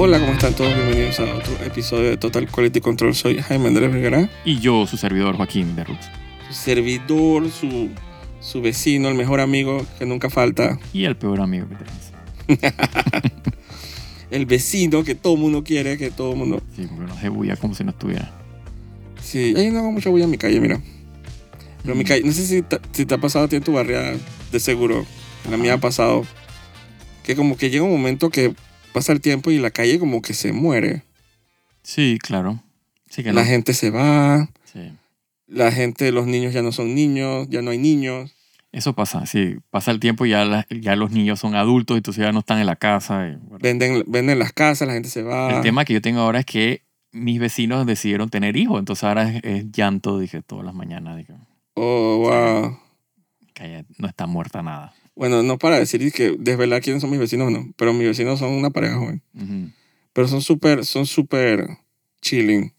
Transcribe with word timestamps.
Hola, 0.00 0.20
¿cómo 0.20 0.30
están 0.30 0.54
todos? 0.54 0.72
Bienvenidos 0.76 1.18
a 1.18 1.24
otro 1.24 1.54
episodio 1.66 2.10
de 2.10 2.16
Total 2.16 2.48
Quality 2.48 2.80
Control. 2.80 3.16
Soy 3.16 3.38
Jaime 3.38 3.66
Andrés 3.66 3.90
Vergara, 3.92 4.30
Y 4.44 4.60
yo, 4.60 4.86
su 4.86 4.96
servidor 4.96 5.34
Joaquín 5.36 5.74
de 5.74 5.82
Rux. 5.82 5.98
su 6.46 6.54
servidor, 6.54 7.50
su, 7.50 7.88
su 8.38 8.62
vecino, 8.62 9.08
el 9.08 9.16
mejor 9.16 9.40
amigo 9.40 9.84
que 9.98 10.06
nunca 10.06 10.30
falta, 10.30 10.78
Y 10.92 11.02
el 11.02 11.16
peor 11.16 11.40
amigo 11.40 11.66
que 11.68 11.74
tenemos. 11.74 12.92
el 14.30 14.46
vecino 14.46 15.02
que 15.02 15.16
todo 15.16 15.34
mundo 15.34 15.64
quiere, 15.64 15.98
que 15.98 16.12
todo 16.12 16.36
mundo... 16.36 16.62
Sí, 16.76 16.86
porque 16.88 17.12
no 17.12 17.18
se 17.18 17.28
bulla 17.28 17.56
como 17.56 17.74
si 17.74 17.82
no 17.82 17.90
estuviera. 17.90 18.30
Sí, 19.20 19.52
ahí 19.56 19.72
no 19.72 19.80
hago 19.80 19.90
mucha 19.90 20.10
bulla 20.10 20.26
en 20.26 20.30
mi 20.30 20.38
calle, 20.38 20.60
mira. 20.60 20.80
Pero 21.82 21.96
mi 21.96 22.04
calle, 22.04 22.22
no 22.22 22.30
sé 22.30 22.46
si 22.46 22.64
si 22.92 23.04
te 23.04 23.14
ha 23.14 23.18
pasado 23.18 23.46
a 23.46 23.48
ti 23.48 23.56
en 23.56 23.64
tu 23.64 23.72
barriada, 23.72 24.14
de 24.52 24.60
seguro. 24.60 25.04
La 25.50 25.56
mía 25.56 25.74
ha 25.74 25.78
pasado. 25.78 26.24
Que 27.24 27.34
como 27.34 27.56
que 27.56 27.68
llega 27.68 27.82
un 27.82 27.90
momento 27.90 28.30
que 28.30 28.54
pasa 28.92 29.12
el 29.12 29.20
tiempo 29.20 29.50
y 29.50 29.58
la 29.58 29.70
calle 29.70 29.98
como 29.98 30.22
que 30.22 30.34
se 30.34 30.52
muere. 30.52 31.02
Sí, 31.82 32.18
claro. 32.20 32.62
Sí 33.08 33.22
que 33.22 33.32
La 33.32 33.42
no. 33.42 33.46
gente 33.48 33.72
se 33.74 33.90
va, 33.90 34.48
Sí. 34.64 34.92
la 35.46 35.72
gente, 35.72 36.12
los 36.12 36.26
niños 36.26 36.52
ya 36.52 36.62
no 36.62 36.72
son 36.72 36.94
niños, 36.94 37.48
ya 37.50 37.62
no 37.62 37.70
hay 37.70 37.78
niños. 37.78 38.34
Eso 38.70 38.92
pasa, 38.94 39.24
sí. 39.24 39.56
Pasa 39.70 39.90
el 39.92 39.98
tiempo 39.98 40.26
y 40.26 40.30
ya, 40.30 40.44
la- 40.44 40.66
ya 40.68 40.94
los 40.94 41.10
niños 41.10 41.40
son 41.40 41.54
adultos, 41.54 41.96
entonces 41.96 42.22
ya 42.22 42.32
no 42.32 42.40
están 42.40 42.58
en 42.58 42.66
la 42.66 42.76
casa. 42.76 43.28
y, 43.28 43.36
bueno. 43.36 43.58
Venden, 43.62 44.04
venden 44.06 44.38
las 44.38 44.52
casas, 44.52 44.86
la 44.86 44.94
gente 44.94 45.08
se 45.08 45.22
va. 45.22 45.56
El 45.56 45.62
tema 45.62 45.86
que 45.86 45.94
yo 45.94 46.02
tengo 46.02 46.20
ahora 46.20 46.40
es 46.40 46.44
que 46.46 46.82
mis 47.10 47.40
vecinos 47.40 47.86
decidieron 47.86 48.28
tener 48.28 48.56
hijos, 48.58 48.78
entonces 48.78 49.04
ahora 49.04 49.30
es, 49.30 49.40
es 49.42 49.72
llanto, 49.72 50.18
dije, 50.18 50.42
todas 50.42 50.66
las 50.66 50.74
mañanas. 50.74 51.16
Dije, 51.16 51.32
Oh, 51.74 52.18
wow. 52.18 52.78
ya 53.56 53.84
no 53.96 54.06
está 54.06 54.26
muerta 54.26 54.62
nada. 54.62 54.92
Bueno, 55.18 55.42
no 55.42 55.58
para 55.58 55.80
decir 55.80 56.12
que 56.12 56.36
desvelar 56.38 56.80
quiénes 56.80 57.00
son 57.02 57.10
mis 57.10 57.18
vecinos, 57.18 57.50
no. 57.50 57.72
Pero 57.76 57.92
mis 57.92 58.06
vecinos 58.06 58.38
son 58.38 58.52
una 58.52 58.70
pareja 58.70 58.98
joven. 58.98 59.20
Ujú. 59.34 59.72
Pero 60.12 60.28
son 60.28 60.42
súper, 60.42 60.84
son 60.84 61.06
súper 61.06 61.66
chilling. 62.22 62.72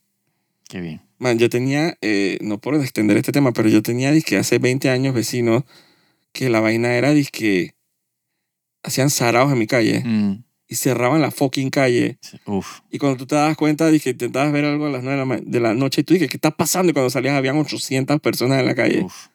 Qué 0.70 0.80
bien. 0.80 1.02
Man, 1.18 1.38
yo 1.38 1.50
tenía, 1.50 1.98
eh, 2.00 2.38
no 2.40 2.58
por 2.62 2.76
extender 2.76 3.18
este 3.18 3.34
tema, 3.34 3.52
pero 3.52 3.68
yo 3.68 3.84
tenía, 3.84 4.14
disque 4.14 4.38
hace 4.38 4.58
20 4.58 4.90
años 4.90 5.14
vecinos 5.14 5.64
que 6.32 6.50
la 6.50 6.62
vaina 6.62 6.94
era, 6.96 7.12
disque, 7.12 7.76
hacían 8.84 9.10
saraos 9.10 9.52
en 9.52 9.60
mi 9.60 9.68
calle 9.68 10.02
Mm, 10.06 10.44
y 10.70 10.76
cerraban 10.76 11.20
la 11.20 11.32
fucking 11.32 11.70
calle. 11.72 12.20
Uf. 12.46 12.80
Y 12.90 13.00
cuando 13.00 13.18
tú 13.18 13.26
te 13.26 13.36
das 13.36 13.58
cuenta, 13.58 13.92
dije, 13.92 14.12
intentabas 14.12 14.54
ver 14.54 14.64
algo 14.64 14.86
a 14.86 14.90
las 14.92 15.04
9 15.04 15.20
de 15.20 15.26
la, 15.26 15.42
de 15.44 15.60
la 15.60 15.74
noche 15.74 16.02
y 16.02 16.04
tú 16.06 16.14
dije, 16.14 16.30
¿qué 16.30 16.38
está 16.38 16.52
pasando? 16.52 16.92
Y 16.92 16.94
cuando 16.94 17.10
salías 17.10 17.36
habían 17.36 17.58
800 17.58 18.22
personas 18.22 18.62
en 18.62 18.66
la 18.66 18.76
calle. 18.76 19.02
Uf. 19.04 19.28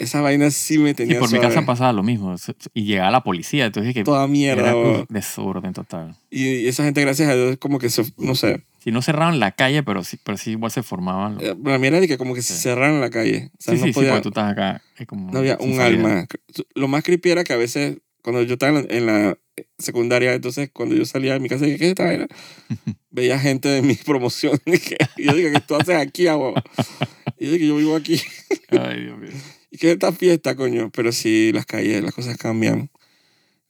Sí. 0.00 0.04
Esa 0.04 0.20
vaina 0.20 0.50
sí 0.50 0.78
me 0.78 0.90
Sí, 0.90 0.94
tenía 0.94 1.18
por 1.18 1.28
mi 1.28 1.36
suave. 1.38 1.46
casa 1.54 1.66
pasaba 1.66 1.92
lo 1.92 2.02
mismo. 2.02 2.34
Y 2.74 2.84
llegaba 2.84 3.10
la 3.10 3.22
policía, 3.22 3.66
entonces 3.66 3.92
que 3.94 4.02
Toda 4.04 4.26
mierda, 4.26 4.70
era 4.72 5.04
desorden 5.08 5.72
total. 5.72 6.16
Y 6.30 6.66
esa 6.66 6.84
gente, 6.84 7.00
gracias 7.02 7.28
a 7.28 7.34
Dios, 7.36 7.56
como 7.58 7.78
que 7.78 7.90
se, 7.90 8.04
no 8.18 8.34
sé, 8.34 8.62
Si 8.82 8.90
no 8.92 9.02
cerraban 9.02 9.38
la 9.40 9.52
calle, 9.52 9.82
pero 9.82 10.02
sí, 10.04 10.18
pero 10.24 10.38
sí 10.38 10.52
igual 10.52 10.70
se 10.72 10.82
formaban. 10.82 11.34
los- 11.34 11.42
eh, 11.44 11.54
para 11.62 11.78
mí 11.78 11.86
era 11.86 12.00
de 12.00 12.08
que 12.08 12.16
como 12.16 12.34
que 12.34 12.40
se 12.42 12.54
Sí. 12.54 12.60
cerraran 12.62 13.00
la 13.00 13.10
calle. 13.10 13.50
O 13.52 13.62
sea, 13.62 13.74
sí, 13.74 13.80
no 13.80 13.86
sí, 13.86 13.92
sí, 13.92 13.94
podía, 13.94 14.10
porque 14.10 14.22
tú 14.22 14.28
estás 14.30 14.52
acá. 14.52 14.82
es 14.98 15.06
como 15.06 15.30
no 15.30 15.38
había 15.38 15.58
un 15.60 15.74
salida. 15.76 15.84
alma. 16.08 16.26
Lo 16.74 16.88
más 16.88 17.02
creepy 17.04 17.30
era 17.30 17.44
que 17.44 17.52
a 17.52 17.56
veces, 17.58 17.98
cuando 18.22 18.42
yo 18.42 18.54
estaba 18.54 18.80
en 18.80 19.04
la, 19.06 19.18
la 19.18 19.38
secundaria, 19.78 20.32
entonces 20.32 20.70
cuando 20.72 20.94
yo 20.94 21.04
salía 21.04 21.34
de 21.34 21.40
mi 21.40 21.48
casa, 21.50 21.66
dije, 21.66 21.76
¿qué 21.78 21.84
es 21.84 21.90
esta 21.90 22.04
vaina? 22.04 22.26
Veía 23.10 23.38
gente 23.38 23.68
de 23.68 23.82
mi 23.82 23.94
promoción. 24.06 24.58
y 24.64 24.76
y 25.22 25.24
yo 25.26 25.34
dije, 25.34 25.52
¿qué 25.52 25.60
tú 25.60 25.74
haces 25.74 25.96
aquí, 25.96 26.26
agua? 26.26 26.54
Y 27.38 27.46
yo 27.46 27.52
dije, 27.52 27.66
yo 27.66 27.76
vivo 27.76 27.96
aquí. 27.96 28.18
Ay, 28.70 29.02
Dios 29.04 29.18
mío. 29.18 29.30
¿Y 29.70 29.78
qué 29.78 29.88
es 29.88 29.92
esta 29.94 30.12
fiesta, 30.12 30.56
coño? 30.56 30.90
Pero 30.90 31.12
sí, 31.12 31.52
las 31.52 31.66
calles, 31.66 32.02
las 32.02 32.14
cosas 32.14 32.36
cambian. 32.36 32.90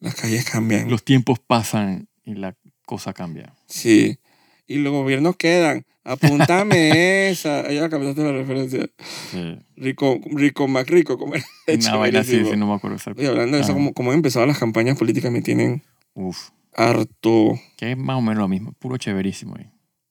Las 0.01 0.15
calles 0.15 0.45
cambian. 0.49 0.89
Los 0.91 1.05
tiempos 1.05 1.39
pasan 1.39 2.09
y 2.25 2.35
la 2.35 2.57
cosa 2.87 3.13
cambia. 3.13 3.55
Sí. 3.67 4.19
Y 4.67 4.77
los 4.79 4.93
gobiernos 4.93 5.37
quedan. 5.37 5.85
Apúntame 6.05 7.29
esa. 7.31 7.71
Ya 7.71 7.89
captaste 7.91 8.23
la 8.23 8.33
referencia. 8.33 8.89
Sí. 9.31 9.59
Rico, 9.77 10.19
rico, 10.33 10.69
más 10.69 10.87
rico. 10.87 11.19
Como 11.19 11.35
era 11.35 11.45
Una 11.67 11.97
vaina 11.97 12.21
así, 12.21 12.43
sí, 12.45 12.57
no 12.57 12.67
me 12.67 12.75
acuerdo 12.75 12.97
exacto. 12.97 13.21
Oye, 13.21 13.29
hablando 13.29 13.57
de 13.57 13.63
eso, 13.63 13.73
Ajá. 13.73 13.79
como, 13.79 13.93
como 13.93 14.11
han 14.11 14.17
empezado 14.17 14.47
las 14.47 14.59
campañas 14.59 14.97
políticas, 14.97 15.31
me 15.31 15.43
tienen 15.43 15.83
Uf. 16.15 16.49
harto. 16.75 17.61
Que 17.77 17.93
es 17.93 17.99
más 17.99 18.17
o 18.17 18.23
menos 18.23 18.39
lo 18.39 18.49
mismo. 18.49 18.73
Puro 18.79 18.97
chéverísimo 18.97 19.57
ahí. 19.59 19.71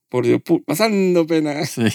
Por 0.10 0.26
Dios, 0.26 0.42
pu- 0.42 0.64
pasando 0.66 1.26
pena. 1.26 1.66
Sí. 1.66 1.84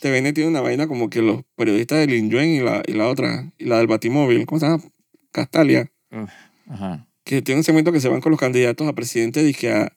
TVN 0.00 0.32
tiene 0.32 0.48
una 0.50 0.60
vaina 0.60 0.86
como 0.88 1.10
que 1.10 1.22
los 1.22 1.42
periodistas 1.56 1.98
del 1.98 2.14
Injuen 2.14 2.48
y 2.50 2.60
la, 2.60 2.82
y 2.86 2.92
la 2.92 3.08
otra, 3.08 3.52
y 3.58 3.64
la 3.66 3.78
del 3.78 3.86
Batimóvil, 3.86 4.46
¿cómo 4.46 4.58
se 4.60 4.66
llama? 4.66 4.82
Castalia. 5.32 5.90
Ajá. 6.68 7.06
que 7.24 7.42
tiene 7.42 7.60
un 7.60 7.64
segmento 7.64 7.92
que 7.92 8.00
se 8.00 8.08
van 8.08 8.20
con 8.20 8.30
los 8.30 8.40
candidatos 8.40 8.88
a 8.88 8.92
presidente 8.94 9.46
y 9.48 9.52
que 9.54 9.70
a- 9.72 9.96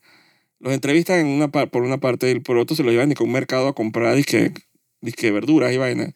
los 0.60 0.74
entrevistan 0.74 1.20
en 1.20 1.28
una 1.28 1.50
par- 1.50 1.70
por 1.72 1.84
una 1.84 1.98
parte 2.00 2.30
y 2.32 2.40
por 2.40 2.58
otro 2.58 2.76
se 2.76 2.84
los 2.84 2.92
llevan 2.92 3.10
ni 3.10 3.16
con 3.16 3.28
un 3.28 3.34
mercado 3.34 3.68
a 3.68 3.74
comprar 3.76 4.16
disque, 4.16 4.54
disque 5.02 5.32
verduras 5.32 5.74
y 5.74 5.78
vaina. 5.78 6.14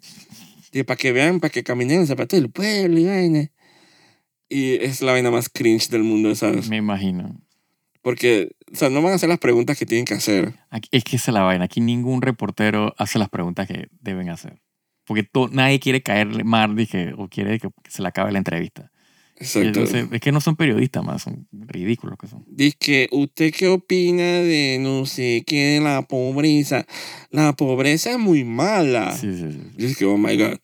Y 0.72 0.84
para 0.84 0.98
que 0.98 1.12
vean, 1.12 1.40
para 1.40 1.52
que 1.52 1.64
caminen 1.64 1.96
en 1.96 2.02
el 2.02 2.08
zapato 2.08 2.36
del 2.36 2.50
pueblo 2.52 3.00
y 3.00 3.06
vaina. 3.06 3.52
Y 4.50 4.76
es 4.84 5.02
la 5.02 5.12
vaina 5.14 5.32
más 5.32 5.50
cringe 5.50 5.90
del 5.90 6.04
mundo, 6.04 6.34
¿sabes? 6.36 6.70
Me 6.70 6.78
imagino. 6.78 7.40
Porque, 8.08 8.56
o 8.72 8.76
sea, 8.78 8.90
no 8.90 9.02
van 9.02 9.12
a 9.12 9.16
hacer 9.16 9.28
las 9.28 9.38
preguntas 9.38 9.78
que 9.78 9.86
tienen 9.86 10.06
que 10.06 10.14
hacer. 10.14 10.54
Aquí- 10.70 10.88
es 10.94 11.04
que 11.04 11.18
esa 11.18 11.32
es 11.32 11.34
la 11.34 11.42
vaina. 11.42 11.66
Aquí 11.66 11.82
ningún 11.82 12.22
reportero 12.22 12.96
hace 12.98 13.20
las 13.20 13.28
preguntas 13.28 13.68
que 13.68 13.90
deben 14.00 14.30
hacer. 14.30 14.62
Porque 15.06 15.24
to- 15.24 15.50
nadie 15.52 15.82
quiere 15.82 16.02
caerle 16.02 16.46
mal 16.46 16.74
dije, 16.74 17.12
o 17.18 17.28
quiere 17.28 17.60
que, 17.60 17.68
que 17.84 17.92
se 17.92 18.02
le 18.02 18.08
acabe 18.08 18.32
la 18.32 18.38
entrevista. 18.38 18.94
Exacto. 19.36 19.68
entonces, 19.68 20.06
es 20.10 20.22
que 20.22 20.32
no 20.32 20.40
son 20.40 20.56
periodistas 20.56 21.04
más, 21.04 21.24
son 21.24 21.50
ridículos 21.52 22.18
que 22.18 22.28
son. 22.28 22.46
Dice, 22.48 23.10
¿usted 23.12 23.54
qué 23.54 23.68
opina 23.68 24.24
de, 24.24 24.78
no 24.80 25.06
sé, 25.06 25.44
qué 25.46 25.74
de 25.74 25.82
la 25.82 26.02
pobreza? 26.04 26.86
La 27.30 27.52
pobreza 27.58 28.12
es 28.12 28.18
muy 28.20 28.46
mala. 28.46 29.12
Sí, 29.18 29.34
sí, 29.34 29.52
sí. 29.52 29.60
Yo 29.76 29.86
dije, 29.86 30.06
oh 30.06 30.18
my 30.18 30.38
God. 30.38 30.58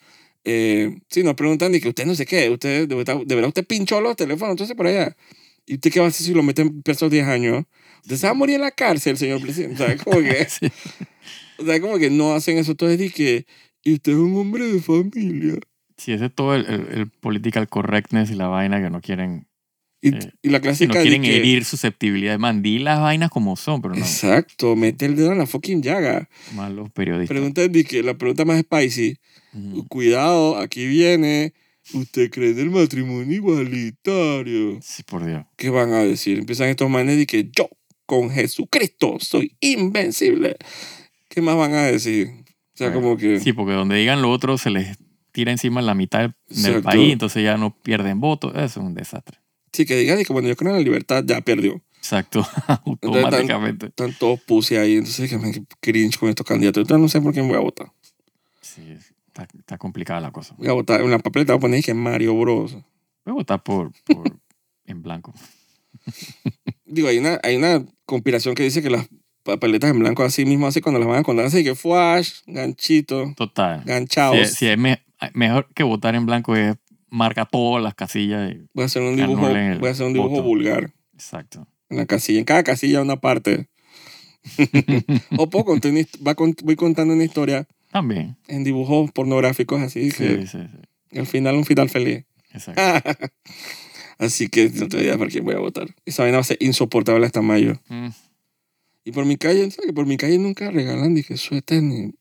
Eh, 0.46 0.98
sí, 1.10 1.24
nos 1.24 1.34
preguntan 1.36 1.74
de 1.74 1.82
que 1.82 1.90
usted 1.90 2.06
no 2.06 2.16
sé 2.16 2.26
qué, 2.26 2.50
usted, 2.50 2.88
de 2.88 2.96
verdad 2.96 3.48
usted 3.48 3.68
pinchó 3.68 4.00
los 4.00 4.16
teléfonos, 4.16 4.54
entonces 4.54 4.78
por 4.78 4.88
allá. 4.88 5.14
¿Y 5.66 5.76
usted 5.76 5.92
qué 5.92 6.00
va 6.00 6.08
a 6.08 6.10
hacer 6.10 6.26
si 6.26 6.34
lo 6.34 6.44
meten 6.44 6.82
preso 6.82 7.10
10 7.10 7.26
años? 7.28 7.64
Usted 8.02 8.18
se 8.18 8.28
va 8.28 8.32
a 8.32 8.36
morir 8.36 8.56
en 8.56 8.62
la 8.62 8.72
cárcel, 8.72 9.18
señor 9.18 9.42
presidente. 9.42 9.78
¿Sabes? 9.78 10.02
Como 10.04 10.20
que, 10.20 10.46
Sí. 10.50 10.68
o 11.58 11.66
sea, 11.66 11.80
como 11.80 11.98
que 11.98 12.10
no 12.10 12.34
hacen 12.34 12.58
eso. 12.58 12.72
Entonces 12.72 13.00
dije, 13.00 13.46
y 13.84 13.94
usted 13.94 14.12
es 14.14 14.18
un 14.18 14.36
hombre 14.38 14.66
de 14.68 14.82
familia. 14.82 15.56
Sí, 15.98 16.12
ese 16.12 16.26
es 16.26 16.36
todo 16.36 16.56
el, 16.56 16.66
el- 16.66 16.88
el 17.00 17.10
political 17.10 17.68
correctness 17.70 18.32
y 18.32 18.36
la 18.36 18.48
vaina 18.48 18.82
que 18.82 18.90
no 18.90 19.00
quieren, 19.02 19.48
Y, 20.02 20.10
Eh, 20.16 20.32
y 20.42 20.50
la 20.50 20.60
clásica 20.60 20.96
no 20.96 21.02
quieren 21.02 21.22
de 21.22 21.30
que, 21.30 21.38
herir 21.38 21.64
susceptibilidad. 21.64 22.38
Man, 22.38 22.62
di 22.62 22.80
las 22.80 23.00
vainas 23.00 23.30
como 23.30 23.56
son, 23.56 23.82
pero 23.82 23.94
no. 23.96 24.02
Exacto, 24.02 24.76
mete 24.76 25.06
el 25.06 25.16
dedo 25.16 25.32
en 25.32 25.38
la 25.38 25.46
fucking 25.48 25.82
llaga. 25.82 26.28
Más 26.56 26.74
los 26.74 26.90
periodistas. 26.92 27.30
Pregunta 27.34 27.62
que 27.88 28.04
la 28.04 28.18
pregunta 28.18 28.44
más 28.44 28.60
spicy. 28.60 29.16
Ujú. 29.54 29.88
Cuidado, 29.88 30.58
aquí 30.58 30.86
viene. 30.88 31.54
¿Usted 31.94 32.32
cree 32.32 32.52
en 32.52 32.60
el 32.60 32.70
matrimonio 32.70 33.36
igualitario? 33.36 34.80
Sí, 34.82 35.04
por 35.04 35.26
Dios. 35.26 35.46
¿Qué 35.58 35.70
van 35.70 35.92
a 35.94 36.00
decir? 36.00 36.40
Empiezan 36.40 36.70
estos 36.70 36.90
manes 36.90 37.20
y 37.20 37.26
que 37.26 37.50
yo 37.56 37.70
con 38.06 38.30
Jesucristo 38.30 39.18
soy 39.20 39.56
invencible. 39.60 40.56
¿Qué 41.30 41.42
más 41.42 41.58
van 41.58 41.74
a 41.74 41.84
decir? 41.84 42.30
O 42.74 42.78
sea, 42.78 42.94
como 42.94 43.18
que... 43.18 43.40
Sí, 43.40 43.54
porque 43.54 43.74
donde 43.74 43.98
digan 43.98 44.22
lo 44.22 44.32
otro 44.32 44.58
se 44.58 44.70
les 44.70 44.98
tira 45.32 45.52
encima 45.52 45.82
la 45.82 45.94
mitad 45.94 46.22
del, 46.22 46.36
del 46.48 46.58
Exacto. 46.58 46.90
país, 46.90 47.14
entonces 47.14 47.44
ya 47.44 47.58
no 47.58 47.76
pierden 47.76 48.20
votos. 48.20 48.54
Eso 48.56 48.66
es 48.66 48.78
un 48.78 48.94
desastre. 48.94 49.40
Sí, 49.74 49.86
que 49.86 49.96
digan 49.98 50.20
y 50.20 50.26
que 50.26 50.32
bueno, 50.32 50.48
yo 50.48 50.56
creo 50.56 50.72
en 50.72 50.78
la 50.78 50.84
libertad, 50.84 51.24
ya 51.26 51.42
perdió. 51.42 51.82
Exacto, 51.98 52.46
automáticamente. 52.86 53.88
Están 53.88 54.14
todos 54.14 54.40
pussy 54.42 54.76
ahí. 54.76 54.98
Entonces, 54.98 55.30
que, 55.30 55.40
qué 55.52 55.64
cringe 55.80 56.18
con 56.18 56.30
estos 56.30 56.46
candidatos. 56.46 56.82
Entonces, 56.82 57.02
no 57.02 57.10
sé 57.10 57.22
por 57.22 57.34
quién 57.34 57.48
voy 57.48 57.58
a 57.58 57.62
votar. 57.62 57.92
Sí, 58.62 58.82
está, 59.34 59.48
está 59.58 59.78
complicada 59.78 60.22
la 60.22 60.32
cosa. 60.32 60.56
Voy 60.58 60.68
a 60.68 60.74
votar 60.74 61.02
en 61.02 61.10
la 61.12 61.20
papeleta, 61.20 61.54
voy 61.54 61.58
a 61.58 61.62
poner 61.62 61.84
que 61.84 61.94
Mario 61.94 62.36
Bros. 62.38 62.74
Voy 62.74 62.82
a 63.28 63.34
votar 63.34 63.64
por, 63.64 63.92
por 64.06 64.24
en 64.86 65.02
blanco. 65.02 65.34
Digo, 66.86 67.08
hay 67.08 67.18
una, 67.18 67.40
hay 67.44 67.56
una 67.56 67.86
conspiración 68.06 68.56
que 68.56 68.64
dice 68.64 68.82
que 68.82 68.90
las 68.90 69.08
papeletas 69.44 69.90
en 69.92 70.00
blanco 70.00 70.24
así 70.24 70.46
mismo, 70.46 70.68
así 70.68 70.82
cuando 70.82 71.00
las 71.00 71.08
van 71.08 71.20
a 71.20 71.24
contar, 71.24 71.46
así 71.46 71.64
que 71.64 71.76
flash, 71.76 72.42
ganchito, 72.46 73.34
Total. 73.36 73.84
ganchados. 73.86 74.48
Si, 74.50 74.56
si 74.56 74.68
es 74.68 74.78
me- 74.78 75.02
mejor 75.34 75.68
que 75.74 75.84
votar 75.84 76.16
en 76.16 76.26
blanco 76.26 76.56
es 76.56 76.76
marca 77.10 77.46
todas 77.46 77.84
las 77.84 77.96
casillas. 77.96 78.52
y- 78.54 78.68
Voy 78.74 78.84
a 78.84 78.86
hacer 78.86 79.02
un 79.02 79.16
dibujo, 79.16 79.42
voy 79.42 79.88
a 79.88 79.92
hacer 79.92 80.06
un 80.06 80.14
dibujo 80.14 80.30
voto. 80.32 80.44
vulgar. 80.44 80.94
exacto. 81.14 81.68
En 81.90 81.98
la 81.98 82.06
casilla, 82.06 82.40
en 82.40 82.46
cada 82.46 82.64
casilla 82.64 83.02
una 83.02 83.18
parte. 83.18 83.68
o 85.38 85.50
puedo 85.50 85.66
contar 85.66 85.92
voy 86.64 86.76
contando 86.76 87.14
una 87.14 87.24
historia 87.24 87.68
También. 87.94 88.36
en 88.50 88.64
dibujos 88.66 89.10
pornográficos 89.12 89.82
así 89.82 90.10
que 90.12 90.42
Sí, 90.42 90.48
sí, 90.48 90.58
sí. 90.70 90.78
y 91.12 91.20
al 91.20 91.28
final 91.28 91.56
un 91.56 91.64
final 91.66 91.90
feliz. 91.90 92.26
Exacto. 92.52 92.82
así 94.20 94.48
que 94.50 94.70
no 94.70 94.88
tengo 94.88 95.04
idea 95.04 95.18
por 95.18 95.30
quién 95.30 95.46
voy 95.46 95.56
a 95.56 95.60
votar. 95.60 95.88
Esa 96.06 96.24
vaina 96.24 96.38
va 96.38 96.42
a 96.42 96.46
ser 96.46 96.58
insoportable 96.60 97.26
hasta 97.26 97.42
mayo. 97.42 97.80
Mm, 97.90 98.08
Y 99.06 99.12
por 99.12 99.26
mi 99.26 99.38
calle, 99.38 99.70
¿sabes 99.72 99.88
que 99.88 99.94
por 99.94 100.06
mi 100.06 100.18
calle 100.18 100.38
nunca 100.40 100.72
regalan 100.72 101.14
ni 101.14 101.24
que 101.24 101.36
suéter, 101.38 101.82
ni, 101.84 102.14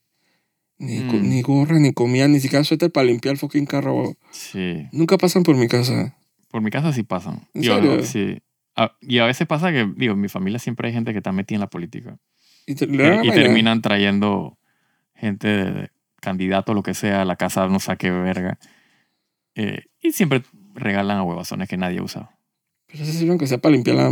ni, 0.79 0.99
Mm. 1.01 1.29
ni 1.29 1.43
gorra, 1.43 1.79
ni 1.79 1.93
comida, 1.93 2.27
ni 2.29 2.41
siquiera 2.41 2.65
suéter 2.65 2.91
para 2.91 3.05
limpiar 3.07 3.33
el 3.35 3.39
fucking 3.39 3.67
carro. 3.67 4.15
sí. 4.31 4.87
Nunca 4.93 5.17
pasan 5.19 5.43
por 5.45 5.57
mi 5.57 5.69
casa. 5.69 6.17
Por 6.51 6.61
mi 6.61 6.71
casa 6.71 6.93
sí 6.93 7.03
pasan. 7.03 7.49
¿En 7.55 7.63
Yo, 7.63 7.75
serio? 7.77 8.03
sí. 8.05 8.39
Ah, 8.75 8.97
y 9.01 9.19
a 9.19 9.27
veces 9.27 9.47
pasa 9.47 9.71
que, 9.71 9.87
digo, 9.97 10.15
en 10.15 10.21
mi 10.21 10.29
familia 10.29 10.59
siempre 10.59 10.89
hay 10.89 10.95
gente 10.95 11.13
que 11.13 11.19
está 11.19 11.31
metida 11.31 11.57
en 11.57 11.61
la 11.61 11.71
política. 11.71 12.19
Y, 12.67 12.75
te- 12.75 12.87
Y, 12.87 13.29
y 13.29 13.31
terminan 13.33 13.81
trayendo 13.83 14.59
gente 15.23 15.49
de, 15.49 15.91
candidato, 16.21 16.75
lo 16.75 16.83
que 16.83 16.95
sea, 16.95 17.25
la 17.25 17.37
casa, 17.37 17.67
no 17.69 17.81
saque 17.81 18.11
verga. 18.11 18.59
Eh, 19.55 19.85
y 20.01 20.13
siempre 20.13 20.43
regalan 20.75 21.19
a 21.19 21.23
huevazones 21.23 21.69
que 21.69 21.77
nadie 21.77 22.01
usa. 22.01 22.31
Pero 22.87 23.05
ese 23.05 23.13
sirve 23.13 23.31
aunque 23.31 23.47
sea 23.47 23.59
para 23.59 23.73
limpiar 23.75 23.97
la... 23.97 24.11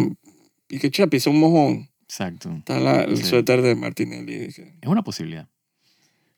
Y 0.69 0.79
que 0.79 0.91
chapi, 0.91 1.17
es 1.19 1.27
un 1.27 1.39
mojón. 1.41 1.91
Exacto. 2.03 2.51
Está 2.51 2.79
la- 2.81 3.03
el 3.03 3.17
Sí. 3.17 3.25
suéter 3.25 3.61
de 3.62 3.75
Martinelli. 3.75 4.35
Es 4.45 4.61
una 4.87 5.03
posibilidad. 5.03 5.49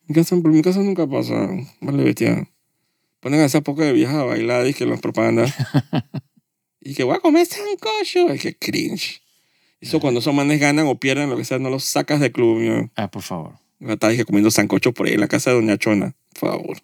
Mi 0.07 0.15
casa, 0.15 0.37
por 0.37 0.51
mi 0.51 0.63
casa 0.63 0.81
nunca 0.81 1.07
pasa. 1.07 1.49
Vale, 1.81 2.03
bestia. 2.05 2.49
Ponen 3.21 3.41
a 3.41 3.45
esa 3.45 3.61
poca 3.61 3.85
de 3.85 3.93
viejas 3.93 4.17
a 4.17 4.25
bailar 4.25 4.67
y 4.67 4.75
que 4.75 4.85
las 4.87 5.01
propagandas. 5.01 5.55
y 6.81 6.95
que 6.95 7.05
voy 7.05 7.17
a 7.17 7.21
comer 7.21 7.47
sancocho. 7.47 8.29
Es 8.31 8.41
que 8.43 8.57
cringe. 8.57 9.23
Eso 9.81 10.01
cuando 10.01 10.21
esos 10.21 10.35
manes 10.35 10.61
ganan 10.61 10.87
o 10.87 10.99
pierden, 10.99 11.29
lo 11.31 11.37
que 11.37 11.45
sea, 11.45 11.59
no 11.59 11.71
los 11.71 11.85
sacas 11.85 12.21
del 12.21 12.33
club. 12.33 12.91
Ah, 12.97 13.11
por 13.11 13.23
favor. 13.23 13.59
Estaba 13.89 14.11
dije, 14.11 14.25
comiendo 14.25 14.51
sancocho 14.51 14.93
por 14.93 15.07
ahí 15.07 15.15
en 15.15 15.21
la 15.21 15.29
casa 15.29 15.51
de 15.51 15.57
Doña 15.57 15.77
Chona. 15.77 16.15
Por 16.39 16.51
favor. 16.51 16.79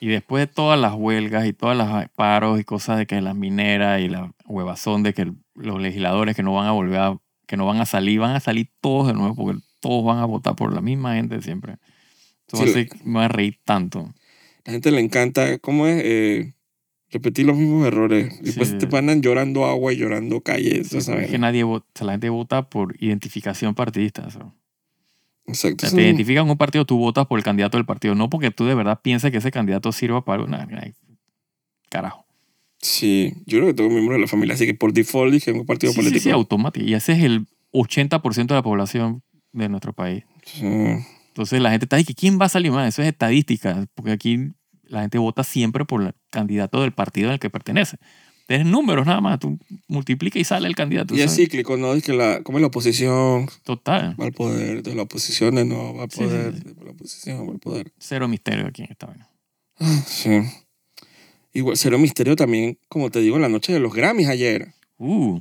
Y 0.00 0.08
después 0.08 0.46
de 0.46 0.52
todas 0.52 0.78
las 0.78 0.94
huelgas 0.94 1.46
y 1.46 1.52
todas 1.52 1.76
las 1.76 2.08
paros 2.10 2.60
y 2.60 2.64
cosas 2.64 2.98
de 2.98 3.06
que 3.06 3.20
las 3.20 3.34
mineras 3.34 4.00
y 4.00 4.08
la 4.08 4.32
huevazón 4.46 5.02
de 5.02 5.14
que 5.14 5.32
los 5.54 5.80
legisladores 5.80 6.36
que 6.36 6.42
no 6.42 6.54
van 6.54 6.66
a 6.66 6.72
volver 6.72 6.98
a, 7.00 7.18
que 7.46 7.56
no 7.56 7.64
van 7.66 7.80
a 7.80 7.86
salir, 7.86 8.20
van 8.20 8.36
a 8.36 8.40
salir 8.40 8.68
todos 8.80 9.06
de 9.06 9.14
nuevo 9.14 9.34
porque 9.34 9.60
todos 9.80 10.04
van 10.04 10.18
a 10.18 10.24
votar 10.26 10.56
por 10.56 10.74
la 10.74 10.80
misma 10.80 11.14
gente 11.14 11.40
siempre. 11.42 11.76
Sí, 12.48 12.56
Entonces 12.58 12.88
me 13.04 13.20
va 13.20 13.24
a 13.26 13.28
reír 13.28 13.58
tanto. 13.64 14.12
La 14.64 14.72
gente 14.72 14.90
le 14.90 15.00
encanta, 15.00 15.58
¿cómo 15.58 15.86
es? 15.86 16.02
Eh, 16.04 16.54
repetir 17.10 17.46
los 17.46 17.56
mismos 17.56 17.86
errores. 17.86 18.34
Y 18.40 18.44
después 18.46 18.70
Sí. 18.70 18.78
te 18.78 18.96
andan 18.96 19.22
llorando 19.22 19.64
agua 19.64 19.92
y 19.92 19.96
llorando 19.96 20.40
calles. 20.42 20.88
Sí, 20.88 20.98
es 20.98 21.30
que 21.30 21.38
nadie 21.38 21.62
vota, 21.64 21.86
o 21.86 21.98
sea, 21.98 22.06
la 22.06 22.12
gente 22.14 22.28
vota 22.28 22.68
por 22.68 22.94
identificación 23.02 23.74
partidista. 23.74 24.26
o 24.26 24.52
sea. 25.52 25.70
O 25.70 25.72
Exacto. 25.72 25.86
sea, 25.86 25.96
te 25.96 26.02
identificas 26.02 26.42
con 26.42 26.50
un 26.50 26.56
partido, 26.56 26.84
tú 26.84 26.98
votas 26.98 27.26
por 27.26 27.38
el 27.38 27.44
candidato 27.44 27.76
del 27.76 27.84
partido, 27.86 28.14
no 28.14 28.30
porque 28.30 28.50
tú 28.50 28.64
de 28.64 28.74
verdad 28.74 29.00
pienses 29.02 29.30
que 29.30 29.38
ese 29.38 29.50
candidato 29.50 29.92
sirva 29.92 30.24
para 30.24 30.42
algo. 30.42 30.48
Nah, 30.48 30.64
nah, 30.66 30.82
carajo. 31.90 32.24
Sí, 32.80 33.32
yo 33.46 33.58
creo 33.58 33.68
que 33.68 33.74
todo 33.74 33.88
miembro 33.88 34.14
de 34.14 34.20
la 34.20 34.26
familia, 34.26 34.54
así 34.54 34.66
que 34.66 34.74
por 34.74 34.92
default 34.92 35.32
dije 35.32 35.52
un 35.52 35.64
partido 35.64 35.92
Sí, 35.92 35.96
sí, 35.96 36.00
político. 36.02 36.22
sí, 36.22 36.30
automático. 36.30 36.84
Y 36.86 36.94
ese 36.94 37.12
es 37.12 37.22
el 37.22 37.46
80% 37.72 38.46
de 38.48 38.54
la 38.54 38.62
población 38.62 39.22
de 39.52 39.68
nuestro 39.68 39.92
país. 39.92 40.24
Sí. 40.44 40.66
Entonces 41.28 41.60
la 41.60 41.70
gente 41.70 41.86
está 41.86 42.02
que 42.02 42.14
¿quién 42.14 42.38
va 42.40 42.46
a 42.46 42.48
salir 42.50 42.70
más? 42.72 42.88
Eso 42.88 43.02
es 43.02 43.08
estadística, 43.08 43.86
porque 43.94 44.12
aquí 44.12 44.38
la 44.84 45.00
gente 45.00 45.18
vota 45.18 45.44
siempre 45.44 45.84
por 45.84 46.02
el 46.02 46.12
candidato 46.30 46.82
del 46.82 46.92
partido 46.92 47.28
en 47.28 47.34
el 47.34 47.38
que 47.40 47.48
pertenece. 47.50 47.96
Tienes 48.46 48.66
números 48.66 49.06
nada 49.06 49.20
más, 49.22 49.38
tú 49.38 49.58
multiplica 49.88 50.38
y 50.38 50.44
sale 50.44 50.68
el 50.68 50.74
candidato. 50.76 51.14
Y 51.14 51.20
es 51.20 51.30
¿sabes? 51.30 51.36
cíclico, 51.46 51.76
¿no? 51.78 51.94
Es 51.94 52.02
que 52.04 52.12
la, 52.12 52.42
como 52.42 52.58
la 52.58 52.66
oposición 52.66 53.48
Total. 53.62 54.14
va 54.20 54.26
al 54.26 54.32
poder, 54.32 54.68
entonces 54.78 54.94
la 54.96 55.02
oposición 55.02 55.54
de 55.54 55.64
no 55.64 55.94
va 55.94 56.02
al 56.04 56.10
Sí, 56.10 56.18
sí, 56.18 56.24
poder, 56.24 56.54
sí. 56.54 56.60
después 56.64 56.84
la 56.86 56.92
oposición 56.92 57.48
va 57.48 57.52
al 57.52 57.58
poder. 57.58 57.92
Cero 57.98 58.28
misterio 58.28 58.66
aquí 58.66 58.82
en 58.82 58.90
esta 58.92 59.06
vaina. 59.06 59.28
Ah, 59.78 60.02
Sí. 60.06 60.30
Igual, 61.56 61.76
Cero 61.76 61.98
Misterio 61.98 62.34
también, 62.34 62.78
como 62.88 63.10
te 63.10 63.20
digo, 63.20 63.36
en 63.36 63.42
la 63.42 63.48
noche 63.48 63.72
de 63.72 63.78
los 63.78 63.94
Grammys 63.94 64.26
ayer. 64.28 64.74
Uh, 64.98 65.38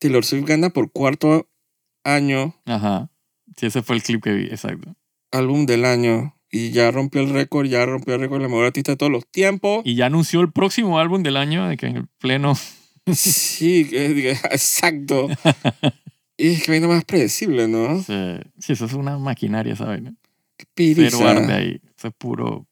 Taylor 0.00 0.24
Swift 0.24 0.44
gana 0.46 0.70
por 0.70 0.90
cuarto 0.90 1.48
año 2.02 2.56
ajá. 2.66 3.08
Sí, 3.56 3.66
ese 3.66 3.82
fue 3.82 3.94
el 3.96 4.02
clip 4.02 4.22
que 4.24 4.32
vi, 4.32 4.44
exacto. 4.46 4.96
álbum 5.30 5.64
del 5.64 5.84
año 5.84 6.36
y 6.54 6.70
ya 6.70 6.90
rompió 6.92 7.22
el 7.22 7.30
récord, 7.30 7.66
ya 7.66 7.84
rompió 7.86 8.14
el 8.14 8.20
récord 8.20 8.38
de 8.38 8.42
la 8.44 8.48
mejor 8.48 8.66
artista 8.66 8.92
de 8.92 8.96
todos 8.96 9.10
los 9.10 9.26
tiempos. 9.26 9.82
Y 9.84 9.94
ya 9.96 10.06
anunció 10.06 10.40
el 10.42 10.52
próximo 10.52 10.98
álbum 11.00 11.22
del 11.24 11.36
año, 11.38 11.66
de 11.66 11.76
que 11.76 11.86
en 11.86 11.96
el 11.96 12.06
pleno. 12.18 12.54
Sí, 13.12 13.88
que- 13.88 14.30
exacto. 14.50 15.28
y 16.36 16.48
es 16.48 16.62
que 16.64 16.70
vaina 16.72 16.86
más 16.88 17.04
predecible, 17.04 17.66
¿no? 17.68 18.00
Sí, 18.02 18.14
sí, 18.58 18.72
eso 18.74 18.84
es 18.84 18.92
una 18.92 19.18
maquinaria, 19.18 19.74
¿sabes? 19.74 20.02
Qué 20.56 20.94
Cero 20.94 21.26
arte 21.28 21.40
pereza. 21.46 21.54
ahí. 21.56 21.80
Eso 21.98 22.08
es 22.08 22.14
puro, 22.16 22.66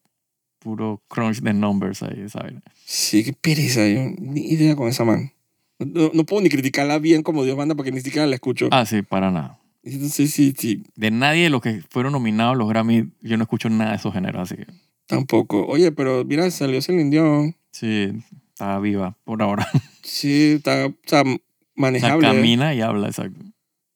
puro 0.59 1.01
crunch 1.09 1.39
de 1.41 1.53
numbers 1.53 2.03
ahí, 2.03 2.29
¿sabes? 2.29 2.53
Sí, 2.85 3.23
qué 3.23 3.33
pereza. 3.33 3.87
Yo 3.87 4.01
ni 4.19 4.41
idea 4.41 4.75
con 4.75 4.87
esa 4.87 5.03
man. 5.03 5.33
No, 5.79 6.11
no 6.13 6.23
puedo 6.25 6.43
ni 6.43 6.49
criticarla 6.49 6.99
bien 6.99 7.23
como 7.23 7.43
Dios 7.43 7.57
manda 7.57 7.73
porque 7.75 7.91
ni 7.91 8.01
siquiera 8.01 8.27
la 8.27 8.35
escucho. 8.35 8.69
Ah, 8.71 8.85
sí, 8.85 9.01
para 9.01 9.31
nada. 9.31 9.59
Sí, 9.83 10.27
sí, 10.27 10.53
sí. 10.57 10.83
De 10.95 11.09
nadie 11.11 11.43
de 11.43 11.49
los 11.49 11.61
que 11.61 11.81
fueron 11.89 12.11
nominados 12.13 12.53
a 12.53 12.57
los 12.57 12.69
Grammy, 12.69 13.09
yo 13.21 13.37
no 13.37 13.43
escucho 13.43 13.69
nada 13.69 13.91
de 13.91 13.97
esos 13.97 14.13
géneros, 14.13 14.41
así 14.43 14.55
que 14.63 14.67
Tampoco. 15.07 15.65
Oye, 15.65 15.91
pero 15.91 16.23
mira, 16.23 16.49
salió 16.51 16.81
Celine 16.81 17.09
Dion. 17.09 17.55
sí, 17.71 18.11
está 18.49 18.79
viva 18.79 19.17
por 19.23 19.41
ahora. 19.41 19.67
Sí, 20.03 20.53
está, 20.57 20.87
o 20.87 20.93
sea, 21.05 21.21
O 21.21 21.25
sea, 21.25 21.37
manejable. 21.75 22.27
camina 22.27 22.73
y 22.73 22.81
habla, 22.81 23.07
exacto. 23.07 23.39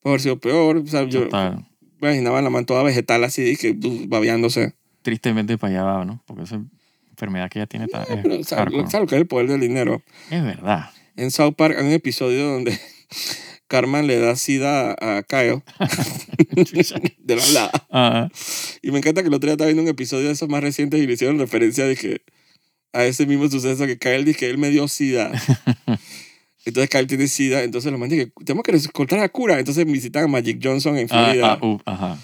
Puede 0.01 0.13
haber 0.13 0.21
sido 0.21 0.39
peor. 0.39 0.77
O 0.77 0.85
sea, 0.87 1.03
yo 1.03 1.23
Total. 1.23 1.65
me 1.99 2.09
imaginaba 2.09 2.41
la 2.43 2.49
man 2.51 2.65
toda 2.65 2.83
vegetal 2.83 3.23
así, 3.23 3.55
que 3.57 3.71
uh, 3.71 4.07
babeándose. 4.07 4.75
Tristemente 5.01 5.57
para 5.57 5.73
allá 5.73 5.83
va, 5.83 6.05
¿no? 6.05 6.21
Porque 6.27 6.43
esa 6.43 6.61
enfermedad 7.09 7.49
que 7.49 7.59
ella 7.59 7.65
tiene 7.67 7.85
está, 7.85 8.03
es, 8.03 8.19
Pero, 8.21 8.43
¿sabes 8.43 8.47
hardcore. 8.53 8.87
¿sabes 8.89 9.01
lo 9.01 9.07
que 9.07 9.15
es 9.15 9.21
el 9.21 9.27
poder 9.27 9.47
del 9.47 9.61
dinero? 9.61 10.03
Es 10.29 10.43
verdad. 10.43 10.91
En 11.15 11.31
South 11.31 11.55
Park 11.57 11.75
hay 11.79 11.85
un 11.87 11.91
episodio 11.93 12.45
donde 12.53 12.77
Carmen 13.67 14.07
le 14.07 14.19
da 14.19 14.35
sida 14.35 14.95
a 14.99 15.23
Kyle 15.23 15.63
de 17.19 17.35
la 17.35 17.43
hablada. 17.43 18.31
Y 18.81 18.91
me 18.91 18.99
encanta 18.99 19.21
que 19.21 19.27
el 19.27 19.33
otro 19.33 19.47
día 19.47 19.53
estaba 19.53 19.67
viendo 19.67 19.83
un 19.83 19.89
episodio 19.89 20.27
de 20.27 20.33
esos 20.33 20.49
más 20.49 20.61
recientes 20.61 21.01
y 21.01 21.07
le 21.07 21.13
hicieron 21.13 21.39
referencia 21.39 21.85
de 21.85 21.95
que 21.95 22.21
a 22.93 23.05
ese 23.05 23.25
mismo 23.25 23.49
suceso 23.49 23.85
que 23.85 23.97
Kyle 23.97 24.23
dice 24.23 24.39
que 24.39 24.49
él 24.49 24.57
me 24.57 24.69
dio 24.69 24.87
sida. 24.87 25.31
Entonces 26.65 26.89
Kyle 26.89 27.05
tiene 27.05 27.27
sida, 27.27 27.63
entonces 27.63 27.91
los 27.91 27.99
man 27.99 28.09
que 28.09 28.31
tenemos 28.43 28.63
que 28.63 28.71
encontrar 28.71 29.21
la 29.21 29.29
cura. 29.29 29.59
Entonces 29.59 29.85
visitan 29.85 30.23
a 30.23 30.27
Magic 30.27 30.59
Johnson 30.63 30.97
en 30.97 31.07
ah, 31.11 31.25
Florida. 31.25 31.59
ah, 31.61 31.65
uh, 31.65 31.79
ajá. 31.85 32.19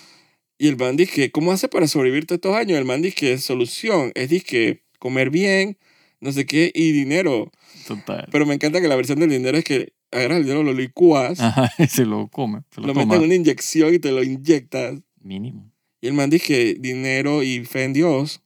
Y 0.58 0.68
el 0.68 0.78
man 0.78 0.98
dice 0.98 1.12
que, 1.12 1.32
¿cómo 1.32 1.52
hace 1.52 1.68
para 1.68 1.88
sobrevivir 1.88 2.26
todos 2.26 2.38
estos 2.38 2.56
años? 2.56 2.80
El 2.80 2.86
man 2.86 3.04
dice 3.04 3.16
que 3.16 3.38
solución 3.38 4.12
es 4.16 4.30
dice 4.30 4.46
que 4.46 4.84
comer 4.98 5.30
bien, 5.30 5.78
no 6.20 6.32
sé 6.32 6.46
qué, 6.48 6.72
y 6.74 6.92
dinero. 6.92 7.52
Total. 7.88 8.28
Pero 8.32 8.48
me 8.48 8.56
encanta 8.56 8.82
que 8.82 8.88
la 8.88 8.96
versión 8.96 9.20
del 9.20 9.30
dinero 9.30 9.60
es 9.60 9.64
que 9.64 9.94
agarras 10.12 10.38
el 10.40 10.44
dinero, 10.44 10.64
lo 10.64 10.74
licúas, 10.74 11.40
Ajá, 11.40 11.72
se 11.90 12.06
lo 12.06 12.28
come, 12.28 12.62
se 12.72 12.82
lo, 12.82 12.88
lo 12.88 12.94
metes 12.96 13.18
en 13.18 13.24
una 13.24 13.36
inyección 13.36 13.94
y 13.94 14.00
te 14.00 14.12
lo 14.12 14.24
inyectas. 14.24 15.00
Mínimo. 15.22 15.72
Y 16.02 16.08
el 16.08 16.14
man 16.14 16.30
dice 16.30 16.46
que 16.46 16.74
dinero 16.80 17.44
y 17.44 17.64
fe 17.66 17.84
en 17.84 17.94
Dios, 17.94 18.42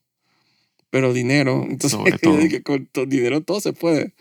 pero 0.90 1.12
dinero. 1.12 1.62
Entonces, 1.64 1.92
Sobre 1.92 2.18
todo. 2.18 2.38
que 2.48 2.62
con 2.62 2.86
to- 2.86 3.06
dinero 3.06 3.40
todo 3.42 3.60
se 3.60 3.72
puede. 3.72 4.14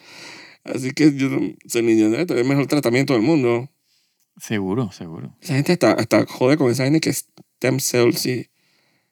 Así 0.63 0.91
que 0.91 1.13
yo, 1.15 1.29
se 1.67 1.81
ni 1.83 1.93
debe 1.93 2.25
tener 2.25 2.43
el 2.43 2.49
mejor 2.49 2.65
tratamiento 2.67 3.13
del 3.13 3.21
mundo. 3.21 3.69
Seguro, 4.37 4.91
seguro. 4.91 5.35
Esa 5.41 5.53
gente 5.55 5.73
hasta, 5.73 5.91
hasta 5.91 6.25
jode 6.25 6.57
con 6.57 6.71
esa 6.71 6.83
gente 6.85 6.99
que 6.99 7.09
es 7.11 7.27
stem 7.57 7.79
cells 7.79 8.25
y... 8.25 8.47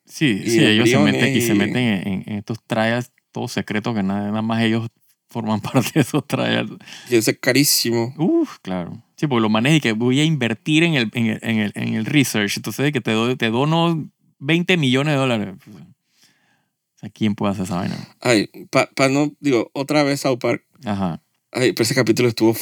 Sí, 0.06 0.42
Y 0.46 0.50
sí, 0.50 0.60
ellos 0.66 0.90
se 0.90 0.98
meten 1.00 1.36
y 1.38 1.42
se 1.42 1.54
y- 1.54 1.58
meten 1.58 1.78
en, 1.78 2.08
en- 2.08 2.24
en 2.28 2.38
estos 2.40 2.58
trials 2.66 3.12
todos 3.32 3.52
secretos 3.54 3.96
que 3.96 4.04
nada, 4.04 4.28
nada 4.28 4.42
más 4.42 4.62
ellos 4.64 4.90
forman 5.34 5.60
parte 5.74 5.92
de 5.96 6.02
esos 6.02 6.26
trials. 6.26 6.72
y 7.10 7.16
eso 7.16 7.32
es 7.32 7.40
carísimo. 7.40 8.14
Uf, 8.18 8.60
claro. 8.62 9.02
Sí, 9.18 9.28
porque 9.28 9.42
lo 9.42 9.50
manejas 9.50 9.78
y 9.78 9.82
que 9.82 9.92
voy 9.94 10.20
a 10.20 10.24
invertir 10.24 10.84
en 10.84 10.94
el, 10.94 11.10
en 11.14 11.26
el, 11.28 11.40
en 11.42 11.60
el, 11.60 11.72
en 11.76 11.94
el 11.96 12.06
research. 12.06 12.58
Entonces, 12.58 12.92
que 12.92 13.02
te, 13.02 13.12
doy, 13.12 13.36
te 13.36 13.50
dono 13.50 14.10
20 14.40 14.78
millones 14.78 15.14
de 15.14 15.18
dólares. 15.18 15.56
O 15.68 17.00
sea, 17.00 17.10
¿quién 17.10 17.36
puede 17.36 17.54
hacer 17.54 17.66
esa 17.66 17.76
vaina? 17.76 17.98
Ay, 18.22 18.50
para 18.70 19.10
no, 19.10 19.34
digo, 19.40 19.70
otra 19.74 20.04
vez 20.04 20.22
South 20.22 20.40
Park. 20.40 20.64
Ajá. 20.86 21.22
Ay, 21.52 21.74
pero 21.74 21.84
ese 21.84 21.96
capítulo 21.96 22.28
estuvo 22.28 22.54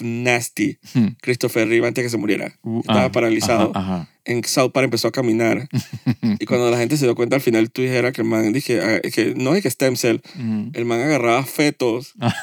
nasty. 0.00 0.78
Hmm. 0.94 1.08
Christopher 1.20 1.68
Reeve 1.68 1.86
antes 1.86 2.02
que 2.02 2.08
se 2.10 2.16
muriera. 2.16 2.58
Uh, 2.62 2.80
Estaba 2.80 3.04
ah, 3.04 3.12
paralizado. 3.12 3.72
Ajá. 3.74 4.08
En 4.24 4.42
South 4.44 4.72
Park 4.72 4.84
empezó 4.84 5.08
a 5.08 5.12
caminar. 5.12 5.68
y 6.40 6.46
cuando 6.46 6.70
la 6.70 6.78
gente 6.78 6.96
se 6.96 7.04
dio 7.04 7.14
cuenta 7.14 7.36
al 7.36 7.42
final, 7.42 7.70
tú 7.70 7.82
que 8.12 8.20
el 8.22 8.24
man, 8.26 8.52
dije, 8.52 8.80
ah, 8.80 9.00
que 9.00 9.34
no 9.36 9.54
es 9.54 9.62
que 9.62 9.70
stem 9.70 9.96
cell, 9.96 10.18
ajá. 10.34 10.70
El 10.72 10.84
man 10.84 11.00
agarraba 11.00 11.44
fetos, 11.44 12.14
Ah. 12.20 12.34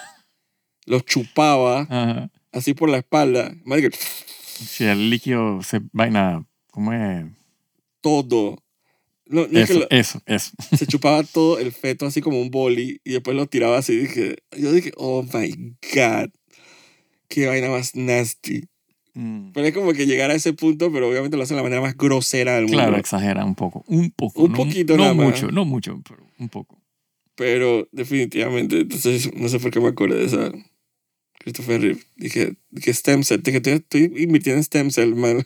los 0.85 1.05
chupaba 1.05 1.81
Ajá. 1.89 2.29
así 2.51 2.73
por 2.73 2.89
la 2.89 2.97
espalda. 2.99 3.53
Man, 3.65 3.81
dije, 3.81 3.89
Si 3.97 4.83
el 4.85 5.09
líquido 5.09 5.61
se 5.63 5.81
vaina, 5.91 6.45
¿cómo 6.71 6.93
es? 6.93 7.25
todo. 8.01 8.57
No, 9.25 9.47
no 9.47 9.59
es 9.59 9.67
que 9.67 9.73
Eso, 9.73 9.79
lo- 9.79 9.87
eso, 9.89 10.21
eso. 10.25 10.51
se 10.77 10.85
chupaba 10.85 11.23
todo 11.23 11.57
el 11.57 11.71
feto 11.71 12.05
así 12.05 12.19
como 12.21 12.41
un 12.41 12.51
boli 12.51 12.99
y 13.05 13.13
después 13.13 13.35
lo 13.37 13.47
tiraba 13.47 13.77
así. 13.77 13.95
Dije, 13.95 14.35
yo 14.57 14.71
dije, 14.73 14.91
oh 14.97 15.23
my 15.23 15.75
god, 15.95 16.29
qué 17.27 17.47
vaina 17.47 17.69
más 17.69 17.95
nasty. 17.95 18.63
Mm. 19.15 19.51
Pero 19.53 19.67
es 19.67 19.73
como 19.73 19.93
que 19.93 20.05
llegar 20.07 20.31
a 20.31 20.35
ese 20.35 20.53
punto, 20.53 20.91
pero 20.91 21.07
obviamente 21.09 21.37
lo 21.37 21.43
hace 21.43 21.53
de 21.53 21.57
la 21.59 21.63
manera 21.63 21.81
más 21.81 21.95
grosera 21.95 22.55
del 22.55 22.63
mundo. 22.63 22.77
Claro, 22.79 22.97
exagera 22.97 23.45
un 23.45 23.55
poco. 23.55 23.83
Un 23.87 24.09
poco. 24.11 24.43
Un 24.43 24.51
no- 24.51 24.57
poquito 24.57 24.97
No 24.97 25.03
nada 25.03 25.13
más. 25.13 25.25
mucho, 25.27 25.51
no 25.51 25.65
mucho, 25.65 26.01
pero 26.07 26.25
un 26.39 26.49
poco. 26.49 26.79
Pero 27.35 27.87
definitivamente, 27.91 28.81
entonces 28.81 29.31
no 29.35 29.47
sé 29.49 29.59
por 29.59 29.71
qué 29.71 29.79
me 29.79 29.89
acordé 29.89 30.17
de 30.19 30.25
esa. 30.25 30.51
Christopher 31.39 31.81
Reeve. 31.81 31.99
Dije, 32.15 32.55
que 32.81 32.93
stem 32.93 33.23
cell. 33.23 33.41
Dije, 33.43 33.57
estoy, 33.57 33.73
estoy 33.73 34.03
invirtiendo 34.23 34.57
en 34.59 34.63
stem 34.63 34.89
cell, 34.91 35.13
man. 35.13 35.45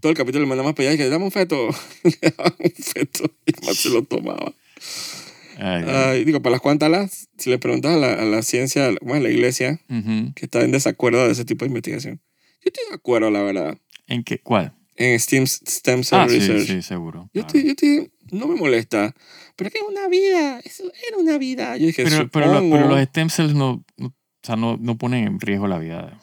Todo 0.00 0.10
el 0.10 0.16
capítulo 0.16 0.42
le 0.42 0.48
mandaba 0.48 0.68
más 0.68 0.74
para 0.74 0.88
allá 0.90 0.94
y 0.94 0.96
dije, 0.98 1.08
dame 1.10 1.24
un 1.24 1.30
feto. 1.30 1.68
Le 2.04 2.30
daba 2.36 2.54
un 2.58 2.70
feto 2.70 3.24
y 3.46 3.64
man 3.64 3.74
se 3.74 3.88
lo 3.90 4.02
tomaba. 4.02 4.52
Ay, 5.58 5.82
Dios. 5.82 5.94
Ay, 5.94 6.24
digo, 6.24 6.40
para 6.42 6.52
las 6.52 6.60
cuantas, 6.60 7.28
si 7.38 7.50
le 7.50 7.58
preguntas 7.58 7.92
a 7.94 7.98
la, 7.98 8.12
a 8.14 8.24
la 8.24 8.42
ciencia, 8.42 8.94
¿cómo 8.98 9.14
es 9.16 9.22
la 9.22 9.30
iglesia, 9.30 9.80
Ujú. 9.88 10.32
que 10.34 10.44
está 10.46 10.62
en 10.62 10.72
desacuerdo 10.72 11.24
de 11.26 11.32
ese 11.32 11.44
tipo 11.44 11.64
de 11.64 11.68
investigación? 11.68 12.20
Yo 12.62 12.70
estoy 12.72 12.84
de 12.88 12.94
acuerdo, 12.94 13.30
la 13.30 13.42
verdad, 13.42 13.78
¿En 14.06 14.22
qué? 14.24 14.38
¿Cuál? 14.40 14.74
en 14.96 15.18
STEM, 15.18 15.44
STEM 15.46 16.04
Cell 16.04 16.18
Ah, 16.20 16.26
sí, 16.28 16.38
Research. 16.38 16.66
sí, 16.66 16.82
seguro. 16.82 17.28
Yo, 17.34 17.42
claro. 17.42 17.46
estoy, 17.48 17.62
yo 17.64 17.70
estoy- 17.70 18.10
no 18.30 18.46
me 18.46 18.54
molesta, 18.56 19.14
pero 19.56 19.68
es 19.68 19.72
que 19.74 19.80
es 19.80 19.84
una 19.88 20.08
vida, 20.08 20.60
eso 20.64 20.84
era 21.08 21.18
una 21.18 21.36
vida. 21.38 21.76
Yo 21.76 21.86
dije, 21.86 22.04
Pero, 22.04 22.28
pero, 22.30 22.46
lo- 22.52 22.60
pero 22.70 22.88
los 22.88 23.00
stem 23.08 23.28
cells 23.28 23.54
no, 23.54 23.84
no- 23.96 24.06
o 24.08 24.12
sea, 24.46 24.56
no, 24.56 24.76
no 24.80 24.96
ponen 24.96 25.26
en 25.26 25.40
riesgo 25.40 25.66
la 25.66 25.78
vida. 25.78 26.20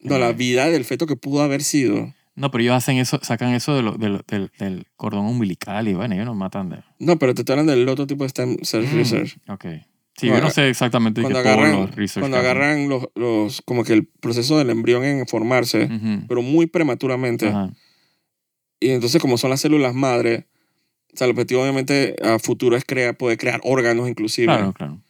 no, 0.00 0.18
la 0.18 0.30
Eh, 0.30 0.34
vida 0.34 0.70
del 0.70 0.84
feto 0.84 1.06
que 1.06 1.16
pudo 1.16 1.42
haber 1.42 1.62
sido. 1.64 2.14
No, 2.36 2.50
pero 2.50 2.62
ellos 2.62 2.74
hacen 2.74 2.98
eso, 2.98 3.18
sacan 3.22 3.54
eso 3.54 3.74
de 3.74 3.82
lo- 3.82 3.92
de 3.96 4.08
lo- 4.10 4.24
del, 4.28 4.50
del 4.58 4.86
cordón 4.96 5.26
umbilical 5.26 5.88
y 5.88 5.94
bueno, 5.94 6.14
ellos 6.14 6.26
nos 6.26 6.36
matan 6.36 6.68
de... 6.68 6.78
No, 6.98 7.18
pero 7.18 7.34
te 7.34 7.42
estoy 7.42 7.54
hablando 7.54 7.72
del 7.72 7.88
otro 7.88 8.06
tipo 8.06 8.24
de 8.24 8.28
STEM 8.30 8.58
Cell 8.62 8.84
Mm, 8.86 8.94
Research. 8.96 9.36
Ok. 9.48 9.64
Sí, 10.18 10.28
Cuando 10.28 10.36
yo 10.38 10.44
no 10.44 10.50
sé 10.50 10.68
exactamente 10.70 11.20
Cuando 11.22 11.38
que 11.38 11.42
todos 11.44 11.56
agarran, 11.58 11.80
los 11.80 11.94
research 11.94 12.20
cuando 12.22 12.36
agarran 12.38 12.88
los, 12.88 13.08
los, 13.14 13.60
como 13.62 13.84
que 13.84 13.92
el 13.92 14.06
proceso 14.06 14.56
del 14.56 14.70
embrión 14.70 15.04
en 15.04 15.26
formarse, 15.26 15.90
pero 16.28 16.40
muy 16.42 16.66
prematuramente. 16.66 17.48
Ajá. 17.48 17.70
Y 18.80 18.90
entonces, 18.90 19.20
como 19.20 19.36
son 19.38 19.50
las 19.50 19.60
células 19.60 19.94
madre, 19.94 20.46
o 21.12 21.16
sea, 21.16 21.26
el 21.26 21.32
objetivo 21.32 21.60
obviamente 21.62 22.16
a 22.22 22.38
futuro 22.38 22.76
es 22.76 22.84
crear, 22.86 23.16
poder 23.16 23.36
crear 23.38 23.60
órganos 23.64 24.08
inclusive 24.08 24.46
Claro, 24.46 24.72
claro. 24.72 25.00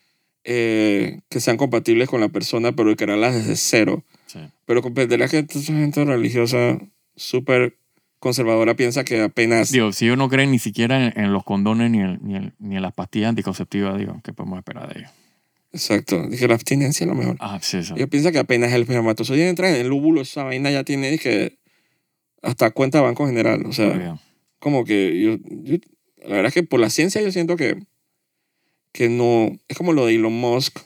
eh, 0.44 1.20
que 1.28 1.40
sean 1.40 1.56
compatibles 1.56 2.08
con 2.08 2.20
la 2.20 2.28
persona, 2.28 2.72
pero 2.72 2.94
crearlas 2.96 3.34
desde 3.34 3.56
cero. 3.56 4.04
Sí. 4.26 4.40
Pero 4.64 4.82
comprenderás 4.82 5.30
que 5.30 5.38
esta 5.38 5.60
gente 5.60 6.04
religiosa 6.04 6.78
súper 7.16 7.76
conservadora 8.18 8.74
piensa 8.74 9.04
que 9.04 9.20
apenas... 9.20 9.70
Digo, 9.70 9.92
si 9.92 10.06
ellos 10.06 10.18
no 10.18 10.28
creen 10.28 10.50
ni 10.50 10.58
siquiera 10.58 11.06
en, 11.06 11.18
en 11.20 11.32
los 11.32 11.44
condones 11.44 11.90
ni, 11.90 12.00
en- 12.00 12.18
ni, 12.22 12.36
en- 12.36 12.54
ni 12.58 12.76
en 12.76 12.82
las 12.82 12.92
pastillas 12.92 13.28
anticonceptivas, 13.30 13.98
digo, 13.98 14.20
¿qué 14.24 14.32
podemos 14.32 14.58
esperar 14.58 14.92
de 14.92 15.00
ellos? 15.00 15.10
Exacto. 15.72 16.26
Dije, 16.28 16.48
la 16.48 16.54
abstinencia 16.54 17.04
es 17.04 17.08
lo 17.08 17.14
mejor. 17.14 17.36
Ah, 17.40 17.58
sí, 17.60 17.76
eso. 17.78 17.94
Ellos 17.96 18.08
piensan 18.08 18.32
que 18.32 18.38
apenas 18.38 18.72
el 18.72 18.82
espermatozoide 18.82 19.48
entra 19.48 19.68
en 19.70 19.76
el 19.84 19.92
óvulo, 19.92 20.22
esa 20.22 20.44
vaina 20.44 20.70
ya 20.70 20.84
tiene 20.84 21.10
dije, 21.10 21.58
hasta 22.42 22.70
cuenta 22.70 23.00
banco 23.02 23.26
general. 23.26 23.64
O 23.66 23.72
sea, 23.72 24.18
como 24.58 24.84
que 24.84 25.20
yo, 25.20 25.36
yo- 25.62 25.78
la 26.22 26.36
verdad 26.36 26.46
es 26.46 26.54
que 26.54 26.62
por 26.62 26.80
la 26.80 26.88
ciencia 26.90 27.20
yo 27.20 27.30
siento 27.30 27.56
que, 27.56 27.78
que 28.92 29.08
no, 29.10 29.52
es 29.68 29.76
como 29.76 29.92
lo 29.92 30.06
de 30.06 30.14
Elon 30.14 30.32
Musk, 30.32 30.78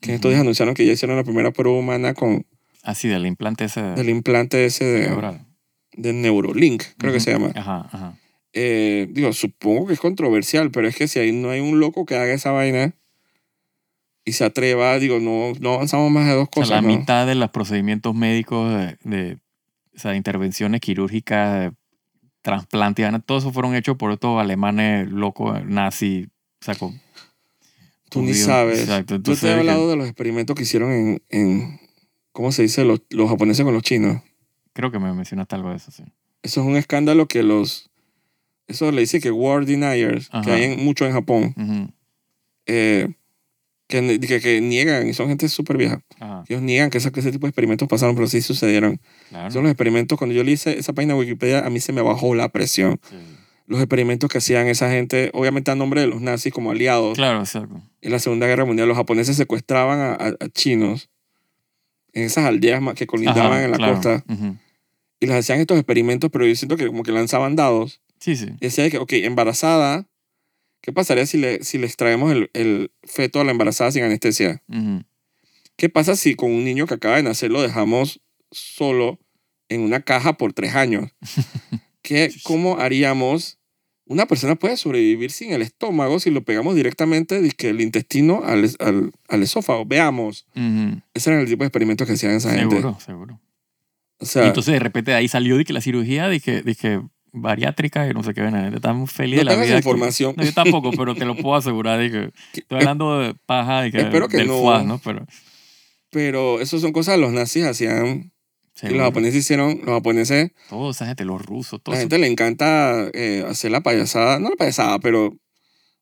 que 0.00 0.10
en 0.10 0.14
estos 0.16 0.28
Ujú. 0.28 0.34
días 0.34 0.40
anunciaron 0.42 0.74
que 0.74 0.86
ya 0.86 0.92
hicieron 0.92 1.16
la 1.16 1.24
primera 1.24 1.50
prueba 1.50 1.76
humana 1.78 2.14
con 2.14 2.46
Así, 2.86 3.08
del 3.08 3.26
implante 3.26 3.64
ese 3.64 3.94
el 3.96 4.08
implante 4.08 4.64
ese 4.64 4.84
de, 4.84 5.02
cerebral. 5.04 5.44
de 5.92 6.12
Neurolink, 6.12 6.82
creo 6.98 7.12
que 7.12 7.18
Ujú. 7.18 7.24
se 7.24 7.32
llama. 7.32 7.52
Ajá, 7.54 7.88
ajá. 7.92 8.18
Eh, 8.52 9.08
digo, 9.10 9.32
supongo 9.32 9.86
que 9.86 9.92
es 9.92 10.00
controversial, 10.00 10.70
pero 10.70 10.88
es 10.88 10.96
que 10.96 11.08
si 11.08 11.18
ahí 11.18 11.32
no 11.32 11.50
hay 11.50 11.60
un 11.60 11.78
loco 11.80 12.06
que 12.06 12.16
haga 12.16 12.32
esa 12.32 12.52
vaina 12.52 12.94
y 14.24 14.32
se 14.32 14.44
atreva, 14.44 14.98
digo, 14.98 15.20
no, 15.20 15.52
no 15.60 15.74
avanzamos 15.74 16.10
más 16.10 16.26
de 16.26 16.34
dos 16.34 16.48
cosas. 16.48 16.70
la 16.70 16.80
¿no? 16.80 16.88
mitad 16.88 17.26
de 17.26 17.34
los 17.34 17.50
procedimientos 17.50 18.14
médicos 18.14 18.72
de, 18.74 18.96
de 19.04 19.38
o 19.94 19.98
sea, 19.98 20.14
intervenciones 20.16 20.80
quirúrgicas, 20.80 21.60
de 21.60 21.72
trasplante, 22.42 23.02
y 23.02 23.04
vaina, 23.04 23.18
todo 23.18 23.38
eso 23.38 23.52
fueron 23.52 23.74
hechos 23.74 23.96
por 23.96 24.12
estos 24.12 24.40
alemanes 24.40 25.08
locos, 25.10 25.64
nazi, 25.66 26.28
o 26.60 26.64
sea, 26.64 26.74
con- 26.76 27.00
Tú 28.08 28.22
ni 28.22 28.34
sabes. 28.34 28.80
Exacto, 28.80 29.14
Yo 29.14 29.16
entonces 29.16 29.40
te 29.42 29.48
he 29.50 29.54
que- 29.54 29.58
hablado 29.60 29.90
de 29.90 29.96
los 29.96 30.06
experimentos 30.06 30.54
que 30.54 30.62
hicieron 30.62 30.92
en, 30.92 31.22
en 31.28 31.80
¿cómo 32.36 32.52
se 32.52 32.60
dice? 32.62 32.84
Los, 32.84 33.00
los 33.08 33.30
japoneses 33.30 33.64
con 33.64 33.72
los 33.72 33.82
chinos. 33.82 34.20
creo 34.74 34.92
que 34.92 34.98
me 34.98 35.10
mencionaste 35.14 35.54
algo 35.56 35.70
de 35.70 35.76
eso, 35.76 35.90
sí. 35.90 36.02
Eso 36.42 36.60
es 36.60 36.66
un 36.66 36.76
escándalo 36.76 37.26
que 37.26 37.42
los... 37.42 37.88
Eso 38.66 38.92
le 38.92 39.00
dice 39.00 39.20
que 39.20 39.30
war 39.30 39.64
deniers, 39.64 40.28
que 40.44 40.50
hay 40.52 40.64
en- 40.64 40.84
mucho 40.84 41.06
en 41.06 41.12
Japón, 41.12 41.54
eh, 42.66 43.08
que, 43.88 44.18
que, 44.20 44.40
que 44.40 44.60
niegan, 44.60 45.06
y 45.08 45.14
son 45.14 45.28
gente 45.28 45.48
súper 45.48 45.76
vieja, 45.76 46.00
Ajá, 46.18 46.42
ellos 46.48 46.60
niegan 46.62 46.90
que, 46.90 46.98
esa- 46.98 47.10
que 47.12 47.20
ese 47.20 47.30
tipo 47.32 47.46
de 47.46 47.50
experimentos 47.50 47.86
pasaron, 47.88 48.14
pero 48.16 48.26
sí 48.26 48.42
sucedieron. 48.42 49.00
claro. 49.28 49.50
Son 49.50 49.62
los 49.62 49.70
experimentos, 49.70 50.18
cuando 50.18 50.34
yo 50.34 50.42
le 50.44 50.50
hice 50.52 50.78
esa 50.78 50.92
página 50.92 51.14
de 51.14 51.20
Wikipedia, 51.20 51.64
a 51.64 51.70
mí 51.70 51.78
se 51.80 51.92
me 51.92 52.02
bajó 52.02 52.34
la 52.34 52.48
presión. 52.50 53.00
Sí. 53.08 53.16
Los 53.66 53.80
experimentos 53.80 54.28
que 54.30 54.38
hacían 54.38 54.66
esa 54.68 54.90
gente, 54.90 55.30
obviamente 55.32 55.70
a 55.70 55.74
nombre 55.76 56.00
de 56.00 56.06
los 56.08 56.20
nazis 56.20 56.52
como 56.52 56.70
aliados, 56.72 57.16
Claro, 57.16 57.40
exacto. 57.40 57.80
en 58.00 58.12
la 58.12 58.18
Segunda 58.18 58.46
Guerra 58.46 58.64
Mundial, 58.64 58.88
los 58.88 58.96
japoneses 58.96 59.36
secuestraban 59.36 60.00
a, 60.00 60.12
a- 60.14 60.36
a 60.44 60.48
chinos 60.52 61.08
en 62.16 62.24
esas 62.24 62.46
aldeas 62.46 62.82
que 62.94 63.06
colindaban 63.06 63.52
Ajá, 63.52 63.64
en 63.64 63.70
la 63.70 63.76
claro. 63.76 63.94
costa 63.94 64.24
y 65.20 65.26
les 65.26 65.36
hacían 65.36 65.60
estos 65.60 65.78
experimentos, 65.78 66.30
pero 66.30 66.46
yo 66.46 66.54
siento 66.56 66.76
que 66.76 66.86
como 66.86 67.02
que 67.02 67.12
lanzaban 67.12 67.56
dados 67.56 68.00
Sí, 68.20 68.36
sí. 68.36 68.46
y 68.60 68.64
decía 68.66 68.88
que, 68.90 68.98
ok, 68.98 69.12
embarazada, 69.14 70.06
¿qué 70.80 70.92
pasaría 70.92 71.26
si 71.26 71.36
le, 71.38 71.62
si 71.62 71.78
le 71.78 71.86
extraemos 71.86 72.32
el, 72.32 72.50
el 72.54 72.90
feto 73.04 73.40
a 73.40 73.44
la 73.44 73.50
embarazada 73.50 73.92
sin 73.92 74.02
anestesia? 74.02 74.62
¿Qué 75.76 75.88
pasa 75.90 76.16
si 76.16 76.34
con 76.34 76.50
un 76.50 76.64
niño 76.64 76.86
que 76.86 76.94
acaba 76.94 77.16
de 77.16 77.22
nacer 77.22 77.50
lo 77.50 77.60
dejamos 77.60 78.20
solo 78.50 79.18
en 79.68 79.82
una 79.82 80.00
caja 80.00 80.36
por 80.38 80.52
tres 80.54 80.74
años? 80.74 81.10
¿Qué, 82.02 82.32
¿Cómo 82.44 82.78
haríamos? 82.78 83.58
Una 84.08 84.26
persona 84.26 84.54
puede 84.54 84.76
sobrevivir 84.76 85.32
sin 85.32 85.52
el 85.52 85.62
estómago 85.62 86.20
si 86.20 86.30
lo 86.30 86.42
pegamos 86.44 86.76
directamente 86.76 87.40
dizque, 87.42 87.70
el 87.70 87.80
intestino 87.80 88.42
al, 88.44 88.70
al, 88.78 89.12
al 89.28 89.42
esófago. 89.42 89.84
Veamos. 89.84 90.46
Ujú. 90.54 91.00
Ese 91.12 91.30
era 91.32 91.40
el 91.40 91.48
tipo 91.48 91.64
de 91.64 91.68
experimentos 91.68 92.06
que 92.06 92.12
hacían 92.14 92.32
esa 92.32 92.50
gente. 92.52 92.76
Seguro, 92.76 92.98
seguro. 93.04 93.40
O 94.18 94.24
Y 94.24 94.26
sea, 94.26 94.46
entonces 94.46 94.72
de 94.74 94.78
repente 94.78 95.10
de 95.10 95.16
ahí 95.16 95.26
salió 95.28 95.56
de 95.58 95.64
que 95.64 95.72
la 95.72 95.80
cirugía, 95.80 96.28
dije, 96.28 96.62
dije 96.62 97.00
bariátrica 97.32 98.08
y 98.08 98.14
no 98.14 98.22
sé 98.22 98.32
qué, 98.32 98.40
bueno, 98.42 98.68
estamos 98.74 99.12
felices 99.12 99.44
no 99.44 99.44
de 99.44 99.44
la 99.44 99.50
tengo 99.50 99.64
vida. 99.66 99.74
esa 99.76 99.82
que- 99.82 99.88
información. 99.90 100.34
No, 100.36 100.44
yo 100.44 100.52
tampoco, 100.54 100.90
pero 100.92 101.14
te 101.14 101.24
lo 101.24 101.34
puedo 101.36 101.56
asegurar. 101.56 102.00
Dije, 102.00 102.30
estoy 102.54 102.78
hablando 102.78 103.18
de 103.18 103.34
paja 103.34 103.86
y 103.88 103.90
que, 103.90 103.98
espero 104.02 104.28
que 104.28 104.36
del 104.38 104.46
no. 104.46 104.58
foie, 104.60 104.84
¿no? 104.84 105.00
Pero 105.04 105.26
Pero 106.10 106.60
eso 106.60 106.78
son 106.78 106.92
cosas 106.92 107.16
que 107.16 107.20
los 107.20 107.32
nazis 107.32 107.64
hacían. 107.64 108.32
Y 108.82 108.88
los 108.88 109.00
japoneses 109.02 109.36
hicieron, 109.40 109.78
los 109.84 109.94
japoneses, 109.96 110.50
toda 110.68 110.90
esa 110.90 111.06
gente, 111.06 111.24
los 111.24 111.44
rusos, 111.44 111.80
todo 111.82 111.94
la 111.94 112.00
gente 112.00 112.18
le 112.18 112.26
encanta 112.26 113.08
eh, 113.14 113.44
hacer 113.48 113.70
la 113.70 113.80
payasada, 113.80 114.38
no 114.38 114.50
la 114.50 114.56
payasada, 114.56 114.98
pero 114.98 115.34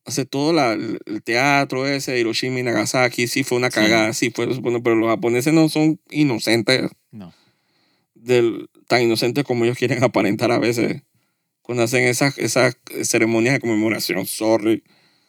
hacer 0.05 0.27
todo 0.27 0.53
la- 0.53 0.73
el 0.73 1.23
teatro 1.25 1.87
ese 1.87 2.19
Hiroshima 2.19 2.59
y 2.61 2.63
Nagasaki, 2.65 3.27
sí 3.29 3.45
fue 3.45 3.59
una 3.59 3.71
Sí. 3.71 3.77
cagada, 3.77 4.13
sí 4.13 4.31
fue, 4.31 4.53
supongo, 4.55 4.83
pero 4.83 4.97
los 4.97 5.09
japoneses 5.09 5.53
no 5.55 5.69
son 5.69 6.01
inocentes, 6.11 6.91
No. 7.13 7.33
del, 8.15 8.69
tan 8.89 9.03
inocentes 9.03 9.45
como 9.45 9.65
ellos 9.65 9.79
quieren 9.79 10.03
aparentar 10.03 10.51
a 10.51 10.59
veces. 10.59 11.03
Cuando 11.63 11.85
hacen 11.85 12.05
esas, 12.05 12.37
esas 12.39 12.77
ceremonias 13.05 13.55
de 13.55 13.61
conmemoración, 13.61 14.27
sorry. 14.27 14.83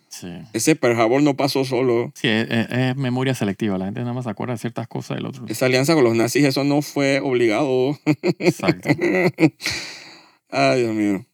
Sí. 0.10 0.28
Ese 0.54 0.76
Pearl 0.76 1.00
Harbor 1.00 1.22
no 1.22 1.36
pasó 1.36 1.66
solo. 1.66 2.12
Sí, 2.16 2.28
es, 2.28 2.48
es- 2.50 2.68
es 2.72 2.96
memoria 2.96 3.34
selectiva. 3.36 3.78
La 3.78 3.86
gente 3.86 4.00
nada 4.02 4.14
más 4.14 4.24
se 4.26 4.30
acuerda 4.30 4.54
de 4.54 4.60
ciertas 4.60 4.88
cosas 4.88 5.18
del 5.18 5.26
otro. 5.26 5.46
Esa 5.50 5.66
alianza 5.66 5.94
con 5.94 6.04
los 6.04 6.16
nazis, 6.16 6.46
eso 6.46 6.64
no 6.64 6.82
fue 6.82 7.20
obligado. 7.20 7.98
Exacto. 8.40 8.90
Ay, 10.50 10.82
Dios 10.82 10.94
mío. 10.96 11.26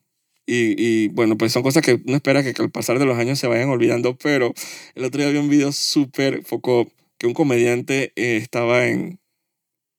Y, 0.46 0.75
y 0.78 1.08
bueno, 1.10 1.38
pues 1.38 1.51
son 1.51 1.63
cosas 1.63 1.84
que 1.84 2.01
uno 2.06 2.16
espera 2.16 2.44
que, 2.44 2.54
que 2.54 2.62
al 2.62 2.72
pasar 2.72 2.98
de 3.00 3.06
los 3.06 3.18
años 3.18 3.40
se 3.40 3.48
vayan 3.48 3.70
olvidando, 3.70 4.18
pero 4.18 4.54
el 4.96 5.06
otro 5.06 5.22
día 5.22 5.32
vi 5.32 5.38
un 5.38 5.50
video 5.50 5.72
súper 5.72 6.44
foco 6.44 6.88
que 7.18 7.28
un 7.28 7.34
comediante 7.34 8.12
eh, 8.16 8.38
estaba 8.38 8.88
en 8.88 9.20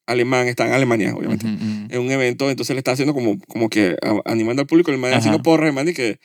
alemán, 0.06 0.48
está 0.48 0.66
en 0.66 0.72
Alemania, 0.72 1.14
obviamente, 1.14 1.46
Ujú, 1.46 1.54
ujú. 1.54 1.86
en 1.88 2.00
un 2.00 2.10
evento, 2.10 2.50
entonces 2.50 2.74
le 2.74 2.80
está 2.80 2.90
haciendo 2.92 3.14
como, 3.14 3.38
como 3.46 3.68
que 3.70 3.96
a- 4.02 4.20
animando 4.30 4.60
al 4.62 4.66
público, 4.66 4.90
el 4.90 4.98
man 4.98 5.14
haciendo 5.14 5.40
porras, 5.42 5.68
el 5.68 5.74
man 5.74 5.88
y 5.88 5.94
que, 5.94 6.18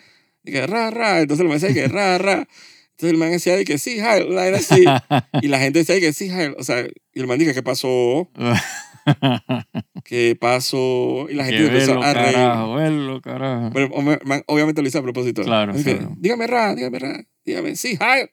y 0.48 0.51
que 0.51 0.66
ra, 0.66 0.89
ra, 0.89 1.20
entonces 1.22 1.42
el 1.44 1.50
man 1.50 1.60
decía 1.60 1.74
que 1.74 1.88
ra, 1.88 2.18
ra, 2.18 2.48
entonces 2.92 3.12
el 3.12 3.18
man 3.18 3.32
decía 3.32 3.56
de 3.56 3.66
que 3.66 3.77
sí, 3.77 4.00
Heil, 4.00 4.34
la 4.34 4.48
era 4.48 4.58
así, 4.58 4.84
y 5.42 5.48
la 5.48 5.60
gente 5.60 5.80
decía 5.80 6.00
que 6.00 6.13
sí, 6.13 6.30
Heil, 6.30 6.56
o 6.58 6.63
sea, 6.63 6.86
y 7.13 7.20
el 7.20 7.27
man 7.27 7.38
dice, 7.38 7.54
¿qué 7.54 7.62
pasó? 7.62 8.30
¿Qué 10.04 10.38
pasó? 10.39 11.27
Y 11.30 11.34
la 11.34 11.46
gente 11.46 11.66
empezó 11.68 12.01
a 12.01 12.13
reír. 12.13 12.34
carajo, 12.34 12.75
velo, 12.75 13.22
carajo. 13.22 13.72
Pero 13.74 13.89
man, 14.01 14.44
obviamente 14.48 14.82
lo 14.82 14.88
hice 14.88 14.98
a 14.98 15.01
propósito. 15.01 15.44
Claro, 15.44 15.74
Así 15.74 15.84
que, 15.84 15.98
claro. 15.98 16.16
dígame 16.18 16.48
ra, 16.48 16.75
dígame 16.75 17.00
ra, 17.00 17.24
dígame, 17.46 17.75
sí, 17.75 17.98
hi. 18.00 18.30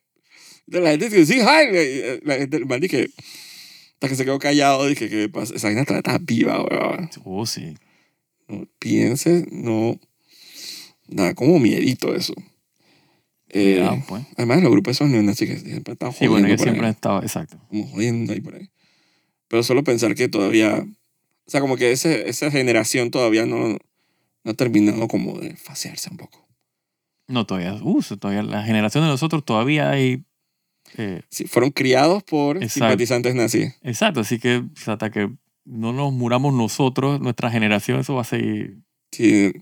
Entonces 0.67 0.83
la 0.83 0.91
gente 0.91 1.11
dice, 1.11 1.27
sí, 1.27 1.41
hi. 1.41 1.77
Y 1.77 2.27
La 2.27 2.37
gente, 2.37 2.57
el 2.57 2.67
man 2.67 2.81
dije, 2.81 3.09
hasta 3.95 4.09
que 4.09 4.17
se 4.17 4.25
quedó 4.25 4.39
callado, 4.39 4.87
dije, 4.87 5.09
¿qué 5.09 5.29
pasa? 5.29 5.55
Esa 5.55 5.69
vaina 5.69 5.83
está, 5.83 5.97
está 5.97 6.19
viva, 6.21 6.63
weón. 6.63 7.11
Oh, 7.25 7.47
sí. 7.47 7.75
No 8.49 8.67
pienses, 8.79 9.47
no. 9.51 9.99
Nada, 11.09 11.35
como 11.35 11.59
miedito 11.59 12.15
eso. 12.15 12.35
Eh, 13.51 14.03
pues. 14.09 14.25
además, 14.37 14.63
los 14.63 14.73
grupos 14.73 14.93
esos 14.97 15.09
neonazis 15.09 15.49
que 15.49 15.59
siempre 15.59 15.93
están 15.93 16.11
Sí, 16.13 16.27
jodiendo 16.27 16.33
bueno, 16.33 16.49
yo 16.49 16.57
por 16.57 16.65
siempre 16.65 16.87
ahí. 16.87 16.93
estado, 16.93 17.23
exacto. 17.23 17.59
Como 17.69 17.87
jodiendo 17.87 18.33
ahí 18.33 18.41
por 18.41 18.55
ahí. 18.57 18.69
Pero 19.49 19.63
solo 19.63 19.85
pensar 19.85 20.15
que 20.15 20.29
todavía. 20.29 20.85
O 21.47 21.51
sea, 21.51 21.61
como 21.61 21.77
que 21.77 21.93
ese, 21.93 22.29
esa 22.29 22.51
generación 22.51 23.11
todavía 23.11 23.47
no, 23.47 23.69
no 23.69 24.51
ha 24.51 24.55
terminado 24.55 25.07
como 25.09 25.39
de 25.39 25.55
faciarse 25.57 26.11
un 26.11 26.17
poco. 26.17 26.49
No, 27.29 27.47
todavía, 27.47 27.75
uh, 27.75 28.03
todavía 28.19 28.43
la 28.43 28.65
generación 28.65 29.05
de 29.05 29.09
nosotros 29.11 29.45
todavía 29.45 29.91
hay... 29.91 30.25
eh, 30.97 31.23
Sí, 31.29 31.45
fueron 31.47 31.71
criados 31.71 32.23
por 32.25 32.57
Exacto. 32.57 32.73
simpatizantes 32.75 33.35
nazis. 33.35 33.75
exacto, 33.83 34.21
así 34.21 34.39
que 34.39 34.63
hasta 34.87 35.11
que 35.11 35.31
no 35.65 35.93
nos 35.93 36.13
muramos 36.13 36.53
nosotros, 36.53 37.21
nuestra 37.21 37.51
generación, 37.51 38.01
eso 38.01 38.15
va 38.15 38.23
a 38.23 38.25
seguir... 38.25 38.79
Sí, 39.13 39.53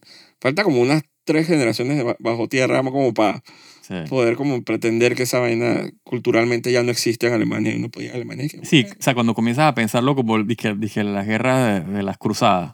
falta 0.41 0.65
como 0.65 0.81
unas 0.81 1.03
tres 1.25 1.47
generaciones 1.47 1.97
de 1.97 2.03
ba- 2.05 2.17
bajo 2.19 2.49
tierra 2.49 2.83
como 2.83 3.13
para 3.15 3.43
sí. 3.83 3.95
Poder 4.09 4.37
como 4.37 4.63
pretender 4.63 5.15
que 5.15 5.25
esa 5.25 5.39
vaina 5.41 5.91
culturalmente 6.05 6.71
ya 6.73 6.83
no 6.83 6.91
existe 6.91 7.27
en 7.27 7.33
Alemania 7.35 7.73
y 7.73 7.77
uno 7.79 7.89
podía 7.91 8.13
Alemania 8.15 8.49
que, 8.49 8.65
Sí, 8.65 8.87
o 8.89 9.03
sea, 9.03 9.15
cuando 9.15 9.35
comienzas 9.35 9.65
a 9.67 9.75
pensarlo 9.75 10.15
como 10.15 10.43
dije, 10.43 10.75
dije 10.77 11.03
las 11.05 11.27
guerras 11.27 11.87
de, 11.87 11.93
de 11.93 12.03
las 12.03 12.19
cruzadas. 12.19 12.73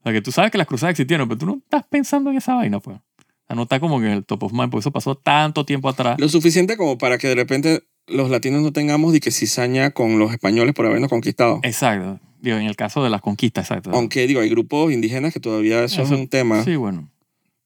O 0.00 0.02
sea, 0.04 0.12
que 0.12 0.20
tú 0.20 0.32
sabes 0.32 0.50
que 0.50 0.58
las 0.58 0.66
cruzadas 0.66 0.90
existieron, 0.92 1.28
pero 1.28 1.38
tú 1.38 1.46
no 1.46 1.56
estás 1.62 1.84
pensando 1.88 2.30
en 2.30 2.36
esa 2.36 2.54
vaina, 2.54 2.78
pues. 2.80 2.96
O 2.98 3.46
sea, 3.46 3.56
no 3.56 3.62
está 3.62 3.80
como 3.80 4.00
que 4.00 4.06
en 4.06 4.12
el 4.12 4.24
top 4.24 4.44
of 4.44 4.52
mind, 4.52 4.70
porque 4.70 4.80
eso 4.80 4.90
pasó 4.90 5.14
tanto 5.14 5.64
tiempo 5.64 5.88
atrás. 5.88 6.16
lo 6.20 6.28
suficiente 6.28 6.76
como 6.76 6.98
para 6.98 7.16
que 7.18 7.28
de 7.28 7.34
repente 7.34 7.82
los 8.06 8.28
latinos 8.30 8.60
no 8.62 8.70
tengamos 8.72 9.12
de 9.14 9.20
que 9.20 9.30
cizaña 9.30 9.90
con 9.92 10.18
los 10.18 10.30
españoles 10.30 10.74
por 10.74 10.84
habernos 10.86 11.08
conquistado. 11.08 11.60
Exacto. 11.62 12.20
Digo, 12.42 12.58
en 12.58 12.66
el 12.66 12.76
caso 12.76 13.02
de 13.02 13.08
las 13.08 13.22
conquistas, 13.22 13.64
exacto. 13.70 13.90
Aunque 13.94 14.26
digo, 14.26 14.40
hay 14.42 14.50
grupos 14.50 14.92
indígenas 14.92 15.32
que 15.32 15.40
todavía 15.40 15.82
eso, 15.84 16.02
Eso- 16.02 16.14
es 16.14 16.20
un 16.20 16.28
tema. 16.28 16.62
Sí, 16.64 16.76
bueno. 16.76 17.10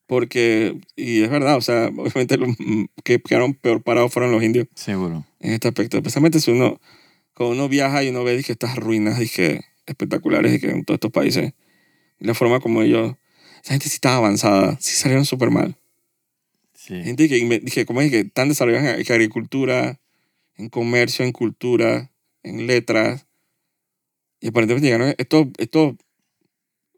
Porque, 0.08 0.80
y 0.96 1.22
es 1.22 1.30
verdad, 1.30 1.58
o 1.58 1.60
sea, 1.60 1.88
obviamente 1.94 2.38
los 2.38 2.48
mm, 2.58 2.86
que 3.04 3.20
quedaron 3.20 3.52
peor 3.52 3.82
parados 3.82 4.10
fueron 4.10 4.32
los 4.32 4.42
indios 4.42 4.66
Seguro. 4.74 5.26
en 5.38 5.52
este 5.52 5.68
aspecto. 5.68 5.98
Especialmente 5.98 6.40
si 6.40 6.50
uno, 6.50 6.80
cuando 7.34 7.54
uno 7.54 7.68
viaja 7.68 8.02
y 8.02 8.08
uno 8.08 8.24
ve 8.24 8.34
dije, 8.34 8.52
estas 8.52 8.76
ruinas 8.76 9.18
dije, 9.18 9.60
espectaculares 9.84 10.50
dije, 10.50 10.70
en 10.70 10.86
todos 10.86 10.96
estos 10.96 11.12
países. 11.12 11.52
Y 12.18 12.24
la 12.24 12.32
forma 12.32 12.58
como 12.58 12.80
ellos, 12.80 13.16
esa 13.62 13.74
gente 13.74 13.90
sí 13.90 13.96
estaba 13.96 14.16
avanzada, 14.16 14.78
sí 14.80 14.94
salieron 14.94 15.26
súper 15.26 15.50
mal. 15.50 15.76
Sí. 16.72 17.02
Gente 17.02 17.28
que, 17.28 17.60
dije, 17.62 17.84
¿cómo 17.84 18.00
es 18.00 18.10
que 18.10 18.24
tan 18.24 18.48
desarrollados 18.48 18.88
en 18.88 19.00
en 19.00 19.12
agricultura, 19.12 20.00
en 20.56 20.70
comercio, 20.70 21.26
en 21.26 21.32
cultura, 21.32 22.10
en 22.42 22.66
letras? 22.66 23.26
Y 24.40 24.48
aparentemente 24.48 24.86
llegaron 24.86 25.14
estos, 25.18 25.48
estos 25.58 25.96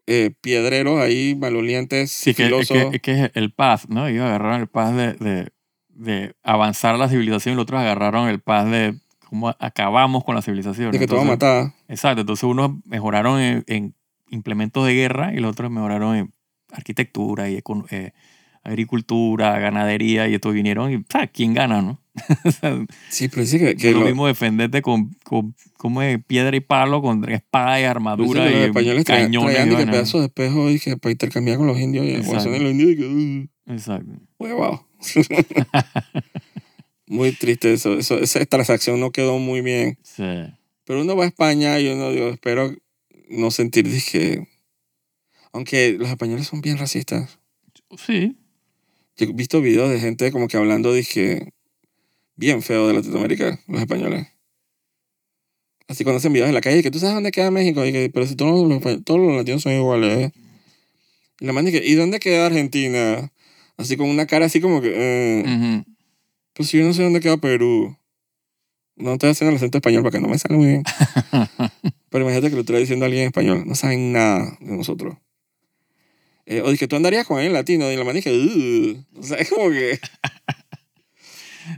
eh, 0.07 0.31
piedreros 0.41 0.99
ahí, 0.99 1.35
malolientes, 1.35 2.11
Sí, 2.11 2.33
que, 2.33 2.47
es 2.47 2.67
que, 2.67 2.89
es 2.93 3.01
que 3.01 3.23
es 3.25 3.31
el 3.35 3.51
paz, 3.53 3.87
¿no? 3.89 4.07
Ellos 4.07 4.25
agarraron 4.25 4.61
el 4.61 4.67
paz 4.67 4.95
de, 4.95 5.13
de, 5.13 5.49
de 5.89 6.35
avanzar 6.43 6.97
la 6.97 7.07
civilización 7.07 7.53
y 7.53 7.55
los 7.55 7.63
otros 7.63 7.79
agarraron 7.81 8.27
el 8.27 8.39
paz 8.39 8.69
de 8.69 8.95
cómo 9.29 9.49
acabamos 9.59 10.23
con 10.23 10.35
la 10.35 10.41
civilización. 10.41 10.91
de 10.91 10.99
que 10.99 11.07
te 11.07 11.13
van 11.15 11.29
a 11.29 11.33
Entonces- 11.33 11.65
matar. 11.69 11.73
Exacto, 11.87 12.21
entonces 12.21 12.43
unos 12.43 12.71
mejoraron 12.85 13.39
en, 13.39 13.63
en 13.67 13.95
implementos 14.29 14.85
de 14.85 14.93
guerra 14.95 15.33
y 15.33 15.37
los 15.37 15.51
otros 15.51 15.71
mejoraron 15.71 16.15
en 16.15 16.33
arquitectura 16.71 17.49
y 17.49 17.59
eh, 17.91 18.11
agricultura, 18.63 19.57
ganadería 19.59 20.27
y 20.27 20.33
estos 20.35 20.53
vinieron 20.53 20.91
y 20.91 21.03
¿sabes? 21.09 21.29
¿quién 21.33 21.53
gana, 21.53 21.81
no? 21.81 22.00
Sí, 23.09 23.29
pero 23.29 23.41
dice 23.41 23.59
que, 23.59 23.73
no 23.73 23.79
que 23.79 23.89
es 23.89 23.95
lo 23.95 24.01
mismo 24.01 24.27
defenderte 24.27 24.81
con, 24.81 25.15
con 25.23 25.55
¿cómo 25.77 26.01
es? 26.01 26.23
piedra 26.25 26.55
y 26.55 26.59
palo 26.59 27.01
contra 27.01 27.33
espada 27.33 27.79
y 27.79 27.83
armadura 27.85 28.43
que 28.43 28.49
los 28.49 28.59
y 28.59 28.63
españoles 28.65 29.05
cañones. 29.05 29.55
traían 29.55 29.77
que 29.77 29.91
pedazos 29.91 30.21
de 30.21 30.27
espejo 30.27 30.69
y 30.69 30.79
que 30.79 30.97
para 30.97 31.11
intercambiar 31.11 31.57
con 31.57 31.67
los 31.67 31.79
indios. 31.79 32.05
Y 32.05 32.15
Exacto. 32.15 32.51
de 32.51 32.59
los 32.59 32.71
indios 32.71 32.91
y 32.91 32.97
que, 32.97 33.07
uh, 33.07 33.73
Exacto. 33.73 34.11
huevado. 34.37 34.85
muy 37.07 37.31
triste 37.31 37.73
eso, 37.73 37.97
eso. 37.97 38.19
Esa 38.19 38.45
transacción 38.45 38.99
no 38.99 39.11
quedó 39.11 39.39
muy 39.39 39.61
bien. 39.61 39.97
Sí. 40.03 40.23
Pero 40.85 41.01
uno 41.01 41.15
va 41.15 41.23
a 41.23 41.27
España 41.27 41.79
y 41.79 41.87
uno, 41.87 42.11
digo, 42.11 42.29
espero 42.29 42.73
no 43.29 43.51
sentir, 43.51 43.89
dije... 43.89 44.47
Aunque 45.53 45.97
los 45.99 46.09
españoles 46.09 46.47
son 46.47 46.61
bien 46.61 46.77
racistas. 46.77 47.37
Sí. 47.97 48.37
Yo 49.17 49.25
he 49.25 49.33
visto 49.33 49.61
videos 49.61 49.89
de 49.89 49.99
gente 49.99 50.31
como 50.31 50.47
que 50.47 50.55
hablando, 50.55 50.93
dije, 50.93 51.51
bien 52.41 52.61
feo 52.63 52.87
de 52.87 52.95
Latinoamérica, 52.95 53.59
los 53.67 53.79
españoles. 53.81 54.27
Así 55.87 56.03
cuando 56.03 56.17
hacen 56.17 56.33
videos 56.33 56.49
en 56.49 56.55
la 56.55 56.61
calle, 56.61 56.81
que 56.81 56.89
tú 56.89 56.97
sabes 56.99 57.13
dónde 57.13 57.31
queda 57.31 57.51
México, 57.51 57.85
y 57.85 57.91
que, 57.91 58.09
pero 58.11 58.25
si 58.25 58.35
todos 58.35 58.67
los, 58.67 58.81
todos 59.03 59.19
los 59.19 59.35
latinos 59.35 59.61
son 59.61 59.73
iguales. 59.73 60.17
¿eh? 60.17 60.31
Y 61.39 61.45
la 61.45 61.53
man 61.53 61.65
dice, 61.65 61.81
¿y 61.85 61.93
dónde 61.93 62.19
queda 62.19 62.47
Argentina? 62.47 63.31
Así 63.77 63.95
con 63.95 64.09
una 64.09 64.25
cara 64.25 64.47
así 64.47 64.59
como 64.59 64.81
que, 64.81 64.91
eh, 64.93 65.43
Ujú. 65.45 65.85
pues 66.53 66.69
si 66.69 66.79
yo 66.79 66.85
no 66.85 66.93
sé 66.93 67.03
dónde 67.03 67.19
queda 67.19 67.37
Perú. 67.37 67.95
No 68.95 69.13
estoy 69.13 69.29
haciendo 69.29 69.51
el 69.51 69.57
acento 69.57 69.77
español 69.77 70.01
para 70.03 70.11
que 70.11 70.19
no 70.21 70.27
me 70.27 70.37
salga 70.37 70.57
muy 70.57 70.67
bien. 70.67 70.83
Pero 72.09 72.23
imagínate 72.23 72.49
que 72.49 72.55
lo 72.55 72.61
estoy 72.61 72.79
diciendo 72.79 73.05
a 73.05 73.07
alguien 73.07 73.23
en 73.23 73.27
español. 73.27 73.63
No 73.65 73.75
saben 73.75 74.11
nada 74.11 74.57
de 74.59 74.77
nosotros. 74.77 75.17
Eh, 76.45 76.61
o 76.61 76.69
dice 76.69 76.79
que 76.79 76.87
tú 76.87 76.95
andarías 76.97 77.25
con 77.25 77.37
alguien 77.37 77.53
latino. 77.53 77.91
Y 77.91 77.95
la 77.95 78.03
man 78.03 78.15
dice, 78.15 78.31
"Ugh". 78.31 79.05
o 79.19 79.23
sea, 79.23 79.37
es 79.37 79.49
como 79.49 79.69
que... 79.69 79.99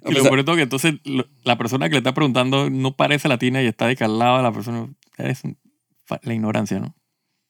Y 0.05 0.13
lo 0.13 0.23
peor 0.23 0.45
que 0.55 0.61
entonces 0.61 0.95
lo- 1.03 1.27
la 1.43 1.57
persona 1.57 1.87
que 1.89 1.93
le 1.93 1.97
está 1.99 2.13
preguntando 2.13 2.69
no 2.69 2.95
parece 2.95 3.27
latina 3.27 3.61
y 3.61 3.67
está 3.67 3.87
de 3.87 3.95
que 3.95 4.03
al 4.03 4.17
lado 4.19 4.37
de 4.37 4.43
la 4.43 4.51
persona. 4.51 4.89
Es 5.17 5.41
la 6.23 6.33
ignorancia, 6.33 6.79
¿no? 6.79 6.95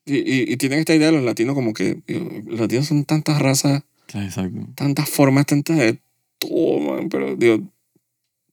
Y, 0.05 0.17
y, 0.17 0.51
y 0.53 0.57
tienen 0.57 0.79
esta 0.79 0.93
idea 0.93 1.07
de 1.07 1.13
los 1.17 1.23
latinos 1.23 1.55
como 1.55 1.73
que 1.73 2.01
digo, 2.05 2.29
los 2.45 2.59
latinos 2.59 2.85
son 2.87 3.05
tantas 3.05 3.41
razas, 3.41 3.83
exacto. 4.13 4.59
tantas 4.75 5.09
formas, 5.09 5.45
tantas 5.45 5.77
de 5.77 5.99
todo, 6.39 6.79
man. 6.79 7.07
Pero, 7.09 7.35
digo, 7.37 7.59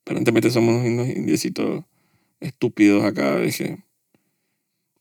aparentemente 0.02 0.50
somos 0.50 0.84
unos 0.84 1.08
indiecitos 1.08 1.84
estúpidos 2.40 3.02
acá, 3.04 3.38
dije, 3.40 3.78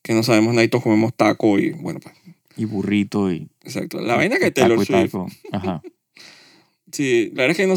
que 0.02 0.14
no 0.14 0.24
sabemos 0.24 0.54
nada 0.54 0.64
y 0.64 0.70
todos 0.70 0.84
comemos 0.84 1.14
taco 1.16 1.60
y, 1.60 1.72
bueno, 1.72 2.00
pues, 2.02 2.16
Y 2.58 2.66
burrito 2.66 3.32
y. 3.32 3.48
exacto. 3.62 4.02
La 4.02 4.16
vaina 4.16 4.38
que 4.40 4.48
y 4.48 4.52
Taylor 4.52 4.82
y 4.82 4.86
Swift, 4.86 5.12
taco. 5.12 5.28
Ajá. 5.52 5.82
sí, 6.92 7.28
la 7.34 7.44
verdad 7.44 7.52
es 7.52 7.58
que 7.58 7.68
no, 7.68 7.76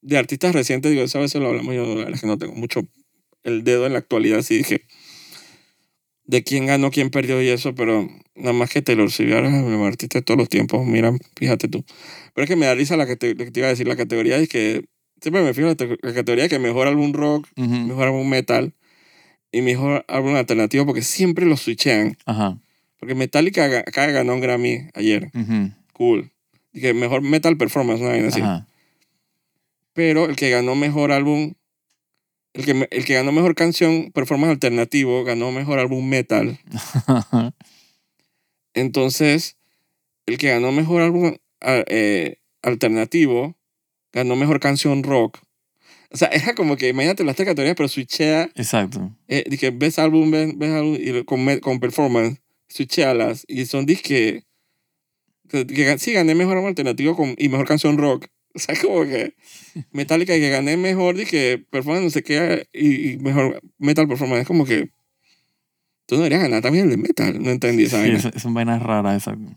de 0.00 0.18
artistas 0.18 0.54
recientes, 0.54 0.90
digo, 0.92 1.02
eso 1.04 1.18
a 1.18 1.22
veces 1.22 1.40
lo 1.40 1.48
hablamos 1.48 1.74
yo, 1.74 1.86
la 1.96 2.04
verdad 2.06 2.20
que 2.20 2.26
no 2.26 2.38
tengo 2.38 2.54
mucho 2.54 2.82
el 3.44 3.64
dedo 3.64 3.86
en 3.86 3.92
la 3.94 3.98
actualidad, 3.98 4.38
así 4.40 4.58
dije, 4.58 4.82
de 6.24 6.42
quién 6.44 6.66
ganó, 6.66 6.90
quién 6.90 7.10
perdió 7.10 7.40
y 7.42 7.48
eso, 7.48 7.74
pero 7.74 8.06
nada 8.34 8.52
más 8.52 8.70
que 8.70 8.82
Taylor 8.82 9.10
Swift 9.10 9.32
ahora 9.32 9.48
es 9.48 9.54
el 9.54 9.64
mejor 9.64 9.88
artista 9.88 10.18
de 10.18 10.22
todos 10.22 10.38
los 10.38 10.48
tiempos, 10.48 10.86
mira, 10.86 11.12
fíjate 11.36 11.68
tú. 11.68 11.84
Pero 12.34 12.44
es 12.44 12.48
que 12.50 12.56
me 12.56 12.66
da 12.66 12.74
risa 12.74 12.96
la 12.96 13.06
que 13.06 13.16
te, 13.16 13.34
te 13.34 13.60
iba 13.60 13.66
a 13.66 13.70
decir, 13.70 13.88
la 13.88 13.96
categoría 13.96 14.36
es 14.36 14.48
que, 14.48 14.84
siempre 15.22 15.42
me 15.42 15.54
fijo 15.54 15.68
en 15.68 15.70
la, 15.70 15.74
te- 15.76 15.98
la 16.02 16.14
categoría 16.14 16.44
de 16.44 16.50
que 16.50 16.58
mejor 16.58 16.86
álbum 16.86 17.12
rock, 17.12 17.48
mejor 17.56 18.08
álbum 18.08 18.28
metal 18.28 18.74
y 19.50 19.62
mejor 19.62 20.04
álbum 20.08 20.34
alternativo, 20.36 20.84
porque 20.84 21.02
siempre 21.02 21.46
lo 21.46 21.56
switchean. 21.56 22.16
Ajá. 22.26 22.58
Porque 23.00 23.14
Metallica 23.14 23.64
acá 23.78 24.06
ganó 24.08 24.34
un 24.34 24.40
Grammy 24.40 24.88
ayer, 24.94 25.30
Ujú. 25.34 25.70
cool. 25.94 26.30
Y 26.72 26.80
que 26.82 26.92
mejor 26.92 27.22
metal 27.22 27.56
performance, 27.56 28.00
una 28.00 28.10
vaina 28.10 28.28
así. 28.28 28.40
Ajá. 28.40 28.66
Pero 29.98 30.26
el 30.26 30.36
que 30.36 30.48
ganó 30.50 30.76
mejor 30.76 31.10
álbum, 31.10 31.54
el 32.52 32.64
que, 32.64 32.88
el 32.88 33.04
que 33.04 33.14
ganó 33.14 33.32
mejor 33.32 33.56
canción, 33.56 34.12
performance 34.12 34.52
alternativo, 34.52 35.24
ganó 35.24 35.50
mejor 35.50 35.80
álbum 35.80 36.08
metal. 36.08 36.60
Entonces, 38.74 39.56
el 40.26 40.38
que 40.38 40.50
ganó 40.50 40.70
mejor 40.70 41.02
álbum 41.02 41.34
eh, 41.62 42.36
alternativo, 42.62 43.56
ganó 44.12 44.36
mejor 44.36 44.60
canción 44.60 45.02
rock. 45.02 45.40
O 46.12 46.16
sea, 46.16 46.28
era 46.28 46.54
como 46.54 46.76
que, 46.76 46.90
imagínate 46.90 47.24
las 47.24 47.34
tres 47.34 47.48
categorías, 47.48 47.74
pero 47.74 47.88
switchea, 47.88 48.52
Exacto. 48.54 49.16
eh, 49.26 49.42
dije, 49.50 49.72
ves 49.72 49.98
álbum, 49.98 50.30
ves, 50.30 50.56
ves 50.56 50.74
álbum, 50.74 50.96
y 50.96 51.24
con, 51.24 51.58
con 51.58 51.80
performance, 51.80 52.40
switchealas, 52.68 53.44
y 53.48 53.66
son 53.66 53.84
disque, 53.84 54.44
que, 55.48 55.98
sí, 55.98 56.12
gané 56.12 56.36
mejor 56.36 56.54
álbum 56.54 56.68
alternativo 56.68 57.16
con, 57.16 57.34
y 57.36 57.48
mejor 57.48 57.66
canción 57.66 57.98
rock. 57.98 58.28
O 58.70 58.74
sea, 58.74 58.74
como 58.80 59.04
que 59.04 59.34
Metallica, 59.92 60.34
que 60.34 60.50
gané 60.50 60.76
mejor, 60.76 61.16
dije, 61.16 61.58
performance, 61.70 62.04
no 62.04 62.10
sé 62.10 62.22
qué, 62.22 62.66
y, 62.72 63.12
y 63.12 63.18
mejor 63.18 63.62
metal 63.78 64.08
performance. 64.08 64.42
Es 64.42 64.46
como 64.48 64.64
que, 64.64 64.90
tú 66.06 66.16
no 66.16 66.22
deberías 66.22 66.42
ganar 66.42 66.62
también 66.62 66.84
el 66.84 66.90
de 66.90 66.96
metal, 66.96 67.42
no 67.42 67.50
entendí 67.50 67.84
esa 67.84 67.96
Sí, 68.02 68.10
vaina. 68.10 68.18
es- 68.34 68.42
son 68.42 68.54
vainas 68.54 68.82
raras, 68.82 69.16
exacto. 69.16 69.56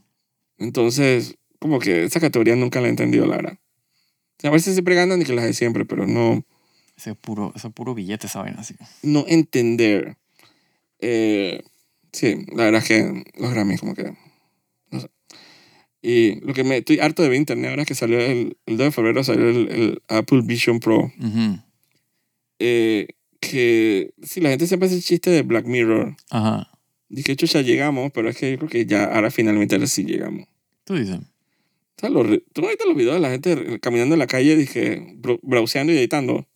Entonces, 0.57 1.35
como 1.59 1.79
que 1.79 2.03
esa 2.03 2.19
categoría 2.19 2.55
nunca 2.55 2.81
la 2.81 2.87
he 2.87 2.89
entendido, 2.91 3.25
la 3.25 3.37
verdad. 3.37 3.53
O 3.53 4.41
sea, 4.41 4.49
a 4.49 4.53
veces 4.53 4.73
siempre 4.73 4.95
ganan 4.95 5.21
y 5.21 5.25
que 5.25 5.33
las 5.33 5.45
de 5.45 5.53
siempre, 5.53 5.85
pero 5.85 6.07
no, 6.07 6.43
Ese 6.97 7.11
es 7.11 7.17
puro, 7.17 7.51
ese 7.55 7.67
es 7.67 7.73
puro 7.73 7.95
billete, 7.95 8.27
esa 8.27 8.41
vaina 8.41 8.61
no 9.01 9.25
entender. 9.27 10.17
Eh, 10.99 11.63
sí, 12.11 12.45
la 12.53 12.65
verdad 12.65 12.81
es 12.83 12.87
que 12.87 13.23
los 13.39 13.51
Grammys 13.51 13.79
como 13.79 13.95
que... 13.95 14.13
Y 16.01 16.39
lo 16.45 16.53
que 16.53 16.63
me... 16.63 16.77
Estoy 16.77 16.99
harto 16.99 17.21
de 17.21 17.29
ver 17.29 17.37
internet 17.37 17.69
ahora 17.69 17.83
es 17.83 17.87
que 17.87 17.95
salió 17.95 18.19
el, 18.19 18.57
el 18.65 18.77
2 18.77 18.85
de 18.85 18.91
febrero 18.91 19.23
salió 19.23 19.49
el, 19.49 19.69
el 19.69 20.01
Apple 20.07 20.41
Vision 20.43 20.79
Pro. 20.79 21.11
Ujú. 21.19 21.59
eh, 22.59 23.07
que 23.39 24.13
sí, 24.21 24.39
la 24.39 24.49
gente 24.49 24.67
siempre 24.67 24.85
hace 24.87 24.95
el 24.97 25.03
chiste 25.03 25.29
de 25.31 25.41
Black 25.41 25.65
Mirror. 25.65 26.15
Ajá. 26.29 26.67
Dije, 27.09 27.35
ya 27.45 27.61
llegamos, 27.61 28.11
pero 28.13 28.29
es 28.29 28.37
que 28.37 28.51
yo 28.51 28.57
creo 28.57 28.69
que 28.69 28.85
ya 28.85 29.05
ahora 29.05 29.31
finalmente 29.31 29.75
sí 29.87 30.03
llegamos. 30.05 30.47
Tú 30.85 30.95
dices. 30.95 31.17
O 31.17 31.99
sea, 31.99 32.09
los 32.09 32.25
¿Tú 32.53 32.61
no 32.61 32.67
viste 32.69 32.85
los 32.85 32.95
videos 32.95 33.15
de 33.15 33.19
la 33.19 33.29
gente 33.31 33.79
caminando 33.79 34.15
en 34.15 34.19
la 34.19 34.27
calle, 34.27 34.55
dije, 34.55 35.15
bro- 35.17 35.39
browseando 35.43 35.91
y 35.91 35.97
editando? 35.97 36.47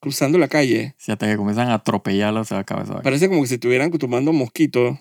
Cruzando 0.00 0.38
la 0.38 0.46
calle. 0.48 0.94
Si 0.96 1.10
hasta 1.10 1.26
que 1.28 1.36
comienzan 1.36 1.68
a 1.70 1.74
atropellarlo, 1.74 2.44
se 2.44 2.54
va 2.54 2.60
a 2.60 2.64
vaina. 2.64 3.02
Parece 3.02 3.28
como 3.28 3.42
que 3.42 3.48
si 3.48 3.54
estuvieran 3.54 3.90
tomando 3.90 4.32
mosquitos. 4.32 4.96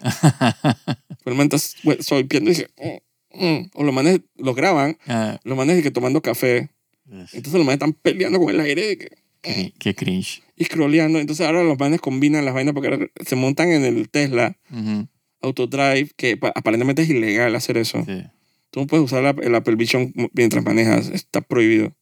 Sue- 1.60 2.02
solpiendo 2.02 2.50
y 2.50 2.54
dije, 2.56 2.68
"Mm, 2.78 2.98
mm". 3.38 3.70
o 3.74 3.84
los 3.84 3.94
manes 3.94 4.20
los 4.36 4.56
graban, 4.56 4.98
Ah, 5.08 5.40
los 5.44 5.58
manes 5.58 5.82
que 5.84 5.92
tomando 5.92 6.22
café. 6.22 6.70
yes. 7.06 7.34
Entonces 7.34 7.54
los 7.54 7.66
manes 7.66 7.76
están 7.76 7.94
peleando 7.94 8.40
con 8.40 8.50
el 8.50 8.60
aire 8.60 8.88
de 8.88 8.98
que- 8.98 9.10
Qué, 9.42 9.74
qué 9.80 9.96
cringe. 9.96 10.42
y 10.58 10.66
scrolleando. 10.66 11.20
Entonces 11.20 11.46
ahora 11.46 11.64
los 11.64 11.80
manes 11.80 12.02
combinan 12.02 12.44
las 12.44 12.54
vainas 12.54 12.74
porque 12.74 12.90
ahora 12.90 13.08
se 13.26 13.36
montan 13.36 13.72
en 13.72 13.86
el 13.86 14.10
Tesla 14.10 14.58
Ujú. 14.72 15.08
Autodrive, 15.42 16.10
que 16.18 16.36
pa- 16.36 16.52
aparentemente 16.56 17.04
es 17.04 17.10
ilegal 17.10 17.56
hacer 17.56 17.78
eso. 17.78 18.04
Sí. 18.06 18.24
Tú 18.72 18.82
no 18.82 18.88
puedes 18.88 19.06
usar 19.06 19.24
la- 19.24 19.36
el 19.42 19.56
Apple 19.56 19.76
Vision 19.76 20.12
mientras 20.34 20.64
manejas, 20.66 21.10
está 21.10 21.42
prohibido. 21.42 21.96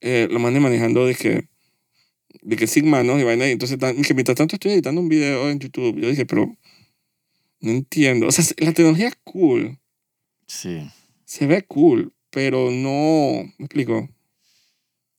eh, 0.00 0.28
lo 0.30 0.38
manden 0.38 0.62
manejando 0.62 1.06
de 1.06 1.14
que, 1.16 1.48
de 2.42 2.56
que 2.56 2.66
Sigma, 2.68 3.02
¿no? 3.02 3.18
Y 3.18 3.24
vaina, 3.24 3.48
y 3.48 3.50
entonces, 3.52 3.78
que 4.06 4.14
mientras 4.14 4.36
tanto 4.36 4.54
estoy 4.54 4.70
editando 4.72 5.00
un 5.00 5.08
video 5.08 5.50
en 5.50 5.58
YouTube, 5.58 5.98
yo 6.00 6.08
dije, 6.08 6.24
pero 6.24 6.56
no 7.60 7.70
entiendo. 7.72 8.28
O 8.28 8.30
sea, 8.32 8.44
la 8.58 8.72
tecnología 8.72 9.08
es 9.08 9.16
cool, 9.24 9.76
Sí. 10.48 10.90
se 11.24 11.46
ve 11.46 11.62
cool, 11.62 12.12
pero 12.30 12.70
no, 12.70 13.44
me 13.58 13.64
explico. 13.66 14.08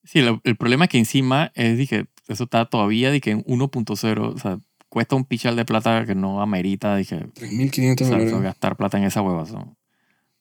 Sí, 0.03 0.21
lo- 0.21 0.41
el 0.43 0.55
problema 0.57 0.85
es 0.85 0.89
que 0.91 0.97
encima 0.97 1.51
es 1.55 1.87
que 1.87 2.07
eso 2.27 2.43
está 2.45 2.65
todavía 2.65 3.17
que 3.19 3.31
en 3.31 3.43
1.0, 3.45 4.33
o 4.33 4.37
sea, 4.37 4.59
cuesta 4.89 5.15
un 5.15 5.25
pichal 5.25 5.55
de 5.55 5.65
plata 5.65 6.05
que 6.05 6.15
no 6.15 6.41
amerita 6.41 6.97
que, 7.03 7.15
3.500 7.33 8.01
o 8.01 8.29
sea, 8.29 8.39
gastar 8.39 8.75
plata 8.75 8.97
en 8.97 9.03
esa 9.03 9.21
huevazón. 9.21 9.61
O 9.61 9.75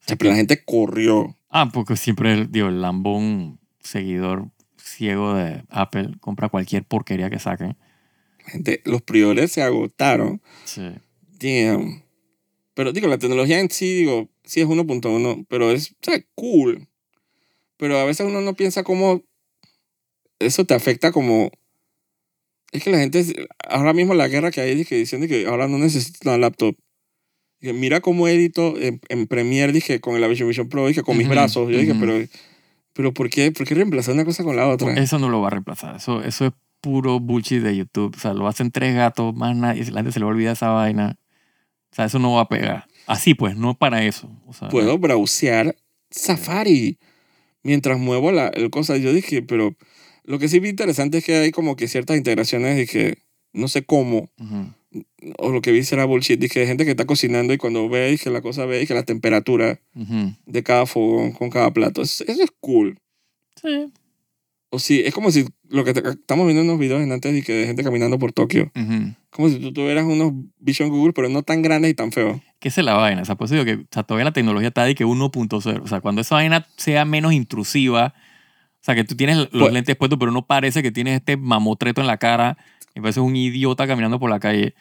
sea, 0.00 0.16
pero 0.16 0.30
la 0.30 0.36
gente 0.36 0.64
corrió. 0.64 1.36
Ah, 1.50 1.70
porque 1.72 1.96
siempre, 1.96 2.32
el, 2.32 2.50
digo, 2.50 2.68
el 2.68 2.80
lambón 2.80 3.58
seguidor 3.80 4.48
ciego 4.76 5.34
de 5.34 5.64
Apple 5.68 6.12
compra 6.20 6.48
cualquier 6.48 6.84
porquería 6.84 7.28
que 7.28 7.38
saquen. 7.38 7.76
La 8.46 8.50
gente, 8.52 8.80
los 8.86 9.02
priores 9.02 9.52
se 9.52 9.62
agotaron. 9.62 10.40
Sí. 10.64 10.88
Damn. 11.38 12.02
Pero 12.74 12.92
digo, 12.92 13.08
la 13.08 13.18
tecnología 13.18 13.60
en 13.60 13.70
sí, 13.70 13.92
digo, 13.94 14.28
sí 14.48 14.60
es 14.60 14.66
1.1, 14.66 15.46
pero 15.48 15.70
es, 15.70 15.92
o 15.92 15.94
sea, 16.02 16.20
cool. 16.34 16.88
Pero 17.76 17.98
a 17.98 18.04
veces 18.04 18.26
uno 18.26 18.40
no 18.40 18.54
piensa 18.54 18.82
cómo 18.82 19.22
eso 20.38 20.64
te 20.64 20.74
afecta 20.74 21.12
como... 21.12 21.50
Es 22.72 22.82
que 22.82 22.90
la 22.90 22.98
gente, 22.98 23.24
ahora 23.66 23.92
mismo 23.92 24.14
la 24.14 24.28
guerra 24.28 24.50
que 24.50 24.60
hay, 24.60 24.74
dije, 24.74 24.96
diciendo 24.96 25.26
que 25.26 25.46
ahora 25.46 25.68
no 25.68 25.78
necesitas 25.78 26.20
una 26.24 26.36
laptop. 26.36 26.76
Dije, 27.60 27.72
mira 27.72 28.00
cómo 28.00 28.28
edito 28.28 28.78
en, 28.78 29.00
en 29.08 29.26
Premiere, 29.26 29.72
dije, 29.72 30.00
con 30.00 30.16
el 30.16 30.28
Vision 30.28 30.48
Vision 30.48 30.68
Pro, 30.68 30.86
dije, 30.86 31.02
con 31.02 31.16
mis 31.16 31.28
brazos. 31.28 31.70
Yo 31.70 31.78
dije, 31.78 31.92
ujú. 31.92 32.00
pero, 32.00 32.26
pero 32.92 33.14
¿por, 33.14 33.30
qué, 33.30 33.52
¿por 33.52 33.66
qué 33.66 33.74
reemplazar 33.74 34.14
una 34.14 34.24
cosa 34.24 34.44
con 34.44 34.54
la 34.54 34.68
otra? 34.68 34.92
Eso 34.94 35.18
no 35.18 35.28
lo 35.28 35.40
va 35.40 35.48
a 35.48 35.50
reemplazar. 35.50 35.96
Eso, 35.96 36.22
eso 36.22 36.46
es 36.46 36.52
puro 36.80 37.20
bullshit 37.20 37.62
de 37.62 37.76
YouTube. 37.76 38.14
O 38.16 38.20
sea, 38.20 38.34
lo 38.34 38.46
hacen 38.46 38.70
tres 38.70 38.94
gatos, 38.94 39.34
más 39.34 39.56
nadie. 39.56 39.84
La 39.90 40.00
gente 40.00 40.12
se 40.12 40.20
le 40.20 40.26
olvida 40.26 40.52
esa 40.52 40.68
vaina. 40.68 41.16
O 41.90 41.94
sea, 41.94 42.04
eso 42.04 42.18
no 42.18 42.34
va 42.34 42.42
a 42.42 42.48
pegar. 42.48 42.86
Así 43.08 43.34
pues, 43.34 43.56
no 43.56 43.74
para 43.74 44.04
eso. 44.04 44.30
O 44.46 44.52
sea, 44.52 44.68
puedo 44.68 44.98
browsear 44.98 45.76
Safari 46.10 46.98
mientras 47.62 47.98
muevo 47.98 48.32
la 48.32 48.48
el 48.48 48.70
cosa. 48.70 48.96
Yo 48.96 49.12
dije, 49.12 49.42
pero 49.42 49.76
lo 50.24 50.38
que 50.38 50.48
sí 50.48 50.60
vi 50.60 50.68
interesante 50.68 51.18
es 51.18 51.24
que 51.24 51.36
hay 51.36 51.50
como 51.50 51.74
que 51.74 51.88
ciertas 51.88 52.16
integraciones 52.16 52.90
que 52.90 53.18
no 53.52 53.66
sé 53.68 53.82
cómo, 53.82 54.30
o 55.38 55.50
lo 55.50 55.60
que 55.60 55.72
vi 55.72 55.82
será 55.82 56.04
bullshit, 56.04 56.38
dije, 56.38 56.66
gente 56.66 56.84
que 56.84 56.92
está 56.92 57.06
cocinando 57.06 57.52
y 57.52 57.58
cuando 57.58 57.88
ve 57.88 58.18
que 58.22 58.30
la 58.30 58.42
cosa 58.42 58.66
ve 58.66 58.86
que 58.86 58.94
la 58.94 59.02
temperatura 59.04 59.80
de 59.94 60.62
cada 60.62 60.86
fogón 60.86 61.32
con 61.32 61.50
cada 61.50 61.72
plato, 61.72 62.02
eso 62.02 62.24
es 62.26 62.52
cool. 62.60 62.98
Sí. 63.60 63.92
O 64.70 64.78
sí, 64.78 65.00
es 65.04 65.14
como 65.14 65.30
si 65.30 65.46
lo 65.70 65.82
que 65.84 65.94
te- 65.94 66.06
estamos 66.10 66.44
viendo 66.44 66.62
en 66.62 66.68
unos 66.68 66.78
videos 66.78 67.00
en 67.00 67.10
antes 67.10 67.32
de, 67.32 67.42
que 67.42 67.52
de 67.54 67.66
gente 67.66 67.82
caminando 67.82 68.18
por 68.18 68.32
Tokio. 68.32 68.70
ujú. 68.76 69.14
Como 69.30 69.48
si 69.48 69.58
tú 69.60 69.72
tuvieras 69.72 70.04
unos 70.04 70.32
Vision 70.58 70.90
Google, 70.90 71.12
pero 71.14 71.28
no 71.30 71.42
tan 71.42 71.62
grandes 71.62 71.90
y 71.90 71.94
tan 71.94 72.12
feos. 72.12 72.40
que 72.58 72.68
esa 72.68 72.80
es 72.82 72.84
la 72.84 72.94
vaina. 72.94 73.22
O 73.22 73.24
sea, 73.24 73.36
digo 73.48 73.64
que 73.64 73.74
o 73.74 73.86
sea, 73.90 74.02
todavía 74.02 74.24
la 74.26 74.32
tecnología 74.32 74.68
está 74.68 74.84
de 74.84 74.94
que 74.94 75.04
1.0. 75.06 75.82
O 75.82 75.86
sea, 75.86 76.00
cuando 76.00 76.20
esa 76.20 76.34
vaina 76.34 76.66
sea 76.76 77.04
menos 77.06 77.32
intrusiva, 77.32 78.14
o 78.16 78.80
sea, 78.82 78.94
que 78.94 79.04
tú 79.04 79.16
tienes 79.16 79.36
los 79.38 79.48
Pues- 79.48 79.72
lentes 79.72 79.96
puestos, 79.96 80.18
pero 80.18 80.32
no 80.32 80.46
parece 80.46 80.82
que 80.82 80.90
tienes 80.90 81.14
este 81.14 81.36
mamotreto 81.38 82.00
en 82.02 82.06
la 82.06 82.18
cara 82.18 82.58
y 82.94 83.00
pareces 83.00 83.22
un 83.22 83.36
idiota 83.36 83.86
caminando 83.86 84.18
por 84.20 84.28
la 84.28 84.38
calle. 84.40 84.74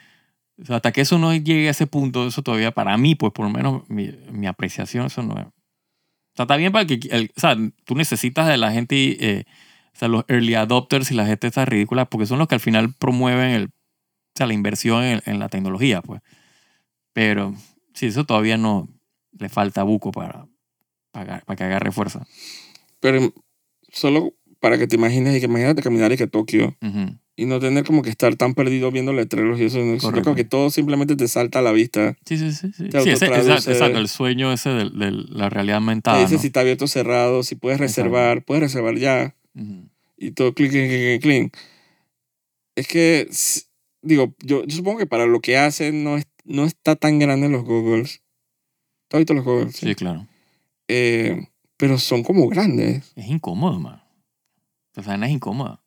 O 0.62 0.66
sea, 0.66 0.78
hasta 0.78 0.92
que 0.92 1.02
eso 1.02 1.18
no 1.20 1.34
llegue 1.34 1.68
a 1.68 1.72
ese 1.72 1.88
punto, 1.88 2.28
eso 2.28 2.42
todavía 2.42 2.72
para 2.72 2.98
mí, 2.98 3.16
pues 3.16 3.32
por 3.32 3.46
lo 3.46 3.52
menos 3.52 3.84
mi, 3.90 4.10
mi 4.32 4.48
apreciación, 4.48 5.06
eso 5.06 5.22
no 5.24 5.34
es. 5.40 5.46
O 5.46 5.52
sea, 6.36 6.44
está 6.44 6.58
bien 6.58 6.72
para 6.72 6.82
el 6.84 7.00
que. 7.00 7.08
el- 7.16 7.32
o 7.36 7.40
sea, 7.40 7.56
tú 7.86 7.96
necesitas 7.96 8.48
de 8.48 8.58
la 8.58 8.72
gente, 8.72 8.96
eh, 9.40 9.46
o 9.98 10.00
sea, 10.00 10.08
los 10.10 10.26
early 10.28 10.54
adopters 10.54 11.10
y 11.12 11.16
la 11.16 11.26
gente 11.26 11.48
está 11.48 11.66
ridícula, 11.66 12.06
porque 12.06 12.28
son 12.28 12.38
los 12.38 12.48
que 12.48 12.54
al 12.54 12.62
final 12.62 12.94
promueven 12.94 13.50
el, 13.50 13.64
o 13.66 13.70
sea, 14.36 14.46
la 14.46 14.54
inversión 14.54 15.04
en, 15.04 15.22
en 15.26 15.40
la 15.40 15.50
tecnología, 15.50 16.04
pues. 16.04 16.22
Pero 17.14 17.56
sí, 17.96 18.06
eso 18.06 18.24
todavía 18.24 18.58
no 18.58 18.88
le 19.40 19.50
falta 19.50 19.82
buco 19.82 20.12
para, 20.12 20.48
para, 21.12 21.40
para 21.42 21.58
que 21.58 21.64
agarre 21.64 21.92
fuerza. 21.92 22.28
Pero 23.00 23.34
solo 23.92 24.34
para 24.60 24.78
que 24.78 24.86
te 24.86 24.96
imagines 24.98 25.36
y 25.36 25.40
que 25.40 25.46
imagínate 25.48 25.82
caminar 25.82 26.12
y 26.12 26.18
que 26.18 26.28
Tokio 26.28 26.76
Ujú. 26.82 27.18
y 27.36 27.46
no 27.46 27.60
tener 27.60 27.84
como 27.84 28.04
que 28.04 28.10
estar 28.12 28.36
tan 28.36 28.54
perdido 28.54 28.92
viendo 28.92 29.14
letreros 29.14 29.60
y 29.60 29.64
eso, 29.66 29.80
Correcto. 30.00 30.24
como 30.24 30.36
que 30.36 30.44
todo 30.44 30.70
simplemente 30.70 31.16
te 31.16 31.28
salta 31.28 31.60
a 31.60 31.62
la 31.64 31.72
vista. 31.72 32.16
Sí, 32.26 32.38
sí, 32.38 32.52
sí. 32.52 32.72
Sí, 32.72 32.90
Te 32.90 33.02
Sí, 33.02 33.10
ese- 33.10 33.26
exacto, 33.26 33.72
exacto, 33.72 33.98
el 33.98 34.08
sueño 34.10 34.52
ese 34.54 34.70
de, 34.70 34.90
de 34.92 35.12
la 35.12 35.50
realidad 35.50 35.76
Te 35.78 35.80
aumentada. 35.80 36.20
dice 36.20 36.36
¿no? 36.36 36.42
si 36.42 36.48
está 36.48 36.60
abierto 36.60 36.86
o 36.86 36.88
cerrado, 36.88 37.42
si 37.42 37.56
puedes 37.56 37.80
reservar, 37.80 38.44
puedes 38.46 38.62
reservar 38.62 38.96
ya 38.98 39.36
Ujú. 39.58 39.90
y 40.18 40.32
todo 40.32 40.54
clic, 40.54 40.72
clic, 40.72 40.90
clic, 40.90 41.22
clic. 41.22 41.58
Es 42.76 42.88
que, 42.88 43.28
digo, 44.02 44.36
yo, 44.40 44.64
yo 44.66 44.76
supongo 44.76 45.00
que 45.00 45.08
para 45.08 45.26
lo 45.26 45.40
que 45.42 45.58
hacen 45.58 46.04
no, 46.04 46.18
es, 46.18 46.28
no 46.46 46.66
está 46.66 46.96
tan 46.96 47.20
grande 47.20 47.50
los 47.50 47.64
goggles. 47.64 48.22
¿Tú 49.08 49.18
has 49.18 49.22
visto 49.22 49.34
los 49.34 49.44
goggles? 49.46 49.76
Sí, 49.76 49.96
claro. 49.96 50.28
Eh, 50.88 51.48
pero 51.78 51.98
son 51.98 52.24
como 52.24 52.48
grandes. 52.50 53.14
Es 53.16 53.28
incómodo, 53.28 53.80
man. 53.80 54.02
O 54.96 55.04
sea, 55.04 55.18
no 55.18 55.26
es 55.26 55.32
incómoda. 55.32 55.82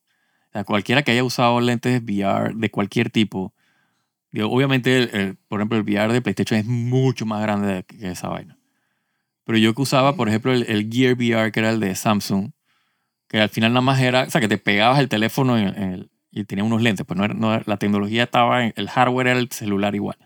O 0.49 0.53
sea, 0.53 0.65
cualquiera 0.65 1.03
que 1.03 1.13
haya 1.13 1.23
usado 1.25 1.61
lentes 1.61 2.03
VR 2.03 2.55
de 2.55 2.71
cualquier 2.71 3.11
tipo, 3.11 3.55
digo, 4.33 4.49
obviamente, 4.51 4.97
el- 4.97 5.11
el- 5.15 5.37
por 5.49 5.61
ejemplo, 5.61 5.79
el 5.79 5.85
VR 5.85 6.13
de 6.13 6.23
PlayStation 6.23 6.59
es 6.59 6.67
mucho 6.67 7.25
más 7.27 7.41
grande 7.43 7.85
que 7.85 8.11
esa 8.11 8.29
vaina. 8.29 8.59
Pero 9.45 9.59
yo 9.59 9.75
que 9.75 9.83
usaba, 9.83 10.17
por 10.17 10.29
ejemplo, 10.29 10.53
el, 10.53 10.65
el 10.69 10.91
Gear 10.91 11.15
VR, 11.15 11.53
que 11.53 11.61
era 11.61 11.71
el 11.71 11.81
de 11.81 11.95
Samsung, 11.95 12.51
que 13.31 13.40
al 13.40 13.51
final 13.51 13.73
nada 13.73 13.83
más 13.83 14.01
era, 14.03 14.25
o 14.25 14.31
sea, 14.31 14.43
que 14.43 14.49
te 14.49 14.59
pegabas 14.59 15.01
el 15.01 15.09
teléfono 15.11 15.59
en 15.59 15.69
en 15.69 15.93
el- 15.95 16.11
y 16.33 16.45
tenía 16.45 16.64
unos 16.64 16.83
lentes, 16.83 17.07
pues 17.07 17.19
no 17.19 17.25
era, 17.25 17.35
no 17.35 17.61
la 17.66 17.79
tecnología 17.79 18.25
estaba, 18.25 18.66
en, 18.66 18.75
el 18.77 18.90
hardware 18.90 19.29
era 19.29 19.40
el 19.40 19.51
celular 19.53 19.95
igual. 19.97 20.19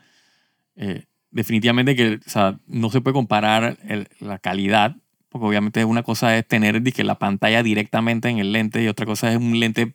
Eh, 0.77 1.05
definitivamente 1.31 1.97
que, 1.97 2.21
o 2.27 2.31
sea, 2.31 2.59
no 2.67 2.91
se 2.91 3.01
puede 3.01 3.15
comparar 3.15 3.79
el- 3.89 4.09
la 4.21 4.39
calidad 4.39 4.97
porque 5.31 5.47
obviamente 5.49 5.85
una 5.85 6.05
cosa 6.05 6.37
es 6.39 6.47
tener 6.47 6.83
que 6.85 7.05
la 7.05 7.19
pantalla 7.19 7.63
directamente 7.65 8.29
en 8.29 8.39
el 8.39 8.53
lente 8.53 8.83
y 8.85 8.89
otra 8.89 9.07
cosa 9.07 9.33
es 9.33 9.37
un 9.39 9.59
lente 9.61 9.95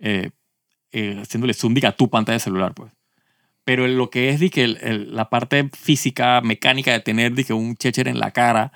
eh, 0.00 0.30
eh, 0.92 1.18
haciéndole 1.20 1.54
zoom 1.54 1.74
a 1.84 1.92
tu 1.92 2.10
pantalla 2.10 2.34
de 2.36 2.40
celular, 2.40 2.74
pues. 2.74 2.92
Pero 3.64 3.86
lo 3.88 4.10
que 4.10 4.30
es 4.30 4.40
que 4.50 4.68
la 4.68 5.30
parte 5.30 5.70
física, 5.72 6.40
mecánica 6.42 6.92
de 6.92 7.00
tener 7.00 7.34
que 7.34 7.52
un 7.54 7.76
checher 7.76 8.08
en 8.08 8.18
la 8.20 8.32
cara, 8.32 8.72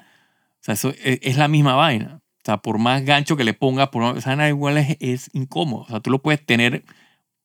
o 0.54 0.64
sea, 0.64 0.74
eso 0.74 0.90
es, 1.02 1.18
es 1.22 1.36
la 1.36 1.48
misma 1.48 1.74
vaina. 1.76 2.20
O 2.48 2.50
sea, 2.50 2.56
por 2.56 2.78
más 2.78 3.04
gancho 3.04 3.36
que 3.36 3.44
le 3.44 3.52
pongas, 3.52 3.90
por 3.90 4.02
más, 4.02 4.16
esa 4.16 4.30
vaina 4.30 4.48
igual 4.48 4.78
es, 4.78 4.96
es 5.00 5.28
incómodo. 5.34 5.82
O 5.82 5.88
sea, 5.88 6.00
tú 6.00 6.10
lo 6.10 6.22
puedes 6.22 6.42
tener 6.46 6.82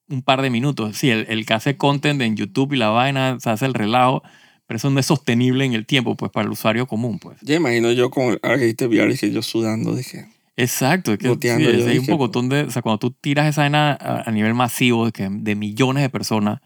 un 0.07 0.21
par 0.21 0.41
de 0.41 0.49
minutos. 0.49 0.95
Sí, 0.95 1.09
el, 1.09 1.25
el 1.27 1.45
que 1.45 1.53
hace 1.53 1.75
content 1.75 2.21
en 2.21 2.37
YouTube 2.37 2.71
y 2.71 2.77
la 2.77 2.87
vaina, 2.87 3.37
se 3.41 3.49
hace 3.49 3.65
el 3.65 3.73
relajo, 3.73 4.23
pero 4.65 4.77
eso 4.77 4.89
no 4.89 5.01
es 5.01 5.05
sostenible 5.05 5.65
en 5.65 5.73
el 5.73 5.85
tiempo, 5.85 6.15
pues, 6.15 6.31
para 6.31 6.45
el 6.45 6.53
usuario 6.53 6.87
común, 6.87 7.19
pues. 7.19 7.37
Ya 7.41 7.55
imagino 7.55 7.91
yo 7.91 8.09
con, 8.09 8.39
ahora 8.41 8.59
que 8.59 8.85
VR, 8.85 9.11
dije 9.11 9.29
yo 9.29 9.41
sudando, 9.41 9.93
dije, 9.93 10.29
Exacto, 10.55 11.11
es 11.11 11.17
que 11.17 11.27
sí, 11.27 11.63
yo 11.63 11.89
hay 11.89 11.97
un 11.97 12.05
pocotón 12.05 12.47
de, 12.47 12.61
o 12.61 12.71
sea, 12.71 12.81
cuando 12.81 12.99
tú 12.99 13.11
tiras 13.11 13.49
esa 13.49 13.63
vaina 13.63 13.97
a, 13.99 14.29
a 14.29 14.31
nivel 14.31 14.53
masivo 14.53 15.07
de, 15.07 15.11
que, 15.11 15.27
de 15.29 15.55
millones 15.55 16.01
de 16.01 16.09
personas, 16.09 16.61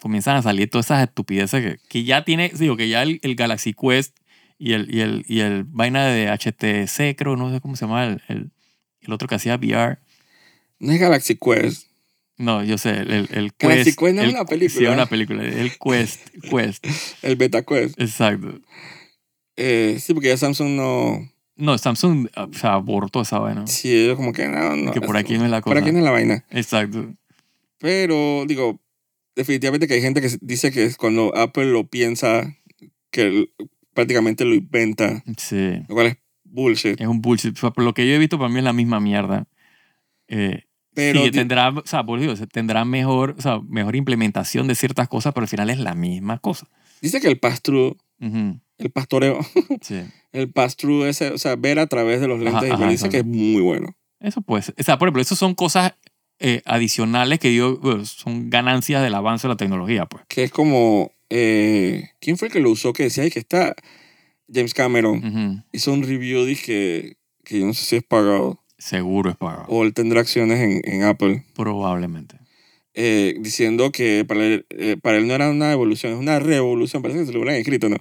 comienzan 0.00 0.36
a 0.36 0.42
salir 0.42 0.70
todas 0.70 0.86
esas 0.86 1.02
estupideces 1.08 1.60
que, 1.60 1.88
que 1.88 2.04
ya 2.04 2.24
tiene, 2.24 2.52
digo, 2.56 2.76
que 2.76 2.88
ya 2.88 3.02
el, 3.02 3.18
el 3.24 3.34
Galaxy 3.34 3.74
Quest 3.74 4.16
y 4.58 4.72
el, 4.72 4.92
y 4.94 5.00
el, 5.00 5.24
y 5.28 5.40
el 5.40 5.64
vaina 5.64 6.06
de 6.06 6.28
HTC, 6.28 7.16
creo, 7.16 7.36
no 7.36 7.52
sé 7.52 7.60
cómo 7.60 7.76
se 7.76 7.86
llama, 7.86 8.04
el, 8.06 8.22
el, 8.28 8.50
el 9.00 9.12
otro 9.12 9.28
que 9.28 9.36
hacía 9.36 9.56
VR. 9.56 9.98
no 10.80 10.92
es 10.92 11.00
Galaxy 11.00 11.36
Quest. 11.36 11.86
No, 12.36 12.62
yo 12.62 12.78
sé, 12.78 12.90
el, 12.90 13.10
el, 13.10 13.28
el 13.32 13.52
Galaxy 13.58 13.84
Quest. 13.84 13.98
Quest 13.98 14.14
no 14.16 14.22
es 14.22 14.32
una 14.32 14.44
película. 14.44 14.78
Sí, 14.78 14.84
es 14.84 14.92
una 14.92 15.06
película, 15.06 15.42
el 15.44 15.72
Quest, 15.78 16.28
Quest, 16.50 16.86
El 17.22 17.36
Beta 17.36 17.62
Quest. 17.62 18.00
exacto. 18.00 18.60
Eh, 19.56 19.98
sí, 20.00 20.14
porque 20.14 20.28
ya 20.28 20.36
Samsung 20.36 20.70
no... 20.76 21.32
No, 21.56 21.76
Samsung, 21.76 22.28
o 22.36 22.52
sea, 22.52 22.74
abortó 22.74 23.22
esa 23.22 23.40
vaina. 23.40 23.66
Sí, 23.66 23.92
ellos 23.92 24.16
como 24.16 24.32
que 24.32 24.46
no, 24.46 24.76
no. 24.76 24.92
que 24.92 25.00
por 25.00 25.16
aquí 25.16 25.36
no 25.36 25.44
es 25.44 25.50
la 25.50 25.60
cosa. 25.60 25.74
Por 25.74 25.82
aquí 25.82 25.90
no 25.90 25.98
es 25.98 26.04
la 26.04 26.12
vaina. 26.12 26.44
Exacto. 26.50 27.12
Pero, 27.78 28.44
digo, 28.46 28.80
definitivamente 29.34 29.88
que 29.88 29.94
hay 29.94 30.00
gente 30.00 30.20
que 30.20 30.30
dice 30.40 30.70
que 30.70 30.88
cuando 30.96 31.36
Apple 31.36 31.72
lo 31.72 31.88
piensa, 31.88 32.56
que 33.10 33.50
prácticamente 33.98 34.44
lo 34.44 34.54
inventa, 34.54 35.24
Sí. 35.36 35.82
lo 35.88 35.94
cual 35.96 36.06
es 36.06 36.16
bullshit. 36.44 37.00
Es 37.00 37.06
un 37.08 37.20
bullshit. 37.20 37.56
O 37.56 37.60
sea, 37.60 37.70
por 37.72 37.82
lo 37.82 37.94
que 37.94 38.06
yo 38.06 38.14
he 38.14 38.18
visto, 38.18 38.38
para 38.38 38.48
mí 38.48 38.58
es 38.58 38.64
la 38.64 38.72
misma 38.72 39.00
mierda. 39.00 39.46
Eh, 40.28 40.62
Pero 40.94 41.24
sí, 41.24 41.32
tendrá, 41.32 41.70
o 41.70 41.82
sea, 41.84 42.04
por 42.04 42.20
Dios, 42.20 42.40
tendrá 42.52 42.84
mejor, 42.84 43.34
o 43.36 43.40
sea, 43.40 43.58
mejor 43.68 43.96
implementación 43.96 44.68
de 44.68 44.76
ciertas 44.76 45.08
cosas, 45.08 45.34
pero 45.34 45.42
al 45.44 45.48
final 45.48 45.68
es 45.70 45.78
la 45.80 45.94
misma 45.96 46.38
cosa. 46.38 46.68
dice 47.00 47.20
que 47.20 47.26
el 47.26 47.38
pass-through, 47.40 47.96
Ujú, 48.20 48.60
el 48.78 48.90
pastoreo, 48.92 49.40
Sí. 49.82 50.00
el 50.32 50.52
pass-through 50.52 51.06
ese, 51.06 51.30
o 51.32 51.38
sea, 51.38 51.56
ver 51.56 51.80
a 51.80 51.88
través 51.88 52.20
de 52.20 52.28
los 52.28 52.38
Ajá, 52.40 52.60
lentes, 52.60 52.68
y 52.70 52.72
ajá, 52.74 52.90
dice 52.90 53.04
eso. 53.06 53.10
que 53.10 53.18
es 53.18 53.26
muy 53.26 53.60
bueno. 53.62 53.96
Eso 54.20 54.40
pues. 54.42 54.72
O 54.78 54.82
sea, 54.84 54.96
por 54.98 55.08
ejemplo, 55.08 55.22
eso 55.22 55.34
son 55.34 55.54
cosas 55.56 55.94
eh, 56.38 56.62
adicionales 56.66 57.40
que 57.40 57.52
yo, 57.52 57.78
bueno, 57.78 58.04
son 58.04 58.48
ganancias 58.48 59.02
del 59.02 59.14
avance 59.14 59.48
de 59.48 59.54
la 59.54 59.56
tecnología, 59.56 60.06
pues. 60.06 60.24
Que 60.28 60.44
es 60.44 60.52
como, 60.52 61.10
eh, 61.30 62.10
¿quién 62.20 62.36
fue 62.38 62.48
el 62.48 62.52
que 62.52 62.60
lo 62.60 62.70
usó? 62.70 62.92
Que 62.92 63.04
decía 63.04 63.24
"Ay, 63.24 63.30
que 63.30 63.38
está 63.38 63.74
James 64.52 64.74
Cameron. 64.74 65.24
Ujú. 65.24 65.62
Hizo 65.72 65.92
un 65.92 66.02
review, 66.02 66.44
dije, 66.44 67.16
que 67.44 67.60
yo 67.60 67.66
no 67.66 67.74
sé 67.74 67.84
si 67.84 67.96
es 67.96 68.02
pagado. 68.04 68.62
Seguro 68.78 69.30
es 69.30 69.36
pagado. 69.36 69.64
o 69.68 69.82
él 69.84 69.92
tendrá 69.92 70.20
acciones 70.20 70.60
en, 70.60 70.80
en 70.84 71.02
Apple, 71.02 71.44
Probablemente. 71.54 72.38
eh, 72.94 73.34
diciendo 73.40 73.90
que 73.92 74.24
para 74.24 74.44
él, 74.44 74.66
eh, 74.70 74.96
para 75.02 75.18
él 75.18 75.26
no 75.26 75.34
era 75.34 75.50
una 75.50 75.72
evolución, 75.72 76.12
es 76.12 76.18
una 76.18 76.38
revolución. 76.38 77.02
Parece 77.02 77.20
que 77.20 77.26
se 77.26 77.32
lo 77.32 77.40
hubieran 77.40 77.56
escrito, 77.56 77.88
¿no? 77.88 77.96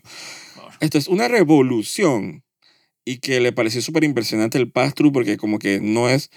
Esto 0.80 0.98
es 1.00 1.08
una 1.08 1.28
revolución. 1.28 2.44
Y 3.06 3.20
que 3.20 3.40
le 3.40 3.54
pareció 3.54 3.82
súper 3.82 4.04
impresionante 4.04 4.58
el 4.58 4.70
pass-through 4.70 5.14
porque 5.14 5.38
como 5.38 5.60
que 5.60 5.80
no 5.82 6.10
es... 6.10 6.30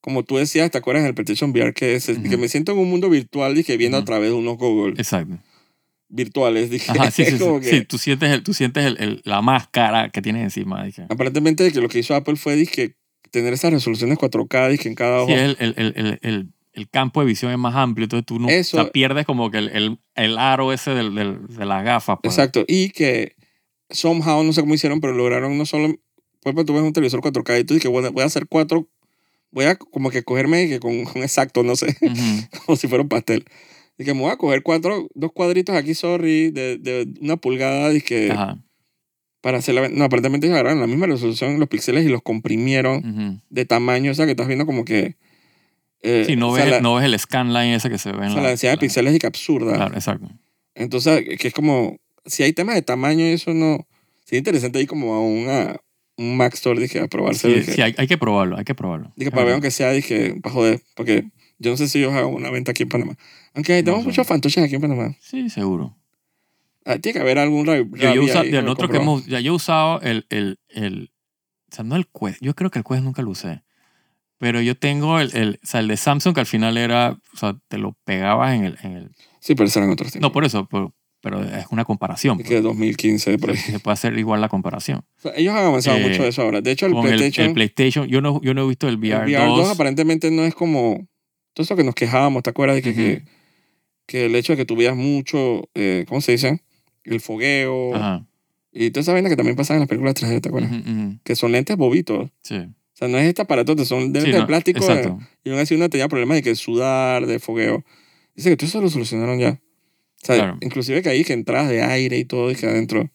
Como 0.00 0.22
tú 0.24 0.38
decías, 0.38 0.70
¿te 0.70 0.78
acuerdas 0.78 1.02
en 1.02 1.08
el 1.08 1.14
PlayStation 1.14 1.50
VR 1.50 1.74
que, 1.74 1.94
es, 1.94 2.08
Ujú. 2.08 2.22
que 2.22 2.36
me 2.38 2.48
siento 2.48 2.72
en 2.72 2.78
un 2.78 2.88
mundo 2.88 3.10
virtual 3.10 3.54
dije, 3.54 3.76
viendo 3.76 3.98
Ujú. 3.98 4.02
a 4.02 4.04
través 4.06 4.30
de 4.30 4.34
unos 4.34 4.56
Google 4.56 4.94
Exacto. 4.96 5.38
Virtuales? 6.10 6.68
Dije, 6.70 6.90
Ajá, 6.92 7.10
sí, 7.10 7.24
sí, 7.26 7.30
sí. 7.32 7.38
como 7.38 7.60
que- 7.60 7.70
Sí, 7.70 7.84
tú 7.84 7.96
sientes, 7.98 8.30
el, 8.30 8.42
tú 8.42 8.52
sientes 8.52 8.84
el, 8.84 8.96
el- 9.00 9.22
la 9.24 9.40
máscara 9.40 10.10
que 10.10 10.20
tienes 10.20 10.42
encima. 10.42 10.84
Dije. 10.84 11.06
Aparentemente 11.08 11.70
que 11.72 11.80
lo 11.80 11.88
que 11.88 12.00
hizo 12.00 12.14
Apple 12.14 12.36
fue 12.36 12.56
dije, 12.56 12.96
tener 13.30 13.52
esas 13.52 13.72
resoluciones 13.72 14.18
4K 14.18 14.70
dije, 14.70 14.88
en 14.88 14.94
cada 14.94 15.22
ojo. 15.22 15.28
Sí, 15.28 15.34
el, 15.34 15.56
el, 15.60 15.74
el, 15.76 15.92
el, 15.96 16.18
el, 16.22 16.48
el 16.72 16.88
campo 16.90 17.20
de 17.20 17.26
visión 17.26 17.50
es 17.52 17.58
más 17.58 17.74
amplio, 17.74 18.04
entonces 18.04 18.26
tú 18.26 18.38
no 18.38 18.48
Eso- 18.48 18.76
o 18.78 18.82
sea, 18.82 18.92
pierdes 18.92 19.24
como 19.26 19.50
que 19.50 19.58
el, 19.58 19.68
el, 19.70 19.98
el 20.16 20.38
aro 20.38 20.72
ese 20.72 20.90
del, 20.90 21.14
del, 21.14 21.46
de 21.46 21.64
las 21.66 21.84
gafas. 21.84 22.18
pues. 22.22 22.34
Exacto. 22.34 22.64
Y 22.68 22.90
que 22.90 23.36
somehow, 23.90 24.42
no 24.44 24.52
sé 24.52 24.60
cómo 24.60 24.74
hicieron, 24.74 25.00
pero 25.00 25.12
lograron 25.14 25.56
no 25.58 25.66
solo... 25.66 25.88
Por 26.42 26.52
ejemplo, 26.52 26.64
tú 26.64 26.72
ves 26.74 26.82
un 26.82 26.92
televisor 26.92 27.20
4K 27.20 27.60
y 27.60 27.64
tú 27.64 27.74
dices, 27.74 27.90
bueno, 27.90 28.10
voy 28.12 28.22
a 28.22 28.26
hacer 28.26 28.46
cuatro... 28.48 28.88
Voy 29.52 29.64
a 29.64 29.74
como 29.74 30.10
que 30.10 30.22
cogerme 30.22 30.68
que 30.68 30.78
con 30.78 30.92
un 30.96 31.06
exacto, 31.16 31.64
no 31.64 31.74
sé, 31.74 31.96
Ujú. 32.00 32.14
como 32.66 32.76
si 32.76 32.86
fuera 32.86 33.02
un 33.02 33.08
pastel. 33.08 33.44
Y 34.00 34.04
que 34.06 34.14
me 34.14 34.20
voy 34.20 34.30
a 34.30 34.36
coger 34.36 34.62
cuatro, 34.62 35.08
dos 35.14 35.30
cuadritos 35.32 35.76
aquí, 35.76 35.92
sorry, 35.92 36.50
de, 36.50 36.78
de 36.78 37.06
una 37.20 37.36
pulgada, 37.36 37.92
y 37.92 38.00
que 38.00 38.30
Ajá. 38.32 38.56
para 39.42 39.58
hacer 39.58 39.74
la... 39.74 39.90
No, 39.90 40.04
aparentemente 40.04 40.46
agarraron 40.50 40.80
la 40.80 40.86
misma 40.86 41.04
resolución 41.06 41.60
los 41.60 41.68
píxeles 41.68 42.06
y 42.06 42.08
los 42.08 42.22
comprimieron 42.22 42.96
Ujú. 43.04 43.40
de 43.50 43.64
tamaño, 43.66 44.12
o 44.12 44.14
sea, 44.14 44.24
que 44.24 44.30
estás 44.30 44.46
viendo 44.46 44.64
como 44.64 44.86
que... 44.86 45.16
eh, 46.02 46.24
Sí, 46.26 46.34
no 46.34 46.48
o 46.48 46.52
ves, 46.52 46.62
sea, 46.64 46.70
la, 46.76 46.80
no 46.80 46.94
ves 46.94 47.04
el 47.04 47.18
scanline 47.18 47.74
ese 47.74 47.90
que 47.90 47.98
se 47.98 48.10
ve 48.10 48.18
en 48.20 48.24
o 48.24 48.28
sea, 48.28 48.36
la, 48.36 48.42
la 48.44 48.48
densidad 48.48 48.72
de 48.72 48.78
píxeles 48.78 49.12
es 49.12 49.20
que 49.20 49.26
absurda. 49.26 49.74
Claro, 49.74 49.94
exacto. 49.94 50.30
Entonces, 50.74 51.22
que 51.38 51.48
es 51.48 51.52
como, 51.52 51.98
si 52.24 52.42
hay 52.42 52.54
temas 52.54 52.76
de 52.76 52.82
tamaño 52.82 53.26
eso 53.26 53.52
no, 53.52 53.86
sí 54.24 54.36
interesante 54.38 54.80
ir 54.80 54.86
como 54.86 55.12
a 55.12 55.20
una, 55.20 55.76
un 56.16 56.38
Mac 56.38 56.54
Store, 56.54 56.80
dije, 56.80 57.00
a 57.00 57.06
probarse. 57.06 57.48
Sí, 57.48 57.54
dije, 57.60 57.72
sí, 57.74 57.82
hay, 57.82 57.94
hay 57.98 58.06
que 58.06 58.16
probarlo, 58.16 58.56
hay 58.56 58.64
que 58.64 58.74
probarlo. 58.74 59.12
dije, 59.14 59.30
para 59.30 59.44
ver 59.44 59.52
aunque 59.52 59.70
sea, 59.70 59.90
dije, 59.90 60.36
para 60.42 60.54
joder, 60.54 60.80
porque 60.94 61.24
yo 61.60 61.70
no 61.70 61.76
sé 61.76 61.86
si 61.88 62.00
yo 62.00 62.10
hago 62.12 62.28
una 62.28 62.50
venta 62.50 62.72
aquí 62.72 62.82
en 62.82 62.88
Panamá. 62.88 63.16
Aunque 63.54 63.82
tenemos 63.82 64.00
No 64.04 64.08
muchos 64.10 64.26
fantoches 64.26 64.64
aquí 64.64 64.74
en 64.74 64.80
Panamá. 64.80 65.14
Sí, 65.20 65.48
seguro. 65.50 65.96
Ah, 66.84 66.98
tiene 66.98 67.12
que 67.14 67.20
haber 67.20 67.38
algún 67.38 67.66
Yo, 67.66 67.74
yo, 68.14 68.22
usa- 68.22 68.42
ya 68.44 68.50
que 68.50 68.62
nosotros 68.62 68.90
hemos, 68.94 69.26
ya 69.26 69.38
yo 69.40 69.52
he 69.52 69.54
usado 69.54 70.00
el, 70.00 70.26
el, 70.30 70.58
el, 70.70 71.12
o 71.70 71.74
sea, 71.76 71.84
no 71.84 71.94
el 71.94 72.06
Quest, 72.08 72.38
yo 72.42 72.54
creo 72.54 72.70
que 72.70 72.78
el 72.80 72.84
Quest 72.84 73.02
nunca 73.04 73.22
lo 73.22 73.30
usé, 73.30 73.62
pero 74.38 74.60
yo 74.62 74.74
tengo 74.76 75.20
el, 75.20 75.30
el, 75.36 75.60
o 75.62 75.66
sea, 75.66 75.80
el 75.80 75.88
de 75.88 75.96
Samsung 75.98 76.34
que 76.34 76.40
al 76.40 76.46
final 76.46 76.78
era, 76.78 77.18
o 77.34 77.36
sea, 77.36 77.56
te 77.68 77.76
lo 77.78 77.96
pegabas 78.04 78.54
en 78.54 78.64
el, 78.64 78.78
en 78.82 78.92
el 78.96 79.10
Sí, 79.40 79.54
pero 79.54 79.68
serán 79.68 79.90
otros 79.90 80.10
tiempos. 80.10 80.28
no 80.28 80.32
por 80.32 80.44
eso, 80.46 80.66
pero, 80.70 80.94
pero 81.20 81.42
es 81.44 81.66
una 81.70 81.84
comparación. 81.84 82.40
Es 82.40 82.46
pues. 82.46 82.48
que 82.48 82.62
2015, 82.62 83.38
por 83.38 83.50
ahí. 83.50 83.56
Se 83.58 83.78
puede 83.78 83.92
hacer 83.92 84.18
igual 84.18 84.40
la 84.40 84.48
comparación. 84.48 85.00
O 85.18 85.20
sea, 85.20 85.32
ellos 85.36 85.54
han 85.54 85.66
avanzado 85.66 85.98
Eh, 85.98 86.08
mucho 86.08 86.22
de 86.22 86.30
eso 86.30 86.40
ahora. 86.42 86.62
De 86.62 86.70
hecho, 86.70 86.86
el 86.86 86.92
Con 86.92 87.06
el, 87.06 87.16
PlayStation, 87.16 87.48
el 87.48 87.52
PlayStation, 87.54 88.06
yo 88.08 88.22
no, 88.22 88.40
yo 88.42 88.54
no 88.54 88.64
he 88.64 88.68
visto 88.68 88.88
el 88.88 88.94
el 88.94 89.00
VR, 89.00 89.26
VR 89.30 89.46
2, 89.48 89.58
2. 89.58 89.68
aparentemente 89.70 90.30
no 90.30 90.44
es 90.44 90.54
como 90.54 91.06
todo 91.60 91.74
eso 91.74 91.76
que 91.76 91.84
nos 91.84 91.94
quejábamos, 91.94 92.42
¿te 92.42 92.50
acuerdas? 92.50 92.76
De 92.76 92.82
que, 92.82 92.90
Ujú. 92.90 92.96
que, 92.98 93.22
que 94.06 94.26
el 94.26 94.34
hecho 94.34 94.52
de 94.54 94.56
que 94.56 94.64
tuvieras 94.64 94.96
mucho, 94.96 95.68
eh, 95.74 96.04
¿cómo 96.08 96.20
se 96.20 96.32
dice? 96.32 96.62
El 97.04 97.20
fogueo. 97.20 97.94
Ajá. 97.94 98.26
Y 98.72 98.90
toda 98.90 99.02
esa 99.02 99.12
vaina 99.12 99.28
que 99.28 99.36
también 99.36 99.56
pasa 99.56 99.74
en 99.74 99.80
las 99.80 99.88
películas 99.88 100.14
3D, 100.14 100.40
¿te 100.40 100.48
acuerdas? 100.48 100.70
Ujú, 100.72 100.90
ujú. 100.90 101.18
Que 101.24 101.34
son 101.36 101.52
lentes 101.52 101.76
bobitos. 101.76 102.30
Sí. 102.42 102.56
O 102.56 102.96
sea, 103.00 103.08
no 103.08 103.18
es 103.18 103.26
este 103.26 103.42
aparato, 103.42 103.76
son 103.84 104.00
lentes 104.04 104.24
Sí, 104.24 104.30
de 104.32 104.38
no, 104.38 104.46
plástico. 104.46 104.78
eh, 104.80 104.82
Exacto. 104.86 105.18
y 105.44 105.50
aún 105.50 105.58
así 105.58 105.74
uno 105.74 105.88
tenía 105.90 106.08
problemas 106.08 106.36
de 106.36 106.42
que 106.42 106.54
sudar, 106.54 107.26
de 107.26 107.38
fogueo. 107.40 107.84
Dice 108.36 108.50
que 108.50 108.56
todo 108.56 108.66
eso 108.68 108.80
lo 108.80 108.88
solucionaron 108.90 109.38
ya. 109.38 109.60
O 110.22 110.26
sea, 110.26 110.36
Claro. 110.36 110.58
inclusive 110.60 111.02
que 111.02 111.08
ahí 111.08 111.24
que 111.24 111.32
entradas 111.32 111.68
de 111.68 111.82
aire 111.82 112.16
y 112.18 112.24
todo, 112.24 112.50
y 112.50 112.54
que 112.56 112.66
adentro. 112.66 113.10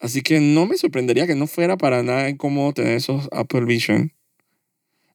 Así 0.00 0.22
que 0.22 0.40
no 0.40 0.66
me 0.66 0.76
sorprendería 0.76 1.26
que 1.26 1.34
no 1.34 1.46
fuera 1.48 1.76
para 1.76 2.02
nada 2.02 2.28
incómodo 2.30 2.72
tener 2.72 2.94
esos 2.94 3.28
Apple 3.32 3.64
Vision. 3.64 4.12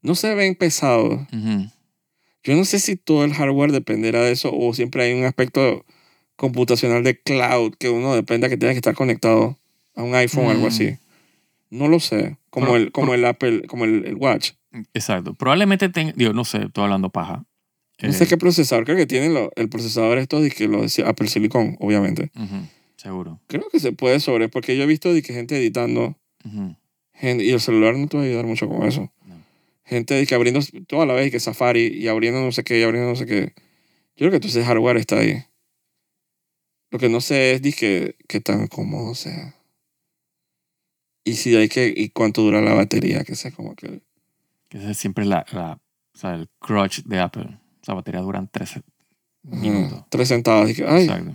No 0.02 0.16
se 0.16 0.36
ven 0.36 0.56
pesados. 0.56 1.22
Ujú. 1.32 1.70
Yo 2.44 2.56
no 2.56 2.66
sé 2.66 2.80
si 2.80 2.96
todo 2.96 3.24
el 3.24 3.34
hardware 3.34 3.72
dependerá 3.72 4.22
de 4.22 4.32
eso 4.32 4.52
o 4.54 4.74
siempre 4.74 5.04
hay 5.04 5.14
un 5.14 5.24
aspecto 5.26 5.86
computacional 6.36 7.04
de 7.04 7.20
cloud 7.20 7.74
que 7.80 7.90
uno 7.90 8.16
dependa 8.16 8.50
que 8.50 8.58
tenga 8.58 8.74
que 8.74 8.80
estar 8.80 8.96
conectado 8.96 9.58
a 9.96 10.04
un 10.04 10.14
iPhone 10.16 10.48
o 10.48 10.50
algo 10.52 10.66
Mm. 10.66 10.68
así. 10.68 10.98
No 11.70 11.88
lo 11.88 12.00
sé. 12.00 12.38
Como, 12.50 12.76
el, 12.76 12.92
como 12.92 13.14
el 13.14 13.26
Apple, 13.26 13.64
como 13.68 13.86
el, 13.86 14.06
el 14.06 14.16
Watch. 14.16 14.52
Exacto. 14.94 15.34
Probablemente 15.34 15.90
tenga, 15.90 16.14
digo, 16.16 16.34
no 16.34 16.46
sé, 16.46 16.64
estoy 16.66 16.84
hablando 16.84 17.10
paja. 17.10 17.46
No 18.02 18.10
Eh, 18.10 18.14
sé 18.14 18.28
qué 18.28 18.38
procesador. 18.38 18.84
Creo 18.86 18.98
que 18.98 19.06
tienen 19.06 19.34
lo- 19.34 19.52
el 19.56 19.70
procesador 19.70 20.18
estos 20.18 20.42
de 20.44 20.52
que 20.52 20.68
lo 20.68 20.82
decía 20.82 21.08
Apple 21.08 21.28
Silicon, 21.28 21.78
obviamente. 21.80 22.32
Seguro. 22.98 23.40
Creo 23.48 23.68
que 23.72 23.80
se 23.80 23.92
puede 23.92 24.20
sobre, 24.20 24.50
porque 24.50 24.76
yo 24.78 24.84
he 24.84 24.88
visto 24.88 25.14
de 25.14 25.22
que 25.22 25.34
gente 25.34 25.58
editando 25.58 26.16
y 27.22 27.52
el 27.52 27.60
celular 27.62 27.96
no 27.96 28.08
te 28.08 28.18
va 28.18 28.24
a 28.24 28.26
ayudar 28.26 28.46
mucho 28.46 28.68
con 28.68 28.84
eso. 28.88 29.12
Gente 29.86 30.14
de 30.14 30.26
que 30.26 30.36
abriendo 30.36 30.62
toda 30.88 31.06
la 31.06 31.14
vez 31.14 31.28
y 31.28 31.32
que 31.32 31.40
Safari 31.40 31.88
y 31.88 32.08
abriendo 32.08 32.42
no 32.42 32.52
sé 32.52 32.64
qué 32.64 32.80
y 32.80 32.84
abriendo 32.84 33.10
no 33.10 33.16
sé 33.16 33.26
qué. 33.26 33.54
Yo 34.16 34.30
creo 34.30 34.40
que 34.40 34.48
ese 34.48 34.64
hardware 34.64 34.98
está 34.98 35.20
ahí. 35.20 35.44
Lo 36.92 37.00
que 37.00 37.10
no 37.10 37.22
sé 37.22 37.54
es 37.54 37.76
que, 37.76 38.16
qué 38.28 38.40
tan 38.40 38.68
cómodo 38.68 39.16
sea. 39.16 39.56
Y 41.26 41.34
si 41.34 41.56
hay 41.56 41.68
que, 41.68 41.92
y 41.96 42.10
cuánto 42.10 42.44
dura 42.44 42.62
la 42.62 42.74
batería, 42.74 43.24
que 43.24 43.36
sé, 43.36 43.52
como 43.52 43.76
que. 43.76 44.02
Esa 44.70 44.92
es 44.92 44.98
siempre 44.98 45.26
la, 45.26 45.46
la, 45.52 45.80
o 46.14 46.18
sea, 46.18 46.36
el 46.36 46.50
crutch 46.60 47.04
de 47.04 47.20
Apple. 47.20 47.58
Esa 47.82 47.94
batería 47.94 48.22
duran 48.22 48.48
13 48.48 48.84
minutos. 49.44 50.00
ah, 50.02 50.08
tres 50.10 50.28
centavos. 50.28 50.72
Que, 50.74 50.86
ay, 50.86 51.06
Exacto. 51.06 51.34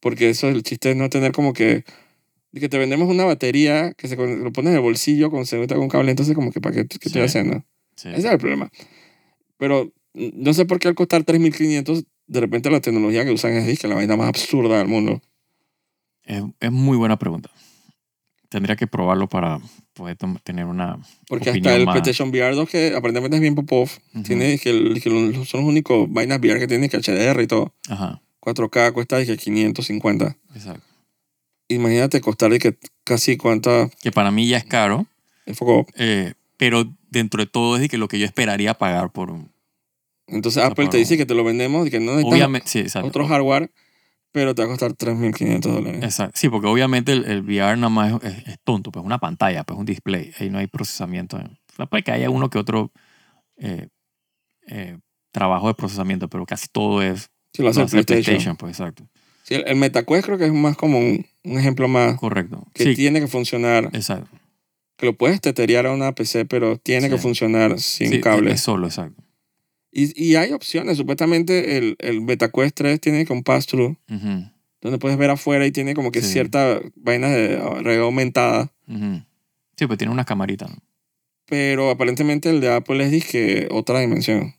porque 0.00 0.30
eso 0.30 0.48
el 0.48 0.62
chiste 0.62 0.90
es 0.90 0.96
no 0.96 1.08
tener 1.08 1.32
como 1.32 1.52
que. 1.52 1.84
De 2.52 2.60
que 2.60 2.68
te 2.68 2.78
vendemos 2.78 3.08
una 3.08 3.24
batería 3.24 3.92
que 3.94 4.08
se 4.08 4.16
con- 4.16 4.44
lo 4.44 4.52
pones 4.52 4.70
en 4.70 4.76
el 4.76 4.82
bolsillo 4.82 5.30
con 5.30 5.46
se 5.46 5.56
conecta 5.56 5.74
con 5.76 5.88
cable, 5.88 6.10
entonces 6.10 6.34
como 6.34 6.52
que 6.52 6.60
para 6.60 6.74
qué, 6.74 6.86
qué 6.86 6.96
Sí. 7.00 7.06
estoy 7.06 7.22
haciendo. 7.22 7.64
Sí. 7.96 8.08
Ese 8.08 8.18
es 8.28 8.32
el 8.32 8.38
problema. 8.38 8.70
Pero 9.58 9.92
mm, 10.14 10.28
no 10.34 10.52
sé 10.52 10.66
por 10.66 10.78
qué 10.78 10.88
al 10.88 10.94
costar 10.94 11.24
3.500, 11.24 12.04
de 12.26 12.40
repente 12.40 12.70
la 12.70 12.80
tecnología 12.80 13.24
que 13.24 13.30
usan 13.32 13.52
es 13.54 13.78
que 13.78 13.88
la 13.88 13.94
vaina 13.94 14.16
más 14.16 14.28
absurda 14.28 14.78
del 14.78 14.88
mundo. 14.88 15.20
Es, 16.24 16.42
es 16.60 16.70
muy 16.72 16.96
buena 16.96 17.18
pregunta. 17.18 17.50
Tendría 18.48 18.76
que 18.76 18.86
probarlo 18.86 19.28
para 19.28 19.58
poder 19.94 20.18
tener 20.44 20.66
una 20.66 20.98
Porque 21.26 21.50
hasta 21.50 21.74
el 21.74 21.86
más. 21.86 21.94
PlayStation 21.94 22.28
VR 22.28 22.54
2, 22.54 22.68
que 22.68 22.92
aparentemente 22.94 23.36
es 23.36 23.40
bien 23.40 23.54
pop 23.54 23.88
Ujú. 24.14 24.22
tiene 24.22 24.58
que, 24.58 24.70
el- 24.70 25.00
que 25.02 25.08
los- 25.08 25.48
son 25.48 25.62
los 25.62 25.68
únicos 25.70 26.06
vainas 26.12 26.38
VR 26.38 26.60
que 26.60 26.66
tienen 26.66 26.90
que 26.90 26.98
HDR 26.98 27.42
y 27.42 27.46
todo. 27.46 27.74
Ajá. 27.88 28.20
4K 28.40 28.92
cuesta 28.92 29.24
que 29.24 29.36
550. 29.38 30.36
Exacto. 30.54 30.82
Imagínate 31.74 32.20
costar 32.20 32.50
de 32.50 32.58
que 32.58 32.76
casi 33.04 33.36
cuánta 33.36 33.88
Que 34.02 34.12
para 34.12 34.30
mí 34.30 34.46
ya 34.48 34.58
es 34.58 34.64
caro, 34.64 35.06
eh, 35.96 36.34
pero 36.56 36.84
dentro 37.10 37.42
de 37.42 37.46
todo 37.46 37.76
es 37.76 37.82
de 37.82 37.88
que 37.88 37.98
lo 37.98 38.08
que 38.08 38.18
yo 38.18 38.26
esperaría 38.26 38.74
pagar 38.74 39.10
por 39.10 39.30
un... 39.30 39.50
Entonces 40.28 40.62
Apple 40.62 40.88
te 40.88 40.96
dice 40.98 41.16
que 41.16 41.26
te 41.26 41.34
lo 41.34 41.44
vendemos 41.44 41.86
y 41.86 41.90
que 41.90 42.00
no 42.00 42.12
necesitas 42.16 42.62
sí, 42.64 42.98
otro 43.02 43.26
hardware, 43.26 43.70
pero 44.30 44.54
te 44.54 44.62
va 44.62 44.66
a 44.66 44.70
costar 44.70 44.92
3.500 44.94 45.60
dólares. 45.72 46.02
Exacto. 46.02 46.38
Sí, 46.38 46.48
porque 46.48 46.68
obviamente 46.68 47.12
el, 47.12 47.24
el 47.26 47.42
VR 47.42 47.76
nada 47.76 47.88
más 47.90 48.22
es, 48.22 48.32
es- 48.32 48.48
es 48.48 48.56
tonto, 48.64 48.90
pues 48.92 49.04
una 49.04 49.18
pantalla, 49.18 49.64
pues 49.64 49.78
un 49.78 49.84
display. 49.84 50.32
Ahí 50.38 50.48
no 50.48 50.58
hay 50.58 50.68
procesamiento. 50.68 51.38
Sea, 51.76 51.86
puede 51.86 52.02
que 52.02 52.12
haya 52.12 52.30
uno 52.30 52.48
que 52.48 52.58
otro 52.58 52.92
eh, 53.58 53.88
eh, 54.68 54.98
trabajo 55.32 55.68
de 55.68 55.74
procesamiento, 55.74 56.28
pero 56.28 56.46
casi 56.46 56.68
todo 56.72 57.02
es 57.02 57.30
Si 57.52 57.62
lo 57.62 57.68
hace 57.70 57.84
PlayStation. 57.86 58.56
pues 58.56 58.78
exacto. 58.78 59.06
Sí, 59.42 59.54
el, 59.54 59.64
el 59.66 59.76
MetaQuest 59.76 60.24
creo 60.24 60.38
que 60.38 60.46
es 60.46 60.52
más 60.52 60.76
como 60.76 60.98
un, 60.98 61.26
un 61.44 61.58
ejemplo 61.58 61.88
más 61.88 62.18
Correcto. 62.18 62.66
que 62.74 62.84
Sí, 62.84 62.94
tiene 62.94 63.20
que 63.20 63.26
funcionar. 63.26 63.90
exacto. 63.92 64.28
que 64.96 65.06
lo 65.06 65.16
puedes 65.16 65.40
teterear 65.40 65.86
a 65.86 65.92
una 65.92 66.12
PC, 66.14 66.44
pero 66.44 66.76
tiene 66.78 67.06
Sí. 67.08 67.10
que 67.14 67.18
funcionar 67.18 67.80
sin 67.80 68.10
Sí, 68.10 68.20
cable. 68.20 68.52
Es 68.52 68.60
solo, 68.60 68.86
exacto. 68.86 69.20
Y, 69.90 70.12
y 70.30 70.36
hay 70.36 70.52
opciones. 70.52 70.96
Supuestamente 70.96 71.76
el, 71.76 71.96
el 71.98 72.20
BetaQuest 72.20 72.74
3 72.76 73.00
tiene 73.00 73.26
que 73.26 73.32
un 73.32 73.42
pass-through, 73.42 73.96
Ujú, 74.08 74.44
donde 74.80 74.98
puedes 74.98 75.18
ver 75.18 75.30
afuera 75.30 75.66
y 75.66 75.72
tiene 75.72 75.94
como 75.94 76.12
que 76.12 76.22
cierta 76.22 76.80
vaina 76.94 77.28
de 77.30 77.56
realidad 77.58 78.04
aumentada. 78.04 78.72
ujú. 78.86 79.22
Sí, 79.76 79.86
pues 79.88 79.98
tiene 79.98 80.12
unas 80.12 80.26
camaritas. 80.26 80.70
¿no? 80.70 80.76
Pero 81.46 81.90
aparentemente 81.90 82.48
el 82.50 82.60
de 82.60 82.72
Apple 82.72 83.02
es 83.04 83.10
disque 83.10 83.66
otra 83.72 83.98
dimensión. 84.00 84.54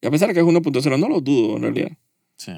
Y 0.00 0.06
a 0.08 0.10
pesar 0.10 0.26
de 0.28 0.34
que 0.34 0.40
es 0.40 0.46
1.0, 0.46 0.98
no 0.98 1.08
lo 1.08 1.20
dudo 1.20 1.56
en 1.56 1.62
realidad. 1.62 1.92
Sí. 2.36 2.52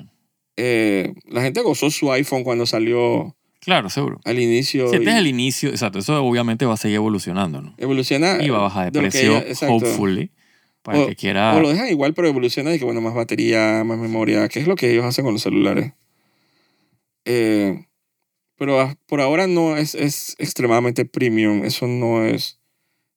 Eh, 0.61 1.15
la 1.27 1.41
gente 1.43 1.61
gozó 1.63 1.89
su 1.89 2.11
iPhone 2.11 2.43
cuando 2.43 2.67
salió 2.67 3.37
Claro, 3.61 3.89
seguro. 3.91 4.21
al 4.25 4.41
inicio. 4.41 4.89
Si 4.91 4.97
este 4.97 5.09
y 5.11 5.13
es 5.13 5.19
el 5.21 5.27
inicio, 5.29 5.69
exacto, 5.69 6.01
eso 6.01 6.21
obviamente 6.25 6.67
va 6.67 6.75
a 6.75 6.77
seguir 6.77 6.97
evolucionando, 6.97 7.61
¿no? 7.63 7.75
Evoluciona. 7.79 8.43
Y 8.43 8.49
va 8.49 8.59
a 8.59 8.63
bajar 8.63 8.91
de 8.91 8.99
de 9.01 9.09
precio, 9.09 9.37
ella- 9.39 9.69
hopefully, 9.69 10.33
para 10.83 11.03
el 11.03 11.07
que 11.11 11.15
quiera... 11.17 11.55
O 11.57 11.61
lo 11.61 11.69
dejan 11.69 11.89
igual, 11.89 12.13
pero 12.13 12.27
evoluciona 12.27 12.75
y 12.75 12.79
que, 12.81 12.85
bueno, 12.85 13.01
más 13.01 13.15
batería, 13.15 13.85
más 13.85 13.99
memoria, 13.99 14.49
que 14.49 14.59
es 14.59 14.67
lo 14.67 14.75
que 14.75 14.91
ellos 14.91 15.05
hacen 15.05 15.25
con 15.25 15.35
los 15.35 15.43
celulares. 15.43 15.93
Eh, 17.25 17.85
pero 18.57 18.95
por 19.07 19.21
ahora 19.21 19.47
no 19.47 19.77
es, 19.77 19.95
es 19.95 20.35
extremadamente 20.39 21.05
premium. 21.05 21.65
Eso 21.65 21.87
no 21.87 22.25
es 22.25 22.59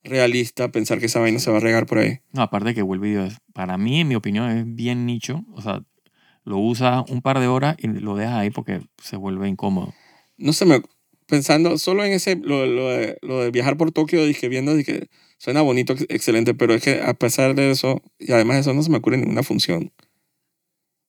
realista 0.03 0.71
pensar 0.71 0.99
que 0.99 1.05
esa 1.07 1.19
vaina 1.19 1.39
se 1.39 1.49
va 1.51 1.57
a 1.57 1.61
regar 1.61 1.85
por 1.85 1.99
ahí. 1.99 2.19
No, 2.33 2.41
aparte 2.43 2.73
que 2.75 2.83
Will 2.83 2.99
Video 2.99 3.25
es, 3.25 3.37
para 3.53 3.77
mí, 3.77 4.01
en 4.01 4.07
mi 4.07 4.15
opinión, 4.15 4.49
es 4.49 4.65
bien 4.67 5.05
nicho. 5.05 5.43
O 5.53 5.61
sea, 5.61 5.81
lo 6.43 6.57
usas 6.57 7.09
un 7.09 7.21
par 7.21 7.39
de 7.39 7.47
horas 7.47 7.75
y 7.79 7.87
lo 7.87 8.15
dejas 8.15 8.35
ahí 8.35 8.49
porque 8.49 8.81
se 9.01 9.17
vuelve 9.17 9.47
incómodo. 9.47 9.93
No 10.37 10.53
sé, 10.53 10.65
me, 10.65 10.81
pensando 11.27 11.77
solo 11.77 12.03
en 12.05 12.13
ese, 12.13 12.35
lo, 12.35 12.65
lo 12.65 12.89
de, 12.89 13.17
lo 13.21 13.39
de 13.41 13.51
viajar 13.51 13.77
por 13.77 13.91
Tokio, 13.91 14.25
dije, 14.25 14.49
viendo, 14.49 14.75
dije, 14.75 15.07
suena 15.37 15.61
bonito, 15.61 15.93
ex- 15.93 16.05
excelente, 16.09 16.53
pero 16.53 16.73
es 16.73 16.83
que 16.83 17.01
a 17.01 17.13
pesar 17.13 17.55
de 17.55 17.71
eso, 17.71 18.01
y 18.19 18.31
además 18.31 18.57
de 18.57 18.61
eso, 18.61 18.73
no 18.73 18.83
se 18.83 18.89
me 18.89 18.97
ocurre 18.97 19.17
ninguna 19.17 19.43
función. 19.43 19.91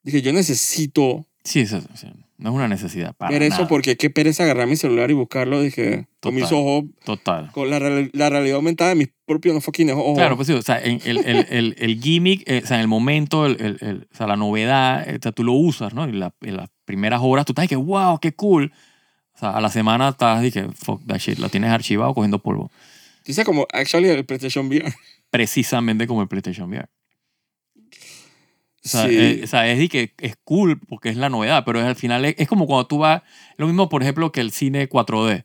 Dije, 0.03 0.23
yo 0.23 0.33
necesito 0.33 1.27
Sí, 1.45 1.61
eso, 1.61 1.81
sí, 1.95 2.07
no 2.43 2.51
es 2.51 2.55
una 2.57 2.69
necesidad 2.69 3.15
para 3.15 3.31
ver 3.31 3.43
eso 3.45 3.57
nada. 3.57 3.69
porque 3.69 3.97
qué 3.97 4.11
pereza 4.11 4.43
agarrar 4.43 4.67
mi 4.67 4.77
celular 4.77 5.11
y 5.11 5.15
buscarlo, 5.15 5.61
dije, 5.63 6.07
con 6.21 6.35
mis 6.35 6.45
Total. 6.45 6.59
ojos, 6.59 6.85
Total. 7.05 7.51
con 7.53 7.71
la, 7.71 7.79
la 7.79 8.31
realidad 8.31 8.57
aumentada 8.57 8.91
de 8.91 8.97
mis 8.97 9.09
propios 9.25 9.55
no 9.55 9.61
fucking 9.61 9.91
ojos. 9.91 10.17
Claro, 10.17 10.37
pues 10.37 10.49
sí, 10.49 10.53
o 10.55 10.61
sea, 10.63 10.83
en 10.83 11.01
el, 11.05 11.19
el, 11.19 11.47
el, 11.51 11.77
el 11.79 12.01
gimmick, 12.03 12.43
eh, 12.47 12.61
o 12.63 12.67
sea, 12.67 12.77
en 12.77 12.83
el 12.83 12.89
momento, 12.89 13.47
el, 13.47 13.57
el, 13.61 13.79
el- 13.81 14.09
o 14.13 14.17
sea, 14.17 14.27
la 14.27 14.37
novedad, 14.37 15.09
eh, 15.09 15.17
o 15.17 15.23
sea, 15.23 15.33
tú 15.33 15.45
lo 15.45 15.53
usas, 15.53 15.95
¿no? 15.95 16.09
Y 16.09 16.13
la- 16.13 16.35
en 16.43 16.57
las 16.57 16.69
primeras 16.85 17.21
horas 17.23 17.47
tú 17.47 17.53
estás 17.53 17.69
que, 17.69 17.77
wow, 17.77 18.19
qué 18.21 18.33
cool. 18.33 18.73
O 19.35 19.39
sea, 19.39 19.51
a 19.51 19.61
la 19.61 19.71
semana 19.71 20.11
estás, 20.11 20.43
dije, 20.43 20.67
fuck 20.75 21.01
that 21.07 21.19
shit, 21.19 21.39
lo 21.39 21.49
tienes 21.49 21.71
archivado 21.71 22.13
cogiendo 22.15 22.39
polvo. 22.41 22.71
Dice 23.25 23.45
como, 23.45 23.67
actually, 23.73 24.09
el 24.09 24.25
PlayStation 24.27 24.67
VR. 24.67 24.93
Precisamente 25.31 26.07
como 26.07 26.23
el 26.23 26.29
PlayStation 26.29 26.69
VR. 26.69 26.89
O 28.85 28.89
sea, 28.89 29.09
sí. 29.09 29.17
eh, 29.17 29.41
o 29.45 29.47
sea, 29.47 29.71
es 29.71 29.89
que 29.89 30.13
es 30.19 30.37
cool 30.43 30.81
porque 30.81 31.09
es 31.09 31.17
la 31.17 31.29
novedad, 31.29 31.65
pero 31.65 31.81
es, 31.81 31.87
al 31.87 31.95
final 31.95 32.25
es, 32.25 32.35
es 32.39 32.49
como 32.49 32.67
cuando 32.67 32.87
tú 32.87 32.99
vas, 32.99 33.23
lo 33.57 33.67
mismo 33.67 33.89
por 33.89 34.03
ejemplo 34.03 34.33
que 34.33 34.41
el 34.41 34.51
cine 34.51 34.89
4D, 34.89 35.45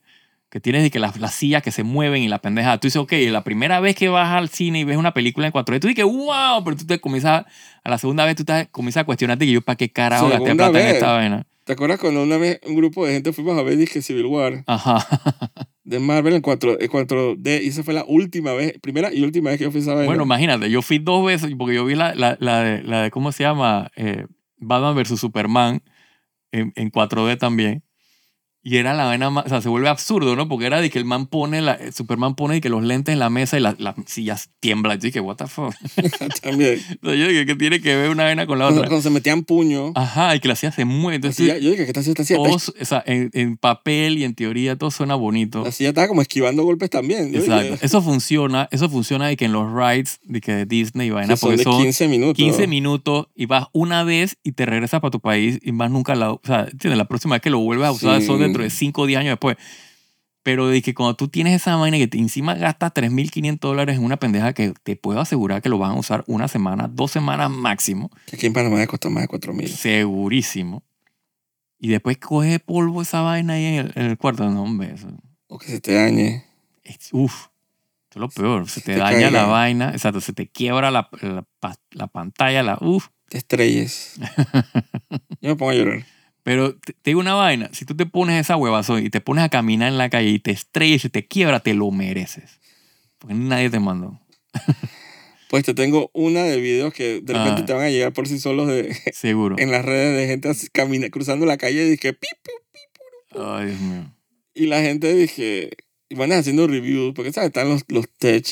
que 0.50 0.60
tienes 0.60 0.82
de 0.82 0.90
que 0.90 1.00
las, 1.00 1.20
las 1.20 1.36
sillas 1.36 1.62
que 1.62 1.72
se 1.72 1.84
mueven 1.84 2.24
y 2.24 2.28
la 2.30 2.40
pendeja, 2.40 2.80
tú 2.80 2.88
dices, 2.88 3.02
ok, 3.02 3.14
la 3.30 3.44
primera 3.44 3.80
vez 3.80 3.96
que 3.96 4.10
vas 4.10 4.32
al 4.32 4.50
cine 4.50 4.80
y 4.80 4.84
ves 4.86 4.98
una 4.98 5.14
película 5.14 5.46
en 5.46 5.54
4D, 5.54 5.80
tú 5.80 5.88
dices, 5.88 6.06
wow, 6.06 6.64
pero 6.64 6.78
tú 6.78 6.88
te 6.88 7.00
comienzas, 7.00 7.46
a 7.84 7.90
la 7.90 7.98
segunda 8.00 8.26
vez 8.26 8.36
tú 8.36 8.44
te 8.44 8.68
comienzas 8.72 9.02
a 9.02 9.06
cuestionarte 9.06 9.46
que 9.46 9.52
yo 9.52 9.62
para 9.62 9.76
qué 9.76 9.92
carajo 9.92 10.30
gasté 10.30 10.56
plata 10.56 10.82
en 10.82 10.96
esta 10.96 11.12
vaina. 11.14 11.46
¿Te 11.64 11.74
acuerdas 11.74 12.00
cuando 12.00 12.24
una 12.24 12.38
vez 12.38 12.62
un 12.66 12.76
grupo 12.76 13.06
de 13.06 13.14
gente 13.14 13.34
fuimos 13.34 13.58
a 13.60 13.62
ver 13.62 13.78
dije, 13.78 14.02
Civil 14.02 14.26
War 14.26 14.64
Ajá. 14.66 15.06
de 15.88 16.00
Marvel 16.00 16.34
en 16.34 16.42
4, 16.42 16.82
en 16.82 16.90
4D 16.90 17.64
y 17.64 17.68
esa 17.68 17.82
fue 17.82 17.94
la 17.94 18.04
última 18.06 18.52
vez, 18.52 18.78
primera 18.82 19.14
y 19.14 19.24
última 19.24 19.52
vez 19.52 19.58
que 19.58 19.64
yo 19.64 19.72
fui 19.72 19.80
a 19.80 19.84
esa? 19.84 19.96
Bueno, 20.04 20.24
imagínate, 20.24 20.70
yo 20.70 20.82
fui 20.82 21.00
dos 21.00 21.26
veces 21.26 21.56
porque 21.58 21.76
yo 21.76 21.86
vi 21.86 21.96
la, 21.96 22.14
la, 22.14 22.36
la, 22.42 22.62
de, 22.62 22.84
la 22.84 23.04
de, 23.04 23.12
¿cómo 23.12 23.32
se 23.32 23.44
llama? 23.44 23.90
Eh, 23.96 24.26
Batman 24.58 24.96
vs. 24.98 25.18
Superman 25.18 25.82
en, 26.52 26.74
en 26.76 26.92
4D 26.92 27.38
también. 27.38 27.84
Y 28.70 28.76
era 28.76 28.94
la 28.94 29.06
vaina 29.06 29.30
más, 29.30 29.46
o 29.46 29.50
sea, 29.50 29.62
se 29.62 29.70
vuelve 29.70 29.88
absurdo, 29.88 30.36
¿no? 30.36 30.50
Porque 30.50 30.66
era 30.66 30.82
de 30.82 30.90
que 30.90 31.00
el 31.00 31.06
man 31.06 31.28
pone, 31.28 31.62
la, 31.62 31.80
Superman 31.94 32.36
pone 32.36 32.56
de 32.56 32.62
que 32.62 32.68
los 32.68 32.84
lentes 32.84 33.14
en 33.14 33.20
la 33.20 33.30
mesa 33.30 33.58
y 33.58 33.62
la- 33.62 33.78
las 33.80 33.96
sillas 34.08 34.50
tiemblan. 34.60 34.98
Yo 35.00 35.04
dije, 35.04 35.22
what 35.22 35.38
the 35.38 35.48
fuck. 35.48 35.74
También. 36.42 36.80
Yo 37.02 37.12
dije, 37.12 37.46
¿qué 37.46 37.56
tiene 37.56 37.80
que 37.82 37.96
ver 37.96 38.10
una 38.10 38.24
vaina 38.24 38.46
con 38.46 38.60
la 38.60 38.68
otra? 38.68 38.82
cuando 38.88 39.02
se 39.02 39.10
metían 39.10 39.44
puño. 39.44 39.94
Ajá, 39.96 40.36
y 40.36 40.40
que 40.42 40.48
la 40.50 40.56
silla 40.56 40.72
se 40.74 40.84
mueve. 40.86 41.16
Entonces, 41.16 41.38
silla- 41.46 41.58
yo 41.60 41.72
dije, 41.72 41.84
¿qué 41.84 41.92
está 41.92 42.02
haciendo 42.02 42.22
esta 42.22 42.36
silla? 42.36 42.42
O 42.82 42.86
sea, 42.86 43.04
en, 43.06 43.30
en 43.34 43.56
papel 43.58 44.18
y 44.18 44.24
en 44.26 44.36
teoría 44.36 44.76
todo 44.76 44.92
suena 44.92 45.16
bonito. 45.16 45.64
La 45.64 45.72
silla 45.72 45.90
estaba 45.90 46.08
como 46.10 46.22
esquivando 46.22 46.64
golpes 46.64 46.90
también. 46.90 47.32
Yo 47.32 47.40
Exacto. 47.40 47.72
dije, 47.74 47.86
Eso 47.86 48.02
funciona, 48.02 48.68
eso 48.72 48.90
funciona 48.90 49.28
de 49.28 49.38
que 49.38 49.46
en 49.46 49.54
los 49.54 49.72
rides 49.72 50.20
de, 50.24 50.42
que 50.42 50.52
de 50.54 50.66
Disney 50.66 51.08
y 51.08 51.12
vaina, 51.12 51.38
son 51.38 51.52
porque 51.52 51.58
de 51.60 51.64
son 51.64 51.82
15 51.84 52.08
minutos. 52.10 52.36
15 52.36 52.68
minutos 52.68 53.28
y 53.36 53.46
vas 53.46 53.68
una 53.72 54.04
vez 54.04 54.38
y 54.44 54.52
te 54.52 54.66
regresas 54.66 55.00
para 55.00 55.12
tu 55.12 55.20
país 55.22 55.60
y 55.62 55.72
más 55.72 55.90
nunca 55.90 56.16
la... 56.16 56.32
O 56.34 56.42
sea, 56.44 56.68
la 56.84 57.06
próxima 57.08 57.36
vez 57.36 57.42
que 57.42 57.50
lo 57.50 57.60
vuelves 57.60 57.88
a 57.88 57.92
usar 57.92 58.20
Sí. 58.22 58.26
son 58.28 58.42
dentro 58.58 58.64
de 58.64 58.70
5 58.70 59.02
o 59.02 59.06
10 59.06 59.20
años 59.20 59.32
después. 59.34 59.58
Pero 60.44 60.68
de 60.70 60.82
que 60.82 60.94
cuando 60.94 61.16
tú 61.16 61.28
tienes 61.28 61.54
esa 61.62 61.76
vaina 61.76 61.98
que 61.98 62.08
te 62.08 62.18
encima 62.18 62.56
gastas 62.56 62.94
3.500 62.94 63.60
dólares 63.60 63.98
en 63.98 64.04
una 64.06 64.16
pendeja 64.18 64.54
que 64.54 64.74
te 64.84 64.96
puedo 64.96 65.20
asegurar 65.20 65.62
que 65.62 65.68
lo 65.68 65.78
van 65.78 65.92
a 65.92 65.96
usar 65.96 66.24
una 66.28 66.48
semana, 66.48 66.88
dos 66.88 67.12
semanas 67.12 67.50
máximo, 67.52 68.10
Que 68.28 68.38
aquí 68.38 68.46
en 68.46 68.54
Panamá 68.54 68.86
costó 68.88 69.10
más 69.10 69.24
de 69.24 69.28
4 69.28 69.54
mil. 69.54 69.68
segurísimo. 69.68 70.84
Y 71.80 71.90
después 71.90 72.18
coge 72.18 72.60
polvo 72.60 73.02
esa 73.02 73.22
vaina 73.22 73.54
ahí 73.54 73.66
en 73.66 73.74
el, 73.76 73.92
en 73.96 74.06
el 74.06 74.18
cuarto. 74.18 74.50
No, 74.50 74.64
hombre, 74.64 74.94
eso 74.94 75.10
O 75.48 75.58
que 75.60 75.68
se 75.68 75.82
te 75.82 75.94
dañe. 75.94 76.46
es, 76.84 77.10
uf, 77.12 77.34
eso 77.34 77.50
es 78.12 78.16
lo 78.18 78.30
peor. 78.30 78.70
Se 78.70 78.80
te, 78.82 78.94
te 78.94 79.00
daña 79.00 79.30
la 79.30 79.40
caiga. 79.40 79.46
vaina, 79.48 79.90
exacto, 79.92 80.22
se 80.22 80.32
te 80.34 80.48
quiebra 80.48 80.92
la, 80.92 81.10
la, 81.22 81.46
la 81.92 82.08
pantalla, 82.08 82.64
la, 82.64 82.78
uf. 82.80 83.10
Te 83.28 83.38
estrelles. 83.38 84.14
yo 85.42 85.50
me 85.50 85.56
pongo 85.58 85.72
a 85.72 85.76
llorar. 85.76 86.06
Pero 86.48 86.76
te, 86.78 86.94
te 86.94 87.10
digo 87.10 87.20
una 87.20 87.34
vaina, 87.34 87.70
si 87.74 87.84
tú 87.84 87.94
te 87.94 88.06
pones 88.06 88.40
esa 88.40 88.56
huevazón 88.56 89.06
y 89.06 89.10
te 89.10 89.20
pones 89.20 89.44
a 89.44 89.50
caminar 89.50 89.90
en 89.90 89.98
la 89.98 90.10
calle 90.10 90.30
y 90.30 90.40
te 90.40 90.52
estrellas 90.52 91.04
y 91.04 91.10
te 91.10 91.28
quiebra, 91.28 91.60
te 91.60 91.74
lo 91.74 91.92
mereces. 91.92 92.62
Porque 93.20 93.36
nadie 93.36 93.70
te 93.70 93.80
mandó. 93.82 94.20
Pues 95.50 95.64
te 95.64 95.74
tengo 95.74 96.10
una 96.14 96.44
de 96.44 96.60
videos 96.60 96.94
que 96.94 97.22
de 97.22 97.34
repente 97.34 97.62
Ah. 97.62 97.66
te 97.66 97.72
van 97.74 97.84
a 97.84 97.90
llegar 97.90 98.12
por 98.12 98.28
sí 98.28 98.38
solos 98.38 98.68
de, 98.68 98.94
Seguro. 99.14 99.56
en 99.58 99.72
las 99.72 99.86
redes 99.86 100.18
de 100.18 100.28
gente 100.28 100.50
así 100.50 100.68
camina, 100.70 101.10
cruzando 101.10 101.46
la 101.46 101.56
calle 101.58 101.86
y 101.86 101.90
dije, 101.92 102.12
pip, 102.12 102.30
pip. 102.44 103.40
Ay, 103.42 103.68
Dios 103.68 103.80
mío. 103.80 104.14
Y 104.54 104.66
la 104.66 104.82
gente 104.82 105.14
dije, 105.14 105.70
y 106.10 106.16
van 106.16 106.34
haciendo 106.34 106.68
reviews, 106.68 107.14
porque 107.16 107.32
sabes, 107.32 107.48
están 107.48 107.70
los, 107.70 107.84
los 107.88 108.10
tech 108.18 108.46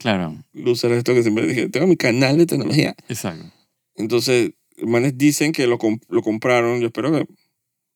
Claro, 0.00 0.42
losers, 0.52 0.96
esto 0.96 1.14
que 1.14 1.22
siempre 1.22 1.46
dije, 1.46 1.68
tengo 1.68 1.86
mi 1.86 1.96
canal 1.96 2.36
de 2.36 2.46
tecnología. 2.46 2.96
exacto. 3.08 3.44
Entonces, 3.94 4.50
manes 4.82 5.16
dicen 5.18 5.52
que 5.52 5.68
lo, 5.68 5.78
comp- 5.78 6.02
lo 6.08 6.20
compraron. 6.22 6.80
Yo 6.80 6.86
espero 6.88 7.12
que. 7.12 7.26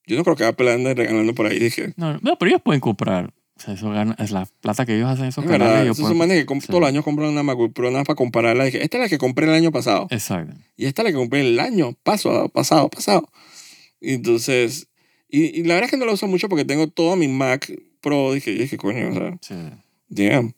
Yo 0.06 0.16
no 0.16 0.24
creo 0.24 0.36
que 0.36 0.44
Apple 0.44 0.72
ande 0.72 0.94
regalando 0.94 1.34
por 1.34 1.46
ahí. 1.46 1.58
Dije, 1.58 1.94
No, 1.96 2.18
no, 2.22 2.36
pero 2.38 2.50
ellos 2.50 2.62
pueden 2.62 2.80
comprar. 2.80 3.32
O 3.56 3.60
sea, 3.60 3.74
eso 3.74 3.88
gana, 3.90 4.16
es 4.18 4.32
la 4.32 4.46
plata 4.60 4.84
que 4.84 4.96
ellos 4.96 5.08
hacen 5.08 5.24
en 5.24 5.28
esos 5.28 5.44
es 5.44 5.50
canales. 5.50 5.68
verdad. 5.68 5.84
ellos 5.84 5.98
Esos 5.98 6.12
pueden- 6.16 6.46
que 6.46 6.60
sí. 6.60 6.66
todos 6.66 6.80
los 6.80 6.88
años 6.88 7.04
compran 7.04 7.28
una 7.30 7.42
MacBook 7.44 7.72
Pro 7.72 7.84
nada 7.86 7.98
más 8.00 8.06
para 8.06 8.16
compararla. 8.16 8.64
Dije, 8.64 8.82
esta 8.82 8.96
es 8.98 9.02
la 9.04 9.08
que 9.08 9.16
compré 9.18 9.46
el 9.46 9.52
año 9.54 9.70
pasado. 9.70 10.08
Exacto. 10.10 10.54
Y 10.76 10.86
esta 10.86 11.02
es 11.02 11.04
la 11.04 11.10
que 11.12 11.16
compré 11.18 11.40
el 11.40 11.60
año 11.60 11.92
pasado, 12.02 12.48
pasado, 12.48 12.88
pasado. 12.90 13.30
Y 14.00 14.14
entonces. 14.14 14.88
Y, 15.28 15.60
y 15.60 15.62
la 15.64 15.74
verdad 15.74 15.84
es 15.86 15.90
que 15.92 15.96
no 15.96 16.04
la 16.04 16.12
uso 16.12 16.26
mucho 16.26 16.48
porque 16.48 16.64
tengo 16.64 16.88
todo 16.88 17.14
mi 17.16 17.28
Mac 17.28 17.72
Pro. 18.00 18.32
Dije, 18.34 18.50
dije 18.52 18.76
coño, 18.76 19.10
o 19.10 19.14
sea, 19.14 19.38
Sí, 19.40 19.54
damn. 20.08 20.52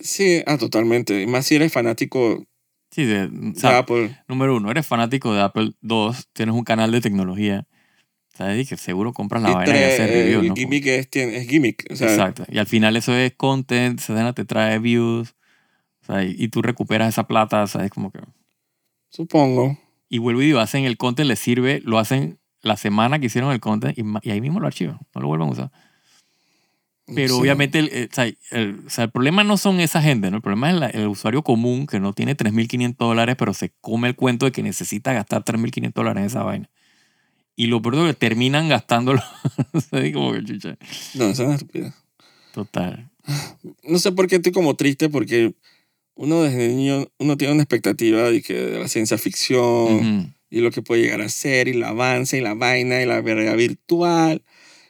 Sí, 0.00 0.42
ah, 0.46 0.56
totalmente. 0.58 1.20
Y 1.22 1.26
más 1.26 1.46
si 1.46 1.56
eres 1.56 1.72
fanático 1.72 2.44
sí 2.90 3.04
de, 3.04 3.24
o 3.24 3.28
de 3.28 3.54
sea, 3.56 3.78
Apple. 3.78 4.16
número 4.28 4.56
uno, 4.56 4.70
eres 4.70 4.86
fanático 4.86 5.34
de 5.34 5.40
Apple. 5.42 5.72
Dos, 5.80 6.28
tienes 6.32 6.54
un 6.54 6.64
canal 6.64 6.90
de 6.92 7.00
tecnología. 7.00 7.66
¿Sabes? 8.36 8.68
Que 8.68 8.76
seguro 8.76 9.12
compras 9.12 9.42
la 9.42 9.52
vaina 9.52 9.72
haces 9.72 10.00
eh, 10.00 10.06
reviews, 10.08 10.42
el 10.42 10.48
¿no? 10.48 10.54
gimmick 10.56 10.86
es, 10.86 11.08
gimmick. 11.48 11.86
O 11.90 11.96
sea, 11.96 12.08
Exacto. 12.08 12.44
Y 12.48 12.58
al 12.58 12.66
final 12.66 12.96
eso 12.96 13.14
es 13.14 13.32
content, 13.34 14.00
Sedena 14.00 14.32
te 14.32 14.44
trae 14.44 14.78
views, 14.80 15.34
o 16.02 16.06
sea, 16.06 16.24
y, 16.24 16.48
tú 16.48 16.60
recuperas 16.60 17.08
esa 17.08 17.26
plata, 17.28 17.66
¿sabes? 17.66 17.90
Como 17.90 18.10
que... 18.10 18.18
supongo. 19.08 19.78
Y 20.08 20.18
vuelvo 20.18 20.42
y 20.42 20.46
digo, 20.46 20.58
hacen 20.58 20.84
el 20.84 20.96
content, 20.96 21.28
les 21.28 21.38
sirve, 21.38 21.80
lo 21.84 21.98
hacen 21.98 22.38
la 22.60 22.76
semana 22.76 23.18
que 23.20 23.26
hicieron 23.26 23.52
el 23.52 23.60
content 23.60 23.96
y, 23.96 24.30
ahí 24.30 24.40
mismo 24.40 24.58
lo 24.60 24.66
archivan, 24.66 24.98
no 25.14 25.20
lo 25.20 25.28
vuelven 25.28 25.48
a 25.48 25.52
usar. 25.52 25.70
Pero 27.06 27.34
Sí. 27.34 27.40
obviamente, 27.40 27.78
el, 27.78 27.88
el- 27.92 28.08
o, 28.10 28.14
sea, 28.14 28.24
el, 28.50 28.82
o 28.86 28.90
sea, 28.90 29.04
el 29.04 29.10
problema 29.10 29.44
no 29.44 29.56
son 29.58 29.78
esa 29.80 30.00
gente, 30.02 30.30
¿no? 30.30 30.36
El 30.38 30.42
problema 30.42 30.70
es 30.70 30.76
la- 30.76 30.86
el 30.88 31.06
usuario 31.06 31.42
común 31.42 31.86
que 31.86 32.00
no 32.00 32.12
tiene 32.14 32.34
3.500 32.34 32.96
dólares, 33.08 33.36
pero 33.38 33.52
se 33.54 33.72
come 33.80 34.08
el 34.08 34.16
cuento 34.16 34.46
de 34.46 34.52
que 34.52 34.62
necesita 34.62 35.12
gastar 35.12 35.44
3.500 35.44 35.92
dólares 36.02 36.20
en 36.22 36.26
esa 36.26 36.42
vaina. 36.42 36.70
Y 37.56 37.66
lo 37.68 37.80
peor 37.80 37.94
es 37.96 38.02
que 38.06 38.14
terminan 38.14 38.68
gastándolo. 38.68 39.22
o 39.72 39.80
sea, 39.80 40.12
como 40.12 40.32
que 40.32 40.44
chucha. 40.44 40.76
No, 41.14 41.24
eso 41.26 41.42
es 41.42 41.46
una 41.46 41.54
estupidez. 41.54 41.92
Total. 42.52 43.10
No 43.82 43.98
sé 43.98 44.12
por 44.12 44.26
qué 44.26 44.36
estoy 44.36 44.52
como 44.52 44.74
triste 44.76 45.08
porque 45.08 45.54
uno 46.14 46.42
desde 46.42 46.68
niño, 46.68 47.06
uno 47.18 47.36
tiene 47.36 47.54
una 47.54 47.62
expectativa 47.62 48.30
de, 48.30 48.42
que, 48.42 48.54
de 48.54 48.78
la 48.80 48.88
ciencia 48.88 49.18
ficción 49.18 49.62
Ujú. 50.20 50.30
y 50.50 50.60
lo 50.60 50.70
que 50.70 50.82
puede 50.82 51.02
llegar 51.02 51.20
a 51.20 51.28
ser 51.28 51.68
y 51.68 51.72
el 51.72 51.82
avance 51.84 52.36
y 52.38 52.40
la 52.40 52.54
vaina 52.54 53.00
y 53.02 53.06
la 53.06 53.20
realidad 53.20 53.56
virtual. 53.56 54.42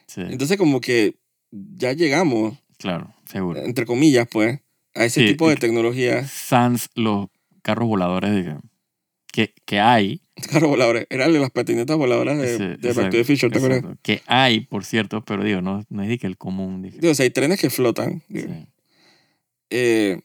Sí, 0.07 0.21
Entonces 0.21 0.57
como 0.57 0.81
que 0.81 1.15
ya 1.51 1.93
llegamos, 1.93 2.57
claro, 2.77 3.13
seguro. 3.25 3.59
entre 3.63 3.85
comillas, 3.85 4.27
pues, 4.29 4.59
a 4.93 5.05
ese 5.05 5.21
Sí, 5.21 5.27
tipo 5.27 5.49
de 5.49 5.55
tecnología. 5.55 6.27
Sans 6.27 6.89
los 6.95 7.27
carros 7.63 7.87
voladores 7.87 8.31
de 8.31 8.57
que, 9.35 9.53
que, 9.65 9.79
hay. 9.79 10.21
Carros 10.51 10.69
voladores. 10.69 11.07
Eran 11.09 11.33
las 11.39 11.51
patinetas 11.51 11.97
voladoras 11.97 12.37
de, 12.39 12.57
Sí, 12.57 12.63
de 12.81 12.93
Back 12.93 13.11
to 13.11 13.17
the 13.17 13.23
Future, 13.25 13.51
¿te 13.51 13.57
acuerdas? 13.57 13.97
Que 14.01 14.21
hay, 14.27 14.61
por 14.61 14.85
cierto, 14.85 15.23
pero 15.25 15.43
digo, 15.43 15.61
no, 15.61 15.83
no 15.89 16.03
es 16.03 16.19
que 16.19 16.27
el 16.27 16.37
común. 16.37 16.81
dije. 16.81 16.97
Digo, 16.99 17.11
o 17.11 17.15
sea, 17.15 17.25
hay 17.25 17.29
trenes 17.31 17.59
que 17.59 17.69
flotan. 17.69 18.23
digo. 18.29 18.47
Sí. 18.47 18.67
Eh, 19.71 20.19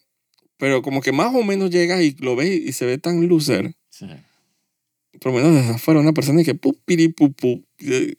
pero 0.59 0.83
como 0.83 1.01
que 1.01 1.13
más 1.13 1.35
o 1.35 1.43
menos 1.43 1.71
llegas 1.71 2.03
y 2.03 2.15
lo 2.21 2.37
ves 2.37 2.49
y, 2.51 2.69
y 2.69 2.73
se 2.73 2.87
ve 2.87 2.99
tan 2.99 3.27
loser. 3.29 3.75
Sí. 3.89 4.07
por 5.21 5.33
lo 5.33 5.39
menos 5.39 5.55
desde 5.55 5.75
afuera, 5.75 6.01
una 6.01 6.13
persona 6.13 6.43
que 6.45 6.55
pu, 6.55 6.75
piri, 6.85 7.09
pu, 7.09 7.33
pu, 7.33 7.65
eh, 7.81 8.15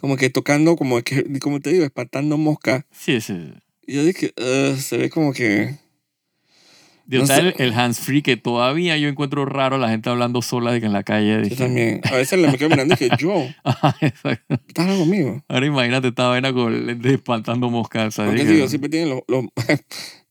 como 0.00 0.16
que 0.16 0.30
tocando, 0.30 0.76
como 0.76 1.00
que, 1.02 1.38
como 1.40 1.60
te 1.60 1.70
digo, 1.72 1.84
espantando 1.84 2.36
moscas. 2.38 2.84
Sí, 2.90 3.20
sí. 3.20 3.52
Y 3.86 3.94
yo 3.94 4.04
dije, 4.04 4.32
"Ugh", 4.38 4.76
se 4.78 4.96
ve 4.96 5.10
como 5.10 5.32
que, 5.32 5.76
Digo, 7.06 7.26
No 7.26 7.34
el, 7.34 7.54
el 7.58 7.72
hands-free 7.74 8.22
que 8.22 8.36
todavía 8.36 8.96
yo 8.96 9.08
encuentro 9.08 9.44
raro 9.44 9.76
la 9.78 9.88
gente 9.90 10.08
hablando 10.08 10.40
sola 10.42 10.72
de 10.72 10.80
que 10.80 10.86
en 10.86 10.92
la 10.94 11.02
calle. 11.02 11.34
yo 11.34 11.40
dije, 11.42 11.56
también, 11.56 12.00
a 12.04 12.12
veces 12.16 12.38
le 12.38 12.48
me 12.48 12.56
quedo 12.56 12.70
mirando 12.70 12.94
y 12.94 12.96
dije, 12.96 13.14
yo, 13.18 13.46
Ajá, 13.64 13.94
exacto. 14.00 14.54
¿estás 14.66 14.84
hablando 14.86 15.04
conmigo? 15.04 15.44
Ahora 15.48 15.66
imagínate 15.66 16.08
esta 16.08 16.28
vaina 16.28 16.52
con 16.52 16.88
espantando 17.06 17.68
moscas. 17.70 18.14
¿sabes? 18.14 18.30
Porque 18.30 18.42
Dije, 18.44 18.54
digo, 18.54 18.68
siempre 18.68 18.88
tienen 18.88 19.10
los, 19.10 19.20
los 19.28 19.44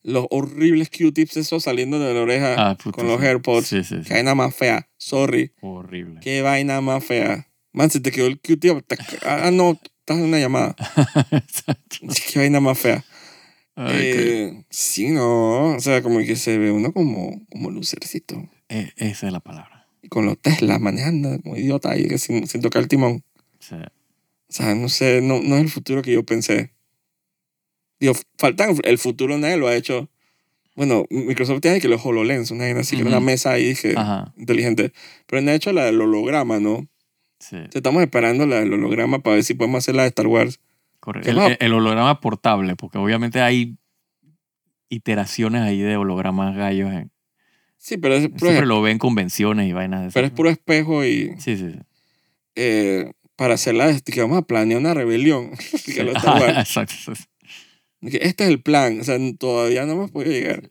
los 0.04 0.26
horribles 0.32 0.90
Q-tips 0.90 1.38
esos 1.38 1.64
saliendo 1.64 1.98
de 2.00 2.14
la 2.14 2.22
oreja 2.22 2.56
Ah, 2.58 2.76
puta, 2.76 2.98
con 2.98 3.08
los. 3.08 3.22
AirPods. 3.22 3.68
Sí, 3.68 3.84
sí, 3.84 3.96
sí. 3.98 4.08
Qué 4.08 4.16
vaina 4.16 4.36
más 4.36 4.54
fea. 4.56 4.90
Sorry. 4.98 5.54
Horrible. 5.62 6.20
Qué 6.22 6.42
vaina 6.42 6.82
más 6.82 7.04
fea. 7.06 7.48
Man, 7.72 7.90
se 7.90 8.00
te 8.02 8.12
quedó 8.12 8.28
el 8.28 8.40
Q-tip. 8.40 8.86
te- 8.86 8.98
Ah, 9.26 9.50
no, 9.54 9.80
estás 10.00 10.18
en 10.18 10.24
una 10.26 10.40
llamada. 10.40 10.76
Qué 12.34 12.40
vaina 12.40 12.60
más 12.60 12.78
fea. 12.78 13.04
Ay, 13.76 13.96
Eh, 13.96 14.66
sí, 14.70 15.10
no. 15.10 15.76
O 15.76 15.80
sea, 15.80 16.02
como 16.04 16.20
que 16.20 16.36
se 16.36 16.58
ve 16.58 16.72
uno 16.72 16.92
como, 16.94 17.42
como 17.52 17.72
lucercito. 17.72 18.50
eh, 18.70 18.92
esa 18.98 19.28
es 19.28 19.34
la 19.34 19.40
palabra. 19.40 19.88
Y 20.02 20.10
con 20.10 20.26
los 20.26 20.38
Teslas 20.40 20.80
manejando 20.80 21.40
como 21.42 21.56
idiota 21.58 21.92
ahí 21.92 22.08
que 22.08 22.18
sin, 22.18 22.48
sin 22.48 22.62
tocar 22.62 22.82
el 22.84 22.88
timón. 22.88 23.24
Sí. 23.60 23.76
O 23.76 24.54
sea, 24.56 24.76
no 24.76 24.90
sé, 24.90 25.22
no, 25.22 25.42
no 25.42 25.56
es 25.56 25.62
el 25.64 25.70
futuro 25.70 26.02
que 26.02 26.12
yo 26.12 26.24
pensé. 26.24 26.72
Digo, 28.00 28.14
faltan 28.38 28.76
el 28.84 28.98
futuro, 28.98 29.38
nadie 29.38 29.58
lo 29.58 29.68
ha 29.68 29.76
hecho. 29.76 30.10
Bueno, 30.76 31.06
Microsoft 31.10 31.62
tiene 31.62 31.80
que 31.80 31.88
los 31.88 32.04
HoloLens, 32.06 32.52
una 32.52 32.66
así, 32.80 32.96
que 32.96 33.02
era 33.04 33.10
una 33.12 33.20
mesa 33.20 33.52
ahí 33.52 33.70
dije, 33.70 33.96
inteligente. 34.38 34.92
Pero 35.28 35.42
no 35.42 35.52
ha 35.52 35.56
hecho 35.56 35.72
la 35.72 35.86
del 35.86 36.02
holograma, 36.02 36.60
¿no? 36.60 36.88
Sí. 37.40 37.58
Estamos 37.74 38.02
esperando 38.04 38.46
la 38.48 38.58
del 38.60 38.74
holograma 38.74 39.20
para 39.20 39.36
ver 39.36 39.44
si 39.44 39.54
podemos 39.54 39.80
hacer 39.80 39.96
la 39.96 40.04
de 40.04 40.10
Star 40.10 40.28
Wars. 40.28 40.60
Correcto. 41.04 41.26
¿Qué 41.30 41.32
El, 41.46 41.52
el- 41.52 41.58
el 41.60 41.74
holograma 41.74 42.22
portable, 42.22 42.78
porque 42.78 42.98
obviamente 42.98 43.42
hay 43.42 43.76
iteraciones 44.90 45.62
ahí 45.62 45.80
de 45.80 45.98
hologramas 45.98 46.56
gallos. 46.56 46.92
en- 46.94 47.12
Sí, 47.78 47.98
pero 47.98 48.14
es 48.16 48.28
puro, 48.30 48.40
siempre 48.52 48.66
lo 48.66 48.82
ven 48.82 48.94
en 48.94 48.98
convenciones 49.00 49.68
y 49.68 49.74
vainas 49.74 50.00
de 50.02 50.06
esas. 50.08 50.14
pero 50.14 50.28
es 50.28 50.34
puro 50.34 50.50
espejo 50.50 51.04
y 51.04 51.34
Sí, 51.40 51.58
sí. 51.58 51.72
sí. 51.72 51.80
eh, 52.56 53.12
para 53.36 53.56
hacerla, 53.56 53.88
de 53.88 54.02
que 54.02 54.22
vamos 54.22 54.38
a 54.38 54.44
planear 54.44 54.80
una 54.80 54.94
rebelión. 54.94 55.52
que 55.94 56.04
lo 56.04 56.14
Wars. 56.24 56.58
Exacto. 56.60 56.94
este 58.02 58.44
es 58.46 58.50
el 58.50 58.62
plan, 58.62 59.00
o 59.02 59.04
sea, 59.04 59.18
todavía 59.38 59.86
no 59.86 59.94
hemos 59.94 60.12
podido 60.12 60.32
llegar. 60.32 60.70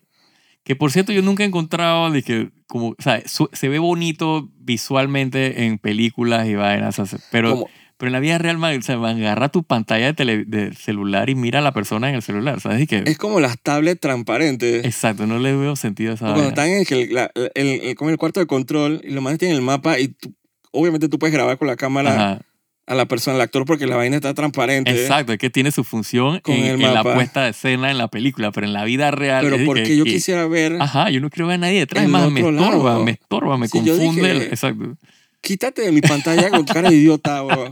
Que 0.64 0.76
por 0.76 0.92
cierto, 0.92 1.12
yo 1.12 1.22
nunca 1.22 1.42
he 1.42 1.46
encontrado 1.46 2.10
de 2.10 2.22
que, 2.22 2.50
como, 2.68 2.90
o 2.90 2.96
sea, 3.00 3.20
su- 3.26 3.50
se 3.52 3.68
ve 3.68 3.78
bonito 3.80 4.48
visualmente 4.60 5.66
en 5.66 5.76
películas 5.78 6.46
y 6.48 6.54
vainas, 6.54 6.98
o 7.00 7.04
sea, 7.04 7.18
pero, 7.32 7.50
Como, 7.50 7.68
pero 8.02 8.08
en 8.08 8.14
la 8.14 8.18
vida 8.18 8.36
real, 8.38 8.58
man, 8.58 8.76
o 8.76 8.82
sea, 8.82 8.96
man, 8.98 9.16
agarra 9.18 9.48
tu 9.48 9.62
pantalla 9.62 10.06
de, 10.06 10.12
tele- 10.14 10.44
de 10.44 10.74
celular 10.74 11.30
y 11.30 11.36
mira 11.36 11.60
a 11.60 11.62
la 11.62 11.70
persona 11.72 12.08
en 12.08 12.16
el 12.16 12.22
celular, 12.22 12.60
¿sabes? 12.60 12.88
Que, 12.88 13.04
es 13.06 13.16
como 13.16 13.38
las 13.38 13.60
tablets 13.62 14.00
transparentes. 14.00 14.84
exacto, 14.84 15.24
no 15.28 15.38
le 15.38 15.54
veo 15.54 15.76
sentido 15.76 16.10
a 16.10 16.14
esa 16.16 16.26
Cuando 16.32 16.48
están 16.48 16.68
en 16.68 16.84
el, 16.90 17.14
la- 17.14 17.30
el, 17.54 17.66
el- 17.80 17.94
como 17.94 18.10
el 18.10 18.16
cuarto 18.16 18.40
de 18.40 18.46
control 18.46 19.00
y 19.04 19.10
lo 19.12 19.20
más 19.20 19.38
tienen 19.38 19.56
el 19.56 19.62
mapa 19.62 20.00
y 20.00 20.08
tú- 20.08 20.34
obviamente 20.72 21.08
tú 21.08 21.20
puedes 21.20 21.32
grabar 21.32 21.58
con 21.58 21.68
la 21.68 21.76
cámara 21.76 22.12
Ajá. 22.14 22.40
a 22.88 22.94
la 22.96 23.06
persona, 23.06 23.36
al 23.36 23.40
actor, 23.42 23.64
porque 23.66 23.86
la 23.86 23.94
vaina 23.94 24.16
está 24.16 24.34
transparente. 24.34 24.90
Exacto, 24.90 25.32
es 25.32 25.38
que 25.38 25.50
tiene 25.50 25.70
su 25.70 25.84
función 25.84 26.40
en, 26.46 26.82
en 26.82 26.94
la 26.94 27.04
puesta 27.04 27.44
de 27.44 27.50
escena 27.50 27.92
en 27.92 27.98
la 27.98 28.08
película, 28.08 28.50
pero 28.50 28.66
en 28.66 28.72
la 28.72 28.82
vida 28.82 29.12
real. 29.12 29.44
Pero 29.48 29.64
porque 29.64 29.84
que- 29.84 29.96
yo 29.96 30.02
que- 30.02 30.10
quisiera 30.14 30.48
ver, 30.48 30.76
Ajá, 30.80 31.08
yo 31.10 31.20
no 31.20 31.30
quiero 31.30 31.46
ver 31.46 31.54
a 31.54 31.58
nadie 31.58 31.78
detrás. 31.78 32.08
Más, 32.08 32.28
me 32.32 32.40
estorba, 32.40 32.98
me 33.04 33.12
estorba, 33.12 33.56
me 33.58 33.68
Sí, 33.68 33.78
confunde. 33.78 34.22
dije- 34.22 34.30
el- 34.32 34.42
exacto. 34.42 34.96
Quítate 35.42 35.82
de 35.82 35.92
mi 35.92 36.00
pantalla 36.00 36.48
con 36.50 36.64
cara 36.64 36.88
de 36.88 36.96
idiota, 36.96 37.42
bro. 37.42 37.70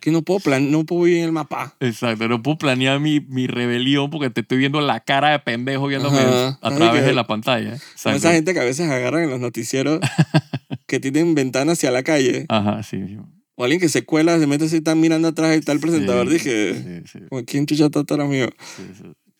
que 0.00 0.10
no 0.12 0.22
puedo, 0.22 0.38
plan, 0.40 0.70
no 0.70 0.84
puedo 0.84 1.02
vivir 1.02 1.18
en 1.18 1.24
el 1.26 1.32
mapa. 1.32 1.74
Exacto, 1.80 2.28
no 2.28 2.40
puedo 2.42 2.58
planear 2.58 3.00
mi, 3.00 3.20
mi 3.20 3.46
rebelión 3.48 4.08
porque 4.08 4.30
te 4.30 4.42
estoy 4.42 4.58
viendo 4.58 4.80
la 4.80 5.00
cara 5.00 5.30
de 5.30 5.38
pendejo 5.40 5.88
viéndome 5.88 6.18
Ajá. 6.20 6.58
a 6.62 6.70
través 6.74 7.00
que- 7.02 7.08
de 7.08 7.12
la 7.12 7.26
pantalla. 7.26 7.74
Exacto. 7.74 8.16
esa 8.18 8.32
gente 8.32 8.54
que 8.54 8.60
a 8.60 8.64
veces 8.64 8.88
agarran 8.88 9.24
en 9.24 9.30
los 9.30 9.40
noticieros 9.40 9.98
que 10.86 11.00
tienen 11.00 11.34
ventanas 11.34 11.78
hacia 11.78 11.90
la 11.90 12.02
calle. 12.04 12.46
Ajá, 12.48 12.82
sí. 12.84 12.98
sí. 13.06 13.16
O 13.56 13.64
alguien 13.64 13.80
que 13.80 13.88
se 13.88 14.04
cuela, 14.04 14.38
se 14.38 14.46
mete 14.46 14.66
así, 14.66 14.76
está 14.76 14.94
mirando 14.94 15.28
atrás 15.28 15.54
y 15.56 15.58
está 15.58 15.72
el 15.72 15.80
presentador. 15.80 16.28
Sí, 16.28 16.34
Dije, 16.34 17.02
sí, 17.06 17.18
¿quién 17.46 17.66
chucha 17.66 17.86
está 17.86 18.00
atrás 18.00 18.28
mío? 18.28 18.48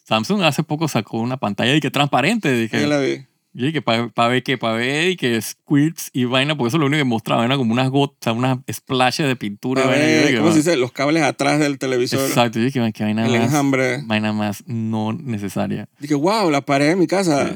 Samsung 0.08 0.42
hace 0.42 0.62
poco 0.62 0.88
sacó 0.88 1.20
una 1.20 1.36
pantalla 1.36 1.74
y 1.74 1.80
que 1.80 1.90
transparente. 1.90 2.52
Dije, 2.52 2.86
la 2.86 2.98
vi. 2.98 3.26
Y 3.58 3.66
dije, 3.66 3.80
para 3.82 4.28
ver 4.28 4.42
que, 4.42 4.58
para 4.58 4.74
ver 4.74 5.10
y 5.10 5.16
que 5.16 5.40
squirts 5.40 6.10
y 6.12 6.24
vaina, 6.26 6.56
porque 6.56 6.68
eso 6.68 6.76
es 6.76 6.80
lo 6.80 6.86
único 6.86 7.00
que 7.00 7.04
mostraba, 7.04 7.44
era 7.44 7.56
como 7.56 7.72
unas 7.72 7.88
gotas, 7.90 8.34
unas 8.36 8.58
splashes 8.70 9.26
de 9.26 9.34
pintura. 9.36 9.82
y 9.84 9.86
vaina, 9.88 10.04
y 10.04 10.08
ver, 10.08 10.38
¿cómo 10.38 10.50
se 10.52 10.58
dice? 10.58 10.76
Los 10.76 10.92
cables 10.92 11.22
atrás 11.22 11.58
del 11.58 11.78
televisor. 11.78 12.20
Exacto, 12.20 12.58
yo 12.58 12.66
dije, 12.66 12.80
"Man, 12.80 12.92
qué 12.92 13.04
vaina 13.04 13.24
El 13.26 13.32
más, 13.32 13.42
enjambre. 13.48 14.02
vaina 14.04 14.32
más 14.32 14.62
no 14.66 15.12
necesaria. 15.14 15.88
Dije, 15.98 16.14
wow, 16.14 16.50
la 16.50 16.60
pared 16.60 16.88
de 16.88 16.96
mi 16.96 17.06
casa. 17.06 17.54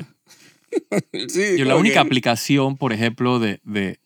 Sí. 1.28 1.42
Yo 1.58 1.64
la 1.64 1.76
única 1.76 1.94
que- 1.94 1.98
aplicación, 2.00 2.76
por 2.76 2.92
ejemplo, 2.92 3.38
de, 3.40 3.60
de, 3.64 3.98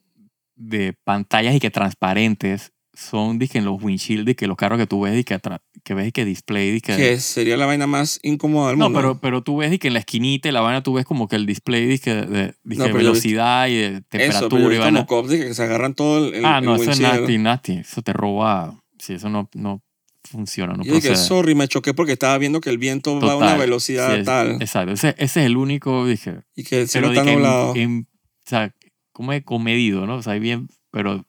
de 0.56 0.94
pantallas 1.04 1.54
y 1.54 1.60
que 1.60 1.70
transparentes 1.70 2.72
son, 2.94 3.38
dije, 3.38 3.58
en 3.58 3.64
los 3.66 3.82
windshield, 3.82 4.28
y 4.28 4.34
que 4.34 4.46
los 4.46 4.56
carros 4.56 4.78
que 4.78 4.86
tú 4.86 5.00
ves 5.02 5.18
y 5.18 5.24
que, 5.24 5.38
que 5.84 5.94
ves 5.94 6.08
y 6.08 6.12
que 6.12 6.24
display, 6.24 6.70
y 6.76 6.80
que... 6.80 6.96
Que 6.96 7.20
sería 7.20 7.56
la 7.56 7.66
vaina 7.66 7.86
más 7.86 8.18
incómoda 8.22 8.70
del 8.70 8.78
no, 8.78 8.86
mundo. 8.86 8.98
pero, 8.98 9.20
pero 9.20 9.42
tú 9.42 9.58
ves 9.58 9.72
y 9.72 9.78
que 9.78 9.88
en 9.88 9.92
la 9.94 10.00
esquinita 10.00 10.48
y 10.48 10.52
la 10.52 10.60
vaina 10.62 10.82
tú 10.82 10.94
ves 10.94 11.04
como 11.04 11.28
que 11.28 11.36
el 11.36 11.46
display 11.46 11.86
dije, 11.86 12.14
de, 12.14 12.54
dije, 12.64 12.78
No, 12.82 12.86
he 12.86 12.92
velocidad 12.92 13.68
y 13.68 13.74
de 13.74 13.86
Eso, 13.88 14.02
temperatura 14.08 14.62
pero 14.62 14.74
y 14.74 14.78
vaina. 14.78 15.06
como 15.06 15.22
cops 15.22 15.30
dije, 15.30 15.44
que 15.48 15.54
se 15.54 15.62
agarran 15.62 15.94
todo 15.94 16.26
el, 16.26 16.34
el 16.34 16.44
ah, 16.44 16.60
no, 16.60 16.74
el 16.76 16.80
eso 16.82 16.90
es 16.90 17.00
nasty, 17.00 17.38
nasty. 17.38 17.72
Eso 17.74 18.02
te 18.02 18.12
roba... 18.12 18.80
Sí, 18.98 19.12
eso 19.14 19.28
no, 19.28 19.48
no 19.54 19.82
funciona, 20.22 20.72
no 20.72 20.84
Yo 20.84 20.94
dije, 20.94 21.14
sorry, 21.16 21.54
me 21.54 21.68
choqué 21.68 21.92
porque 21.92 22.12
estaba 22.12 22.38
viendo 22.38 22.60
que 22.62 22.70
el 22.70 22.78
viento 22.78 23.20
va 23.20 23.32
a 23.32 23.36
una 23.36 23.46
Total. 23.48 23.58
velocidad 23.60 24.14
Sí, 24.14 24.20
es- 24.20 24.24
tal. 24.24 24.52
Exacto, 24.62 24.92
ese, 24.94 25.08
ese 25.18 25.40
es 25.40 25.46
el 25.46 25.56
único, 25.58 26.06
dije, 26.06 26.40
y 26.56 26.64
que 26.64 26.80
el 26.82 26.88
cielo 26.88 27.08
está 27.08 27.20
de 27.22 27.26
que 27.28 27.34
nublado. 27.34 27.72
o 27.72 28.04
sea, 28.46 28.74
como 29.12 29.32
es 29.34 29.44
comedido, 29.44 30.06
¿no? 30.06 30.16
O 30.16 30.22
sea, 30.22 30.32
bien, 30.34 30.68
pero 30.90 31.26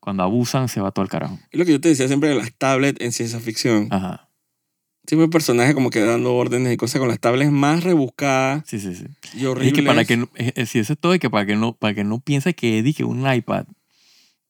cuando 0.00 0.22
abusan 0.22 0.68
se 0.68 0.80
va 0.80 0.90
todo 0.90 1.02
el 1.04 1.10
carajo. 1.10 1.38
Es 1.50 1.58
lo 1.58 1.64
que 1.64 1.72
yo 1.72 1.80
te 1.80 1.88
decía 1.88 2.06
siempre 2.08 2.28
de 2.30 2.34
las 2.36 2.52
tablets 2.54 3.00
en 3.00 3.12
ciencia 3.12 3.40
ficción. 3.40 3.88
Ajá. 3.90 4.28
Siempre 5.06 5.24
hay 5.24 5.30
personajes 5.30 5.74
como 5.74 5.88
que 5.90 6.00
dando 6.00 6.34
órdenes 6.34 6.72
y 6.72 6.76
cosas 6.76 6.98
con 7.00 7.08
las 7.08 7.18
tablets 7.18 7.50
más 7.50 7.82
rebuscadas 7.82 8.62
Sí, 8.66 8.78
sí, 8.78 8.94
sí. 8.94 9.06
y 9.34 9.38
Es 9.40 9.44
horribles. 9.46 9.72
que 9.74 9.82
para 9.82 10.04
que 10.04 10.16
no, 10.18 10.28
es- 10.34 10.52
es- 10.54 10.68
sí, 10.70 10.78
eso 10.80 10.92
es 10.92 10.98
todo 10.98 11.14
y 11.14 11.18
que 11.18 11.30
para 11.30 11.46
que 11.46 11.56
no, 11.56 11.72
para 11.74 11.94
que 11.94 12.04
no 12.04 12.20
piense 12.20 12.54
que 12.54 12.82
dije 12.82 13.04
un 13.04 13.30
iPad. 13.32 13.64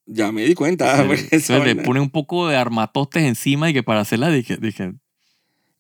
Ya 0.07 0.33
me 0.33 0.43
di 0.45 0.55
cuenta. 0.55 1.05
Porque 1.07 1.29
esa 1.31 1.55
entonces 1.55 1.77
le 1.77 1.83
pone 1.85 2.01
un 2.01 2.11
poco 2.11 2.49
de 2.49 2.57
armatostes 2.57 3.23
encima 3.25 3.71
y 3.71 3.73
que 3.75 3.83
para 3.83 4.01
hacerla 4.01 4.31
dije, 4.31 4.57
dije, 4.57 4.95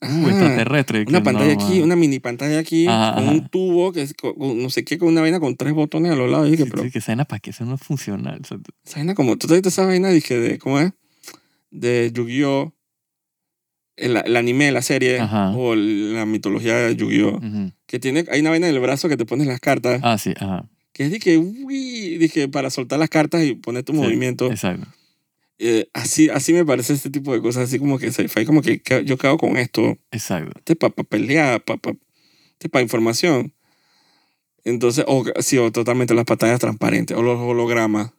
uh, 0.03 0.28
extraterrestre. 0.28 1.05
Una 1.09 1.22
pantalla 1.22 1.55
no, 1.55 1.61
aquí, 1.64 1.74
man. 1.74 1.82
una 1.84 1.96
mini 1.96 2.18
pantalla 2.20 2.59
aquí, 2.59 2.86
Ajá, 2.86 3.14
con 3.16 3.24
ajá. 3.24 3.32
un 3.32 3.49
tubo, 3.49 3.92
que 3.92 4.03
es 4.03 4.14
con- 4.14 4.34
con 4.34 4.62
no 4.62 4.70
sé 4.70 4.84
qué, 4.84 4.99
con 4.99 5.09
una 5.09 5.20
vaina 5.20 5.40
con 5.40 5.57
tres 5.57 5.72
botones 5.72 6.12
a 6.12 6.16
los 6.16 6.30
lados. 6.30 6.49
Y 6.49 6.53
dije, 6.53 6.64
Sí, 6.64 6.70
pero 6.70 6.82
sí, 6.84 6.90
que 6.90 6.99
esa 6.99 7.12
vaina 7.12 7.24
para 7.24 7.40
que 7.40 7.51
eso 7.51 7.64
no 7.64 7.74
es 7.74 7.80
funcional. 7.80 8.40
o 8.42 8.46
sea, 8.46 8.59
esa 8.84 8.96
vaina 8.96 9.14
como, 9.14 9.36
tú 9.36 9.46
te 9.49 9.66
esa 9.68 9.84
vaina, 9.86 10.09
dije, 10.11 10.38
de, 10.38 10.59
¿cómo 10.59 10.78
es? 10.80 10.92
De 11.70 12.11
Yu-Gi-Oh! 12.14 12.72
El, 13.96 14.16
el 14.16 14.36
anime, 14.36 14.70
la 14.70 14.80
serie, 14.82 15.18
Ajá. 15.18 15.51
o 15.57 15.74
la 15.74 16.24
mitología 16.24 16.76
de 16.76 16.94
Yu-Gi-Oh! 16.94 17.38
ujú. 17.38 17.72
Que 17.86 17.99
tiene, 17.99 18.24
hay 18.30 18.40
una 18.40 18.51
vaina 18.51 18.68
en 18.68 18.74
el 18.74 18.80
brazo 18.80 19.09
que 19.09 19.16
te 19.16 19.26
pones 19.26 19.46
las 19.49 19.59
cartas, 19.61 20.01
Ah, 20.05 20.18
sí, 20.18 20.34
ajá. 20.38 20.68
que 20.92 21.05
es, 21.07 21.11
dije, 21.12 21.36
uy, 21.36 22.16
dije, 22.18 22.49
para 22.49 22.70
soltar 22.70 22.99
las 23.01 23.09
cartas 23.09 23.42
y 23.44 23.55
poner 23.55 23.82
tu 23.82 23.92
Sí, 23.92 23.99
movimiento. 23.99 24.51
Exacto. 24.51 24.86
Eh, 25.61 25.88
así, 25.92 26.28
así 26.30 26.52
me 26.52 26.64
parece 26.64 26.92
este 26.94 27.11
tipo 27.11 27.32
de 27.32 27.42
cosas, 27.42 27.64
así 27.64 27.78
como 27.80 27.98
que 27.98 28.12
fue 28.12 28.46
como 28.46 28.62
que 28.62 28.80
¿qué- 28.80 29.04
yo 29.04 29.16
hago 29.24 29.38
con 29.38 29.56
esto. 29.56 29.98
Exacto. 30.12 30.52
Este 30.56 30.76
para 30.76 30.92
pelear, 30.94 31.64
para 31.64 31.78
pa, 31.80 31.92
este 32.52 32.68
pa 32.68 32.80
información. 32.80 33.52
Entonces, 34.64 35.04
o 35.09 35.24
sí, 35.40 35.59
o 35.59 35.72
totalmente 35.72 36.14
las 36.14 36.24
pantallas 36.24 36.61
transparentes, 36.61 37.16
o 37.16 37.22
los 37.22 37.38
hologramas. 37.40 38.12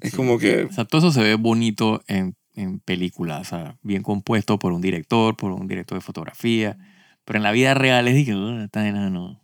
Es 0.00 0.10
Sí. 0.10 0.16
como 0.16 0.38
que, 0.38 0.64
O 0.64 0.72
sea, 0.72 0.84
todo 0.84 0.98
eso 0.98 1.12
se 1.12 1.22
ve 1.22 1.36
bonito 1.36 2.02
en, 2.08 2.36
en 2.54 2.80
películas, 2.80 3.40
o 3.40 3.44
sea, 3.44 3.78
bien 3.82 4.02
compuesto 4.02 4.58
por 4.58 4.72
un 4.72 4.80
director, 4.82 5.36
por 5.36 5.52
un 5.52 5.66
director 5.68 5.96
de 5.98 6.02
fotografía. 6.02 6.76
Pero 7.24 7.38
en 7.38 7.42
la 7.44 7.52
vida 7.52 7.74
real 7.74 8.06
es 8.08 8.26
que, 8.26 8.34
"Uh, 8.34 8.60
esta 8.64 8.80
vaina 8.82 9.08
no. 9.08 9.26
O 9.32 9.40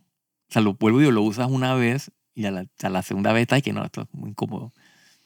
sea, 0.53 0.61
lo 0.61 0.73
vuelvo 0.75 1.01
y 1.01 1.09
lo 1.11 1.21
usas 1.23 1.49
una 1.49 1.73
vez 1.73 2.11
y 2.35 2.45
a 2.45 2.51
la, 2.51 2.65
a 2.83 2.89
la 2.89 3.01
segunda 3.01 3.33
vez 3.33 3.43
está 3.43 3.57
y 3.57 3.61
que 3.61 3.73
no, 3.73 3.83
esto 3.85 4.01
es 4.01 4.07
muy 4.13 4.31
incómodo. 4.31 4.73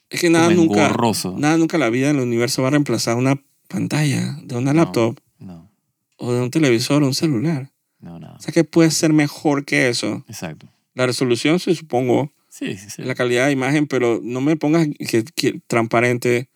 Es 0.09 0.21
que 0.21 0.29
nada 0.29 0.49
nunca, 0.51 0.85
engorroso. 0.85 1.35
nada 1.37 1.57
nunca 1.57 1.77
la 1.77 1.89
vida 1.89 2.09
en 2.09 2.17
el 2.17 2.21
universo 2.23 2.61
va 2.61 2.69
a 2.69 2.71
reemplazar 2.71 3.17
una 3.17 3.41
pantalla 3.67 4.37
de 4.43 4.55
una 4.55 4.73
No. 4.73 4.83
laptop 4.83 5.19
No, 5.39 5.69
o 6.17 6.31
de 6.33 6.41
un 6.41 6.51
televisor 6.51 7.03
o 7.03 7.07
un 7.07 7.13
celular. 7.15 7.71
no, 7.99 8.19
no. 8.19 8.33
O 8.35 8.39
sea, 8.39 8.53
que 8.53 8.63
puede 8.63 8.91
ser 8.91 9.13
mejor 9.13 9.65
que 9.65 9.89
eso. 9.89 10.23
Exacto. 10.27 10.67
La 10.93 11.05
resolución, 11.05 11.59
sí, 11.59 11.75
supongo, 11.75 12.31
Sí, 12.49 12.77
sí, 12.77 12.89
sí. 12.89 13.01
la 13.01 13.15
calidad 13.15 13.47
de 13.47 13.51
imagen, 13.51 13.85
pero 13.87 14.19
no 14.23 14.39
me 14.41 14.55
pongas 14.55 14.87
que, 15.09 15.23
que 15.25 15.59
transparente 15.67 16.47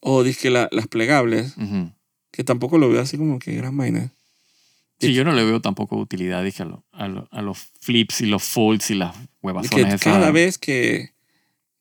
o 0.00 0.22
dije 0.22 0.48
la- 0.50 0.68
las 0.72 0.86
plegables, 0.86 1.54
que 2.30 2.44
tampoco 2.44 2.78
lo 2.78 2.88
veo 2.88 3.00
así 3.02 3.18
como 3.18 3.38
que 3.38 3.54
gran 3.54 3.76
vaina. 3.76 4.12
Sí, 4.98 5.12
yo 5.14 5.24
no 5.24 5.32
le 5.32 5.44
veo 5.44 5.60
tampoco 5.60 5.96
utilidad, 5.96 6.44
dije, 6.44 6.62
a, 6.62 6.66
lo- 6.66 6.84
a, 6.92 7.08
lo- 7.08 7.28
a 7.30 7.42
los 7.42 7.58
flips 7.80 8.20
y 8.22 8.26
los 8.26 8.42
folds 8.44 8.90
y 8.90 8.94
las 8.94 9.14
huevazones 9.42 9.84
que 9.86 9.88
esas. 9.88 10.00
cada 10.02 10.30
vez 10.30 10.56
que 10.58 11.10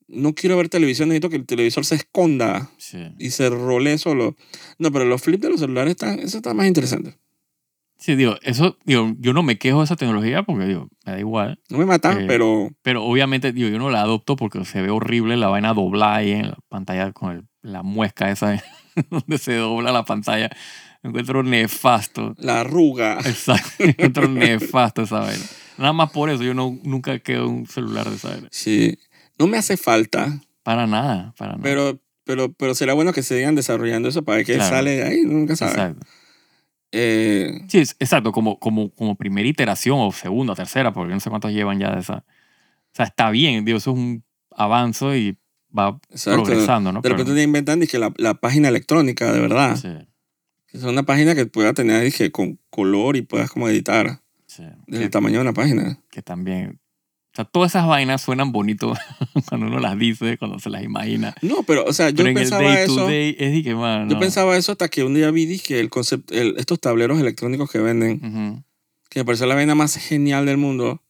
no 0.09 0.33
quiero 0.33 0.57
ver 0.57 0.69
televisión, 0.69 1.09
necesito 1.09 1.29
que 1.29 1.35
el 1.37 1.45
televisor 1.45 1.85
se 1.85 1.95
esconda 1.95 2.69
Sí. 2.77 2.97
y 3.19 3.29
se 3.31 3.49
rolee 3.49 3.97
solo. 3.97 4.35
No, 4.77 4.91
pero 4.91 5.05
los 5.05 5.21
flips 5.21 5.41
de 5.43 5.49
los 5.49 5.59
celulares 5.59 5.91
están, 5.91 6.19
eso 6.19 6.37
está 6.37 6.53
más 6.53 6.67
interesante. 6.67 7.15
Sí, 7.97 8.15
digo, 8.15 8.35
eso, 8.43 8.77
digo, 8.85 9.13
yo 9.19 9.33
no 9.33 9.43
me 9.43 9.57
quejo 9.57 9.79
de 9.79 9.83
esa 9.85 9.97
tecnología 9.97 10.43
porque, 10.43 10.65
digo, 10.65 10.87
me 11.05 11.11
da 11.13 11.19
igual. 11.19 11.59
No 11.69 11.77
me 11.77 11.85
matan, 11.85 12.21
Eh, 12.21 12.25
pero 12.27 12.69
Pero 12.81 13.03
obviamente, 13.03 13.51
digo, 13.51 13.67
yo 13.69 13.77
no 13.77 13.89
la 13.89 14.01
adopto 14.01 14.35
porque 14.37 14.63
se 14.63 14.81
ve 14.81 14.89
horrible 14.89 15.35
la 15.35 15.49
vaina 15.49 15.73
doblada 15.73 16.15
ahí 16.15 16.31
en 16.31 16.47
la 16.47 16.57
pantalla 16.69 17.11
con 17.11 17.31
el- 17.35 17.47
la 17.61 17.83
muesca 17.83 18.31
esa 18.31 18.63
donde 19.11 19.37
se 19.37 19.55
dobla 19.55 19.91
la 19.91 20.05
pantalla. 20.05 20.49
encuentro 21.03 21.43
nefasto. 21.43 22.35
La 22.37 22.61
arruga. 22.61 23.19
Exacto. 23.25 23.69
encuentro 23.83 24.27
nefasto 24.29 25.01
esa 25.03 25.19
vaina. 25.19 25.43
Nada 25.77 25.93
más 25.93 26.11
por 26.11 26.29
eso 26.29 26.43
yo 26.43 26.53
no, 26.53 26.77
nunca 26.83 27.19
quedo 27.19 27.49
un 27.49 27.65
celular 27.67 28.09
de 28.09 28.15
esa 28.15 28.29
vaina. 28.29 28.47
Sí. 28.51 28.97
No 29.39 29.47
me 29.47 29.57
hace 29.57 29.77
falta, 29.77 30.41
Para 30.63 30.85
nada, 30.85 31.33
para 31.37 31.51
nada. 31.53 31.63
pero, 31.63 31.99
pero, 32.25 32.51
pero 32.53 32.75
será 32.75 32.93
bueno 32.93 33.13
que 33.13 33.23
se 33.23 33.37
sigan 33.37 33.55
desarrollando 33.55 34.09
eso 34.09 34.23
para 34.23 34.43
qué 34.43 34.55
Claro. 34.55 34.69
sale 34.75 34.91
de 34.97 35.03
ahí. 35.03 35.21
Nunca 35.23 35.55
sabe. 35.55 35.71
Exacto. 35.71 36.05
Eh, 36.91 37.61
Sí, 37.67 37.79
exacto, 37.99 38.31
como, 38.31 38.59
como, 38.59 38.89
como 38.93 39.15
primera 39.15 39.47
iteración 39.47 39.97
o 39.99 40.11
segunda, 40.11 40.55
tercera, 40.55 40.91
porque 40.91 41.13
no 41.13 41.19
sé 41.19 41.29
cuántos 41.29 41.51
llevan 41.51 41.79
ya 41.79 41.93
de 41.93 42.01
esa. 42.01 42.17
O 42.17 42.95
sea, 42.95 43.05
está 43.05 43.29
bien, 43.29 43.63
digo, 43.65 43.77
eso 43.77 43.91
es 43.91 43.97
un 43.97 44.23
avance 44.55 45.17
y 45.17 45.37
va 45.77 45.99
exacto. 46.09 46.43
progresando, 46.43 46.91
¿no? 46.91 47.01
De 47.01 47.09
repente 47.09 47.29
Pero- 47.29 47.35
te 47.37 47.43
inventan 47.43 47.79
dije, 47.79 47.99
la, 47.99 48.11
la 48.17 48.33
página 48.33 48.69
electrónica, 48.69 49.31
de 49.31 49.39
verdad. 49.39 49.75
sí, 49.75 49.87
Que 50.67 50.77
Es 50.77 50.83
una 50.83 51.03
página 51.03 51.35
que 51.35 51.45
pueda 51.45 51.73
tener 51.73 52.03
dije, 52.03 52.31
con 52.31 52.59
color 52.71 53.15
y 53.17 53.21
puedas 53.21 53.51
como 53.51 53.69
editar 53.69 54.21
sí. 54.47 54.63
del 54.87 55.01
Que, 55.01 55.09
tamaño 55.09 55.35
de 55.37 55.41
una 55.41 55.53
página. 55.53 55.99
que 56.11 56.21
también. 56.23 56.79
Sea, 57.39 57.45
todas 57.45 57.71
esas 57.71 57.87
vainas 57.87 58.21
suenan 58.21 58.51
bonito 58.51 58.93
cuando 59.49 59.67
uno 59.67 59.79
las 59.79 59.97
dice, 59.97 60.37
cuando 60.37 60.59
se 60.59 60.69
las 60.69 60.83
imagina. 60.83 61.33
No, 61.41 61.63
pero, 61.63 61.85
o 61.85 61.93
sea, 61.93 62.09
yo 62.09 62.17
Pero 62.17 62.29
en 62.29 62.37
el 62.37 62.43
pensaba 62.43 62.63
day 62.63 62.85
to 62.85 62.93
eso. 62.93 63.07
day 63.07 63.35
es 63.39 63.51
de 63.53 63.63
que, 63.63 63.75
man, 63.75 64.09
Yo 64.09 64.15
no. 64.15 64.19
pensaba 64.19 64.57
eso 64.57 64.71
hasta 64.73 64.89
que 64.89 65.03
un 65.03 65.13
día 65.13 65.31
vi 65.31 65.45
dije, 65.45 65.79
el 65.79 65.89
concepto, 65.89 66.33
el- 66.33 66.55
estos 66.57 66.79
tableros 66.79 67.19
electrónicos 67.19 67.71
que 67.71 67.79
venden, 67.79 68.19
Ujú. 68.23 68.63
que 69.09 69.19
me 69.21 69.25
pareció 69.25 69.45
la 69.47 69.55
vaina 69.55 69.73
más 69.75 69.95
genial 69.95 70.45
del 70.45 70.57
mundo, 70.57 71.01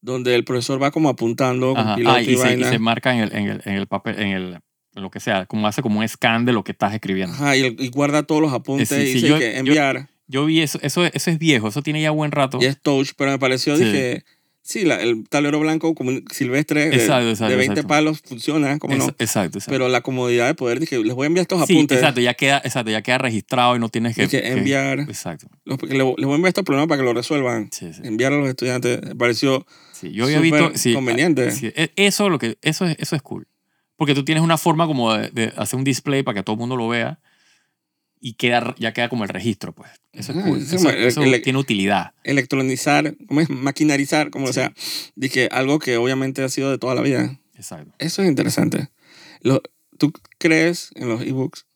donde 0.00 0.34
el 0.34 0.44
profesor 0.44 0.82
va 0.82 0.90
como 0.90 1.08
apuntando 1.08 1.74
con 1.74 1.94
piloto 1.94 2.16
Ah, 2.16 2.22
y, 2.22 2.24
y, 2.24 2.26
se, 2.26 2.32
y 2.32 2.36
vaina. 2.36 2.68
se 2.70 2.78
marca 2.78 3.14
en 3.14 3.20
el, 3.20 3.32
en 3.34 3.48
el, 3.48 3.62
en 3.64 3.74
el 3.74 3.86
papel, 3.86 4.18
en 4.18 4.28
el, 4.28 4.58
lo 4.94 5.10
que 5.10 5.20
sea, 5.20 5.46
como 5.46 5.66
hace 5.68 5.82
como 5.82 6.00
un 6.00 6.08
scan 6.08 6.44
de 6.46 6.52
lo 6.52 6.64
que 6.64 6.72
estás 6.72 6.94
escribiendo. 6.94 7.34
Ajá, 7.34 7.56
y, 7.56 7.76
y 7.78 7.88
guarda 7.90 8.22
todos 8.24 8.40
los 8.42 8.52
apuntes 8.52 8.90
Eh, 8.92 8.96
sí, 8.96 9.02
y 9.02 9.06
sí, 9.06 9.12
dice 9.14 9.28
yo- 9.28 9.38
que 9.38 9.52
yo- 9.52 9.58
enviar. 9.58 10.08
Yo 10.26 10.44
vi 10.46 10.60
eso, 10.60 10.78
eso, 10.82 11.04
eso 11.04 11.30
es 11.30 11.38
viejo, 11.38 11.68
eso 11.68 11.82
tiene 11.82 12.00
ya 12.00 12.12
buen 12.12 12.30
rato. 12.30 12.58
y 12.60 12.64
es 12.64 12.80
touch, 12.80 13.10
pero 13.16 13.32
me 13.32 13.38
pareció, 13.40 13.76
Sí. 13.76 13.84
dije, 13.84 14.24
sí, 14.70 14.84
la- 14.84 15.00
el 15.02 15.28
tablero 15.28 15.58
blanco 15.60 15.94
como 15.94 16.12
silvestre 16.32 16.88
de, 16.88 16.96
Exacto, 16.96 17.28
exacto, 17.28 17.50
de 17.50 17.56
20 17.56 17.72
exacto. 17.72 17.88
palos 17.88 18.20
funciona, 18.24 18.78
como 18.78 18.94
no. 18.96 19.04
Exacto, 19.18 19.58
exacto. 19.58 19.64
Pero 19.70 19.88
la 19.88 20.00
comodidad 20.00 20.46
de 20.46 20.54
poder, 20.54 20.78
dije, 20.80 20.98
les 21.04 21.14
voy 21.14 21.24
a 21.24 21.26
enviar 21.26 21.42
estos 21.42 21.66
sí, 21.66 21.74
apuntes. 21.74 21.98
exacto, 21.98 22.20
ya 22.20 22.34
queda, 22.34 22.62
exacto, 22.64 22.90
ya 22.90 23.02
queda 23.02 23.18
registrado 23.18 23.76
y 23.76 23.78
no 23.78 23.88
tienes 23.88 24.14
que, 24.16 24.28
que 24.28 24.40
que- 24.40 24.48
enviar, 24.52 25.00
exacto. 25.00 25.48
los- 25.64 25.78
que 25.78 25.86
le- 25.88 25.94
les 25.98 26.04
voy 26.04 26.32
a 26.32 26.36
enviar 26.36 26.48
estos 26.48 26.64
problemas 26.64 26.88
para 26.88 27.00
que 27.00 27.04
lo 27.04 27.12
resuelvan. 27.12 27.68
Sí, 27.72 27.92
sí. 27.92 28.00
Enviar 28.04 28.32
a 28.32 28.36
los 28.36 28.48
estudiantes, 28.48 29.00
me 29.02 29.14
pareció 29.16 29.66
Sí, 29.92 30.12
yo 30.12 30.24
había 30.24 30.40
visto. 30.40 30.72
Conveniente. 30.94 31.48
e- 31.62 31.92
eso, 31.96 32.28
lo 32.30 32.38
que, 32.38 32.56
eso, 32.62 32.86
es, 32.86 32.96
eso 32.98 33.16
es 33.16 33.22
cool. 33.22 33.46
Porque 33.96 34.14
tú 34.14 34.24
tienes 34.24 34.42
una 34.42 34.56
forma 34.56 34.86
como 34.86 35.12
de, 35.12 35.28
de 35.30 35.52
hacer 35.56 35.76
un 35.78 35.84
display 35.84 36.22
para 36.22 36.36
que 36.36 36.42
todo 36.42 36.54
el 36.54 36.60
mundo 36.60 36.76
lo 36.76 36.88
vea 36.88 37.18
y 38.20 38.34
queda, 38.34 38.74
ya 38.78 38.92
queda 38.92 39.08
como 39.08 39.24
el 39.24 39.30
registro, 39.30 39.72
pues. 39.72 39.90
Eso 40.12 40.32
es 40.32 40.38
Ah, 40.38 40.42
cool. 40.44 40.60
sí, 40.60 40.76
Eso, 40.76 40.90
el- 40.90 41.04
eso 41.04 41.22
el- 41.22 41.42
tiene 41.42 41.58
utilidad. 41.58 42.12
electronizar, 42.24 43.16
¿cómo 43.28 43.40
es? 43.40 43.48
Maquinarizar, 43.50 44.30
como 44.30 44.48
Sí. 44.48 44.54
sea. 44.54 44.72
Dije, 45.14 45.48
algo 45.52 45.78
que 45.78 45.96
obviamente 45.96 46.42
ha 46.42 46.48
sido 46.48 46.70
de 46.70 46.78
toda 46.78 46.94
la 46.94 47.00
vida. 47.02 47.38
Exacto. 47.54 47.92
Eso 47.98 48.22
es 48.22 48.28
interesante. 48.28 48.88
Lo- 49.40 49.62
¿Tú 49.98 50.12
crees 50.38 50.90
en 50.96 51.08
los 51.08 51.20
ebooks? 51.22 51.66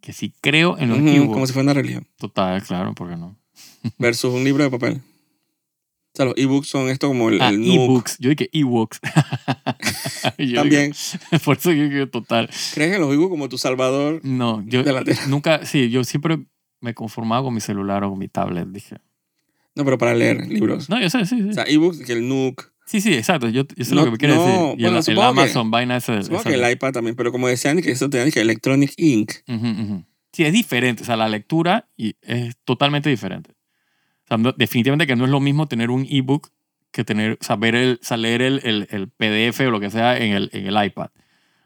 Que 0.00 0.12
si 0.12 0.30
creo 0.40 0.76
en 0.78 0.88
los 0.90 0.98
Ujú, 0.98 1.08
ebooks, 1.08 1.32
Como 1.32 1.46
si 1.46 1.52
fuera 1.52 1.64
una 1.64 1.74
religión. 1.74 2.06
total, 2.18 2.62
claro, 2.62 2.94
¿por 2.94 3.08
qué 3.10 3.16
no? 3.16 3.36
Versus 3.98 4.32
un 4.32 4.44
libro 4.44 4.62
de 4.64 4.70
papel. 4.70 5.00
O 5.00 6.16
sea, 6.18 6.24
los 6.24 6.34
ebooks 6.36 6.68
son 6.68 6.88
esto 6.88 7.06
como 7.08 7.28
el, 7.28 7.40
Ah, 7.40 7.48
el 7.50 7.62
ebooks. 7.70 8.16
Yo 8.18 8.30
dije 8.30 8.48
ebooks. 8.52 9.00
También. 10.54 10.92
por 11.44 11.56
eso 11.56 11.72
yo 11.72 12.08
total. 12.10 12.48
¿Crees 12.74 12.94
en 12.94 13.00
los 13.00 13.12
ebooks 13.12 13.30
como 13.30 13.48
tu 13.48 13.58
salvador 13.58 14.20
No, 14.24 14.62
yo 14.66 14.82
de 14.82 14.92
la 14.92 15.04
tierra? 15.04 15.26
nunca, 15.28 15.64
sí, 15.64 15.90
yo 15.90 16.04
siempre 16.04 16.38
me 16.80 16.94
conformaba 16.94 17.42
con 17.42 17.54
mi 17.54 17.60
celular 17.60 18.04
o 18.04 18.10
con 18.10 18.18
mi 18.18 18.28
tablet, 18.28 18.68
dije. 18.68 18.96
No, 19.74 19.84
pero 19.84 19.98
para 19.98 20.14
leer 20.14 20.46
libros. 20.48 20.88
No, 20.88 21.00
yo 21.00 21.08
sé, 21.10 21.24
sí, 21.26 21.36
sí. 21.42 21.48
O 21.50 21.52
sea, 21.52 21.64
ebooks, 21.64 22.00
que 22.00 22.12
el 22.12 22.28
Nook. 22.28 22.72
sí, 22.86 23.00
sí, 23.00 23.14
exacto. 23.14 23.48
Yo, 23.48 23.62
sé 23.76 23.94
No, 23.94 24.00
lo 24.00 24.04
que 24.06 24.10
me 24.12 24.18
quiere 24.18 24.34
no, 24.34 24.44
decir. 24.44 24.60
Y 24.78 24.82
bueno, 24.82 24.88
el, 24.88 24.96
el 24.96 25.02
supongo 25.02 25.20
que- 25.34 25.40
Amazon 25.40 25.70
vaina 25.70 25.96
ese. 25.96 26.22
Supongo 26.22 26.40
esa- 26.40 26.50
que 26.50 26.56
el 26.56 26.72
iPad 26.72 26.92
también, 26.92 27.14
pero 27.16 27.30
como 27.32 27.46
decían 27.48 27.80
que 27.80 27.92
eso 27.92 28.10
tenía 28.10 28.30
que 28.30 28.40
Electronic 28.40 28.92
Ink. 28.96 29.32
Sí, 30.32 30.44
es 30.44 30.52
diferente. 30.52 31.02
O 31.02 31.06
sea, 31.06 31.16
la 31.16 31.28
lectura 31.28 31.88
y 31.96 32.14
es 32.22 32.56
totalmente 32.64 33.08
diferente. 33.10 33.52
O 34.24 34.28
sea, 34.28 34.36
no- 34.36 34.52
definitivamente 34.52 35.06
que 35.06 35.16
no 35.16 35.24
es 35.24 35.30
lo 35.30 35.40
mismo 35.40 35.66
tener 35.68 35.90
un 35.90 36.06
ebook 36.10 36.50
que 36.92 37.04
tener, 37.04 37.38
ver 37.58 37.74
el, 37.74 38.00
leer 38.18 38.42
el, 38.42 38.60
el, 38.64 38.88
el 38.90 39.08
PDF 39.08 39.66
o 39.66 39.70
lo 39.70 39.80
que 39.80 39.90
sea 39.90 40.16
en 40.18 40.32
el, 40.32 40.50
en 40.52 40.66
el 40.66 40.84
iPad. 40.86 41.10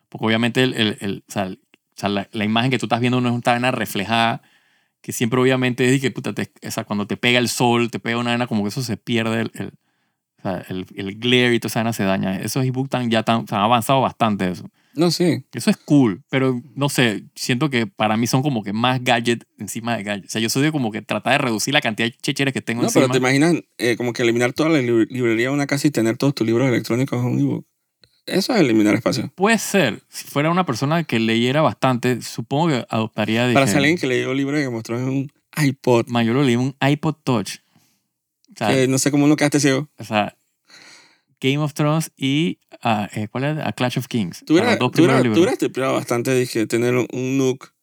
Porque 0.08 0.26
obviamente 0.26 0.62
el, 0.64 1.24
o 1.28 1.32
sea, 1.32 1.46
o 1.46 1.56
sea, 1.96 2.08
la, 2.08 2.28
la 2.32 2.44
imagen 2.44 2.70
que 2.70 2.78
tú 2.78 2.86
estás 2.86 3.00
viendo 3.00 3.20
no 3.20 3.28
es 3.36 3.42
una 3.58 3.70
reflejada, 3.70 4.42
que 5.02 5.12
siempre 5.12 5.40
obviamente 5.40 5.94
es 5.94 6.00
que, 6.00 6.10
puta, 6.10 6.32
te- 6.34 6.52
o 6.66 6.70
sea, 6.70 6.84
cuando 6.84 7.06
te 7.06 7.16
pega 7.16 7.38
el 7.38 7.48
sol, 7.48 7.90
te 7.90 7.98
pega 8.00 8.18
una 8.18 8.30
vaina, 8.32 8.46
como 8.46 8.62
que 8.62 8.68
eso 8.68 8.82
se 8.82 8.96
pierde, 8.96 9.42
el, 9.54 9.72
o 10.38 10.42
sea, 10.42 10.64
el, 10.68 10.86
el 10.96 11.18
glare 11.18 11.54
y 11.54 11.60
toda 11.60 11.68
esa 11.70 11.80
vaina 11.80 11.92
se 11.92 12.04
daña. 12.04 12.36
Esos 12.38 12.64
ebooks 12.64 12.90
tan, 12.90 13.10
ya 13.10 13.22
tan, 13.22 13.44
o 13.44 13.46
sea, 13.48 13.58
han 13.58 13.64
avanzado 13.64 14.00
bastante 14.00 14.50
eso. 14.50 14.70
No, 14.94 15.10
sí. 15.10 15.44
Eso 15.52 15.70
es 15.70 15.76
cool, 15.78 16.22
pero 16.28 16.60
no 16.74 16.88
sé, 16.88 17.24
siento 17.34 17.70
que 17.70 17.86
para 17.86 18.16
mí 18.16 18.26
son 18.26 18.42
como 18.42 18.62
que 18.62 18.72
más 18.72 19.02
gadget 19.02 19.44
encima 19.58 19.96
de 19.96 20.02
gadget. 20.04 20.26
O 20.26 20.28
sea, 20.30 20.40
yo 20.40 20.48
soy 20.50 20.62
de 20.62 20.72
como 20.72 20.90
que 20.92 21.00
tratar 21.02 21.32
de 21.32 21.38
reducir 21.38 21.72
la 21.72 21.80
cantidad 21.80 22.08
de 22.08 22.16
checheres 22.16 22.52
que 22.52 22.60
tengo 22.60 22.82
No, 22.82 22.88
encima. 22.88 23.04
pero 23.06 23.12
te 23.12 23.18
imaginas 23.18 23.54
eh, 23.78 23.96
como 23.96 24.12
que 24.12 24.22
eliminar 24.22 24.52
toda 24.52 24.68
la 24.68 24.80
lib- 24.80 25.08
librería 25.08 25.48
de 25.48 25.54
una 25.54 25.66
casa 25.66 25.86
y 25.86 25.90
tener 25.90 26.16
todos 26.18 26.34
tus 26.34 26.46
libros 26.46 26.68
electrónicos 26.68 27.18
en 27.20 27.26
un 27.26 27.38
ebook. 27.40 27.66
Eso 28.26 28.54
es 28.54 28.60
eliminar 28.60 28.94
espacio. 28.94 29.32
Puede 29.34 29.58
ser, 29.58 30.00
si 30.08 30.28
fuera 30.28 30.50
una 30.50 30.64
persona 30.64 31.02
que 31.04 31.18
leyera 31.18 31.60
bastante, 31.60 32.22
supongo 32.22 32.68
que 32.68 32.86
adoptaría 32.88 33.46
de 33.48 33.54
Para 33.54 33.66
si 33.66 33.76
alguien 33.76 33.98
que 33.98 34.06
leyó 34.06 34.32
libros 34.32 34.60
que 34.60 34.68
mostró 34.70 34.96
en 34.98 35.08
un 35.08 35.32
iPod, 35.60 36.06
Ma, 36.08 36.22
yo 36.22 36.32
lo 36.32 36.42
leí 36.44 36.54
en 36.54 36.60
un 36.60 36.76
iPod 36.80 37.16
Touch. 37.24 37.56
O 38.50 38.54
sea, 38.58 38.68
que 38.68 38.86
no 38.86 38.98
sé 38.98 39.10
cómo 39.10 39.24
uno 39.24 39.34
quedaste 39.36 39.58
ciego. 39.58 39.88
o 39.98 40.04
sea, 40.04 40.36
Game 41.42 41.58
of 41.58 41.74
Thrones 41.74 42.12
y 42.16 42.60
ah, 42.82 43.08
eh, 43.14 43.26
¿cuál 43.28 43.44
es? 43.44 43.58
A 43.58 43.72
Clash 43.72 43.98
of 43.98 44.06
Kings. 44.06 44.44
Tú 44.46 44.54
hubieras 44.54 44.78
hubieras 44.80 45.58
tripeado 45.58 45.94
bastante, 45.94 46.34
dije, 46.34 46.66
tener 46.66 46.94
un, 46.94 47.08
un 47.12 47.36
Nook, 47.36 47.74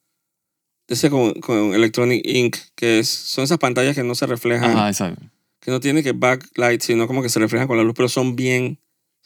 ese 0.87 1.09
con, 1.09 1.33
con 1.33 1.73
Electronic 1.73 2.25
Ink, 2.25 2.55
que 2.75 2.99
es, 2.99 3.09
son 3.09 3.43
esas 3.43 3.57
pantallas 3.57 3.95
que 3.95 4.03
no 4.03 4.15
se 4.15 4.25
reflejan, 4.25 4.71
Ajá, 4.71 5.15
que 5.59 5.71
no 5.71 5.81
tiene 5.81 6.03
que 6.03 6.13
backlight, 6.13 6.81
sino 6.81 7.05
como 7.05 7.21
que 7.21 7.29
se 7.29 7.39
reflejan 7.39 7.67
con 7.67 7.75
la 7.75 7.83
luz, 7.83 7.93
pero 7.95 8.07
son 8.07 8.35
bien, 8.37 8.79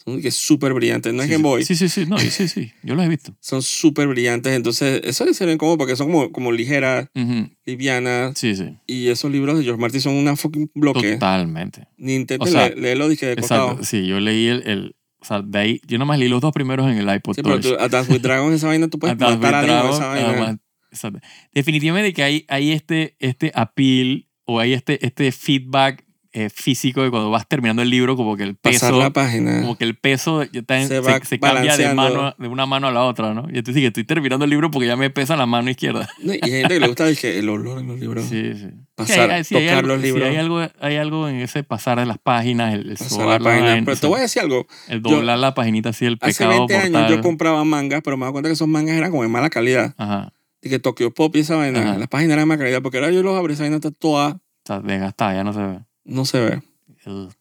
son 0.03 0.21
que 0.21 0.31
súper 0.31 0.73
brillantes. 0.73 1.13
No 1.13 1.21
es 1.21 1.27
Sí, 1.27 1.33
Game 1.33 1.43
Boy, 1.43 1.63
Sí, 1.63 1.75
sí, 1.75 1.87
sí, 1.89 2.05
no, 2.05 2.17
sí, 2.19 2.47
sí, 2.47 2.71
yo 2.83 2.95
los 2.95 3.05
he 3.05 3.09
visto. 3.09 3.35
son 3.39 3.61
súper 3.61 4.07
brillantes. 4.07 4.53
Entonces, 4.53 5.01
eso 5.03 5.23
es 5.25 5.39
bien 5.39 5.57
cómodo 5.57 5.77
porque 5.77 5.95
son 5.95 6.07
como, 6.11 6.31
como 6.31 6.51
ligeras, 6.51 7.07
Ujú, 7.15 7.49
livianas. 7.65 8.37
Sí, 8.37 8.55
sí, 8.55 8.77
Y 8.87 9.07
esos 9.09 9.31
libros 9.31 9.57
de 9.57 9.63
George 9.63 9.79
Martin 9.81 10.01
son 10.01 10.13
una 10.15 10.35
fucking 10.35 10.71
bloque. 10.75 11.13
totalmente. 11.13 11.87
Ni 11.97 12.15
intentes 12.15 12.49
O 12.49 12.51
sea, 12.51 12.69
le- 12.69 12.75
leerlo, 12.75 13.07
dije, 13.09 13.25
de 13.27 13.35
costado. 13.37 13.67
Exacto, 13.69 13.85
sí, 13.85 14.05
yo 14.05 14.19
leí 14.19 14.47
el, 14.47 14.63
el, 14.67 14.95
o 15.19 15.25
sea, 15.25 15.41
de 15.41 15.57
ahí, 15.59 15.81
yo 15.87 15.97
nomás 15.97 16.19
leí 16.19 16.27
los 16.29 16.41
dos 16.41 16.51
primeros 16.53 16.89
en 16.91 16.97
el 16.97 17.15
iPod 17.15 17.35
Sí, 17.35 17.41
pero 17.43 17.59
tú, 17.61 17.75
a 17.79 17.87
Dance 17.87 18.11
with 18.11 18.21
Dragons, 18.21 18.55
esa 18.55 18.67
vaina, 18.67 18.89
tú 18.89 18.99
puedes 18.99 19.13
Advanced 19.13 19.39
matar 19.39 19.55
a 19.55 19.59
alguien 19.59 19.77
con 19.77 19.85
Dragon, 19.87 20.01
esa 20.01 20.07
vaina. 20.09 20.29
además, 20.29 20.57
exacto. 20.91 21.19
Definitivamente 21.53 22.13
que 22.13 22.23
hay, 22.23 22.45
hay 22.49 22.71
este, 22.71 23.15
este 23.19 23.51
appeal 23.55 24.27
o 24.45 24.59
hay 24.59 24.73
este, 24.73 25.05
este 25.05 25.31
feedback 25.31 26.05
eh, 26.35 26.49
físico 26.49 27.03
de 27.03 27.11
cuando 27.11 27.29
vas 27.29 27.47
terminando 27.47 27.83
el 27.83 27.89
libro, 27.91 28.15
como 28.15 28.35
que 28.35 28.41
el 28.43 28.55
Pasar 28.55 28.89
peso, 28.91 28.99
la 28.99 29.11
página. 29.11 29.61
como 29.61 29.77
que 29.77 29.83
el 29.83 29.95
peso 29.95 30.43
ya 30.43 30.61
está 30.61 30.81
en- 30.81 30.87
Se 30.87 31.01
se, 31.03 31.25
se 31.25 31.39
cambia 31.39 31.77
de, 31.77 31.93
mano, 31.93 32.33
de 32.39 32.47
una 32.47 32.65
mano 32.65 32.87
a 32.87 32.91
la 32.91 33.03
otra, 33.03 33.33
¿no? 33.35 33.47
Y 33.51 33.59
entonces 33.59 33.81
que 33.81 33.87
estoy 33.87 34.03
terminando 34.03 34.43
el 34.45 34.49
libro 34.49 34.71
porque 34.71 34.87
ya 34.87 34.95
me 34.95 35.09
pesa 35.11 35.35
la 35.37 35.45
mano 35.45 35.69
izquierda. 35.69 36.09
No, 36.23 36.33
Y 36.33 36.39
hay 36.43 36.51
gente 36.51 36.73
que 36.73 36.79
le 36.79 36.87
gusta 36.87 37.05
dije, 37.05 37.37
el 37.37 37.49
olor 37.49 37.79
en 37.79 37.87
los 37.87 37.99
libros. 37.99 38.25
Sí, 38.25 38.53
sí. 38.55 38.67
Pasar, 38.95 39.15
Sí, 39.15 39.31
hay- 39.31 39.43
sí, 39.43 39.55
hay 39.55 39.63
tocar 39.67 39.77
algo- 39.79 39.87
los 39.93 40.01
sí, 40.01 40.07
libros. 40.07 40.29
hay, 40.29 40.35
algo, 40.37 40.61
hay 40.81 40.95
algo 40.97 41.29
en 41.29 41.35
ese 41.37 41.63
pasar 41.63 41.99
de 41.99 42.05
las 42.07 42.17
páginas, 42.17 42.73
el, 42.73 42.89
el 42.89 42.97
Pasar 42.97 43.27
la 43.27 43.39
página. 43.39 43.81
Pero 43.85 43.97
te 43.97 44.07
voy 44.07 44.17
a 44.19 44.21
decir 44.23 44.41
algo. 44.41 44.65
el 44.87 45.01
doblar 45.01 45.37
la 45.37 45.53
paginita 45.53 45.89
así, 45.89 46.05
el 46.05 46.17
Hace 46.19 46.33
pecado 46.45 46.67
20 46.67 46.75
años 46.77 47.11
yo 47.11 47.21
compraba 47.21 47.63
mangas, 47.63 48.01
pero 48.03 48.17
me 48.17 48.21
daba 48.21 48.31
cuenta 48.33 48.49
que 48.49 48.53
esos 48.53 48.67
mangas 48.67 48.95
eran 48.97 49.11
como 49.11 49.21
de 49.23 49.29
mala 49.29 49.49
calidad. 49.51 49.93
Ajá. 49.97 50.33
Dije, 50.63 50.79
Tokyo 50.79 51.13
Pop 51.13 51.35
y 51.35 51.39
esa 51.39 51.57
vaina. 51.57 51.97
Las 51.97 52.07
páginas 52.07 52.33
eran 52.33 52.43
de 52.43 52.45
mala 52.47 52.57
calidad. 52.59 52.81
Porque 52.81 52.97
ahora 52.97 53.11
yo 53.11 53.21
los 53.21 53.37
abro 53.37 53.51
y 53.51 53.55
esa 53.55 53.63
vaina 53.63 53.75
está 53.75 53.91
toda... 53.91 54.39
Sea, 54.65 54.79
desgastada, 54.79 55.33
ya 55.35 55.43
no 55.43 55.51
se 55.53 55.59
ve. 55.59 55.79
No 56.05 56.25
se 56.25 56.39
ve. 56.39 56.61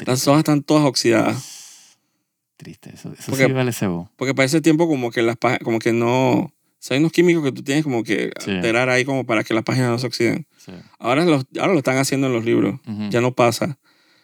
Las 0.07 0.27
hojas 0.27 0.41
están 0.41 0.63
todas 0.63 0.85
oxidadas. 0.85 1.99
triste. 2.57 2.91
Eso, 2.95 3.13
eso 3.13 3.25
Porque- 3.31 3.47
sí 3.47 3.53
vale 3.53 3.73
cebo. 3.73 4.09
Porque 4.17 4.35
para 4.35 4.47
ese 4.47 4.61
tiempo 4.61 4.87
como 4.87 5.11
que 5.11 5.23
las 5.23 5.37
páginas... 5.37 5.63
Como 5.65 5.79
que 5.81 5.93
no... 5.93 6.33
O 6.33 6.53
sea, 6.85 6.95
hay 6.97 7.01
unos 7.01 7.13
químicos 7.13 7.43
que 7.45 7.53
tú 7.53 7.63
tienes 7.63 7.83
como 7.85 8.03
que 8.05 8.33
Sí. 8.41 8.51
alterar 8.53 8.89
ahí 8.89 9.05
como 9.05 9.25
para 9.25 9.43
que 9.45 9.53
las 9.55 9.63
páginas 9.65 9.91
no 9.91 9.99
se 9.99 10.07
oxiden. 10.07 10.47
Sí. 10.59 10.73
Ahora, 10.99 11.25
los, 11.25 11.45
ahora 11.61 11.73
lo 11.73 11.79
están 11.79 11.97
haciendo 11.99 12.27
en 12.29 12.33
los 12.33 12.45
libros. 12.45 12.81
Ya 13.11 13.21
no 13.21 13.33
pasa. 13.35 13.79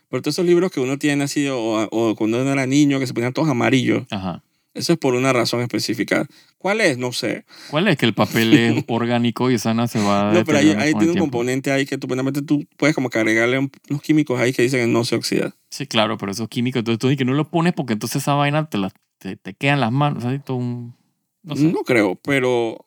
Pero 0.08 0.22
todos 0.22 0.34
esos 0.36 0.46
libros 0.46 0.70
que 0.72 0.80
uno 0.80 0.98
tiene 0.98 1.24
así, 1.24 1.46
o, 1.48 1.58
o 1.90 2.14
cuando 2.16 2.40
uno 2.40 2.50
era 2.52 2.66
niño, 2.66 2.98
que 2.98 3.06
se 3.06 3.14
ponían 3.14 3.32
todos 3.32 3.48
amarillos, 3.48 4.06
Ajá. 4.10 4.42
Eso 4.74 4.92
es 4.92 4.98
por 4.98 5.14
una 5.14 5.32
razón 5.32 5.60
específica. 5.60 6.26
¿Cuál 6.58 6.80
es? 6.80 6.98
No 6.98 7.12
sé. 7.12 7.44
¿Cuál 7.70 7.88
es 7.88 7.96
que 7.96 8.06
el 8.06 8.14
papel 8.14 8.54
es 8.54 8.84
orgánico 8.88 9.50
y 9.50 9.54
esa 9.54 9.74
no 9.74 9.86
se 9.88 9.98
va 10.00 10.30
a 10.30 10.32
No, 10.34 10.44
pero 10.44 10.58
ahí, 10.58 10.70
ahí 10.70 10.92
tiene 10.92 11.06
un 11.06 11.12
tiempo? 11.12 11.20
componente 11.20 11.70
ahí 11.72 11.86
que 11.86 11.98
tú, 11.98 12.06
buenamente 12.06 12.42
tú 12.42 12.66
puedes 12.76 12.94
como 12.94 13.10
que 13.10 13.18
agregarle 13.18 13.58
un- 13.58 13.70
unos 13.90 14.02
químicos 14.02 14.38
ahí 14.40 14.52
que 14.52 14.62
dicen 14.62 14.80
que 14.80 14.86
no 14.92 15.04
se 15.04 15.16
oxida. 15.16 15.54
Sí, 15.70 15.86
claro, 15.86 16.18
pero 16.18 16.32
esos 16.32 16.48
químicos, 16.48 16.80
entonces 16.80 16.98
tú 16.98 17.08
dices 17.08 17.18
que 17.18 17.24
no 17.24 17.34
los 17.34 17.48
pones 17.48 17.72
porque 17.74 17.92
entonces 17.94 18.22
esa 18.22 18.34
vaina 18.34 18.68
te, 18.68 18.78
la, 18.78 18.90
te, 19.18 19.36
te 19.36 19.54
quedan 19.54 19.80
las 19.80 19.92
manos. 19.92 20.24
Todo 20.44 20.56
un... 20.56 20.94
No 21.42 21.56
sé. 21.56 21.62
No 21.72 21.80
creo, 21.84 22.16
pero 22.16 22.84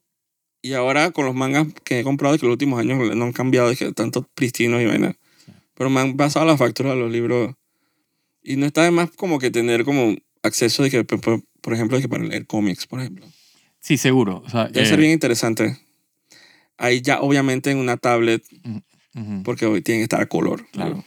Y 0.61 0.73
ahora 0.73 1.11
con 1.11 1.25
los 1.25 1.33
mangas 1.33 1.67
que 1.83 1.99
he 1.99 2.03
comprado, 2.03 2.37
que 2.37 2.45
los 2.45 2.53
últimos 2.53 2.79
años 2.79 3.15
no 3.15 3.25
han 3.25 3.31
cambiado, 3.33 3.71
es 3.71 3.79
que 3.79 3.91
tantos 3.93 4.25
pristinos 4.35 4.81
y 4.81 4.85
vaina. 4.85 5.15
Pero 5.73 5.89
me 5.89 5.99
han 6.01 6.15
pasado 6.17 6.45
las 6.45 6.59
facturas 6.59 6.91
a 6.91 6.95
los 6.95 7.11
libros. 7.11 7.55
Y 8.43 8.57
no 8.57 8.65
está 8.67 8.83
de 8.83 8.91
más 8.91 9.09
como 9.11 9.39
que 9.39 9.49
tener 9.51 9.83
como 9.85 10.15
acceso 10.43 10.83
de 10.83 10.89
que, 10.91 11.03
por, 11.61 11.73
ejemplo, 11.73 11.99
que 11.99 12.09
para 12.09 12.23
leer 12.23 12.45
cómics, 12.47 12.87
por 12.87 12.99
ejemplo. 12.99 13.25
Sí, 13.79 13.97
seguro. 13.97 14.43
O 14.45 14.49
sea, 14.49 14.65
Debe 14.67 14.83
eh, 14.85 14.89
ser 14.89 14.99
bien 14.99 15.11
interesante. 15.11 15.77
Ahí 16.77 17.01
ya, 17.01 17.21
obviamente, 17.21 17.71
en 17.71 17.77
una 17.77 17.97
tablet, 17.97 18.43
ujú. 19.15 19.43
porque 19.43 19.65
hoy 19.65 19.81
tienen 19.81 20.01
que 20.01 20.03
estar 20.05 20.21
a 20.21 20.25
color. 20.27 20.65
Claro. 20.71 20.95
Pero, 21.03 21.05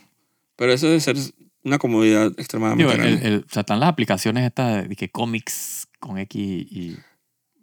pero 0.56 0.72
eso 0.72 0.86
debe 0.86 1.00
ser 1.00 1.16
una 1.64 1.78
comodidad 1.78 2.32
extremadamente 2.38 2.84
Digo, 2.92 2.92
el- 3.04 3.10
grande. 3.20 3.28
el- 3.28 3.44
o 3.48 3.52
sea, 3.52 3.60
están 3.60 3.80
las 3.80 3.88
aplicaciones 3.88 4.44
estas 4.44 4.88
de, 4.88 4.96
que 4.96 5.08
cómics 5.10 5.88
con 5.98 6.18
X 6.18 6.40
y 6.70 6.96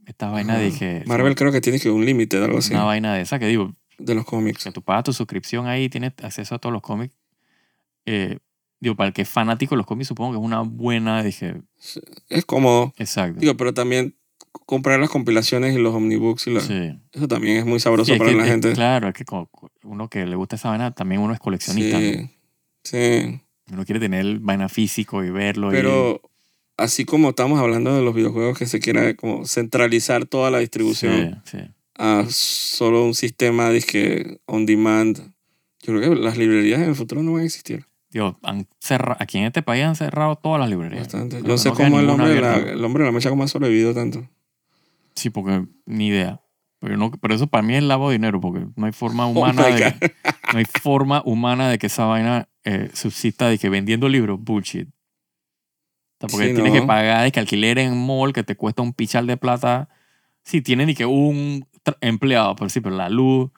estas 0.06 0.32
vainas 0.32 0.60
de 0.60 0.72
que... 0.78 1.04
Marvel 1.06 1.36
creo 1.36 1.52
que 1.52 1.62
tiene 1.62 1.80
que 1.80 1.89
un 1.89 2.04
límite 2.06 2.38
de 2.39 2.46
algo 2.46 2.58
así, 2.58 2.74
Una 2.74 2.84
vaina 2.84 3.14
de 3.14 3.22
esa 3.22 3.38
que 3.39 3.46
digo, 3.48 3.74
de 4.00 4.16
los 4.16 4.26
cómics. 4.26 4.64
que 4.64 4.72
tú 4.72 4.82
pagas 4.82 5.04
tu 5.04 5.14
suscripción 5.14 5.68
ahí 5.68 5.84
y 5.86 5.89
tienes 5.89 6.14
acceso 6.24 6.56
a 6.56 6.60
todos 6.60 6.74
los 6.74 6.82
cómics. 6.82 7.14
Eh, 8.06 8.39
digo, 8.82 8.96
para 8.96 9.08
el 9.08 9.14
que 9.14 9.22
es 9.22 9.30
fanático 9.30 9.76
de 9.76 9.78
los 9.78 9.86
cómics, 9.86 10.10
supongo 10.10 10.32
que 10.34 10.38
es 10.40 10.44
una 10.44 10.62
buena, 10.62 11.24
dije, 11.24 11.62
Es 12.30 12.46
cómodo. 12.46 12.94
exacto. 12.98 13.40
Digo, 13.40 13.56
pero 13.56 13.74
también 13.74 14.16
comprar 14.66 15.00
las 15.00 15.10
compilaciones 15.10 15.74
y 15.76 15.80
los 15.80 15.96
omnibooks 15.96 16.48
y 16.48 16.52
la- 16.52 16.60
sí. 16.62 17.00
eso 17.14 17.28
también 17.30 17.58
es 17.58 17.66
muy 17.66 17.80
sabroso 17.80 18.12
Sí, 18.12 18.18
para 18.20 18.32
que- 18.32 18.36
la 18.36 18.44
es- 18.44 18.50
gente. 18.52 18.74
Claro, 18.74 19.08
es 19.08 19.14
que 19.14 19.24
uno 19.84 20.10
que 20.10 20.26
le 20.26 20.36
gusta 20.36 20.58
esa 20.58 20.70
vaina, 20.70 20.92
también 20.92 21.22
uno 21.22 21.34
es 21.34 21.40
coleccionista. 21.40 21.98
¿no? 22.00 22.30
sí. 22.84 23.40
Uno 23.72 23.86
quiere 23.86 24.02
tener 24.02 24.20
el 24.26 24.40
vaina 24.40 24.68
físico 24.68 25.24
y 25.24 25.30
verlo. 25.30 25.70
y- 25.70 25.76
Pero 25.76 26.22
así 26.76 27.06
como 27.06 27.30
estamos 27.30 27.60
hablando 27.60 27.96
de 27.96 28.02
los 28.04 28.14
videojuegos 28.14 28.58
que 28.58 28.66
se 28.66 28.80
quiera 28.80 29.14
como 29.16 29.46
centralizar 29.46 30.26
toda 30.26 30.52
la 30.52 30.58
distribución 30.60 31.42
a 31.98 32.26
solo 32.30 33.06
un 33.06 33.14
sistema 33.14 33.70
de 33.70 34.40
on 34.48 34.66
demand, 34.66 35.18
yo 35.84 35.94
creo 35.94 36.02
que 36.02 36.16
las 36.20 36.38
librerías 36.38 36.82
en 36.82 36.90
el 36.90 36.96
futuro 36.96 37.22
no 37.24 37.34
van 37.34 37.44
a 37.44 37.46
existir. 37.46 37.86
Digo, 38.12 38.38
han 38.43 38.68
cerra- 38.80 39.16
aquí 39.20 39.38
en 39.38 39.45
este 39.45 39.62
país 39.62 39.84
han 39.86 39.95
cerrado 39.95 40.36
todas 40.36 40.59
las 40.59 40.70
librerías. 40.70 41.03
Bastante. 41.03 41.41
Yo 41.41 41.47
no 41.47 41.57
sé 41.57 41.70
no 41.70 41.76
cómo 41.76 41.99
el 41.99 42.09
hombre, 42.09 42.30
de 42.30 42.41
la, 42.41 42.51
abierta. 42.53 42.72
el 42.74 42.84
hombre 42.86 43.03
de 43.03 43.09
la 43.09 43.14
mecha 43.14 43.30
cómo 43.30 43.43
ha 43.43 43.47
sobrevivido 43.47 43.93
tanto. 43.93 44.28
Sí, 45.16 45.30
porque 45.30 45.66
ni 45.86 46.07
idea. 46.07 46.41
Pero, 46.80 46.97
no, 46.97 47.12
pero 47.12 47.36
eso 47.36 47.47
para 47.47 47.62
mí 47.62 47.76
es 47.76 47.84
lavo 47.84 48.09
de 48.09 48.16
dinero, 48.16 48.41
porque 48.41 48.66
no 48.76 48.86
hay 48.86 48.91
forma 48.91 49.26
humana 49.28 49.66
de 49.68 49.76
que, 49.76 50.14
no 50.51 50.59
hay 50.59 50.66
forma 50.66 51.22
humana 51.26 51.70
de 51.70 51.78
que 51.78 51.88
esa 51.88 52.05
vaina 52.05 52.49
eh, 52.64 52.89
subsista 52.93 53.47
de 53.47 53.57
que 53.57 53.70
vendiendo 53.70 54.09
libros, 54.09 54.39
bullshit. 54.41 54.88
O 54.88 54.91
sea, 56.20 56.30
porque 56.30 56.47
Sí, 56.49 56.53
tienes 56.53 56.74
no. 56.74 56.82
que 56.82 56.86
pagar 56.88 57.24
de 57.24 57.32
que 57.32 57.39
alquiler 57.39 57.80
en 57.80 57.97
mall 57.97 58.34
que 58.34 58.43
te 58.43 58.55
cuesta 58.55 58.82
un 58.82 58.93
pichal 58.93 59.26
de 59.28 59.38
plata. 59.38 59.89
Sí, 60.43 60.62
tiene 60.62 60.86
ni 60.86 60.95
que 60.95 61.05
un 61.05 61.66
empleado, 62.01 62.55
pero 62.55 62.70
sí, 62.70 62.80
pero 62.82 62.95
la 62.95 63.09
luz, 63.09 63.51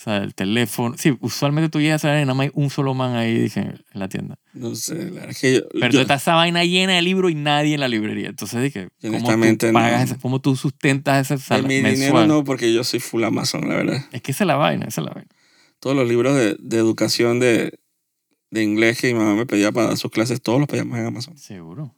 o 0.00 0.02
sea, 0.02 0.16
el 0.16 0.34
teléfono. 0.34 0.94
Sí, 0.96 1.14
usualmente 1.20 1.68
tú 1.68 1.78
llegas 1.78 2.02
a 2.06 2.10
ver, 2.10 2.26
nada 2.26 2.32
más 2.32 2.44
hay 2.46 2.50
un 2.54 2.70
solo 2.70 2.94
man 2.94 3.16
ahí 3.16 3.38
dije, 3.38 3.60
en 3.60 3.82
la 3.92 4.08
tienda. 4.08 4.38
No 4.54 4.74
sé, 4.74 4.94
la 4.94 5.10
verdad 5.10 5.30
es 5.30 5.38
que 5.40 5.54
yo, 5.56 5.60
Pero 5.78 5.90
yo- 5.92 6.00
está 6.00 6.14
esa 6.14 6.34
vaina 6.36 6.64
llena 6.64 6.94
de 6.94 7.02
libros 7.02 7.30
y 7.30 7.34
nadie 7.34 7.74
en 7.74 7.80
la 7.80 7.88
librería. 7.88 8.28
Entonces 8.28 8.62
dije, 8.62 8.88
¿cómo 9.02 9.18
tú 9.58 9.66
no. 9.66 9.72
pagas 9.74 10.04
ese- 10.10 10.18
cómo 10.18 10.40
tú 10.40 10.56
sustentas 10.56 11.26
ese 11.26 11.34
de 11.34 11.40
salario 11.40 11.68
mi 11.68 11.82
mensual? 11.82 11.96
dinero 12.12 12.26
no, 12.26 12.44
porque 12.44 12.72
yo 12.72 12.82
soy 12.82 12.98
full 13.00 13.22
Amazon, 13.24 13.68
la 13.68 13.74
verdad. 13.76 14.04
Es 14.10 14.22
que 14.22 14.32
esa 14.32 14.44
es 14.44 14.48
la 14.48 14.56
vaina, 14.56 14.86
esa 14.86 15.02
es 15.02 15.06
la 15.06 15.12
vaina. 15.12 15.28
Todos 15.80 15.94
los 15.94 16.08
libros 16.08 16.34
de, 16.34 16.56
de 16.58 16.76
educación 16.78 17.38
de, 17.38 17.78
de 18.50 18.62
inglés 18.62 18.98
que 19.00 19.12
mi 19.12 19.18
mamá 19.20 19.34
me 19.34 19.44
pedía 19.44 19.70
para 19.70 19.88
dar 19.88 19.96
sus 19.98 20.10
clases, 20.10 20.40
todos 20.40 20.58
los 20.60 20.66
pedíamos 20.68 20.98
en 20.98 21.04
Amazon. 21.06 21.36
Seguro. 21.36 21.94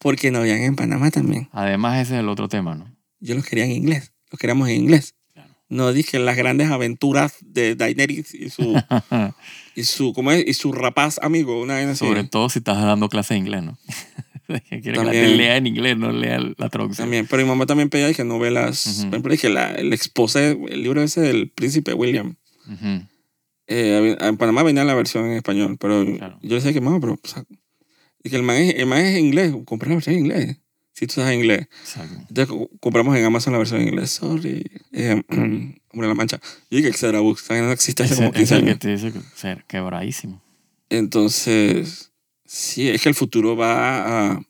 Porque 0.00 0.30
no 0.32 0.40
habían 0.40 0.58
en 0.58 0.74
Panamá 0.74 1.10
también. 1.12 1.48
Además, 1.52 2.00
ese 2.02 2.14
es 2.14 2.20
el 2.20 2.28
otro 2.28 2.48
tema, 2.48 2.74
¿no? 2.74 2.92
Yo 3.20 3.36
los 3.36 3.44
quería 3.46 3.64
en 3.64 3.70
inglés. 3.70 4.12
Los 4.30 4.40
queríamos 4.40 4.68
en 4.68 4.74
inglés. 4.76 5.14
No 5.68 5.92
dije 5.92 6.18
las 6.18 6.36
grandes 6.36 6.70
aventuras 6.70 7.36
de 7.40 7.74
Daenerys 7.74 8.34
y 8.34 8.50
su, 8.50 8.74
y 9.74 9.84
su, 9.84 10.12
¿cómo 10.12 10.30
es? 10.32 10.46
Y 10.46 10.54
su 10.54 10.72
rapaz 10.72 11.18
amigo, 11.22 11.60
una 11.60 11.76
vez 11.76 11.86
así. 11.88 12.04
Sobre 12.06 12.24
todo 12.24 12.48
si 12.48 12.58
estás 12.60 12.76
dando 12.82 13.08
clases 13.08 13.30
de 13.30 13.38
inglés, 13.38 13.62
¿no? 13.62 13.78
que 14.46 14.80
quiere 14.82 14.98
que 14.98 15.04
la 15.04 15.12
lea 15.12 15.56
en 15.56 15.66
inglés, 15.66 15.96
no 15.96 16.12
lea 16.12 16.38
la 16.58 16.68
traducción. 16.68 17.06
También, 17.06 17.26
pero 17.28 17.42
mi 17.42 17.48
mamá 17.48 17.64
también 17.66 17.88
pedía 17.88 18.06
dije, 18.08 18.24
novelas. 18.24 18.86
Ujú. 18.86 18.96
Por 19.02 19.08
ejemplo, 19.14 19.32
dije 19.32 19.48
la, 19.48 19.72
el 19.74 19.92
exposé, 19.92 20.50
el 20.68 20.82
libro 20.82 21.02
ese 21.02 21.22
del 21.22 21.50
príncipe 21.50 21.94
William. 21.94 22.36
Ujú. 22.66 23.06
Eh, 23.66 24.16
en 24.20 24.36
Panamá 24.36 24.62
venía 24.62 24.84
la 24.84 24.94
versión 24.94 25.24
en 25.24 25.32
español, 25.32 25.78
pero 25.80 26.04
Claro. 26.18 26.38
yo 26.42 26.48
le 26.50 26.54
decía 26.56 26.74
que, 26.74 26.82
mamá, 26.82 27.00
pero. 27.00 27.14
O 27.14 27.26
sea, 27.26 27.42
y 28.22 28.28
que 28.30 28.36
el 28.36 28.42
man, 28.42 28.56
es, 28.56 28.74
el 28.74 28.86
man 28.86 29.00
es 29.00 29.18
inglés, 29.18 29.54
compré 29.64 29.88
la 29.88 29.96
versión 29.96 30.16
en 30.16 30.20
inglés. 30.26 30.58
Si 30.94 31.06
tú 31.06 31.14
sabes 31.14 31.34
inglés. 31.34 31.66
Exacto. 31.82 32.14
Entonces 32.28 32.46
co- 32.46 32.70
compramos 32.80 33.16
en 33.16 33.24
Amazon 33.24 33.52
la 33.52 33.58
versión 33.58 33.80
en 33.82 33.88
inglés. 33.88 34.10
Sorry. 34.10 34.64
Eh, 34.92 35.22
hombre, 35.28 36.08
la 36.08 36.14
mancha. 36.14 36.40
Yo 36.70 36.78
dije 36.78 36.90
que 36.92 36.96
Xedra 36.96 37.20
Books, 37.20 37.42
¿sabes? 37.42 37.62
no 37.64 37.72
existe 37.72 38.04
hace 38.04 38.14
como 38.14 38.28
ese 38.28 38.36
15 38.38 38.54
es 38.54 38.58
el 38.60 38.64
que 38.64 38.70
años. 38.70 38.78
te 38.80 38.88
dice 38.88 39.12
ser 39.34 39.64
quebradísimo. 39.66 40.40
Entonces, 40.90 42.12
sí, 42.44 42.88
es 42.88 43.02
que 43.02 43.08
el 43.08 43.14
futuro 43.14 43.56
va 43.56 44.30
a, 44.32 44.40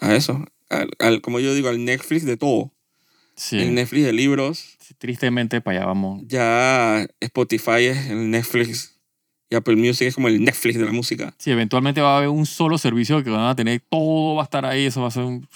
a 0.00 0.14
eso. 0.14 0.44
Al, 0.70 0.90
al- 0.98 1.20
como 1.20 1.40
yo 1.40 1.54
digo, 1.54 1.68
al 1.68 1.84
Netflix 1.84 2.24
de 2.24 2.36
todo. 2.36 2.72
Sí. 3.36 3.58
El 3.58 3.74
Netflix 3.74 4.04
de 4.06 4.12
libros. 4.12 4.76
Sí, 4.80 4.94
Tristemente, 4.98 5.60
para 5.60 5.78
allá 5.78 5.86
vamos. 5.86 6.22
Ya 6.26 7.06
Spotify 7.20 7.84
es 7.86 8.06
el 8.06 8.30
Netflix. 8.30 8.89
Y 9.52 9.56
Apple 9.56 9.74
Music 9.74 10.06
es 10.06 10.14
como 10.14 10.28
el 10.28 10.42
Netflix 10.44 10.78
de 10.78 10.84
la 10.84 10.92
música. 10.92 11.34
Sí, 11.38 11.50
eventualmente 11.50 12.00
va 12.00 12.14
a 12.14 12.16
haber 12.18 12.28
un 12.28 12.46
solo 12.46 12.78
servicio 12.78 13.22
que 13.24 13.30
van 13.30 13.48
a 13.48 13.56
tener, 13.56 13.82
todo 13.88 14.36
va 14.36 14.42
a 14.42 14.44
estar 14.44 14.64
ahí, 14.64 14.86
eso 14.86 15.02
va 15.02 15.08
a 15.08 15.10
ser 15.10 15.24
un... 15.24 15.46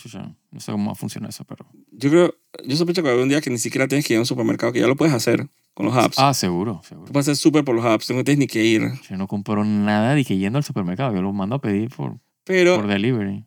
No 0.50 0.60
sé 0.60 0.72
cómo 0.72 0.86
va 0.86 0.92
a 0.92 0.96
funcionar 0.96 1.30
eso, 1.30 1.44
pero... 1.44 1.64
Yo 1.92 2.10
creo, 2.10 2.34
yo 2.66 2.76
sospecho 2.76 3.02
que 3.02 3.06
va 3.06 3.10
a 3.10 3.12
haber 3.12 3.22
un 3.22 3.28
día 3.28 3.40
que 3.40 3.50
ni 3.50 3.58
siquiera 3.58 3.86
tienes 3.86 4.04
que 4.04 4.14
ir 4.14 4.16
a 4.16 4.20
un 4.20 4.26
supermercado, 4.26 4.72
que 4.72 4.80
ya 4.80 4.88
lo 4.88 4.96
puedes 4.96 5.14
hacer 5.14 5.46
con 5.74 5.86
los 5.86 5.96
apps. 5.96 6.18
Ah, 6.18 6.34
seguro, 6.34 6.80
seguro. 6.84 7.06
Tú 7.06 7.12
puedes 7.12 7.28
hacer 7.28 7.36
súper 7.36 7.64
por 7.64 7.76
los 7.76 7.84
apps, 7.84 8.10
no 8.10 8.24
tienes 8.24 8.38
ni 8.40 8.46
que 8.48 8.64
ir. 8.64 8.82
Yo 9.08 9.16
no 9.16 9.28
compro 9.28 9.64
nada 9.64 10.14
de 10.16 10.24
que 10.24 10.38
yendo 10.38 10.58
al 10.58 10.64
supermercado, 10.64 11.14
yo 11.14 11.22
lo 11.22 11.32
mando 11.32 11.54
a 11.56 11.60
pedir 11.60 11.90
por, 11.90 12.18
Pero 12.44 12.74
por 12.76 12.88
delivery. 12.88 13.44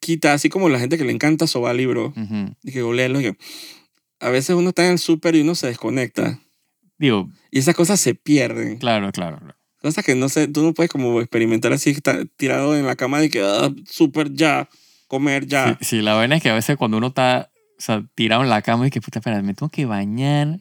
quita, 0.00 0.32
así 0.32 0.48
como 0.48 0.68
la 0.68 0.78
gente 0.78 0.96
que 0.96 1.04
le 1.04 1.12
encanta 1.12 1.48
sobar 1.48 1.74
libros, 1.74 2.12
y 2.62 2.70
que 2.70 2.82
leerlos, 2.82 3.22
y 3.22 3.24
que 3.32 3.38
a 4.20 4.30
veces 4.30 4.54
uno 4.54 4.68
está 4.68 4.84
en 4.86 4.92
el 4.92 4.98
súper 4.98 5.34
y 5.34 5.40
uno 5.40 5.56
se 5.56 5.66
desconecta. 5.66 6.38
Digo, 6.98 7.30
Y 7.50 7.58
esas 7.60 7.74
cosas 7.76 7.98
se 8.00 8.14
pierden. 8.14 8.78
claro, 8.78 9.10
claro, 9.12 9.38
claro. 9.38 9.57
Cosas 9.88 10.04
que 10.04 10.14
no 10.14 10.28
sé, 10.28 10.48
tú 10.48 10.62
no 10.62 10.74
puedes 10.74 10.90
como 10.90 11.20
experimentar 11.20 11.72
así, 11.72 11.90
está 11.90 12.24
tirado 12.36 12.76
en 12.76 12.84
la 12.86 12.94
cama 12.96 13.24
y 13.24 13.28
que 13.30 13.40
ah, 13.42 13.70
súper 13.90 14.32
ya, 14.34 14.68
comer 15.06 15.46
ya. 15.46 15.78
Sí, 15.80 15.84
sí, 15.96 16.02
la 16.02 16.14
vaina 16.14 16.36
es 16.36 16.42
que 16.42 16.50
a 16.50 16.54
veces 16.54 16.76
cuando 16.76 16.98
uno 16.98 17.06
está 17.08 17.50
o 17.78 17.80
sea, 17.80 18.04
tirado 18.14 18.42
en 18.42 18.50
la 18.50 18.60
cama 18.62 18.86
y 18.86 18.90
que, 18.90 19.00
puta, 19.00 19.20
espera, 19.20 19.40
me 19.40 19.54
tengo 19.54 19.70
que 19.70 19.86
bañar 19.86 20.58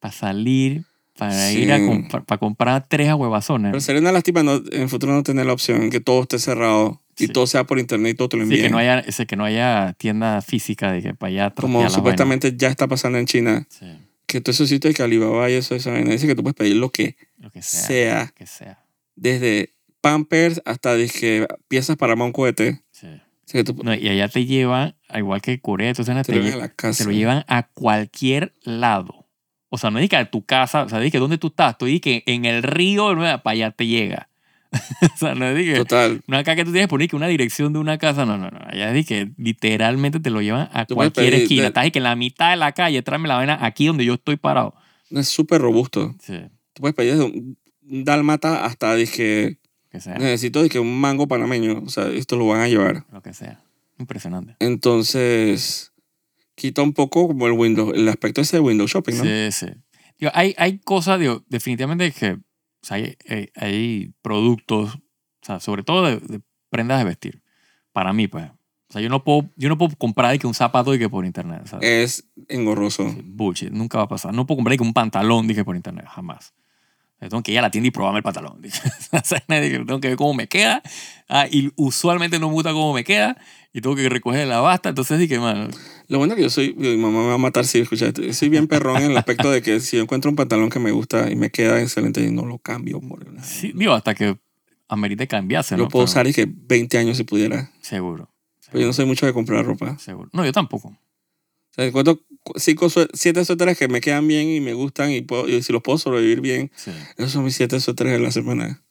para 0.00 0.12
salir, 0.12 0.84
para 1.18 1.32
Sí. 1.50 1.58
ir 1.64 1.72
a 1.72 1.84
comprar, 1.84 2.24
para 2.24 2.38
comprar 2.38 2.86
tres 2.88 3.06
Pero 3.06 3.12
ahuevazones. 3.12 3.84
sería 3.84 4.00
una 4.00 4.12
lástima 4.12 4.42
no, 4.42 4.54
en 4.70 4.82
el 4.82 4.88
futuro 4.88 5.12
no 5.12 5.22
tener 5.22 5.44
la 5.44 5.52
opción 5.52 5.90
que 5.90 6.00
todo 6.00 6.22
esté 6.22 6.38
cerrado 6.38 7.02
y 7.18 7.26
Sí. 7.26 7.32
todo 7.32 7.46
sea 7.46 7.64
por 7.64 7.78
internet 7.78 8.12
y 8.12 8.16
todo 8.16 8.28
te 8.30 8.36
lo 8.38 8.44
Sí, 8.44 8.50
envíen. 8.50 8.62
que 8.66 8.70
no 8.70 8.78
haya, 8.78 9.00
ese, 9.00 9.26
que 9.26 9.36
no 9.36 9.44
haya 9.44 9.92
tienda 9.98 10.40
física 10.40 10.90
de 10.92 11.02
que 11.02 11.14
para 11.14 11.28
allá 11.30 11.50
como 11.54 11.90
supuestamente 11.90 12.54
ya 12.56 12.68
está 12.68 12.86
pasando 12.88 13.18
en 13.18 13.26
China. 13.26 13.66
Sí, 13.68 13.86
Que 14.26 14.40
todo 14.40 14.52
esos 14.52 14.68
sitios 14.70 14.92
de 14.92 14.96
que 14.96 15.02
Alibaba 15.02 15.50
y 15.50 15.54
eso, 15.54 15.74
esa 15.74 15.90
vaina, 15.90 16.10
dice 16.12 16.26
que 16.26 16.34
tú 16.34 16.42
puedes 16.42 16.54
pedir 16.56 16.76
lo 16.76 16.88
que 16.90 17.16
lo 17.42 17.50
que 17.50 17.60
sea. 17.62 17.80
sea, 17.86 18.32
Que 18.34 18.46
sea. 18.46 18.84
desde 19.16 19.74
Pampers 20.00 20.62
hasta 20.64 20.94
dije, 20.94 21.46
piezas 21.68 21.96
para 21.96 22.14
un 22.14 22.32
cohete. 22.32 22.82
Sí. 22.90 23.06
O 23.06 23.44
sea, 23.52 23.62
que 23.62 23.64
tú 23.64 23.82
No, 23.82 23.94
y 23.94 24.08
allá 24.08 24.28
te 24.28 24.44
llevan, 24.46 24.94
al 25.08 25.18
igual 25.18 25.42
que 25.42 25.60
Corea, 25.60 25.88
entonces 25.90 26.14
te 26.26 26.32
te, 26.32 26.40
llevan 26.40 26.52
a 26.54 26.56
la 26.56 26.68
casa. 26.68 27.04
te 27.04 27.10
lo 27.10 27.16
llevan 27.16 27.44
a 27.48 27.64
cualquier 27.68 28.54
lado. 28.62 29.26
O 29.68 29.78
sea, 29.78 29.90
no 29.90 29.98
es 29.98 30.08
que 30.08 30.16
a 30.16 30.30
tu 30.30 30.44
casa, 30.44 30.82
o 30.84 30.88
sea, 30.88 31.10
que 31.10 31.18
dónde 31.18 31.38
tú 31.38 31.48
estás, 31.48 31.76
tú 31.78 31.86
que 32.00 32.22
en 32.26 32.44
el 32.44 32.62
río, 32.62 33.14
para 33.16 33.40
allá 33.44 33.70
te 33.70 33.86
llega. 33.86 34.28
o 35.14 35.16
sea, 35.18 35.34
no 35.34 35.46
es 35.46 35.64
que 35.64 35.74
Total. 35.76 36.22
no 36.26 36.38
acá 36.38 36.56
que 36.56 36.64
tú 36.64 36.72
tienes 36.72 36.86
que 36.86 36.90
poner 36.90 37.08
que 37.08 37.16
una 37.16 37.26
dirección 37.26 37.72
de 37.72 37.78
una 37.78 37.98
casa, 37.98 38.24
no, 38.24 38.38
no, 38.38 38.50
no. 38.50 38.58
Allá 38.66 38.94
es 38.94 39.06
que 39.06 39.32
literalmente 39.36 40.18
te 40.20 40.30
lo 40.30 40.40
llevan 40.40 40.68
a 40.72 40.86
Tú 40.86 40.94
cualquier 40.94 41.30
pedir 41.30 41.42
esquina. 41.42 41.62
de- 41.62 41.68
Estás 41.68 41.90
que 41.90 41.98
en 41.98 42.04
la 42.04 42.16
mitad 42.16 42.50
de 42.50 42.56
la 42.56 42.72
calle, 42.72 43.02
tráeme 43.02 43.28
la 43.28 43.36
vaina 43.36 43.58
aquí 43.60 43.86
donde 43.86 44.04
yo 44.04 44.14
estoy 44.14 44.36
parado. 44.36 44.74
Es 45.10 45.28
súper 45.28 45.60
robusto. 45.60 46.14
Sí, 46.22 46.38
Tú 46.72 46.80
puedes 46.80 46.94
pedir 46.94 47.12
desde 47.12 47.24
un 47.24 47.56
dálmata 48.04 48.64
hasta 48.64 48.94
dije, 48.94 49.58
que 49.90 50.00
sea, 50.00 50.18
necesito 50.18 50.62
dije, 50.62 50.78
un 50.78 51.00
mango 51.00 51.28
panameño. 51.28 51.82
O 51.84 51.88
sea, 51.88 52.08
esto 52.08 52.36
lo 52.36 52.46
van 52.46 52.60
a 52.60 52.68
llevar. 52.68 53.04
lo 53.12 53.22
que 53.22 53.34
sea. 53.34 53.62
Impresionante. 53.98 54.56
Entonces, 54.58 55.92
quita 56.54 56.82
un 56.82 56.92
poco 56.92 57.28
como 57.28 57.46
el 57.46 57.52
window, 57.52 57.92
el 57.92 58.08
aspecto 58.08 58.40
ese 58.40 58.56
de 58.56 58.60
window 58.60 58.86
shopping, 58.86 59.14
¿no? 59.16 59.24
Sí, 59.24 59.52
sí. 59.52 59.66
Digo, 60.18 60.32
hay, 60.34 60.54
hay 60.56 60.78
cosas, 60.78 61.18
digo, 61.18 61.44
definitivamente 61.48 62.10
que 62.12 62.38
o 62.82 62.86
sea, 62.86 62.96
hay, 62.96 63.16
hay, 63.28 63.50
hay 63.54 64.14
productos, 64.22 64.96
o 64.96 65.00
sea, 65.40 65.60
sobre 65.60 65.84
todo 65.84 66.04
de, 66.04 66.16
de 66.18 66.40
prendas 66.68 66.98
de 66.98 67.04
vestir. 67.04 67.42
Para 67.92 68.12
mí, 68.12 68.26
pues. 68.26 68.50
O 68.88 68.92
sea, 68.92 69.00
yo 69.00 69.08
no 69.08 69.22
puedo, 69.22 69.48
yo 69.56 69.68
no 69.68 69.78
puedo 69.78 69.94
comprar 69.96 70.36
que 70.38 70.46
un 70.46 70.54
zapato 70.54 70.90
que 70.98 71.08
por 71.08 71.24
internet. 71.24 71.62
¿sabes? 71.66 71.88
Es 71.88 72.28
engorroso. 72.48 73.08
Sí, 73.08 73.22
Bullshit, 73.24 73.70
nunca 73.70 73.98
va 73.98 74.04
a 74.04 74.08
pasar. 74.08 74.34
No 74.34 74.46
puedo 74.46 74.56
comprar 74.56 74.76
que 74.76 74.82
un 74.82 74.92
pantalón, 74.92 75.46
dije, 75.46 75.64
por 75.64 75.76
internet, 75.76 76.06
jamás. 76.08 76.52
Yo 77.22 77.28
tengo 77.28 77.42
que 77.42 77.52
ir 77.52 77.58
a 77.58 77.62
la 77.62 77.70
tienda 77.70 77.88
y 77.88 77.90
probarme 77.92 78.18
el 78.18 78.22
pantalón. 78.24 78.60
tengo 79.48 80.00
que 80.00 80.08
ver 80.08 80.16
cómo 80.16 80.34
me 80.34 80.48
queda. 80.48 80.82
Ah, 81.28 81.46
y 81.50 81.72
usualmente 81.76 82.38
no 82.38 82.48
me 82.48 82.54
gusta 82.54 82.72
cómo 82.72 82.92
me 82.92 83.04
queda. 83.04 83.36
Y 83.72 83.80
tengo 83.80 83.96
que 83.96 84.08
recoger 84.08 84.46
la 84.48 84.60
basta. 84.60 84.88
Entonces 84.90 85.18
dije, 85.18 85.38
mano, 85.38 85.68
Lo 86.08 86.18
bueno 86.18 86.34
es 86.34 86.36
que 86.36 86.42
yo 86.42 86.50
soy, 86.50 86.74
mi 86.76 86.96
mamá 86.96 87.20
me 87.20 87.28
va 87.28 87.34
a 87.34 87.38
matar 87.38 87.64
si 87.64 87.78
escucha 87.78 88.06
esto. 88.08 88.22
Yo 88.22 88.32
soy 88.34 88.48
bien 88.48 88.66
perrón 88.66 89.00
en 89.02 89.12
el 89.12 89.16
aspecto 89.16 89.50
de 89.50 89.62
que 89.62 89.80
si 89.80 89.96
yo 89.96 90.02
encuentro 90.02 90.30
un 90.30 90.36
pantalón 90.36 90.68
que 90.68 90.78
me 90.78 90.90
gusta 90.90 91.30
y 91.30 91.36
me 91.36 91.50
queda 91.50 91.80
excelente, 91.80 92.28
no 92.30 92.44
lo 92.44 92.58
cambio 92.58 93.00
por. 93.00 93.24
Sí, 93.42 93.72
digo, 93.74 93.92
hasta 93.94 94.14
que 94.14 94.36
amerite 94.88 95.26
cambiarse, 95.26 95.76
¿no? 95.76 95.84
Lo 95.84 95.88
puedo 95.88 96.04
Pero 96.04 96.10
usar 96.10 96.26
y 96.26 96.34
que 96.34 96.46
20 96.46 96.98
años 96.98 97.16
si 97.16 97.24
pudiera. 97.24 97.70
Seguro. 97.80 98.28
Pero 98.70 98.80
yo 98.80 98.86
no 98.88 98.92
soy 98.92 99.06
mucho 99.06 99.26
de 99.26 99.32
comprar 99.32 99.64
ropa. 99.64 99.96
Seguro. 99.98 100.28
No, 100.32 100.44
yo 100.44 100.52
tampoco. 100.52 100.88
O 100.88 101.74
sea, 101.74 101.86
encuentro 101.86 102.16
cu- 102.16 102.31
cinco, 102.56 102.88
siete 103.12 103.44
suéteres 103.44 103.78
que 103.78 103.88
me 103.88 104.00
quedan 104.00 104.26
bien 104.28 104.48
y 104.48 104.60
me 104.60 104.72
gustan 104.74 105.10
y, 105.10 105.20
puedo- 105.22 105.48
y 105.48 105.62
si 105.62 105.72
los 105.72 105.82
puedo 105.82 105.98
sobrevivir 105.98 106.40
bien, 106.40 106.70
Sí. 106.76 106.90
esos 107.16 107.32
son 107.32 107.44
mis 107.44 107.54
siete 107.54 107.78
suéteres 107.80 108.12
de 108.14 108.18
la 108.20 108.30
semana. 108.32 108.82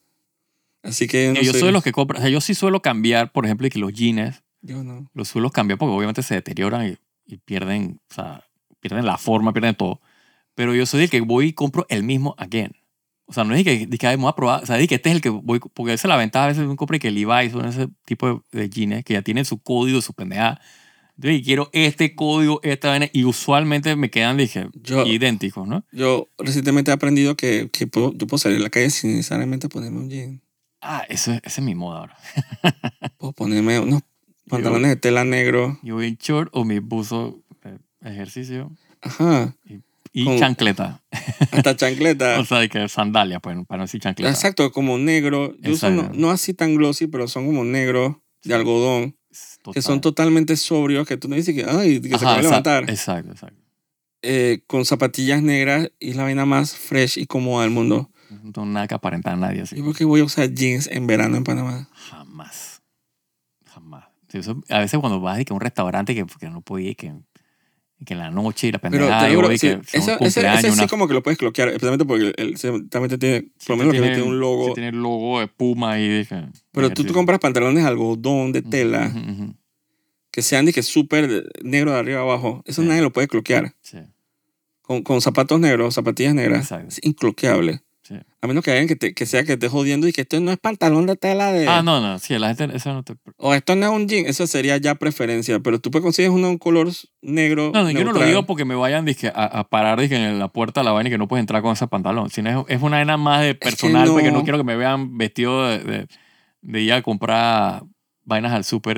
Así 0.84 1.08
que 1.08 1.26
yo 1.28 1.34
no 1.34 1.42
yo 1.42 1.52
soy, 1.52 1.62
de 1.64 1.72
los 1.72 1.84
que 1.84 1.92
compran, 1.92 2.20
o 2.20 2.22
sea, 2.24 2.32
yo 2.32 2.42
sí 2.42 2.56
suelo 2.56 2.82
cambiar, 2.82 3.32
por 3.32 3.46
ejemplo, 3.46 3.70
que 3.70 3.78
los 3.80 3.94
jeans 3.94 4.42
Yo 4.62 4.84
no. 4.84 5.10
los 5.14 5.28
suelo 5.28 5.50
cambiar 5.52 5.78
porque 5.78 5.94
obviamente 5.94 6.24
se 6.24 6.36
deterioran 6.36 6.88
y, 6.88 7.34
y 7.34 7.38
pierden, 7.38 8.00
o 8.10 8.14
sea, 8.14 8.44
pierden 8.80 9.06
la 9.06 9.18
forma, 9.18 9.54
pierden 9.54 9.76
todo. 9.76 10.02
Pero 10.56 10.74
yo 10.74 10.86
soy 10.86 11.04
el 11.04 11.10
que 11.10 11.22
voy 11.22 11.48
y 11.48 11.54
compro 11.54 11.86
el 11.90 12.04
mismo 12.04 12.34
again. 12.38 12.74
O 13.26 13.34
sea, 13.34 13.44
no 13.46 13.54
es 13.56 13.64
que, 13.64 13.88
que 13.88 14.08
"Ay, 14.08 14.18
me 14.18 14.24
voy 14.24 14.30
a 14.32 14.36
probar, 14.36 14.64
o 14.64 14.66
sea, 14.66 14.78
es 14.80 14.88
que 14.90 14.96
este 14.96 15.10
es 15.10 15.16
el 15.16 15.22
que 15.22 15.30
voy, 15.30 15.60
porque 15.60 15.94
esa 15.94 16.08
es 16.08 16.10
la 16.10 16.18
ventaja 16.18 16.46
a 16.46 16.48
veces 16.50 16.64
uno 16.64 16.76
compra 16.76 16.98
y 16.98 17.00
que 17.00 17.12
Levi's 17.12 17.52
son 17.54 17.66
ese 17.66 17.88
tipo 18.06 18.44
de, 18.52 18.60
de 18.60 18.70
jeans 18.70 19.04
que 19.06 19.14
ya 19.14 19.22
tienen 19.22 19.46
su 19.46 19.62
código, 19.62 20.02
su 20.02 20.14
pendejada. 20.14 20.60
Y 21.24 21.44
quiero 21.44 21.70
este 21.74 22.16
código, 22.16 22.60
esta 22.64 22.90
vaina, 22.90 23.08
y 23.14 23.24
usualmente 23.26 23.96
me 23.96 24.10
quedan, 24.10 24.38
dije, 24.38 24.68
Yo, 24.74 25.06
idénticos, 25.06 25.68
¿no? 25.68 25.84
yo 25.92 26.28
recientemente 26.38 26.92
he 26.92 26.94
aprendido 26.94 27.36
que, 27.36 27.70
que 27.72 27.88
puedo, 27.88 28.14
yo 28.16 28.28
puedo 28.28 28.40
salir 28.40 28.58
a 28.58 28.62
la 28.62 28.70
calle 28.70 28.90
sin 28.90 29.12
necesariamente 29.12 29.70
ponerme 29.70 30.00
un 30.00 30.10
jean. 30.10 30.42
Ah, 30.82 31.04
eso, 31.10 31.32
es- 31.32 31.42
esa 31.44 31.62
es 31.62 31.66
mi 31.66 31.76
moda 31.76 32.00
ahora. 32.00 32.18
Puedo 33.18 33.34
ponerme 33.34 33.80
unos 33.80 34.02
pantalones 34.50 34.90
de 34.90 34.96
tela 34.96 35.24
negro. 35.24 35.78
Yo 35.84 35.96
voy 35.96 36.08
en 36.08 36.16
short 36.18 36.50
o 36.54 36.66
mi 36.66 36.80
buzo 36.80 37.44
de 37.64 38.10
ejercicio 38.12 38.72
Ajá. 39.02 39.56
y 40.14 40.26
Con- 40.26 40.40
chancleta. 40.40 41.04
Hasta 41.52 41.76
chancleta. 41.78 42.40
O 42.40 42.46
sea, 42.46 42.60
de 42.60 42.70
que 42.70 42.90
sandalia, 42.90 43.40
pues, 43.40 43.56
para 43.68 43.78
no 43.78 43.84
decir 43.84 44.02
chancleta. 44.02 44.32
Exacto, 44.32 44.72
como 44.72 44.98
negro. 44.98 45.56
Yo 45.60 45.74
uso 45.74 45.90
no, 45.92 46.10
no 46.16 46.32
así 46.32 46.54
tan 46.56 46.76
glossy, 46.76 47.06
pero 47.08 47.28
son 47.28 47.46
como 47.46 47.64
negros 47.64 48.16
de 48.44 48.56
algodón. 48.56 49.16
Que 49.74 49.82
son 49.82 50.02
totalmente 50.02 50.56
sobrios, 50.58 51.08
que 51.08 51.18
tú 51.18 51.28
no 51.28 51.36
dices 51.36 51.56
que, 51.56 51.64
ay, 51.66 52.02
que 52.02 52.10
se 52.10 52.26
puede 52.26 52.42
levantar. 52.44 52.90
Exacto, 52.90 53.32
exacto. 53.32 53.62
Eh, 54.24 54.62
con 54.68 54.86
zapatillas 54.86 55.42
negras 55.42 55.90
y 56.00 56.12
es 56.12 56.16
la 56.16 56.24
vaina 56.24 56.46
más 56.46 56.76
fresh 56.76 57.18
y 57.18 57.26
cómoda 57.26 57.64
del 57.64 57.72
mundo. 57.72 58.12
No 58.30 58.52
tengo 58.52 58.66
nada 58.68 58.88
que 58.88 58.94
aparentar 58.96 59.34
a 59.34 59.38
nadie 59.38 59.62
así. 59.62 59.78
¿Y 59.78 59.82
por 59.82 59.96
qué 59.96 60.06
voy 60.06 60.22
a 60.22 60.24
usar 60.24 60.50
jeans 60.54 60.88
en 60.88 61.06
verano 61.08 61.38
en 61.38 61.44
Panamá? 61.44 61.90
Jamás. 61.94 62.82
Jamás. 63.66 64.06
Eso- 64.32 64.62
a 64.70 64.80
veces 64.80 65.00
cuando 65.00 65.20
vas 65.20 65.40
y 65.40 65.46
que 65.46 65.52
a 65.54 65.56
un 65.56 65.62
restaurante 65.62 66.16
que, 66.16 66.26
que 66.40 66.50
no 66.50 66.62
podía 66.62 66.92
ir, 66.92 66.96
que, 66.96 67.14
que 68.06 68.14
en 68.14 68.20
la 68.20 68.32
noche 68.32 68.68
y 68.68 68.72
la 68.72 68.80
Pero 68.80 68.92
pendejada, 68.92 69.26
te 69.28 69.32
y 69.32 69.36
juro, 69.36 69.48
voy, 69.48 69.58
sí, 69.58 69.68
que 69.68 69.98
ese, 69.98 70.18
ese, 70.22 70.42
sí 70.62 70.68
una- 70.72 70.88
como 70.88 71.08
que 71.08 71.14
lo 71.14 71.22
puedes 71.24 71.38
bloquear, 71.38 71.68
especialmente 71.70 72.06
porque 72.06 72.34
él 72.36 72.58
se- 72.58 72.82
también 72.90 73.20
tiene, 73.20 73.42
por 73.68 73.70
lo 73.72 73.78
menos 73.78 73.94
que 73.94 74.02
tiene 74.02 74.24
un 74.24 74.40
logo. 74.40 74.68
sí 74.68 74.74
tiene 74.74 74.90
el 74.90 74.96
logo 75.02 75.40
de 75.40 75.48
Puma 75.48 75.94
ahí. 75.94 76.08
de 76.08 76.26
que- 76.26 76.36
Pero 76.36 76.42
de 76.44 76.50
tú 76.52 76.54
te 76.72 76.84
ejercicio. 76.84 77.14
compras 77.14 77.40
pantalones 77.40 77.84
de 77.84 77.90
algodón, 77.90 78.52
de 78.54 78.62
tela, 78.64 79.12
Ujú, 79.16 79.32
ujú, 79.32 79.56
que 80.32 80.42
sean 80.42 80.66
de 80.66 80.74
que 80.74 80.82
súper 80.84 81.52
negro 81.64 81.92
de 81.92 82.00
arriba 82.00 82.22
abajo. 82.22 82.64
Eso 82.66 82.82
Sí. 82.82 82.88
nadie 82.88 83.02
lo 83.02 83.12
puede 83.12 83.28
cloquear. 83.28 83.74
Sí, 83.82 83.98
Con, 84.82 85.04
con 85.04 85.22
zapatos 85.22 85.60
negros, 85.60 85.94
zapatillas 85.94 86.34
negras, 86.34 86.64
Exacto. 86.64 86.88
es 86.90 87.00
incloqueable. 87.04 87.82
Sí. 88.04 88.16
A 88.42 88.48
menos 88.48 88.64
que 88.64 88.72
alguien 88.72 88.88
que, 88.88 88.96
te- 88.96 89.14
que 89.14 89.26
sea 89.26 89.44
que 89.44 89.54
esté 89.54 89.68
jodiendo 89.70 90.08
y 90.08 90.14
que 90.14 90.22
esto 90.22 90.40
no 90.40 90.52
es 90.52 90.58
pantalón 90.58 91.06
de 91.06 91.16
tela 91.16 91.52
de... 91.52 91.68
Ah, 91.68 91.82
no, 91.84 92.02
no. 92.02 92.18
Sí, 92.20 92.38
la 92.40 92.54
gente, 92.56 92.76
eso 92.76 92.94
no 92.94 93.04
te... 93.04 93.14
O 93.38 93.54
esto 93.54 93.76
no 93.76 93.86
es 93.86 93.92
un 93.92 94.08
jean, 94.08 94.26
eso 94.26 94.48
sería 94.48 94.78
ya 94.78 94.96
preferencia. 94.96 95.60
Pero 95.60 95.80
tú 95.80 95.92
puedes 95.92 96.04
conseguir 96.04 96.32
uno 96.32 96.50
un 96.50 96.58
color 96.58 96.90
negro. 97.22 97.72
No, 97.74 97.84
no, 97.84 97.92
yo 97.92 98.04
no 98.04 98.12
lo 98.14 98.26
digo 98.26 98.46
porque 98.46 98.66
me 98.66 98.76
vayan 98.76 99.06
dizque, 99.06 99.28
a, 99.28 99.46
a 99.46 99.64
parar 99.70 100.00
dizque, 100.00 100.16
en 100.16 100.40
la 100.40 100.48
puerta 100.48 100.82
de 100.82 100.86
la 100.86 100.92
vaina 100.92 101.10
y 101.10 101.12
que 101.12 101.18
no 101.18 101.28
puedes 101.28 101.42
entrar 101.42 101.62
con 101.62 101.74
ese 101.74 101.88
pantalón. 101.88 102.30
Sino 102.30 102.50
es, 102.68 102.76
es 102.78 102.82
una 102.82 102.98
vaina 102.98 103.18
más 103.18 103.42
de 103.44 103.56
personal 103.56 104.08
porque 104.10 104.32
no. 104.32 104.38
no 104.40 104.44
quiero 104.44 104.58
que 104.58 104.64
me 104.64 104.76
vean 104.76 105.18
vestido 105.18 105.68
de, 105.68 105.80
de, 105.80 106.08
de 106.62 106.82
ir 106.82 106.94
a 106.94 107.02
comprar 107.02 107.84
vainas 108.24 108.52
al 108.54 108.64
súper 108.64 108.98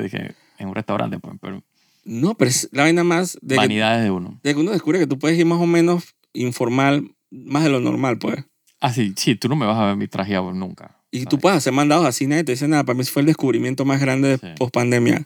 en 0.57 0.67
un 0.67 0.75
restaurante. 0.75 1.19
Pues, 1.19 1.35
pero 1.41 1.61
No, 2.05 2.35
pero 2.35 2.49
es 2.49 2.69
la 2.71 2.83
vaina 2.83 3.03
más 3.03 3.37
de 3.41 3.55
que, 3.55 3.59
vanidades 3.61 4.03
de 4.03 4.11
uno. 4.11 4.39
de 4.43 4.53
que 4.53 4.59
uno 4.59 4.71
descubre 4.71 4.99
que 4.99 5.07
tú 5.07 5.19
puedes 5.19 5.37
ir 5.37 5.45
más 5.45 5.59
o 5.59 5.65
menos 5.65 6.15
informal, 6.33 7.11
más 7.31 7.63
de 7.63 7.69
lo 7.69 7.79
normal, 7.79 8.17
pues. 8.17 8.45
Ah, 8.85 8.91
sí, 8.91 9.13
sí, 9.15 9.35
tú 9.35 9.47
no 9.47 9.55
me 9.55 9.65
vas 9.65 9.77
a 9.77 9.85
ver 9.85 9.95
mi 9.95 10.09
trajeado 10.09 10.51
nunca. 10.51 10.97
Y 11.09 11.19
¿sabes? 11.19 11.29
tú 11.29 11.39
puedes 11.39 11.57
hacer 11.57 11.71
mandados 11.71 12.05
así, 12.05 12.27
nadie 12.27 12.43
te 12.43 12.51
dice 12.51 12.67
nada. 12.67 12.83
Para 12.83 12.97
mí 12.97 13.05
fue 13.05 13.21
el 13.21 13.27
descubrimiento 13.27 13.85
más 13.85 14.01
grande 14.01 14.27
de 14.27 14.37
Sí. 14.39 14.47
post 14.57 14.73
pandemia. 14.73 15.25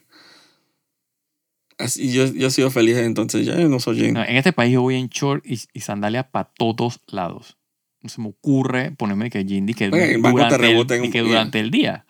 Así, 1.76 2.12
yo, 2.12 2.26
yo 2.32 2.46
he 2.46 2.50
sido 2.52 2.70
feliz 2.70 2.96
entonces. 2.98 3.44
Ya 3.44 3.56
no 3.56 3.80
soy 3.80 3.96
jean. 3.98 4.14
No, 4.14 4.22
en 4.24 4.36
este 4.36 4.52
país 4.52 4.72
yo 4.72 4.82
voy 4.82 4.94
en 4.94 5.08
short 5.08 5.44
y, 5.44 5.58
y 5.72 5.80
sandalias 5.80 6.26
para 6.30 6.50
todos 6.56 7.00
lados. 7.08 7.56
No 8.00 8.08
se 8.08 8.20
me 8.20 8.28
ocurre 8.28 8.92
ponerme 8.92 9.28
que 9.28 9.44
jean 9.44 9.68
y 9.68 9.74
que, 9.74 9.88
Oye, 9.88 10.14
el 10.14 10.22
banco 10.22 10.38
te 10.38 10.56
durante, 10.56 10.96
el, 10.96 11.10
que 11.10 11.20
durante 11.20 11.58
el 11.58 11.72
día. 11.72 12.04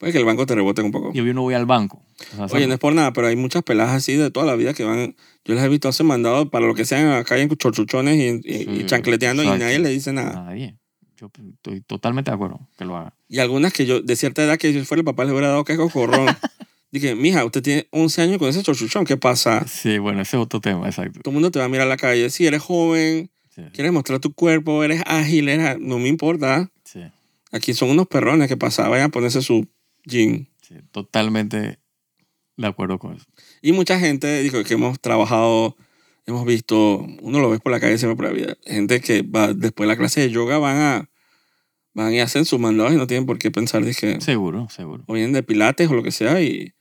Puede 0.00 0.12
que 0.12 0.18
el 0.18 0.24
banco 0.24 0.46
te 0.46 0.54
rebote 0.54 0.80
un 0.82 0.90
poco. 0.90 1.12
Yo, 1.12 1.24
yo 1.24 1.34
no 1.34 1.42
voy 1.42 1.52
al 1.54 1.66
banco. 1.66 2.02
O 2.32 2.48
sea, 2.48 2.56
Oye, 2.56 2.66
no 2.66 2.72
es 2.72 2.80
por 2.80 2.94
nada, 2.94 3.12
pero 3.12 3.26
hay 3.28 3.36
muchas 3.36 3.62
peladas 3.62 3.94
así 3.94 4.14
de 4.14 4.30
toda 4.30 4.46
la 4.46 4.56
vida 4.56 4.72
que 4.74 4.82
van. 4.82 5.14
Yo 5.44 5.54
les 5.54 5.62
he 5.62 5.68
visto 5.68 5.88
hacer 5.88 6.06
mandados 6.06 6.48
para 6.48 6.66
lo 6.66 6.74
que 6.74 6.84
sea 6.86 7.00
en 7.00 7.10
la 7.10 7.22
calle 7.22 7.42
en 7.42 7.50
chorchuchones 7.50 8.16
y, 8.16 8.40
y- 8.50 8.62
y 8.62 8.76
Sí, 8.80 8.86
chancleteando 8.86 9.44
y 9.44 9.46
nadie 9.46 9.78
le 9.78 9.90
dice 9.90 10.12
nada. 10.12 10.42
Nadie. 10.44 10.76
Yo 11.18 11.30
estoy 11.54 11.82
totalmente 11.82 12.30
de 12.30 12.34
acuerdo 12.34 12.66
que 12.78 12.86
lo 12.86 12.96
haga. 12.96 13.14
Y 13.28 13.40
algunas 13.40 13.74
que 13.74 13.84
yo, 13.84 14.00
de 14.00 14.16
cierta 14.16 14.42
edad, 14.42 14.56
que 14.56 14.72
si 14.72 14.80
fuera 14.86 15.00
el 15.00 15.04
papá 15.04 15.26
le 15.26 15.32
hubiera 15.32 15.48
dado 15.48 15.64
que 15.64 15.76
cocorrón. 15.76 16.34
Dije, 16.92 17.14
mija, 17.14 17.44
usted 17.44 17.62
tiene 17.62 17.86
11 17.92 18.22
años 18.22 18.38
con 18.38 18.48
ese 18.48 18.62
chorchuchón, 18.62 19.04
¿qué 19.04 19.16
pasa? 19.18 19.64
Sí, 19.68 19.98
bueno, 19.98 20.22
ese 20.22 20.36
es 20.38 20.42
otro 20.42 20.60
tema, 20.60 20.86
exacto. 20.88 21.20
Todo 21.20 21.30
el 21.30 21.34
mundo 21.34 21.50
te 21.52 21.58
va 21.60 21.66
a 21.66 21.68
mirar 21.68 21.86
a 21.86 21.90
la 21.90 21.96
calle. 21.98 22.30
Si 22.30 22.46
eres 22.46 22.62
joven, 22.62 23.30
Sí, 23.54 23.62
quieres 23.74 23.92
mostrar 23.92 24.18
tu 24.18 24.32
cuerpo, 24.32 24.82
eres 24.82 25.02
ágil, 25.06 25.48
eres- 25.50 25.78
no 25.78 25.98
me 25.98 26.08
importa. 26.08 26.70
sí, 26.84 27.00
Aquí 27.52 27.74
son 27.74 27.90
unos 27.90 28.06
perrones 28.06 28.48
que 28.48 28.56
pasaban 28.56 28.92
vayan 28.92 29.06
a 29.06 29.10
ponerse 29.10 29.42
su 29.42 29.68
jean. 30.04 30.48
sí, 30.62 30.74
totalmente 30.92 31.78
de 32.56 32.66
acuerdo 32.66 32.98
con 32.98 33.14
eso. 33.14 33.26
Y 33.62 33.72
mucha 33.72 33.98
gente, 33.98 34.42
digo, 34.42 34.62
que 34.64 34.74
hemos 34.74 35.00
trabajado, 35.00 35.76
hemos 36.26 36.44
visto, 36.44 37.06
uno 37.22 37.40
lo 37.40 37.48
ves 37.50 37.60
por 37.60 37.72
la 37.72 37.80
calle 37.80 37.96
siempre 37.98 38.16
por 38.16 38.26
la 38.26 38.32
vida, 38.32 38.56
gente 38.64 39.00
que 39.00 39.22
va 39.22 39.52
después 39.54 39.86
de 39.88 39.94
la 39.94 39.96
clase 39.98 40.20
de 40.20 40.30
yoga 40.30 40.58
van 40.58 40.76
a, 40.76 41.10
van 41.94 42.12
y 42.12 42.20
hacen 42.20 42.44
sus 42.44 42.60
mandados 42.60 42.92
y 42.92 42.96
no 42.96 43.06
tienen 43.06 43.26
por 43.26 43.38
qué 43.38 43.50
pensar, 43.50 43.84
dije, 43.84 44.20
Seguro, 44.20 44.68
seguro. 44.68 45.04
o 45.06 45.14
vienen 45.14 45.32
de 45.32 45.42
pilates 45.42 45.88
o 45.88 45.94
lo 45.94 46.02
que 46.02 46.12
sea 46.12 46.40
y, 46.42 46.74